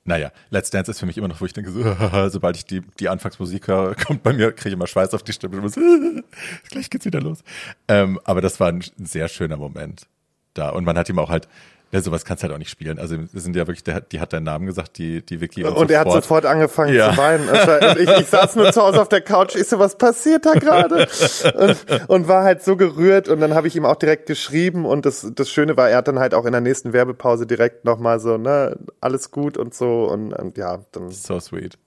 naja, 0.04 0.32
Let's 0.50 0.70
Dance 0.70 0.92
ist 0.92 1.00
für 1.00 1.06
mich 1.06 1.18
immer 1.18 1.28
noch, 1.28 1.40
wo 1.42 1.46
ich 1.46 1.54
denke, 1.54 1.72
so, 1.72 1.82
sobald 2.30 2.58
ich 2.58 2.66
die, 2.66 2.82
die 3.00 3.10
Anfangsmusik 3.10 3.68
höre, 3.68 3.96
kommt 4.08 4.24
bei 4.24 4.34
mir, 4.34 4.52
kriege 4.52 4.70
ich 4.70 4.74
immer 4.74 4.88
Schweiß 4.88 5.14
auf 5.14 5.24
die 5.24 5.34
Stimme. 5.34 5.62
Und 5.62 5.74
so, 5.74 5.82
gleich 6.70 6.90
geht's 6.90 7.06
wieder 7.06 7.22
los. 7.22 7.44
Ähm, 7.88 8.20
aber 8.24 8.42
das 8.42 8.60
war 8.60 8.70
ein 8.70 8.84
sehr 8.98 9.28
schöner 9.28 9.58
Moment 9.58 10.08
da. 10.54 10.70
Und 10.70 10.84
man 10.84 10.98
hat 10.98 11.10
ihm 11.10 11.20
auch 11.20 11.30
halt 11.30 11.48
ja, 11.92 12.02
sowas 12.02 12.24
kannst 12.24 12.44
du 12.44 12.46
halt 12.46 12.54
auch 12.54 12.60
nicht 12.60 12.70
spielen. 12.70 13.00
Also 13.00 13.18
wir 13.18 13.42
sind 13.42 13.56
ja 13.56 13.66
wirklich, 13.66 13.84
der, 13.84 14.02
die 14.02 14.20
hat 14.20 14.34
deinen 14.34 14.44
Namen 14.44 14.68
gesagt, 14.68 14.98
die, 15.00 15.26
die 15.26 15.42
Vicky. 15.42 15.64
Und, 15.64 15.76
und 15.76 15.92
er 15.92 16.02
hat 16.02 16.12
sofort 16.12 16.46
angefangen 16.46 16.94
ja. 16.94 17.12
zu 17.12 17.18
weinen. 17.18 17.50
Also 17.50 18.00
ich, 18.00 18.10
ich 18.10 18.28
saß 18.28 18.56
nur 18.58 18.72
zu 18.72 18.82
Hause 18.82 19.02
auf 19.02 19.10
der 19.10 19.22
Couch, 19.22 19.56
ich 19.56 19.68
so, 19.68 19.80
was 19.80 19.98
passiert 19.98 20.46
da 20.46 20.54
gerade? 20.54 21.08
Und, 21.56 22.10
und 22.10 22.28
war 22.28 22.44
halt 22.44 22.64
so 22.64 22.76
gerührt 22.76 23.28
und 23.28 23.40
dann 23.40 23.56
habe 23.56 23.68
ich 23.68 23.76
ihm 23.76 23.86
auch 23.86 23.96
direkt 23.96 24.28
geschrieben 24.28 24.86
und 24.86 25.06
das, 25.06 25.32
das 25.34 25.50
Schöne 25.50 25.78
war, 25.78 25.90
er 25.90 25.98
hat 25.98 26.08
dann 26.08 26.20
halt 26.20 26.34
auch 26.34 26.46
in 26.46 26.52
der 26.52 26.62
nächsten 26.62 26.94
Werbepause 26.94 27.48
direkt 27.48 27.86
nochmal 27.86 28.20
so, 28.20 28.38
ne, 28.38 28.78
alles 29.02 29.32
gut 29.32 29.58
und 29.58 29.74
so 29.74 30.06
und, 30.06 30.34
und 30.34 30.58
ja, 30.58 30.80
dann. 30.92 31.10
So 31.10 31.40
sweet. 31.40 31.78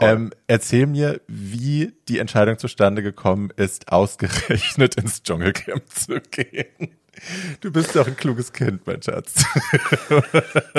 Ähm, 0.00 0.32
erzähl 0.46 0.86
mir, 0.86 1.20
wie 1.26 1.94
die 2.08 2.18
Entscheidung 2.18 2.58
zustande 2.58 3.02
gekommen 3.02 3.50
ist, 3.56 3.90
ausgerechnet 3.90 4.96
ins 4.96 5.22
Dschungelcamp 5.22 5.88
zu 5.88 6.20
gehen. 6.20 6.96
Du 7.60 7.70
bist 7.72 7.94
doch 7.96 8.06
ein 8.06 8.16
kluges 8.16 8.52
Kind, 8.52 8.86
mein 8.86 9.02
Schatz. 9.02 9.44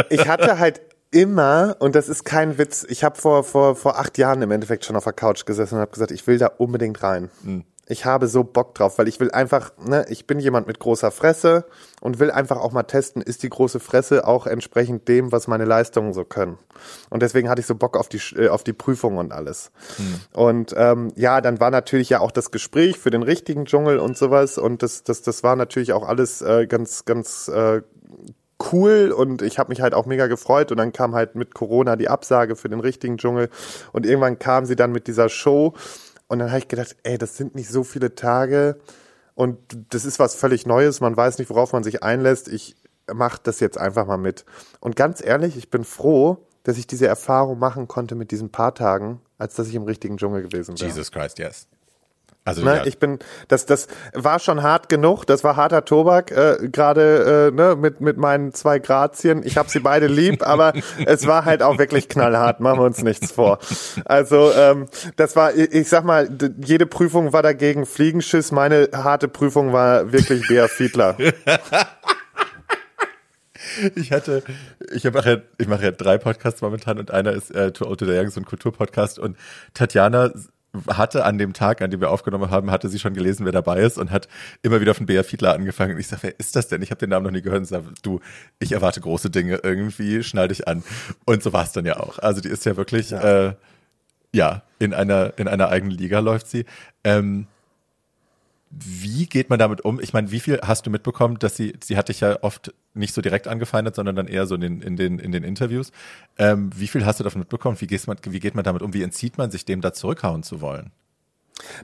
Ich 0.09 0.27
hatte 0.27 0.59
halt 0.59 0.81
immer, 1.11 1.77
und 1.79 1.95
das 1.95 2.09
ist 2.09 2.23
kein 2.25 2.57
Witz, 2.57 2.86
ich 2.88 3.03
habe 3.03 3.19
vor, 3.19 3.43
vor, 3.43 3.75
vor 3.75 3.97
acht 3.97 4.17
Jahren 4.17 4.41
im 4.41 4.51
Endeffekt 4.51 4.86
schon 4.86 4.95
auf 4.95 5.05
der 5.05 5.13
Couch 5.13 5.45
gesessen 5.45 5.75
und 5.75 5.81
habe 5.81 5.91
gesagt, 5.91 6.11
ich 6.11 6.27
will 6.27 6.38
da 6.38 6.47
unbedingt 6.47 7.01
rein. 7.03 7.29
Mhm 7.43 7.65
ich 7.88 8.05
habe 8.05 8.27
so 8.27 8.43
Bock 8.43 8.73
drauf, 8.73 8.97
weil 8.97 9.07
ich 9.07 9.19
will 9.19 9.31
einfach, 9.31 9.71
ne, 9.77 10.05
ich 10.09 10.25
bin 10.25 10.39
jemand 10.39 10.65
mit 10.65 10.79
großer 10.79 11.11
Fresse 11.11 11.65
und 12.01 12.19
will 12.19 12.31
einfach 12.31 12.57
auch 12.57 12.71
mal 12.71 12.83
testen, 12.83 13.21
ist 13.21 13.43
die 13.43 13.49
große 13.49 13.79
Fresse 13.79 14.27
auch 14.27 14.47
entsprechend 14.47 15.07
dem, 15.07 15.31
was 15.31 15.47
meine 15.47 15.65
Leistungen 15.65 16.13
so 16.13 16.25
können. 16.25 16.57
Und 17.09 17.21
deswegen 17.21 17.47
hatte 17.47 17.61
ich 17.61 17.67
so 17.67 17.75
Bock 17.75 17.95
auf 17.95 18.09
die 18.09 18.21
äh, 18.36 18.49
auf 18.49 18.63
die 18.63 18.73
Prüfung 18.73 19.17
und 19.17 19.31
alles. 19.31 19.71
Hm. 19.97 20.19
Und 20.33 20.73
ähm, 20.75 21.11
ja, 21.15 21.41
dann 21.41 21.59
war 21.59 21.69
natürlich 21.69 22.09
ja 22.09 22.21
auch 22.21 22.31
das 22.31 22.49
Gespräch 22.49 22.97
für 22.97 23.11
den 23.11 23.23
richtigen 23.23 23.65
Dschungel 23.65 23.99
und 23.99 24.17
sowas 24.17 24.57
und 24.57 24.81
das 24.81 25.03
das 25.03 25.21
das 25.21 25.43
war 25.43 25.55
natürlich 25.55 25.93
auch 25.93 26.07
alles 26.07 26.41
äh, 26.41 26.65
ganz 26.65 27.05
ganz 27.05 27.47
äh, 27.49 27.81
cool 28.71 29.13
und 29.15 29.41
ich 29.41 29.59
habe 29.59 29.69
mich 29.69 29.81
halt 29.81 29.93
auch 29.93 30.05
mega 30.05 30.27
gefreut 30.27 30.71
und 30.71 30.77
dann 30.77 30.93
kam 30.93 31.13
halt 31.13 31.36
mit 31.36 31.53
Corona 31.53 31.95
die 31.95 32.07
Absage 32.07 32.55
für 32.55 32.69
den 32.69 32.79
richtigen 32.79 33.17
Dschungel 33.17 33.49
und 33.91 34.05
irgendwann 34.05 34.39
kam 34.39 34.65
sie 34.65 34.75
dann 34.75 34.91
mit 34.91 35.07
dieser 35.07 35.29
Show 35.29 35.73
und 36.28 36.39
dann 36.39 36.49
habe 36.49 36.59
ich 36.59 36.67
gedacht, 36.67 36.95
ey, 37.03 37.17
das 37.17 37.38
sind 37.38 37.55
nicht 37.55 37.69
so 37.69 37.84
viele 37.84 38.15
Tage 38.15 38.80
und 39.36 39.57
das 39.89 40.05
ist 40.05 40.19
was 40.19 40.36
völlig 40.36 40.65
Neues. 40.65 41.01
Man 41.01 41.15
weiß 41.15 41.38
nicht, 41.38 41.49
worauf 41.49 41.73
man 41.73 41.84
sich 41.84 42.03
einlässt. 42.03 42.47
Ich 42.47 42.76
mache 43.13 43.39
das 43.43 43.59
jetzt 43.59 43.78
einfach 43.78 44.07
mal 44.07 44.17
mit. 44.17 44.45
Und 44.80 44.95
ganz 44.95 45.23
ehrlich, 45.23 45.57
ich 45.57 45.69
bin 45.69 45.84
froh, 45.84 46.47
dass 46.63 46.78
ich 46.78 46.88
diese 46.88 47.07
Erfahrung 47.07 47.59
machen 47.59 47.88
konnte 47.88 48.15
mit 48.15 48.32
diesen 48.32 48.49
paar 48.49 48.73
Tagen, 48.73 49.21
als 49.38 49.55
dass 49.55 49.67
ich 49.67 49.76
im 49.76 49.84
richtigen 49.84 50.17
Dschungel 50.17 50.41
gewesen 50.41 50.80
wäre. 50.80 50.89
Jesus 50.89 51.11
Christ, 51.11 51.38
yes. 51.38 51.67
Also 52.46 52.64
ne, 52.64 52.78
ja. 52.78 52.86
ich 52.86 53.00
bin, 53.00 53.18
das, 53.48 53.66
das 53.66 53.88
war 54.14 54.38
schon 54.38 54.62
hart 54.62 54.88
genug. 54.88 55.26
Das 55.26 55.43
war 55.43 55.56
harter 55.56 55.84
Tobak, 55.84 56.30
äh, 56.30 56.70
gerade 56.72 57.52
äh, 57.52 57.56
ne, 57.56 57.76
mit 57.76 58.02
mit 58.02 58.18
meinen 58.18 58.54
zwei 58.54 58.78
Grazien. 58.78 59.41
Ich 59.43 59.58
habe 59.58 59.70
sie 59.70 59.80
beide 59.80 60.06
lieb, 60.06 60.43
aber 60.48 60.74
es 61.06 61.26
war 61.26 61.46
halt 61.46 61.64
auch 61.64 61.80
wirklich 61.80 62.08
knallhart. 62.08 62.60
Machen 62.60 62.80
wir 62.80 62.86
uns 62.86 63.02
nichts 63.02 63.32
vor. 63.32 63.58
Also 64.06 64.52
ähm, 64.54 64.86
das 65.16 65.36
war, 65.36 65.56
ich 65.56 65.89
sag 65.89 66.06
mal, 66.06 66.30
jede 66.64 66.86
Prüfung 66.86 67.34
war 67.34 67.41
dagegen 67.41 67.88
Fliegenschiss. 67.88 68.52
Meine 68.52 68.89
harte 68.93 69.28
Prüfung 69.28 69.74
war 69.74 70.12
wirklich 70.12 70.48
Bea 70.48 70.68
Fiedler. 70.68 71.18
ich 73.96 74.12
hatte, 74.12 74.43
ich 74.93 75.04
mache 75.12 75.30
ja, 75.30 75.38
ich 75.58 75.68
mache 75.68 75.84
ja 75.84 75.91
drei 75.91 76.20
Podcasts 76.20 76.62
momentan 76.62 77.00
und 77.00 77.10
einer 77.10 77.32
ist 77.32 77.50
äh, 77.52 77.72
Too 77.72 77.88
Old 77.88 78.00
to 78.00 78.06
the 78.06 78.12
Young, 78.12 78.30
so 78.30 78.39
ein 78.39 78.46
Kulturpodcast 78.46 79.18
und 79.18 79.36
Tatjana 79.74 80.32
hatte 80.88 81.26
an 81.26 81.38
dem 81.38 81.53
Tag, 81.53 81.82
an 81.82 81.91
dem 81.91 82.01
wir 82.01 82.09
aufgenommen 82.09 82.49
haben, 82.49 82.71
hatte 82.71 82.89
sie 82.89 82.99
schon 82.99 83.13
gelesen, 83.13 83.45
wer 83.45 83.51
dabei 83.51 83.82
ist 83.82 83.97
und 83.97 84.11
hat 84.11 84.28
immer 84.61 84.82
wieder 84.82 84.93
von 84.93 85.05
Bea 85.05 85.23
Fiedler 85.23 85.53
angefangen. 85.53 85.93
Und 85.93 85.99
ich 85.99 86.07
sage, 86.07 86.23
wer 86.23 86.39
ist 86.39 86.55
das 86.55 86.67
denn? 86.67 86.82
Ich 86.82 86.91
habe 86.91 86.99
den 86.99 87.09
Namen 87.09 87.26
noch 87.26 87.32
nie 87.32 87.41
gehört. 87.41 87.59
Und 87.59 87.65
sag, 87.65 87.84
du, 88.03 88.19
ich 88.59 88.71
erwarte 88.71 89.01
große 89.01 89.30
Dinge 89.30 89.59
irgendwie, 89.63 90.23
schnall 90.23 90.47
dich 90.47 90.67
an. 90.67 90.84
Und 91.26 91.43
so 91.43 91.53
war 91.53 91.63
es 91.63 91.71
dann 91.71 91.86
ja 91.86 91.99
auch. 91.99 92.19
Also 92.19 92.41
die 92.41 92.49
ist 92.49 92.65
ja 92.65 92.78
wirklich, 92.78 93.11
ja, 93.11 93.47
äh, 93.47 93.53
ja 94.34 94.63
in 94.80 94.93
einer 94.93 95.34
in 95.38 95.47
einer 95.47 95.69
eigenen 95.69 95.97
Liga 95.97 96.19
läuft 96.19 96.47
sie. 96.47 96.65
Ähm, 97.03 97.47
wie 98.78 99.26
geht 99.26 99.49
man 99.49 99.57
damit 99.57 99.82
um? 99.82 99.99
Ich 100.01 100.11
meine, 100.11 100.32
wie 100.32 100.39
viel 100.39 100.59
hast 100.61 100.86
du 100.86 100.89
mitbekommen, 100.89 101.39
dass 101.39 101.55
sie, 101.55 101.73
sie 101.82 101.95
hat 101.95 102.09
dich 102.09 102.19
ja 102.19 102.38
oft 102.41 102.73
nicht 102.93 103.13
so 103.13 103.21
direkt 103.21 103.47
angefeindet, 103.47 103.95
sondern 103.95 104.15
dann 104.15 104.28
eher 104.28 104.47
so 104.47 104.55
in 104.55 104.61
den, 104.61 104.82
in 104.82 104.97
den, 104.97 105.19
in 105.19 105.32
den 105.32 105.43
Interviews. 105.43 105.91
Ähm, 106.38 106.71
wie 106.76 106.88
viel 106.88 107.05
hast 107.05 107.19
du 107.19 107.23
davon 107.23 107.39
mitbekommen? 107.39 107.80
Wie, 107.80 107.88
gehst 107.88 108.07
man, 108.07 108.17
wie 108.23 108.39
geht 108.39 108.55
man 108.55 108.65
damit 108.65 108.82
um? 108.82 108.93
Wie 108.93 109.03
entzieht 109.03 109.38
man 109.38 109.49
sich 109.49 109.63
dem, 109.63 109.82
da 109.82 109.93
zurückhauen 109.93 110.43
zu 110.43 110.59
wollen? 110.59 110.91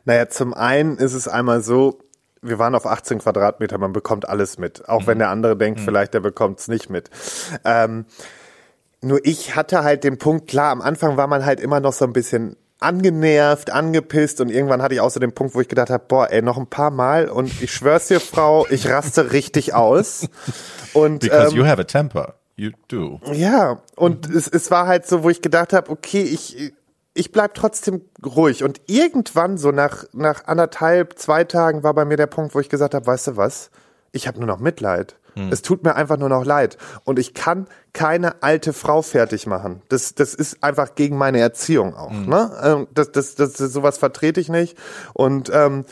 Naja, 0.03 0.27
zum 0.27 0.53
einen 0.53 0.97
ist 0.97 1.13
es 1.13 1.29
einmal 1.29 1.61
so, 1.61 1.99
wir 2.41 2.59
waren 2.59 2.75
auf 2.75 2.85
18 2.85 3.19
Quadratmeter, 3.19 3.77
man 3.77 3.93
bekommt 3.93 4.27
alles 4.27 4.57
mit. 4.57 4.87
Auch 4.89 5.01
mhm. 5.01 5.07
wenn 5.07 5.19
der 5.19 5.29
andere 5.29 5.55
denkt, 5.55 5.79
mhm. 5.79 5.85
vielleicht 5.85 6.13
der 6.13 6.19
bekommt 6.19 6.59
es 6.59 6.67
nicht 6.67 6.89
mit. 6.89 7.09
Ähm, 7.63 8.05
nur 9.01 9.19
ich 9.23 9.55
hatte 9.55 9.83
halt 9.83 10.03
den 10.03 10.17
Punkt, 10.17 10.47
klar, 10.47 10.71
am 10.71 10.81
Anfang 10.81 11.17
war 11.17 11.27
man 11.27 11.45
halt 11.45 11.59
immer 11.59 11.79
noch 11.79 11.93
so 11.93 12.05
ein 12.05 12.13
bisschen 12.13 12.57
angenervt, 12.81 13.71
angepisst 13.71 14.41
und 14.41 14.49
irgendwann 14.49 14.81
hatte 14.81 14.95
ich 14.95 15.01
so 15.01 15.19
den 15.19 15.33
Punkt, 15.33 15.55
wo 15.55 15.61
ich 15.61 15.69
gedacht 15.69 15.89
habe, 15.89 16.03
boah, 16.07 16.29
ey, 16.29 16.41
noch 16.41 16.57
ein 16.57 16.67
paar 16.67 16.91
Mal 16.91 17.29
und 17.29 17.61
ich 17.61 17.71
schwör's 17.71 18.07
dir, 18.07 18.19
Frau, 18.19 18.65
ich 18.69 18.89
raste 18.89 19.31
richtig 19.31 19.73
aus. 19.73 20.27
Und, 20.93 21.19
Because 21.19 21.51
ähm, 21.51 21.57
you 21.57 21.65
have 21.65 21.79
a 21.79 21.85
temper. 21.85 22.35
You 22.55 22.71
do. 22.89 23.21
Ja, 23.31 23.81
und 23.95 24.29
mhm. 24.29 24.35
es, 24.35 24.47
es 24.47 24.69
war 24.71 24.87
halt 24.87 25.07
so, 25.07 25.23
wo 25.23 25.29
ich 25.29 25.41
gedacht 25.41 25.73
habe, 25.73 25.89
okay, 25.89 26.21
ich, 26.21 26.73
ich 27.13 27.31
bleib 27.31 27.53
trotzdem 27.53 28.01
ruhig. 28.25 28.63
Und 28.63 28.81
irgendwann, 28.87 29.57
so 29.57 29.71
nach, 29.71 30.05
nach 30.13 30.45
anderthalb, 30.47 31.17
zwei 31.17 31.43
Tagen, 31.43 31.83
war 31.83 31.93
bei 31.93 32.05
mir 32.05 32.17
der 32.17 32.27
Punkt, 32.27 32.53
wo 32.55 32.59
ich 32.59 32.69
gesagt 32.69 32.93
habe, 32.93 33.05
weißt 33.05 33.27
du 33.27 33.37
was, 33.37 33.71
ich 34.11 34.27
habe 34.27 34.39
nur 34.39 34.47
noch 34.47 34.59
Mitleid. 34.59 35.15
Hm. 35.35 35.49
Es 35.51 35.61
tut 35.61 35.83
mir 35.83 35.95
einfach 35.95 36.17
nur 36.17 36.29
noch 36.29 36.45
leid. 36.45 36.77
Und 37.03 37.19
ich 37.19 37.33
kann 37.33 37.67
keine 37.93 38.41
alte 38.43 38.73
Frau 38.73 39.01
fertig 39.01 39.47
machen. 39.47 39.81
Das, 39.89 40.15
das 40.15 40.33
ist 40.33 40.63
einfach 40.63 40.95
gegen 40.95 41.17
meine 41.17 41.39
Erziehung 41.39 41.95
auch. 41.95 42.11
Hm. 42.11 42.27
Ne? 42.27 42.51
Ähm, 42.63 42.87
das, 42.93 43.11
das, 43.11 43.35
das, 43.35 43.57
sowas 43.57 43.97
vertrete 43.97 44.39
ich 44.39 44.49
nicht. 44.49 44.77
Und 45.13 45.51
ähm, 45.53 45.85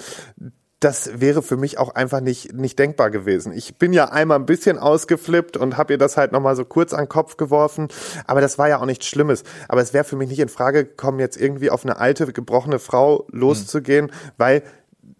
das 0.79 1.19
wäre 1.19 1.41
für 1.41 1.57
mich 1.57 1.77
auch 1.77 1.95
einfach 1.95 2.21
nicht, 2.21 2.53
nicht 2.53 2.79
denkbar 2.79 3.11
gewesen. 3.11 3.51
Ich 3.51 3.77
bin 3.77 3.91
ja 3.91 4.05
einmal 4.05 4.39
ein 4.39 4.45
bisschen 4.45 4.77
ausgeflippt 4.77 5.57
und 5.57 5.77
habe 5.77 5.93
ihr 5.93 5.97
das 5.97 6.15
halt 6.15 6.31
nochmal 6.31 6.55
so 6.55 6.63
kurz 6.63 6.93
an 6.93 7.03
den 7.03 7.09
Kopf 7.09 7.35
geworfen, 7.35 7.89
aber 8.25 8.39
das 8.39 8.57
war 8.57 8.69
ja 8.69 8.79
auch 8.79 8.85
nichts 8.85 9.05
Schlimmes. 9.07 9.43
Aber 9.67 9.81
es 9.81 9.93
wäre 9.93 10.05
für 10.05 10.15
mich 10.15 10.29
nicht 10.29 10.39
in 10.39 10.47
Frage 10.47 10.85
gekommen, 10.85 11.19
jetzt 11.19 11.35
irgendwie 11.35 11.69
auf 11.69 11.83
eine 11.83 11.97
alte, 11.97 12.31
gebrochene 12.31 12.79
Frau 12.79 13.27
loszugehen, 13.31 14.05
mhm. 14.05 14.31
weil 14.37 14.63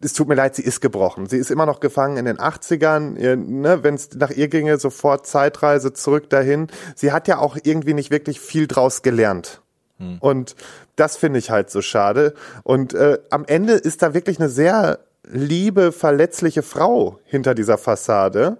es 0.01 0.13
tut 0.13 0.27
mir 0.27 0.35
leid, 0.35 0.55
sie 0.55 0.63
ist 0.63 0.81
gebrochen. 0.81 1.27
Sie 1.27 1.37
ist 1.37 1.51
immer 1.51 1.65
noch 1.65 1.79
gefangen 1.79 2.17
in 2.17 2.25
den 2.25 2.37
80ern. 2.37 3.17
Ihr, 3.17 3.35
ne, 3.35 3.83
Wenn 3.83 3.95
es 3.95 4.09
nach 4.15 4.31
ihr 4.31 4.47
ginge, 4.47 4.77
sofort 4.77 5.27
Zeitreise 5.27 5.93
zurück 5.93 6.29
dahin. 6.29 6.67
Sie 6.95 7.11
hat 7.11 7.27
ja 7.27 7.39
auch 7.39 7.57
irgendwie 7.63 7.93
nicht 7.93 8.11
wirklich 8.11 8.39
viel 8.39 8.67
draus 8.67 9.01
gelernt. 9.01 9.61
Hm. 9.97 10.17
Und 10.19 10.55
das 10.95 11.17
finde 11.17 11.39
ich 11.39 11.49
halt 11.49 11.69
so 11.69 11.81
schade. 11.81 12.33
Und 12.63 12.93
äh, 12.93 13.19
am 13.29 13.45
Ende 13.45 13.73
ist 13.73 14.01
da 14.01 14.13
wirklich 14.13 14.39
eine 14.39 14.49
sehr 14.49 14.99
liebe, 15.23 15.91
verletzliche 15.91 16.63
Frau 16.63 17.19
hinter 17.25 17.53
dieser 17.53 17.77
Fassade. 17.77 18.57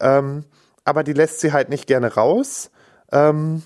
Ähm, 0.00 0.44
aber 0.84 1.04
die 1.04 1.12
lässt 1.12 1.40
sie 1.40 1.52
halt 1.52 1.68
nicht 1.68 1.86
gerne 1.86 2.14
raus. 2.14 2.70
Ähm, 3.12 3.62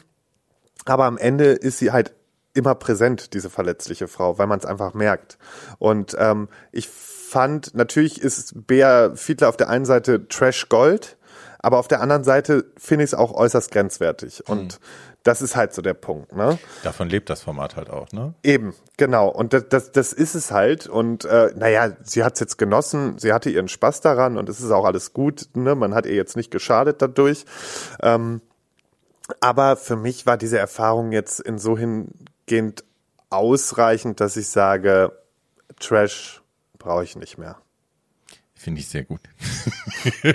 aber 0.84 1.04
am 1.04 1.18
Ende 1.18 1.46
ist 1.46 1.78
sie 1.78 1.92
halt 1.92 2.12
immer 2.54 2.74
präsent, 2.74 3.34
diese 3.34 3.50
verletzliche 3.50 4.08
Frau, 4.08 4.38
weil 4.38 4.46
man 4.46 4.58
es 4.58 4.66
einfach 4.66 4.94
merkt. 4.94 5.38
Und 5.78 6.16
ähm, 6.18 6.48
ich 6.70 6.88
fand, 6.88 7.74
natürlich 7.74 8.20
ist 8.20 8.66
Bea 8.66 9.14
Fiedler 9.14 9.48
auf 9.48 9.56
der 9.56 9.70
einen 9.70 9.84
Seite 9.84 10.28
Trash 10.28 10.68
Gold, 10.68 11.16
aber 11.58 11.78
auf 11.78 11.88
der 11.88 12.00
anderen 12.00 12.24
Seite 12.24 12.66
finde 12.76 13.04
ich 13.04 13.10
es 13.10 13.14
auch 13.14 13.32
äußerst 13.32 13.70
grenzwertig. 13.70 14.46
Und 14.48 14.64
mhm. 14.64 14.84
das 15.22 15.40
ist 15.40 15.56
halt 15.56 15.72
so 15.72 15.80
der 15.80 15.94
Punkt. 15.94 16.34
Ne? 16.34 16.58
Davon 16.82 17.08
lebt 17.08 17.30
das 17.30 17.42
Format 17.42 17.76
halt 17.76 17.88
auch, 17.88 18.10
ne? 18.12 18.34
Eben, 18.42 18.74
genau. 18.96 19.28
Und 19.28 19.52
das, 19.52 19.68
das, 19.68 19.92
das 19.92 20.12
ist 20.12 20.34
es 20.34 20.50
halt. 20.50 20.88
Und 20.88 21.24
äh, 21.24 21.52
naja, 21.56 21.92
sie 22.02 22.24
hat 22.24 22.34
es 22.34 22.40
jetzt 22.40 22.58
genossen, 22.58 23.16
sie 23.18 23.32
hatte 23.32 23.48
ihren 23.48 23.68
Spaß 23.68 24.00
daran 24.00 24.36
und 24.36 24.48
es 24.48 24.60
ist 24.60 24.72
auch 24.72 24.84
alles 24.84 25.12
gut. 25.12 25.48
Ne? 25.54 25.76
Man 25.76 25.94
hat 25.94 26.04
ihr 26.04 26.14
jetzt 26.14 26.36
nicht 26.36 26.50
geschadet 26.50 27.00
dadurch. 27.00 27.46
Ähm, 28.02 28.42
aber 29.40 29.76
für 29.76 29.96
mich 29.96 30.26
war 30.26 30.36
diese 30.36 30.58
Erfahrung 30.58 31.12
jetzt 31.12 31.40
insogehend 32.52 32.84
ausreichend, 33.30 34.20
dass 34.20 34.36
ich 34.36 34.48
sage, 34.48 35.12
Trash 35.80 36.42
brauche 36.78 37.04
ich 37.04 37.16
nicht 37.16 37.38
mehr. 37.38 37.56
Finde 38.54 38.80
ich 38.80 38.88
sehr 38.88 39.02
gut. 39.02 39.20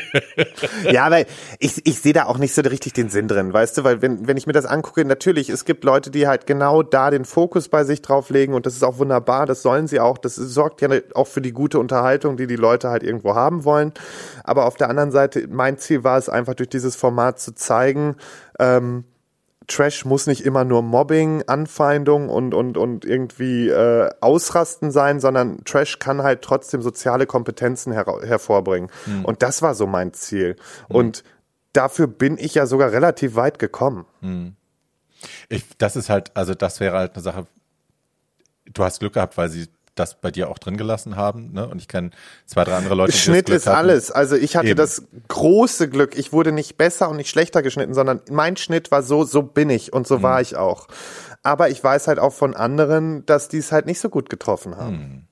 ja, 0.91 1.09
weil 1.11 1.27
ich, 1.59 1.85
ich 1.85 1.99
sehe 1.99 2.11
da 2.11 2.25
auch 2.25 2.37
nicht 2.37 2.53
so 2.53 2.61
richtig 2.61 2.93
den 2.93 3.09
Sinn 3.09 3.27
drin, 3.27 3.53
weißt 3.53 3.77
du, 3.77 3.83
weil 3.83 4.01
wenn, 4.01 4.27
wenn 4.27 4.35
ich 4.35 4.47
mir 4.47 4.53
das 4.53 4.65
angucke, 4.65 5.05
natürlich, 5.05 5.49
es 5.49 5.63
gibt 5.63 5.83
Leute, 5.83 6.09
die 6.11 6.27
halt 6.27 6.47
genau 6.47 6.83
da 6.83 7.09
den 7.09 7.23
Fokus 7.23 7.69
bei 7.69 7.83
sich 7.83 8.01
drauflegen 8.01 8.53
und 8.53 8.65
das 8.65 8.73
ist 8.73 8.83
auch 8.83 8.97
wunderbar, 8.97 9.45
das 9.45 9.61
sollen 9.61 9.87
sie 9.87 9.99
auch, 9.99 10.17
das 10.17 10.35
sorgt 10.35 10.81
ja 10.81 10.89
auch 11.13 11.27
für 11.27 11.41
die 11.41 11.53
gute 11.53 11.79
Unterhaltung, 11.79 12.35
die 12.35 12.47
die 12.47 12.55
Leute 12.55 12.89
halt 12.89 13.03
irgendwo 13.03 13.35
haben 13.35 13.63
wollen. 13.63 13.93
Aber 14.43 14.65
auf 14.65 14.75
der 14.75 14.89
anderen 14.89 15.11
Seite, 15.11 15.47
mein 15.49 15.77
Ziel 15.77 16.03
war 16.03 16.17
es 16.17 16.27
einfach 16.27 16.55
durch 16.55 16.69
dieses 16.69 16.95
Format 16.95 17.39
zu 17.39 17.53
zeigen, 17.53 18.15
ähm, 18.59 19.05
Trash 19.67 20.05
muss 20.05 20.27
nicht 20.27 20.45
immer 20.45 20.63
nur 20.63 20.81
Mobbing, 20.81 21.43
Anfeindung 21.47 22.29
und, 22.29 22.53
und, 22.53 22.77
und 22.77 23.03
irgendwie 23.03 23.67
äh, 23.67 24.09
Ausrasten 24.21 24.91
sein, 24.91 25.19
sondern 25.19 25.63
Trash 25.65 25.99
kann 25.99 26.23
halt 26.23 26.41
trotzdem 26.41 26.81
soziale 26.81 27.25
Kompetenzen 27.25 27.91
her 27.91 28.05
hervorbringen. 28.23 28.89
Mhm. 29.05 29.25
Und 29.25 29.43
das 29.43 29.61
war 29.61 29.75
so 29.75 29.85
mein 29.85 30.13
Ziel. 30.13 30.55
Mhm. 30.87 30.95
Und 30.95 31.23
dafür 31.73 32.07
bin 32.07 32.37
ich 32.37 32.55
ja 32.55 32.65
sogar 32.65 32.91
relativ 32.91 33.35
weit 33.35 33.59
gekommen. 33.59 34.05
Mhm. 34.21 34.55
Ich, 35.49 35.65
das 35.77 35.95
ist 35.95 36.09
halt, 36.09 36.31
also 36.35 36.53
das 36.53 36.79
wäre 36.79 36.97
halt 36.97 37.15
eine 37.15 37.23
Sache, 37.23 37.47
du 38.65 38.83
hast 38.83 38.99
Glück 38.99 39.13
gehabt, 39.13 39.37
weil 39.37 39.49
sie 39.49 39.67
das 39.99 40.19
bei 40.19 40.31
dir 40.31 40.49
auch 40.49 40.57
drin 40.57 40.77
gelassen 40.77 41.15
haben. 41.15 41.51
Ne? 41.53 41.67
Und 41.67 41.79
ich 41.79 41.87
kenne 41.87 42.11
zwei, 42.45 42.63
drei 42.63 42.75
andere 42.75 42.95
Leute. 42.95 43.11
Die 43.11 43.17
Schnitt 43.17 43.49
ist 43.49 43.67
hatten. 43.67 43.77
alles. 43.77 44.11
Also 44.11 44.35
ich 44.35 44.55
hatte 44.55 44.69
Eben. 44.69 44.77
das 44.77 45.03
große 45.27 45.89
Glück. 45.89 46.17
Ich 46.17 46.33
wurde 46.33 46.51
nicht 46.51 46.77
besser 46.77 47.09
und 47.09 47.17
nicht 47.17 47.29
schlechter 47.29 47.61
geschnitten, 47.61 47.93
sondern 47.93 48.21
mein 48.29 48.57
Schnitt 48.57 48.91
war 48.91 49.03
so, 49.03 49.23
so 49.23 49.43
bin 49.43 49.69
ich 49.69 49.93
und 49.93 50.07
so 50.07 50.19
mhm. 50.19 50.23
war 50.23 50.41
ich 50.41 50.55
auch. 50.55 50.87
Aber 51.43 51.69
ich 51.69 51.83
weiß 51.83 52.07
halt 52.07 52.19
auch 52.19 52.33
von 52.33 52.55
anderen, 52.55 53.25
dass 53.25 53.47
die 53.47 53.57
es 53.57 53.71
halt 53.71 53.85
nicht 53.85 53.99
so 53.99 54.09
gut 54.09 54.29
getroffen 54.29 54.77
haben. 54.77 54.97
Mhm. 54.97 55.27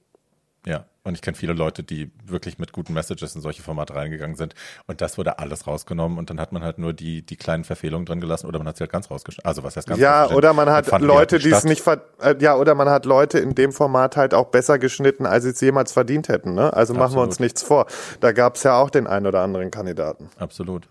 Und 1.05 1.13
ich 1.13 1.21
kenne 1.21 1.37
viele 1.37 1.53
Leute, 1.53 1.83
die 1.83 2.11
wirklich 2.25 2.57
mit 2.57 2.73
guten 2.73 2.93
Messages 2.93 3.35
in 3.35 3.41
solche 3.41 3.61
Formate 3.61 3.93
reingegangen 3.93 4.35
sind. 4.35 4.55
Und 4.87 5.01
das 5.01 5.19
wurde 5.19 5.37
alles 5.37 5.67
rausgenommen 5.67 6.17
und 6.17 6.31
dann 6.31 6.39
hat 6.39 6.51
man 6.51 6.63
halt 6.63 6.79
nur 6.79 6.93
die, 6.93 7.21
die 7.21 7.35
kleinen 7.35 7.63
Verfehlungen 7.63 8.07
drin 8.07 8.19
gelassen 8.19 8.47
oder 8.47 8.57
man 8.57 8.67
hat 8.67 8.77
sie 8.77 8.81
halt 8.81 8.91
ganz 8.91 9.11
rausgeschnitten. 9.11 9.47
Also 9.47 9.63
was 9.63 9.77
heißt 9.77 9.87
ganz 9.87 9.99
Ja, 9.99 10.27
oder 10.31 10.53
man 10.53 10.67
hat 10.67 10.89
Leute, 10.99 11.37
die 11.37 11.51
es 11.51 11.63
nicht 11.63 11.81
ver 11.81 12.01
äh, 12.19 12.35
ja, 12.39 12.55
oder 12.55 12.73
man 12.73 12.89
hat 12.89 13.05
Leute 13.05 13.37
in 13.37 13.53
dem 13.53 13.71
Format 13.71 14.17
halt 14.17 14.33
auch 14.33 14.47
besser 14.47 14.79
geschnitten, 14.79 15.27
als 15.27 15.43
sie 15.43 15.51
es 15.51 15.61
jemals 15.61 15.91
verdient 15.91 16.27
hätten. 16.27 16.55
Ne? 16.55 16.73
Also 16.73 16.93
Absolut. 16.93 16.97
machen 16.97 17.15
wir 17.15 17.21
uns 17.21 17.39
nichts 17.39 17.61
vor. 17.61 17.85
Da 18.19 18.31
gab 18.31 18.55
es 18.55 18.63
ja 18.63 18.75
auch 18.75 18.89
den 18.89 19.05
einen 19.05 19.27
oder 19.27 19.41
anderen 19.41 19.69
Kandidaten. 19.69 20.29
Absolut. 20.39 20.89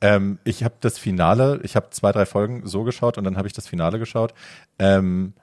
Ähm, 0.00 0.38
ich 0.44 0.62
habe 0.62 0.74
das 0.80 0.98
Finale, 0.98 1.58
ich 1.64 1.74
habe 1.74 1.90
zwei, 1.90 2.12
drei 2.12 2.26
Folgen 2.26 2.64
so 2.64 2.84
geschaut 2.84 3.18
und 3.18 3.24
dann 3.24 3.36
habe 3.36 3.48
ich 3.48 3.54
das 3.54 3.66
Finale 3.66 3.98
geschaut. 3.98 4.34
Ähm, 4.78 5.34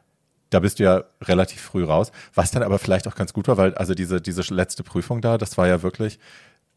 da 0.49 0.59
bist 0.59 0.79
du 0.79 0.83
ja 0.83 1.03
relativ 1.21 1.61
früh 1.61 1.83
raus, 1.83 2.11
was 2.33 2.51
dann 2.51 2.63
aber 2.63 2.79
vielleicht 2.79 3.07
auch 3.07 3.15
ganz 3.15 3.33
gut 3.33 3.47
war, 3.47 3.57
weil 3.57 3.73
also 3.75 3.93
diese, 3.93 4.21
diese 4.21 4.41
letzte 4.53 4.83
Prüfung 4.83 5.21
da, 5.21 5.37
das 5.37 5.57
war 5.57 5.67
ja 5.67 5.81
wirklich, 5.81 6.19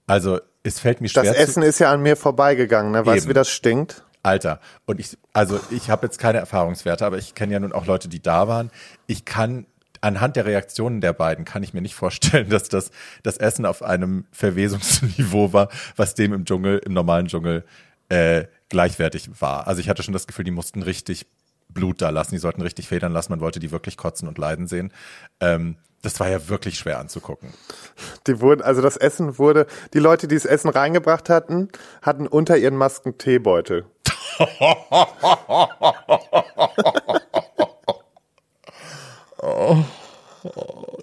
also 0.07 0.41
es 0.63 0.81
fällt 0.81 1.01
mir 1.01 1.09
schwer. 1.09 1.25
Das 1.25 1.37
Essen 1.37 1.63
ist 1.63 1.79
ja 1.79 1.93
an 1.93 2.03
mir 2.03 2.17
vorbeigegangen, 2.17 2.93
ne? 2.93 3.05
Weißt 3.05 3.27
du, 3.27 3.31
wie 3.31 3.35
das 3.35 3.51
stinkt? 3.51 4.05
Alter, 4.23 4.61
und 4.85 4.99
ich, 5.01 5.17
also 5.33 5.61
ich 5.71 5.91
habe 5.91 6.07
jetzt 6.07 6.19
keine 6.19 6.39
Erfahrungswerte, 6.39 7.07
aber 7.07 7.19
ich 7.19 7.35
kenne 7.35 7.53
ja 7.53 7.61
nun 7.61 7.73
auch 7.73 7.87
Leute, 7.87 8.09
die 8.09 8.21
da 8.21 8.49
waren. 8.49 8.71
Ich 9.07 9.25
kann 9.25 9.67
anhand 10.01 10.37
der 10.37 10.45
Reaktionen 10.45 11.01
der 11.01 11.13
beiden 11.13 11.45
kann 11.45 11.63
ich 11.63 11.75
mir 11.75 11.81
nicht 11.81 11.95
vorstellen, 11.95 12.49
dass 12.51 12.69
das, 12.69 12.91
das 13.23 13.37
Essen 13.37 13.67
auf 13.67 13.83
einem 13.83 14.27
Verwesungsniveau 14.33 15.53
war, 15.53 15.69
was 15.97 16.15
dem 16.15 16.33
im 16.33 16.45
Dschungel, 16.45 16.81
im 16.85 16.93
normalen 16.93 17.27
Dschungel 17.27 17.65
äh, 18.09 18.45
gleichwertig 18.69 19.29
war. 19.41 19.67
Also 19.67 19.81
ich 19.81 19.89
hatte 19.89 20.03
schon 20.03 20.15
das 20.15 20.27
Gefühl, 20.27 20.45
die 20.45 20.51
mussten 20.51 20.83
richtig 20.83 21.27
Blut 21.69 22.03
da 22.03 22.11
lassen. 22.11 22.33
Die 22.33 22.39
sollten 22.39 22.63
richtig 22.63 22.89
federn 22.89 23.13
lassen. 23.13 23.33
Man 23.33 23.41
wollte 23.41 23.61
die 23.61 23.71
wirklich 23.71 23.97
kotzen 23.97 24.29
und 24.29 24.39
leiden 24.39 24.67
sehen. 24.67 24.93
Ähm, 25.41 25.77
das 26.03 26.21
war 26.21 26.29
ja 26.29 26.49
wirklich 26.49 26.79
schwer 26.79 27.01
anzugucken. 27.01 27.53
Die 28.27 28.41
wurden, 28.41 28.63
also 28.63 28.81
das 28.83 28.97
Essen 28.97 29.39
wurde, 29.39 29.67
die 29.95 29.99
Leute, 29.99 30.29
die 30.29 30.37
das 30.37 30.45
Essen 30.45 30.69
reingebracht 30.71 31.29
hatten, 31.29 31.69
hatten 32.03 32.27
unter 32.27 32.57
ihren 32.57 32.77
Masken 32.77 33.19
Teebeutel. 33.19 33.85
oh. 39.39 39.79
Oh, 40.45 40.99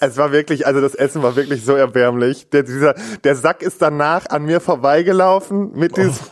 es 0.00 0.16
war 0.16 0.32
wirklich, 0.32 0.66
also 0.66 0.80
das 0.80 0.94
Essen 0.94 1.22
war 1.22 1.36
wirklich 1.36 1.64
so 1.64 1.74
erbärmlich. 1.74 2.48
Der, 2.50 2.62
dieser, 2.62 2.94
der 3.22 3.36
Sack 3.36 3.62
ist 3.62 3.82
danach 3.82 4.26
an 4.30 4.44
mir 4.44 4.60
vorbeigelaufen 4.60 5.72
mit 5.74 5.96
diesem, 5.96 6.26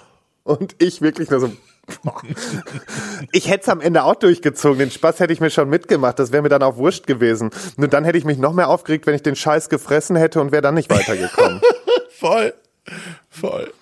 oh. 0.45 0.55
und 0.55 0.75
ich 0.79 1.03
wirklich 1.03 1.31
nur 1.31 1.41
so, 1.41 1.53
ich 3.33 3.49
hätte 3.49 3.63
es 3.63 3.69
am 3.69 3.81
Ende 3.81 4.05
auch 4.05 4.15
durchgezogen. 4.15 4.79
Den 4.79 4.91
Spaß 4.91 5.21
hätte 5.21 5.33
ich 5.33 5.41
mir 5.41 5.51
schon 5.51 5.69
mitgemacht. 5.69 6.19
Das 6.19 6.33
wäre 6.33 6.43
mir 6.43 6.49
dann 6.49 6.63
auch 6.63 6.77
wurscht 6.77 7.07
gewesen. 7.07 7.51
Nur 7.77 7.89
dann 7.89 8.05
hätte 8.05 8.19
ich 8.19 8.25
mich 8.25 8.39
noch 8.39 8.53
mehr 8.53 8.69
aufgeregt, 8.69 9.07
wenn 9.07 9.15
ich 9.15 9.23
den 9.23 9.37
Scheiß 9.37 9.69
gefressen 9.69 10.17
hätte 10.17 10.41
und 10.41 10.53
wäre 10.53 10.63
dann 10.63 10.75
nicht 10.75 10.91
weitergekommen. 10.91 11.61
Voll. 12.11 12.55
Voll. 13.29 13.73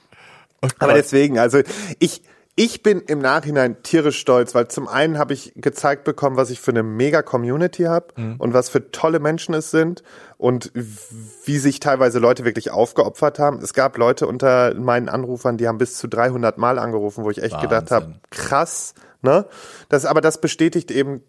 Oh 0.63 0.69
Aber 0.79 0.95
deswegen, 0.95 1.39
also 1.39 1.61
ich, 1.99 2.23
ich 2.59 2.83
bin 2.83 3.03
im 3.03 3.21
Nachhinein 3.21 3.85
tierisch 3.85 4.19
stolz, 4.19 4.53
weil 4.53 4.67
zum 4.67 4.89
einen 4.89 5.17
habe 5.17 5.33
ich 5.33 5.53
gezeigt 5.55 6.03
bekommen, 6.03 6.37
was 6.37 6.51
ich 6.51 6.59
für 6.59 6.73
eine 6.73 6.83
mega 6.83 7.23
Community 7.23 7.85
habe 7.85 8.09
mhm. 8.17 8.35
und 8.39 8.53
was 8.53 8.69
für 8.69 8.91
tolle 8.91 9.21
Menschen 9.21 9.55
es 9.55 9.71
sind 9.71 10.03
und 10.39 10.73
wie 10.75 11.59
sich 11.59 11.79
teilweise 11.79 12.19
Leute 12.19 12.45
wirklich 12.45 12.73
aufgeopfert 12.73 13.39
haben. 13.39 13.61
Es 13.63 13.75
gab 13.75 13.97
Leute 13.97 14.27
unter 14.27 14.75
meinen 14.75 15.09
Anrufern, 15.09 15.57
die 15.57 15.69
haben 15.69 15.79
bis 15.79 15.99
zu 15.99 16.09
300 16.09 16.59
Mal 16.59 16.81
angerufen, 16.81 17.23
wo 17.23 17.31
ich 17.31 17.41
echt 17.41 17.53
Wahnsinn. 17.53 17.69
gedacht 17.69 17.91
habe, 17.93 18.15
krass, 18.31 18.95
ne? 19.23 19.47
Das, 19.89 20.05
aber 20.05 20.21
das 20.21 20.41
bestätigt 20.41 20.91
eben, 20.91 21.23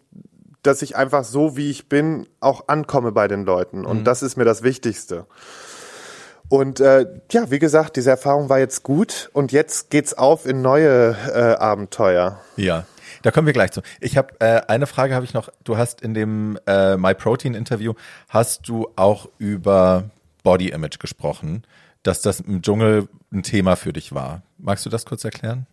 dass 0.64 0.82
ich 0.82 0.96
einfach 0.96 1.22
so, 1.22 1.56
wie 1.56 1.70
ich 1.70 1.88
bin, 1.88 2.26
auch 2.40 2.66
ankomme 2.66 3.12
bei 3.12 3.28
den 3.28 3.44
Leuten 3.44 3.86
und 3.86 4.00
mhm. 4.00 4.04
das 4.04 4.24
ist 4.24 4.36
mir 4.36 4.44
das 4.44 4.64
Wichtigste. 4.64 5.26
Und 6.50 6.80
äh, 6.80 7.06
ja, 7.30 7.50
wie 7.50 7.60
gesagt, 7.60 7.96
diese 7.96 8.10
Erfahrung 8.10 8.48
war 8.48 8.58
jetzt 8.58 8.82
gut 8.82 9.30
und 9.32 9.52
jetzt 9.52 9.88
geht's 9.90 10.14
auf 10.14 10.46
in 10.46 10.62
neue 10.62 11.16
äh, 11.32 11.54
Abenteuer. 11.54 12.40
Ja. 12.56 12.84
Da 13.22 13.30
kommen 13.30 13.46
wir 13.46 13.52
gleich 13.52 13.70
zu. 13.70 13.82
Ich 14.00 14.16
habe 14.16 14.34
äh, 14.40 14.62
eine 14.66 14.86
Frage 14.86 15.14
habe 15.14 15.24
ich 15.24 15.32
noch. 15.32 15.48
Du 15.62 15.76
hast 15.76 16.00
in 16.00 16.12
dem 16.12 16.58
äh, 16.66 16.96
My 16.96 17.14
Protein 17.14 17.54
Interview 17.54 17.94
hast 18.28 18.68
du 18.68 18.88
auch 18.96 19.28
über 19.38 20.10
Body 20.42 20.70
Image 20.70 20.98
gesprochen, 20.98 21.62
dass 22.02 22.20
das 22.20 22.40
im 22.40 22.62
Dschungel 22.62 23.08
ein 23.32 23.44
Thema 23.44 23.76
für 23.76 23.92
dich 23.92 24.12
war. 24.12 24.42
Magst 24.58 24.84
du 24.84 24.90
das 24.90 25.06
kurz 25.06 25.24
erklären? 25.24 25.66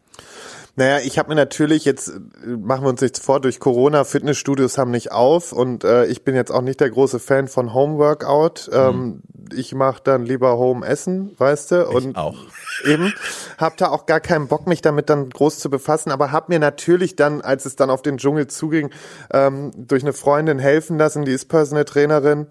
Naja, 0.79 0.99
ich 1.03 1.17
habe 1.17 1.29
mir 1.29 1.35
natürlich 1.35 1.85
jetzt, 1.85 2.11
machen 2.45 2.83
wir 2.83 2.89
uns 2.89 3.01
nichts 3.01 3.17
vor, 3.17 3.41
durch 3.41 3.59
Corona, 3.59 4.03
Fitnessstudios 4.03 4.77
haben 4.77 4.91
nicht 4.91 5.11
auf 5.11 5.51
und 5.51 5.83
äh, 5.83 6.05
ich 6.05 6.23
bin 6.23 6.35
jetzt 6.35 6.51
auch 6.51 6.61
nicht 6.61 6.79
der 6.79 6.91
große 6.91 7.17
Fan 7.17 7.47
von 7.47 7.73
Homeworkout. 7.73 8.69
Ähm, 8.71 8.95
mhm. 8.95 9.23
Ich 9.55 9.73
mache 9.73 10.01
dann 10.03 10.23
lieber 10.23 10.59
Home 10.59 10.85
Essen, 10.85 11.31
weißt 11.39 11.71
du? 11.71 11.87
Und 11.87 12.11
ich 12.11 12.15
auch. 12.15 12.37
Eben, 12.85 13.11
hab 13.57 13.75
da 13.77 13.87
auch 13.87 14.05
gar 14.05 14.19
keinen 14.19 14.47
Bock, 14.47 14.67
mich 14.67 14.83
damit 14.83 15.09
dann 15.09 15.31
groß 15.31 15.57
zu 15.57 15.71
befassen, 15.71 16.11
aber 16.11 16.31
hab 16.31 16.47
mir 16.47 16.59
natürlich 16.59 17.15
dann, 17.15 17.41
als 17.41 17.65
es 17.65 17.75
dann 17.75 17.89
auf 17.89 18.03
den 18.03 18.17
Dschungel 18.17 18.45
zuging, 18.45 18.91
ähm, 19.31 19.71
durch 19.75 20.03
eine 20.03 20.13
Freundin 20.13 20.59
helfen 20.59 20.99
lassen, 20.99 21.25
die 21.25 21.31
ist 21.31 21.45
Personal 21.45 21.85
Trainerin 21.85 22.45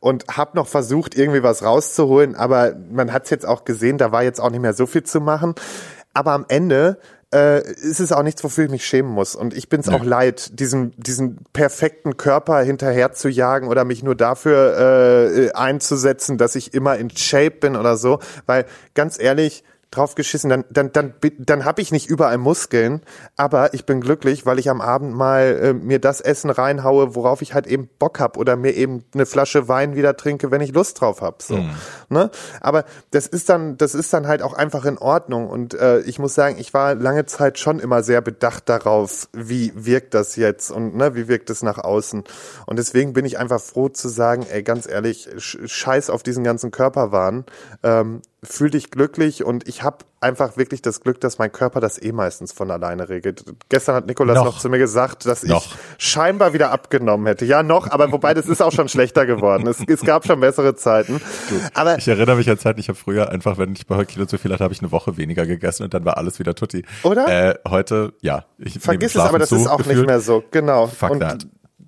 und 0.00 0.24
hab 0.34 0.54
noch 0.54 0.66
versucht, 0.66 1.14
irgendwie 1.14 1.42
was 1.42 1.62
rauszuholen, 1.62 2.36
aber 2.36 2.74
man 2.90 3.12
hat's 3.12 3.28
jetzt 3.28 3.44
auch 3.44 3.66
gesehen, 3.66 3.98
da 3.98 4.12
war 4.12 4.22
jetzt 4.22 4.40
auch 4.40 4.50
nicht 4.50 4.62
mehr 4.62 4.72
so 4.72 4.86
viel 4.86 5.02
zu 5.02 5.20
machen. 5.20 5.54
Aber 6.16 6.32
am 6.32 6.46
Ende 6.48 6.98
äh, 7.34 7.60
ist 7.60 8.00
es 8.00 8.10
auch 8.10 8.22
nichts, 8.22 8.42
wofür 8.42 8.64
ich 8.64 8.70
mich 8.70 8.86
schämen 8.86 9.10
muss. 9.10 9.34
Und 9.34 9.52
ich 9.54 9.68
bin 9.68 9.80
es 9.80 9.86
ja. 9.86 9.92
auch 9.92 10.02
leid, 10.02 10.58
diesen, 10.58 10.94
diesen 10.96 11.44
perfekten 11.52 12.16
Körper 12.16 12.60
hinterher 12.62 13.12
zu 13.12 13.28
jagen 13.28 13.68
oder 13.68 13.84
mich 13.84 14.02
nur 14.02 14.14
dafür 14.14 15.28
äh, 15.28 15.52
einzusetzen, 15.52 16.38
dass 16.38 16.56
ich 16.56 16.72
immer 16.72 16.96
in 16.96 17.10
Shape 17.10 17.50
bin 17.50 17.76
oder 17.76 17.98
so. 17.98 18.18
Weil 18.46 18.64
ganz 18.94 19.20
ehrlich, 19.20 19.62
drauf 19.90 20.14
geschissen, 20.14 20.50
dann, 20.50 20.64
dann, 20.70 20.92
dann, 20.92 21.14
dann 21.38 21.64
habe 21.64 21.80
ich 21.80 21.92
nicht 21.92 22.08
überall 22.08 22.38
Muskeln, 22.38 23.02
aber 23.36 23.72
ich 23.72 23.86
bin 23.86 24.00
glücklich, 24.00 24.44
weil 24.44 24.58
ich 24.58 24.68
am 24.68 24.80
Abend 24.80 25.14
mal 25.14 25.58
äh, 25.62 25.72
mir 25.72 26.00
das 26.00 26.20
Essen 26.20 26.50
reinhaue, 26.50 27.14
worauf 27.14 27.40
ich 27.40 27.54
halt 27.54 27.66
eben 27.66 27.88
Bock 27.98 28.20
hab 28.20 28.36
oder 28.36 28.56
mir 28.56 28.72
eben 28.72 29.04
eine 29.14 29.26
Flasche 29.26 29.68
Wein 29.68 29.94
wieder 29.94 30.16
trinke, 30.16 30.50
wenn 30.50 30.60
ich 30.60 30.72
Lust 30.72 31.00
drauf 31.00 31.22
hab. 31.22 31.40
So. 31.40 31.56
Mhm. 31.56 31.70
Ne? 32.08 32.30
Aber 32.60 32.84
das 33.12 33.26
ist 33.26 33.48
dann, 33.48 33.76
das 33.78 33.94
ist 33.94 34.12
dann 34.12 34.26
halt 34.26 34.42
auch 34.42 34.54
einfach 34.54 34.84
in 34.84 34.98
Ordnung. 34.98 35.48
Und 35.48 35.74
äh, 35.74 36.00
ich 36.00 36.18
muss 36.18 36.34
sagen, 36.34 36.56
ich 36.58 36.74
war 36.74 36.94
lange 36.94 37.26
Zeit 37.26 37.58
schon 37.58 37.78
immer 37.78 38.02
sehr 38.02 38.20
bedacht 38.20 38.68
darauf, 38.68 39.28
wie 39.32 39.72
wirkt 39.74 40.14
das 40.14 40.36
jetzt 40.36 40.70
und 40.70 40.96
ne, 40.96 41.14
wie 41.14 41.28
wirkt 41.28 41.48
es 41.48 41.62
nach 41.62 41.78
außen. 41.78 42.24
Und 42.66 42.78
deswegen 42.78 43.12
bin 43.12 43.24
ich 43.24 43.38
einfach 43.38 43.60
froh 43.60 43.88
zu 43.88 44.08
sagen, 44.08 44.46
ey, 44.50 44.62
ganz 44.62 44.88
ehrlich, 44.88 45.28
scheiß 45.38 46.10
auf 46.10 46.22
diesen 46.22 46.44
ganzen 46.44 46.70
Körperwahn. 46.70 47.44
Ähm, 47.82 48.22
fühl 48.42 48.70
dich 48.70 48.90
glücklich 48.90 49.44
und 49.44 49.68
ich 49.68 49.75
habe 49.82 49.98
einfach 50.20 50.56
wirklich 50.56 50.82
das 50.82 51.00
Glück, 51.00 51.20
dass 51.20 51.38
mein 51.38 51.52
Körper 51.52 51.80
das 51.80 52.00
eh 52.00 52.12
meistens 52.12 52.52
von 52.52 52.70
alleine 52.70 53.08
regelt. 53.08 53.44
Gestern 53.68 53.94
hat 53.94 54.06
Nikolas 54.06 54.36
noch, 54.36 54.44
noch 54.44 54.58
zu 54.58 54.68
mir 54.68 54.78
gesagt, 54.78 55.26
dass 55.26 55.42
noch. 55.44 55.64
ich 55.64 55.76
scheinbar 55.98 56.52
wieder 56.52 56.72
abgenommen 56.72 57.26
hätte. 57.26 57.44
Ja, 57.44 57.62
noch, 57.62 57.90
aber 57.90 58.10
wobei 58.12 58.34
das 58.34 58.46
ist 58.46 58.60
auch 58.62 58.72
schon 58.72 58.88
schlechter 58.88 59.26
geworden. 59.26 59.66
Es, 59.66 59.82
es 59.86 60.00
gab 60.02 60.26
schon 60.26 60.40
bessere 60.40 60.74
Zeiten. 60.74 61.20
Aber 61.74 61.98
ich 61.98 62.08
erinnere 62.08 62.36
mich 62.36 62.50
an 62.50 62.58
Zeiten, 62.58 62.80
ich 62.80 62.88
habe 62.88 62.98
früher 62.98 63.30
einfach, 63.30 63.58
wenn 63.58 63.72
ich 63.72 63.86
bei 63.86 64.04
Kilo 64.04 64.26
zu 64.26 64.38
viel 64.38 64.52
hatte, 64.52 64.64
habe 64.64 64.74
ich 64.74 64.80
eine 64.80 64.92
Woche 64.92 65.16
weniger 65.16 65.46
gegessen 65.46 65.84
und 65.84 65.94
dann 65.94 66.04
war 66.04 66.16
alles 66.16 66.38
wieder 66.38 66.54
tutti. 66.54 66.84
Oder? 67.02 67.50
Äh, 67.50 67.54
heute, 67.68 68.14
ja. 68.20 68.44
Ich 68.58 68.78
Vergiss 68.78 69.14
es, 69.14 69.20
aber 69.20 69.38
das 69.38 69.50
zu, 69.50 69.56
ist 69.56 69.66
auch 69.66 69.78
gefühlt. 69.78 69.98
nicht 69.98 70.06
mehr 70.06 70.20
so. 70.20 70.42
Genau. 70.50 70.86
Fuck 70.86 71.10
und 71.10 71.20
that 71.20 71.46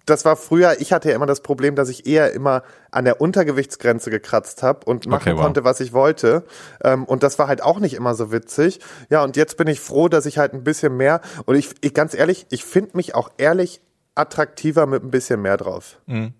das 0.08 0.24
war 0.24 0.36
früher, 0.36 0.80
ich 0.80 0.92
hatte 0.92 1.10
ja 1.10 1.14
immer 1.14 1.26
das 1.26 1.42
Problem, 1.42 1.74
dass 1.74 1.88
ich 1.88 2.06
eher 2.06 2.32
immer 2.32 2.62
an 2.90 3.04
der 3.04 3.20
Untergewichtsgrenze 3.20 4.10
gekratzt 4.10 4.62
habe 4.62 4.86
und 4.86 5.06
machen 5.06 5.28
okay, 5.28 5.36
wow. 5.36 5.44
konnte, 5.44 5.64
was 5.64 5.80
ich 5.80 5.92
wollte. 5.92 6.44
Ähm, 6.82 7.04
und 7.04 7.22
das 7.22 7.38
war 7.38 7.48
halt 7.48 7.62
auch 7.62 7.80
nicht 7.80 7.94
immer 7.94 8.14
so 8.14 8.32
witzig. 8.32 8.80
Ja, 9.10 9.22
und 9.22 9.36
jetzt 9.36 9.56
bin 9.56 9.66
ich 9.66 9.80
froh, 9.80 10.08
dass 10.08 10.26
ich 10.26 10.38
halt 10.38 10.54
ein 10.54 10.64
bisschen 10.64 10.96
mehr, 10.96 11.20
und 11.44 11.56
ich, 11.56 11.70
ich 11.80 11.94
ganz 11.94 12.14
ehrlich, 12.14 12.46
ich 12.50 12.64
finde 12.64 12.96
mich 12.96 13.14
auch 13.14 13.30
ehrlich 13.38 13.80
attraktiver 14.14 14.86
mit 14.86 15.02
ein 15.02 15.10
bisschen 15.10 15.42
mehr 15.42 15.56
drauf. 15.56 15.98
Mhm. 16.06 16.32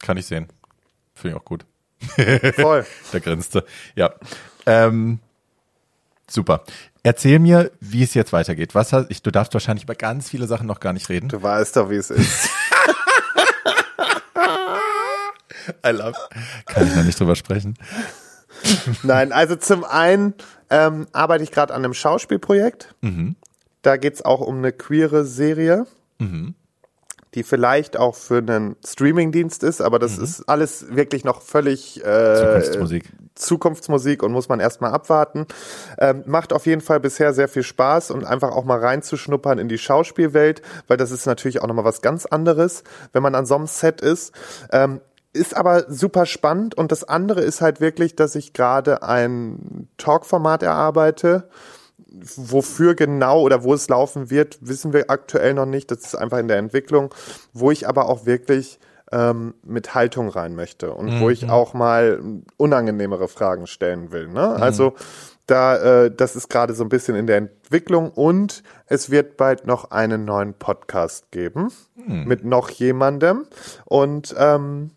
Kann 0.00 0.16
ich 0.16 0.26
sehen. 0.26 0.48
Finde 1.14 1.36
ich 1.36 1.40
auch 1.40 1.44
gut. 1.44 1.66
Voll. 2.56 2.84
Der 3.12 3.20
grinste. 3.20 3.64
Ja. 3.94 4.12
Ähm, 4.66 5.20
super. 6.28 6.64
Erzähl 7.04 7.38
mir, 7.38 7.70
wie 7.80 8.02
es 8.02 8.14
jetzt 8.14 8.32
weitergeht. 8.32 8.74
Was 8.74 8.92
hast, 8.92 9.10
ich, 9.10 9.22
du 9.22 9.30
darfst 9.30 9.52
wahrscheinlich 9.54 9.84
über 9.84 9.94
ganz 9.94 10.30
viele 10.30 10.46
Sachen 10.46 10.66
noch 10.66 10.80
gar 10.80 10.92
nicht 10.92 11.08
reden. 11.08 11.28
Du 11.28 11.42
weißt 11.42 11.76
doch, 11.76 11.90
wie 11.90 11.96
es 11.96 12.10
ist. 12.10 12.48
I 15.86 15.90
love. 15.90 16.14
Kann 16.66 16.86
ich 16.86 16.94
noch 16.94 17.04
nicht 17.04 17.18
drüber 17.18 17.36
sprechen. 17.36 17.76
Nein, 19.02 19.32
also 19.32 19.56
zum 19.56 19.84
einen 19.84 20.34
ähm, 20.70 21.06
arbeite 21.12 21.44
ich 21.44 21.50
gerade 21.50 21.74
an 21.74 21.84
einem 21.84 21.94
Schauspielprojekt. 21.94 22.94
Mhm. 23.00 23.36
Da 23.82 23.96
geht's 23.96 24.22
auch 24.22 24.40
um 24.40 24.58
eine 24.58 24.72
queere 24.72 25.24
Serie. 25.24 25.86
Mhm 26.18 26.54
die 27.34 27.42
vielleicht 27.42 27.96
auch 27.96 28.14
für 28.14 28.38
einen 28.38 28.76
Streamingdienst 28.84 29.62
ist, 29.62 29.80
aber 29.80 29.98
das 29.98 30.18
mhm. 30.18 30.24
ist 30.24 30.48
alles 30.48 30.94
wirklich 30.94 31.24
noch 31.24 31.40
völlig 31.40 32.04
äh, 32.04 32.34
Zukunftsmusik. 32.36 33.12
Zukunftsmusik 33.34 34.22
und 34.22 34.32
muss 34.32 34.48
man 34.50 34.60
erstmal 34.60 34.92
abwarten. 34.92 35.46
Ähm, 35.98 36.22
macht 36.26 36.52
auf 36.52 36.66
jeden 36.66 36.82
Fall 36.82 37.00
bisher 37.00 37.32
sehr 37.32 37.48
viel 37.48 37.62
Spaß 37.62 38.10
und 38.10 38.24
einfach 38.24 38.50
auch 38.50 38.64
mal 38.64 38.78
reinzuschnuppern 38.78 39.58
in 39.58 39.68
die 39.68 39.78
Schauspielwelt, 39.78 40.60
weil 40.88 40.98
das 40.98 41.10
ist 41.10 41.24
natürlich 41.24 41.62
auch 41.62 41.66
nochmal 41.66 41.86
was 41.86 42.02
ganz 42.02 42.26
anderes, 42.26 42.84
wenn 43.12 43.22
man 43.22 43.34
an 43.34 43.46
so 43.46 43.54
einem 43.54 43.66
Set 43.66 44.02
ist. 44.02 44.32
Ähm, 44.70 45.00
ist 45.32 45.56
aber 45.56 45.90
super 45.90 46.26
spannend 46.26 46.74
und 46.74 46.92
das 46.92 47.04
andere 47.04 47.40
ist 47.40 47.60
halt 47.60 47.80
wirklich, 47.80 48.16
dass 48.16 48.34
ich 48.34 48.52
gerade 48.52 49.02
ein 49.02 49.88
Talkformat 49.96 50.62
erarbeite, 50.62 51.48
wofür 52.36 52.94
genau 52.94 53.40
oder 53.40 53.64
wo 53.64 53.72
es 53.72 53.88
laufen 53.88 54.30
wird, 54.30 54.58
wissen 54.60 54.92
wir 54.92 55.08
aktuell 55.08 55.54
noch 55.54 55.66
nicht. 55.66 55.90
Das 55.90 56.00
ist 56.00 56.14
einfach 56.14 56.38
in 56.38 56.48
der 56.48 56.58
Entwicklung, 56.58 57.14
wo 57.54 57.70
ich 57.70 57.88
aber 57.88 58.08
auch 58.08 58.26
wirklich 58.26 58.78
ähm, 59.10 59.54
mit 59.62 59.94
Haltung 59.94 60.28
rein 60.28 60.54
möchte 60.54 60.92
und 60.92 61.14
mhm. 61.14 61.20
wo 61.20 61.30
ich 61.30 61.44
mhm. 61.44 61.50
auch 61.50 61.74
mal 61.74 62.20
unangenehmere 62.56 63.28
Fragen 63.28 63.66
stellen 63.66 64.12
will. 64.12 64.28
Ne? 64.28 64.54
Mhm. 64.56 64.62
Also 64.62 64.94
da, 65.46 66.04
äh, 66.04 66.10
das 66.10 66.36
ist 66.36 66.48
gerade 66.48 66.74
so 66.74 66.84
ein 66.84 66.88
bisschen 66.88 67.14
in 67.14 67.26
der 67.26 67.36
Entwicklung 67.38 68.10
und 68.10 68.62
es 68.86 69.10
wird 69.10 69.36
bald 69.36 69.66
noch 69.66 69.90
einen 69.90 70.24
neuen 70.24 70.54
Podcast 70.54 71.30
geben 71.30 71.70
mhm. 71.94 72.24
mit 72.24 72.44
noch 72.44 72.70
jemandem 72.70 73.46
und 73.84 74.34
ähm, 74.38 74.90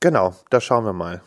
genau, 0.00 0.34
da 0.50 0.60
schauen 0.60 0.84
wir 0.84 0.92
mal. 0.92 1.20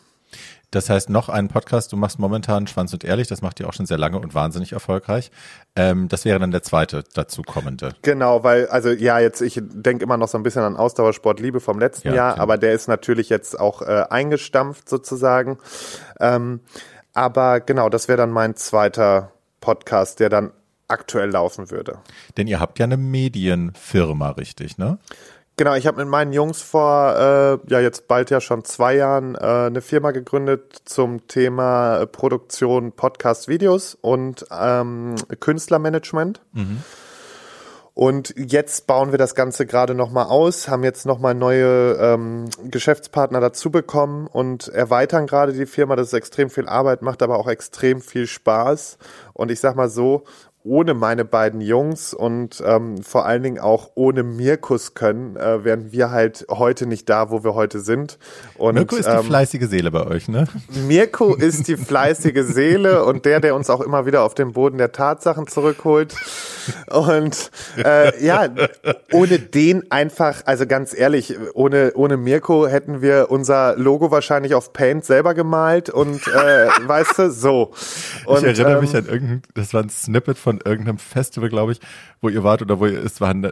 Das 0.72 0.88
heißt, 0.88 1.10
noch 1.10 1.28
einen 1.28 1.48
Podcast, 1.48 1.92
du 1.92 1.98
machst 1.98 2.18
momentan 2.18 2.66
Schwanz 2.66 2.94
und 2.94 3.04
Ehrlich, 3.04 3.28
das 3.28 3.42
macht 3.42 3.60
ihr 3.60 3.68
auch 3.68 3.74
schon 3.74 3.84
sehr 3.84 3.98
lange 3.98 4.18
und 4.18 4.34
wahnsinnig 4.34 4.72
erfolgreich. 4.72 5.30
Ähm, 5.76 6.08
das 6.08 6.24
wäre 6.24 6.38
dann 6.38 6.50
der 6.50 6.62
zweite 6.62 7.04
dazu 7.12 7.42
kommende. 7.42 7.94
Genau, 8.00 8.42
weil, 8.42 8.66
also 8.68 8.88
ja, 8.88 9.18
jetzt, 9.18 9.42
ich 9.42 9.60
denke 9.62 10.02
immer 10.02 10.16
noch 10.16 10.28
so 10.28 10.38
ein 10.38 10.42
bisschen 10.42 10.62
an 10.62 10.76
Ausdauersport 10.76 11.40
Liebe 11.40 11.60
vom 11.60 11.78
letzten 11.78 12.08
ja, 12.08 12.14
Jahr, 12.14 12.32
klar. 12.34 12.42
aber 12.42 12.56
der 12.56 12.72
ist 12.72 12.88
natürlich 12.88 13.28
jetzt 13.28 13.60
auch 13.60 13.82
äh, 13.82 14.06
eingestampft 14.08 14.88
sozusagen. 14.88 15.58
Ähm, 16.20 16.60
aber 17.12 17.60
genau, 17.60 17.90
das 17.90 18.08
wäre 18.08 18.16
dann 18.16 18.30
mein 18.30 18.56
zweiter 18.56 19.32
Podcast, 19.60 20.20
der 20.20 20.30
dann 20.30 20.52
aktuell 20.88 21.30
laufen 21.30 21.70
würde. 21.70 21.98
Denn 22.38 22.46
ihr 22.46 22.60
habt 22.60 22.78
ja 22.78 22.84
eine 22.84 22.96
Medienfirma, 22.96 24.30
richtig, 24.30 24.78
ne? 24.78 24.98
Genau, 25.56 25.74
ich 25.74 25.86
habe 25.86 25.98
mit 25.98 26.08
meinen 26.08 26.32
Jungs 26.32 26.62
vor, 26.62 27.14
äh, 27.14 27.58
ja 27.70 27.80
jetzt 27.80 28.08
bald 28.08 28.30
ja 28.30 28.40
schon 28.40 28.64
zwei 28.64 28.96
Jahren, 28.96 29.34
äh, 29.34 29.66
eine 29.66 29.82
Firma 29.82 30.10
gegründet 30.10 30.80
zum 30.86 31.26
Thema 31.28 31.98
äh, 31.98 32.06
Produktion 32.06 32.92
Podcast-Videos 32.92 33.96
und 34.00 34.46
ähm, 34.50 35.16
Künstlermanagement. 35.40 36.40
Mhm. 36.52 36.82
Und 37.94 38.32
jetzt 38.38 38.86
bauen 38.86 39.10
wir 39.10 39.18
das 39.18 39.34
Ganze 39.34 39.66
gerade 39.66 39.94
nochmal 39.94 40.24
aus, 40.24 40.68
haben 40.68 40.82
jetzt 40.82 41.04
nochmal 41.04 41.34
neue 41.34 41.98
ähm, 42.00 42.46
Geschäftspartner 42.64 43.38
dazu 43.40 43.70
bekommen 43.70 44.26
und 44.28 44.68
erweitern 44.68 45.26
gerade 45.26 45.52
die 45.52 45.66
Firma. 45.66 45.94
Das 45.94 46.06
ist 46.06 46.14
extrem 46.14 46.48
viel 46.48 46.66
Arbeit, 46.66 47.02
macht 47.02 47.22
aber 47.22 47.38
auch 47.38 47.48
extrem 47.48 48.00
viel 48.00 48.26
Spaß. 48.26 48.96
Und 49.34 49.50
ich 49.50 49.60
sag 49.60 49.76
mal 49.76 49.90
so, 49.90 50.24
ohne 50.64 50.94
meine 50.94 51.24
beiden 51.24 51.60
Jungs 51.60 52.14
und 52.14 52.62
ähm, 52.64 53.02
vor 53.02 53.26
allen 53.26 53.42
Dingen 53.42 53.58
auch 53.58 53.90
ohne 53.94 54.22
Mirkus 54.22 54.94
können, 54.94 55.36
äh, 55.36 55.64
wären 55.64 55.92
wir 55.92 56.10
halt 56.10 56.46
heute 56.50 56.86
nicht 56.86 57.08
da, 57.08 57.30
wo 57.30 57.42
wir 57.44 57.54
heute 57.54 57.80
sind. 57.80 58.18
Und, 58.56 58.74
Mirko 58.74 58.96
ist 58.96 59.06
ähm, 59.06 59.18
die 59.20 59.26
fleißige 59.26 59.68
Seele 59.68 59.90
bei 59.90 60.06
euch, 60.06 60.28
ne? 60.28 60.46
Mirko 60.86 61.34
ist 61.36 61.68
die 61.68 61.76
fleißige 61.76 62.44
Seele 62.44 63.04
und 63.04 63.24
der, 63.24 63.40
der 63.40 63.54
uns 63.54 63.70
auch 63.70 63.80
immer 63.80 64.06
wieder 64.06 64.22
auf 64.22 64.34
den 64.34 64.52
Boden 64.52 64.78
der 64.78 64.92
Tatsachen 64.92 65.46
zurückholt. 65.46 66.14
Und 66.88 67.50
äh, 67.84 68.24
ja, 68.24 68.48
ohne 69.12 69.38
den 69.38 69.90
einfach, 69.90 70.42
also 70.46 70.66
ganz 70.66 70.96
ehrlich, 70.96 71.36
ohne, 71.54 71.92
ohne 71.94 72.16
Mirko 72.16 72.66
hätten 72.68 73.02
wir 73.02 73.30
unser 73.30 73.76
Logo 73.76 74.10
wahrscheinlich 74.10 74.54
auf 74.54 74.72
Paint 74.72 75.04
selber 75.04 75.34
gemalt 75.34 75.90
und 75.90 76.26
äh, 76.28 76.68
weißt 76.86 77.18
du, 77.18 77.30
so. 77.30 77.72
Und, 78.26 78.38
ich 78.38 78.58
erinnere 78.58 78.74
ähm, 78.74 78.80
mich 78.80 78.94
an 78.94 79.06
irgendein, 79.06 79.42
das 79.54 79.74
war 79.74 79.82
ein 79.82 79.90
Snippet 79.90 80.38
von 80.38 80.51
irgendeinem 80.64 80.98
Festival, 80.98 81.48
glaube 81.48 81.72
ich, 81.72 81.80
wo 82.20 82.28
ihr 82.28 82.44
wart 82.44 82.62
oder 82.62 82.78
wo 82.80 82.86
ihr, 82.86 83.04
es 83.04 83.20
war 83.20 83.30
ein 83.30 83.50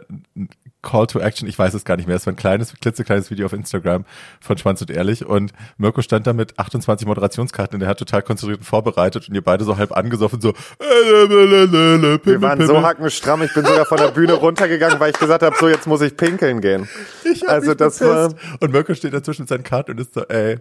Call 0.81 1.07
to 1.07 1.19
Action, 1.19 1.47
ich 1.47 1.59
weiß 1.59 1.73
es 1.73 1.85
gar 1.85 1.95
nicht 1.95 2.07
mehr, 2.07 2.15
es 2.15 2.25
war 2.25 2.33
ein 2.33 2.37
kleines, 2.37 2.73
klitzekleines 2.73 3.29
Video 3.29 3.45
auf 3.45 3.53
Instagram 3.53 4.03
von 4.39 4.57
Schwanz 4.57 4.81
und 4.81 4.89
Ehrlich 4.89 5.25
und 5.25 5.53
Mirko 5.77 6.01
stand 6.01 6.25
da 6.25 6.33
mit 6.33 6.57
28 6.57 7.07
Moderationskarten 7.07 7.75
und 7.75 7.81
der 7.81 7.89
hat 7.89 7.99
total 7.99 8.23
konzentriert 8.23 8.59
und 8.59 8.65
vorbereitet 8.65 9.29
und 9.29 9.35
ihr 9.35 9.43
beide 9.43 9.63
so 9.63 9.77
halb 9.77 9.91
angesoffen 9.95 10.41
so 10.41 10.53
Wir 10.79 12.41
waren 12.41 12.65
so 12.65 12.81
hackenstramm, 12.81 13.43
ich 13.43 13.53
bin 13.53 13.63
sogar 13.65 13.85
von 13.85 13.97
der 13.97 14.09
Bühne 14.09 14.33
runtergegangen, 14.33 14.99
weil 14.99 15.11
ich 15.11 15.19
gesagt 15.19 15.43
habe, 15.43 15.55
so 15.59 15.67
jetzt 15.67 15.85
muss 15.85 16.01
ich 16.01 16.17
pinkeln 16.17 16.61
gehen. 16.61 16.89
Ich 17.23 17.47
also 17.47 17.75
das 17.75 18.01
war 18.01 18.33
und 18.59 18.71
Mirko 18.71 18.95
steht 18.95 19.13
dazwischen 19.13 19.43
mit 19.43 19.49
seinen 19.49 19.63
Karten 19.63 19.91
und 19.91 19.99
ist 19.99 20.13
so, 20.15 20.21
ey, 20.21 20.59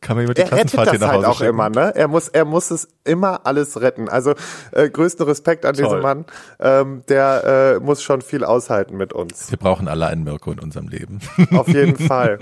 kann 0.00 0.16
man 0.16 0.26
mit 0.26 0.38
die 0.38 0.42
er 0.42 0.48
Klassenfahrt 0.48 0.90
hier 0.90 0.98
nach 0.98 1.08
halt 1.08 1.16
halt 1.18 1.26
auch 1.26 1.38
schicken. 1.38 1.50
immer, 1.50 1.70
ne? 1.70 1.92
Er 1.94 2.08
muss, 2.08 2.28
er 2.28 2.44
muss 2.44 2.70
es 2.70 2.88
immer 3.04 3.46
alles 3.46 3.80
retten. 3.80 4.08
Also 4.08 4.34
äh, 4.72 4.88
größten 4.88 5.26
Respekt 5.26 5.64
an 5.64 5.74
Toll. 5.74 5.84
diesen 5.84 6.00
Mann. 6.00 6.24
Ähm, 6.60 7.02
der 7.08 7.76
äh, 7.78 7.84
muss 7.84 8.02
schon 8.02 8.22
viel 8.22 8.44
aushalten 8.44 8.96
mit 8.96 9.12
uns. 9.12 9.50
Wir 9.50 9.58
brauchen 9.58 9.88
alle 9.88 10.06
einen 10.06 10.24
Mirko 10.24 10.52
in 10.52 10.60
unserem 10.60 10.88
Leben. 10.88 11.20
Auf 11.52 11.68
jeden 11.68 11.96
Fall. 11.96 12.38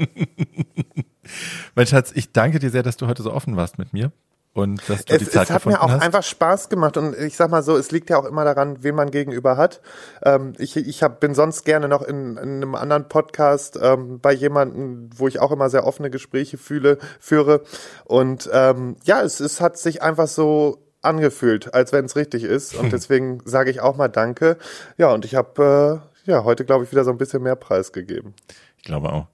mein 1.74 1.86
Schatz, 1.86 2.12
ich 2.14 2.32
danke 2.32 2.58
dir 2.58 2.70
sehr, 2.70 2.82
dass 2.82 2.96
du 2.96 3.06
heute 3.06 3.22
so 3.22 3.32
offen 3.32 3.56
warst 3.56 3.78
mit 3.78 3.92
mir 3.92 4.12
und 4.56 4.88
dass 4.88 5.04
du 5.04 5.14
es, 5.14 5.18
die 5.18 5.28
Zeit 5.28 5.50
Es 5.50 5.50
hat 5.50 5.66
mir 5.66 5.82
auch 5.82 5.90
hast. 5.90 6.02
einfach 6.02 6.22
Spaß 6.22 6.70
gemacht 6.70 6.96
und 6.96 7.14
ich 7.18 7.36
sag 7.36 7.50
mal 7.50 7.62
so, 7.62 7.76
es 7.76 7.90
liegt 7.90 8.08
ja 8.08 8.16
auch 8.16 8.24
immer 8.24 8.42
daran, 8.44 8.82
wen 8.82 8.94
man 8.94 9.10
gegenüber 9.10 9.58
hat. 9.58 9.82
Ähm, 10.24 10.54
ich 10.56 10.76
ich 10.78 11.02
hab, 11.02 11.20
bin 11.20 11.34
sonst 11.34 11.64
gerne 11.64 11.88
noch 11.88 12.00
in, 12.00 12.38
in 12.38 12.56
einem 12.56 12.74
anderen 12.74 13.06
Podcast 13.06 13.78
ähm, 13.80 14.18
bei 14.18 14.32
jemandem, 14.32 15.10
wo 15.14 15.28
ich 15.28 15.40
auch 15.40 15.52
immer 15.52 15.68
sehr 15.68 15.86
offene 15.86 16.08
Gespräche 16.08 16.56
fühle, 16.56 16.96
führe 17.20 17.64
und 18.06 18.48
ähm, 18.50 18.96
ja, 19.04 19.20
es, 19.20 19.40
es 19.40 19.60
hat 19.60 19.76
sich 19.76 20.00
einfach 20.00 20.26
so 20.26 20.78
angefühlt, 21.02 21.74
als 21.74 21.92
wenn 21.92 22.06
es 22.06 22.16
richtig 22.16 22.42
ist 22.42 22.74
und 22.74 22.92
deswegen 22.94 23.42
sage 23.44 23.70
ich 23.70 23.80
auch 23.80 23.96
mal 23.96 24.08
Danke. 24.08 24.56
Ja, 24.96 25.12
und 25.12 25.26
ich 25.26 25.34
habe 25.34 26.00
äh, 26.24 26.30
ja 26.30 26.44
heute 26.44 26.64
glaube 26.64 26.84
ich 26.84 26.92
wieder 26.92 27.04
so 27.04 27.10
ein 27.10 27.18
bisschen 27.18 27.42
mehr 27.42 27.56
Preis 27.56 27.92
gegeben. 27.92 28.32
Ich 28.78 28.84
glaube 28.84 29.12
auch. 29.12 29.26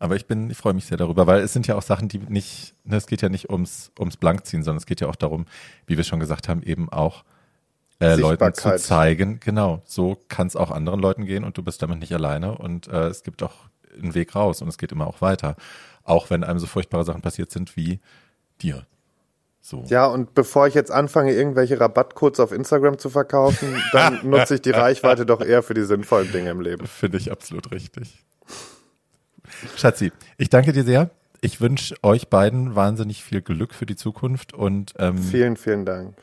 Aber 0.00 0.16
ich 0.16 0.26
bin, 0.26 0.50
ich 0.50 0.56
freue 0.56 0.72
mich 0.72 0.86
sehr 0.86 0.96
darüber, 0.96 1.26
weil 1.26 1.42
es 1.42 1.52
sind 1.52 1.66
ja 1.66 1.76
auch 1.76 1.82
Sachen, 1.82 2.08
die 2.08 2.18
nicht, 2.18 2.74
ne, 2.84 2.96
es 2.96 3.06
geht 3.06 3.20
ja 3.20 3.28
nicht 3.28 3.50
ums, 3.50 3.92
ums 3.98 4.16
Blankziehen, 4.16 4.62
sondern 4.62 4.78
es 4.78 4.86
geht 4.86 5.02
ja 5.02 5.08
auch 5.08 5.14
darum, 5.14 5.44
wie 5.86 5.98
wir 5.98 6.04
schon 6.04 6.18
gesagt 6.20 6.48
haben, 6.48 6.62
eben 6.62 6.88
auch 6.88 7.22
äh, 8.00 8.14
Leuten 8.14 8.54
zu 8.54 8.76
zeigen, 8.76 9.40
genau, 9.40 9.82
so 9.84 10.16
kann 10.28 10.46
es 10.46 10.56
auch 10.56 10.70
anderen 10.70 11.00
Leuten 11.00 11.26
gehen 11.26 11.44
und 11.44 11.58
du 11.58 11.62
bist 11.62 11.82
damit 11.82 11.98
nicht 12.00 12.14
alleine 12.14 12.56
und 12.56 12.88
äh, 12.88 13.08
es 13.08 13.22
gibt 13.22 13.42
auch 13.42 13.52
einen 13.94 14.14
Weg 14.14 14.34
raus 14.34 14.62
und 14.62 14.68
es 14.68 14.78
geht 14.78 14.90
immer 14.90 15.06
auch 15.06 15.20
weiter. 15.20 15.54
Auch 16.02 16.30
wenn 16.30 16.44
einem 16.44 16.58
so 16.58 16.66
furchtbare 16.66 17.04
Sachen 17.04 17.20
passiert 17.20 17.50
sind 17.50 17.76
wie 17.76 18.00
dir. 18.62 18.86
So. 19.60 19.84
Ja, 19.88 20.06
und 20.06 20.34
bevor 20.34 20.66
ich 20.66 20.72
jetzt 20.72 20.90
anfange, 20.90 21.34
irgendwelche 21.34 21.78
Rabattcodes 21.78 22.40
auf 22.40 22.52
Instagram 22.52 22.98
zu 22.98 23.10
verkaufen, 23.10 23.76
dann 23.92 24.20
nutze 24.28 24.54
ich 24.54 24.62
die 24.62 24.70
Reichweite 24.70 25.26
doch 25.26 25.42
eher 25.42 25.62
für 25.62 25.74
die 25.74 25.84
sinnvollen 25.84 26.32
Dinge 26.32 26.48
im 26.48 26.62
Leben. 26.62 26.86
Finde 26.86 27.18
ich 27.18 27.30
absolut 27.30 27.70
richtig. 27.70 28.24
Schatzi, 29.76 30.12
ich 30.36 30.50
danke 30.50 30.72
dir 30.72 30.84
sehr. 30.84 31.10
Ich 31.40 31.60
wünsche 31.60 31.94
euch 32.02 32.28
beiden 32.28 32.74
wahnsinnig 32.74 33.24
viel 33.24 33.40
Glück 33.40 33.74
für 33.74 33.86
die 33.86 33.96
Zukunft 33.96 34.52
und 34.52 34.94
ähm, 34.98 35.18
vielen, 35.18 35.56
vielen 35.56 35.86
Dank. 35.86 36.14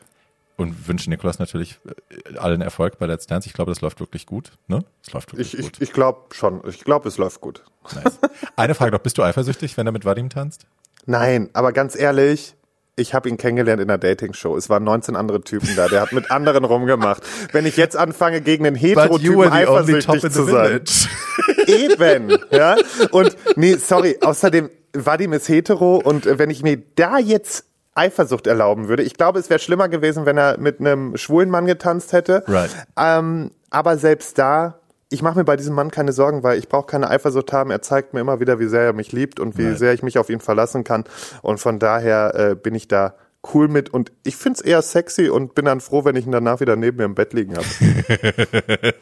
Und 0.57 0.87
wünsche 0.87 1.09
Nikolas 1.09 1.39
natürlich 1.39 1.79
äh, 2.09 2.37
allen 2.37 2.61
Erfolg 2.61 2.97
bei 2.97 3.05
Let's 3.05 3.27
Dance. 3.27 3.47
Ich 3.47 3.53
glaube, 3.53 3.71
das 3.71 3.81
läuft 3.81 3.99
wirklich 3.99 4.25
gut. 4.25 4.51
Ne? 4.67 4.83
Es 5.03 5.13
läuft 5.13 5.31
wirklich 5.31 5.53
ich, 5.53 5.61
gut. 5.61 5.73
Ich, 5.75 5.81
ich 5.81 5.93
glaube 5.93 6.33
schon. 6.33 6.61
Ich 6.67 6.83
glaube, 6.83 7.07
es 7.07 7.17
läuft 7.17 7.41
gut. 7.41 7.63
Nice. 7.93 8.19
Eine 8.55 8.75
Frage 8.75 8.91
noch: 8.91 8.99
Bist 8.99 9.17
du 9.17 9.23
eifersüchtig, 9.23 9.77
wenn 9.77 9.87
er 9.87 9.91
mit 9.91 10.05
Vadim 10.05 10.29
tanzt? 10.29 10.67
Nein, 11.05 11.49
aber 11.53 11.71
ganz 11.71 11.95
ehrlich, 11.95 12.56
ich 12.97 13.13
habe 13.13 13.29
ihn 13.29 13.37
kennengelernt 13.37 13.79
in 13.81 13.89
einer 13.89 13.99
Dating-Show. 13.99 14.57
Es 14.57 14.69
waren 14.69 14.83
19 14.83 15.15
andere 15.15 15.41
Typen 15.41 15.69
da. 15.75 15.87
Der 15.87 16.01
hat 16.01 16.13
mit 16.13 16.31
anderen 16.31 16.65
rumgemacht. 16.65 17.21
Wenn 17.51 17.67
ich 17.67 17.77
jetzt 17.77 17.95
anfange, 17.95 18.41
gegen 18.41 18.65
einen 18.65 18.75
Heterotypen 18.75 19.51
eifersüchtig 19.51 20.21
zu 20.31 20.43
sein. 20.45 20.81
Eben, 21.67 22.37
ja. 22.49 22.75
Und 23.11 23.37
nee, 23.55 23.75
sorry, 23.75 24.17
außerdem, 24.21 24.71
Vadim 24.93 25.31
ist 25.33 25.47
hetero 25.47 25.97
und 25.97 26.25
wenn 26.39 26.49
ich 26.49 26.63
mir 26.63 26.81
da 26.95 27.19
jetzt 27.19 27.65
Eifersucht 27.93 28.47
erlauben 28.47 28.87
würde. 28.87 29.03
Ich 29.03 29.13
glaube, 29.15 29.39
es 29.39 29.49
wäre 29.49 29.59
schlimmer 29.59 29.89
gewesen, 29.89 30.25
wenn 30.25 30.37
er 30.37 30.57
mit 30.59 30.79
einem 30.79 31.17
schwulen 31.17 31.49
Mann 31.49 31.65
getanzt 31.65 32.13
hätte. 32.13 32.43
Right. 32.47 32.69
Ähm, 32.95 33.51
aber 33.69 33.97
selbst 33.97 34.37
da, 34.37 34.79
ich 35.09 35.21
mache 35.21 35.37
mir 35.37 35.45
bei 35.45 35.55
diesem 35.55 35.73
Mann 35.73 35.89
keine 35.89 36.11
Sorgen, 36.11 36.43
weil 36.43 36.59
ich 36.59 36.67
brauche 36.67 36.87
keine 36.87 37.09
Eifersucht 37.09 37.53
haben. 37.53 37.71
Er 37.71 37.81
zeigt 37.81 38.13
mir 38.13 38.19
immer 38.19 38.39
wieder, 38.39 38.59
wie 38.59 38.67
sehr 38.67 38.81
er 38.81 38.93
mich 38.93 39.11
liebt 39.11 39.39
und 39.39 39.57
wie 39.57 39.67
right. 39.67 39.77
sehr 39.77 39.93
ich 39.93 40.03
mich 40.03 40.17
auf 40.17 40.29
ihn 40.29 40.41
verlassen 40.41 40.83
kann. 40.83 41.05
Und 41.41 41.59
von 41.59 41.79
daher 41.79 42.35
äh, 42.35 42.55
bin 42.55 42.75
ich 42.75 42.87
da 42.87 43.15
cool 43.53 43.69
mit 43.69 43.89
und 43.89 44.11
ich 44.23 44.35
find's 44.35 44.59
eher 44.59 44.81
sexy 44.81 45.29
und 45.29 45.55
bin 45.55 45.65
dann 45.65 45.79
froh, 45.79 46.03
wenn 46.03 46.15
ich 46.15 46.25
ihn 46.25 46.31
danach 46.31 46.59
wieder 46.59 46.75
neben 46.75 46.97
mir 46.97 47.05
im 47.05 47.15
Bett 47.15 47.33
liegen 47.33 47.55
habe. 47.55 47.65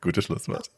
Gutes 0.00 0.24
Schlusswort. 0.24 0.70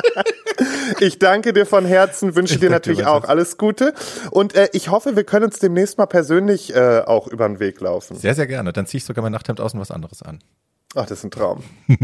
ich 1.00 1.18
danke 1.18 1.52
dir 1.52 1.66
von 1.66 1.84
Herzen, 1.84 2.34
wünsche 2.34 2.54
ich 2.54 2.60
dir 2.60 2.70
natürlich 2.70 3.06
auch 3.06 3.24
alles 3.24 3.58
Gute 3.58 3.94
und 4.30 4.56
äh, 4.56 4.68
ich 4.72 4.90
hoffe, 4.90 5.14
wir 5.14 5.24
können 5.24 5.44
uns 5.44 5.58
demnächst 5.58 5.98
mal 5.98 6.06
persönlich 6.06 6.74
äh, 6.74 7.02
auch 7.06 7.28
über 7.28 7.46
den 7.46 7.60
Weg 7.60 7.80
laufen. 7.80 8.16
Sehr, 8.16 8.34
sehr 8.34 8.46
gerne. 8.46 8.72
Dann 8.72 8.86
ziehe 8.86 8.98
ich 8.98 9.04
sogar 9.04 9.22
mein 9.22 9.32
Nachthemd 9.32 9.60
aus 9.60 9.74
und 9.74 9.80
was 9.80 9.92
anderes 9.92 10.22
an. 10.22 10.40
Ach, 10.94 11.06
das 11.06 11.18
ist 11.18 11.24
ein 11.24 11.30
Traum. 11.30 11.62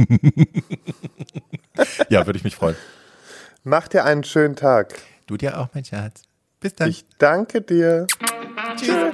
ja, 2.09 2.25
würde 2.27 2.39
ich 2.39 2.45
mich 2.45 2.57
freuen. 2.57 2.77
Mach 3.65 3.89
dir 3.89 4.05
einen 4.05 4.25
schönen 4.25 4.57
Tag. 4.57 4.95
Du 5.27 5.37
dir 5.37 5.59
auch, 5.59 5.69
mein 5.75 5.85
Schatz. 5.85 6.23
Bis 6.61 6.75
dann. 6.75 6.89
Ich 6.89 7.05
danke 7.19 7.61
dir. 7.61 8.07
Tschüss. 8.77 9.13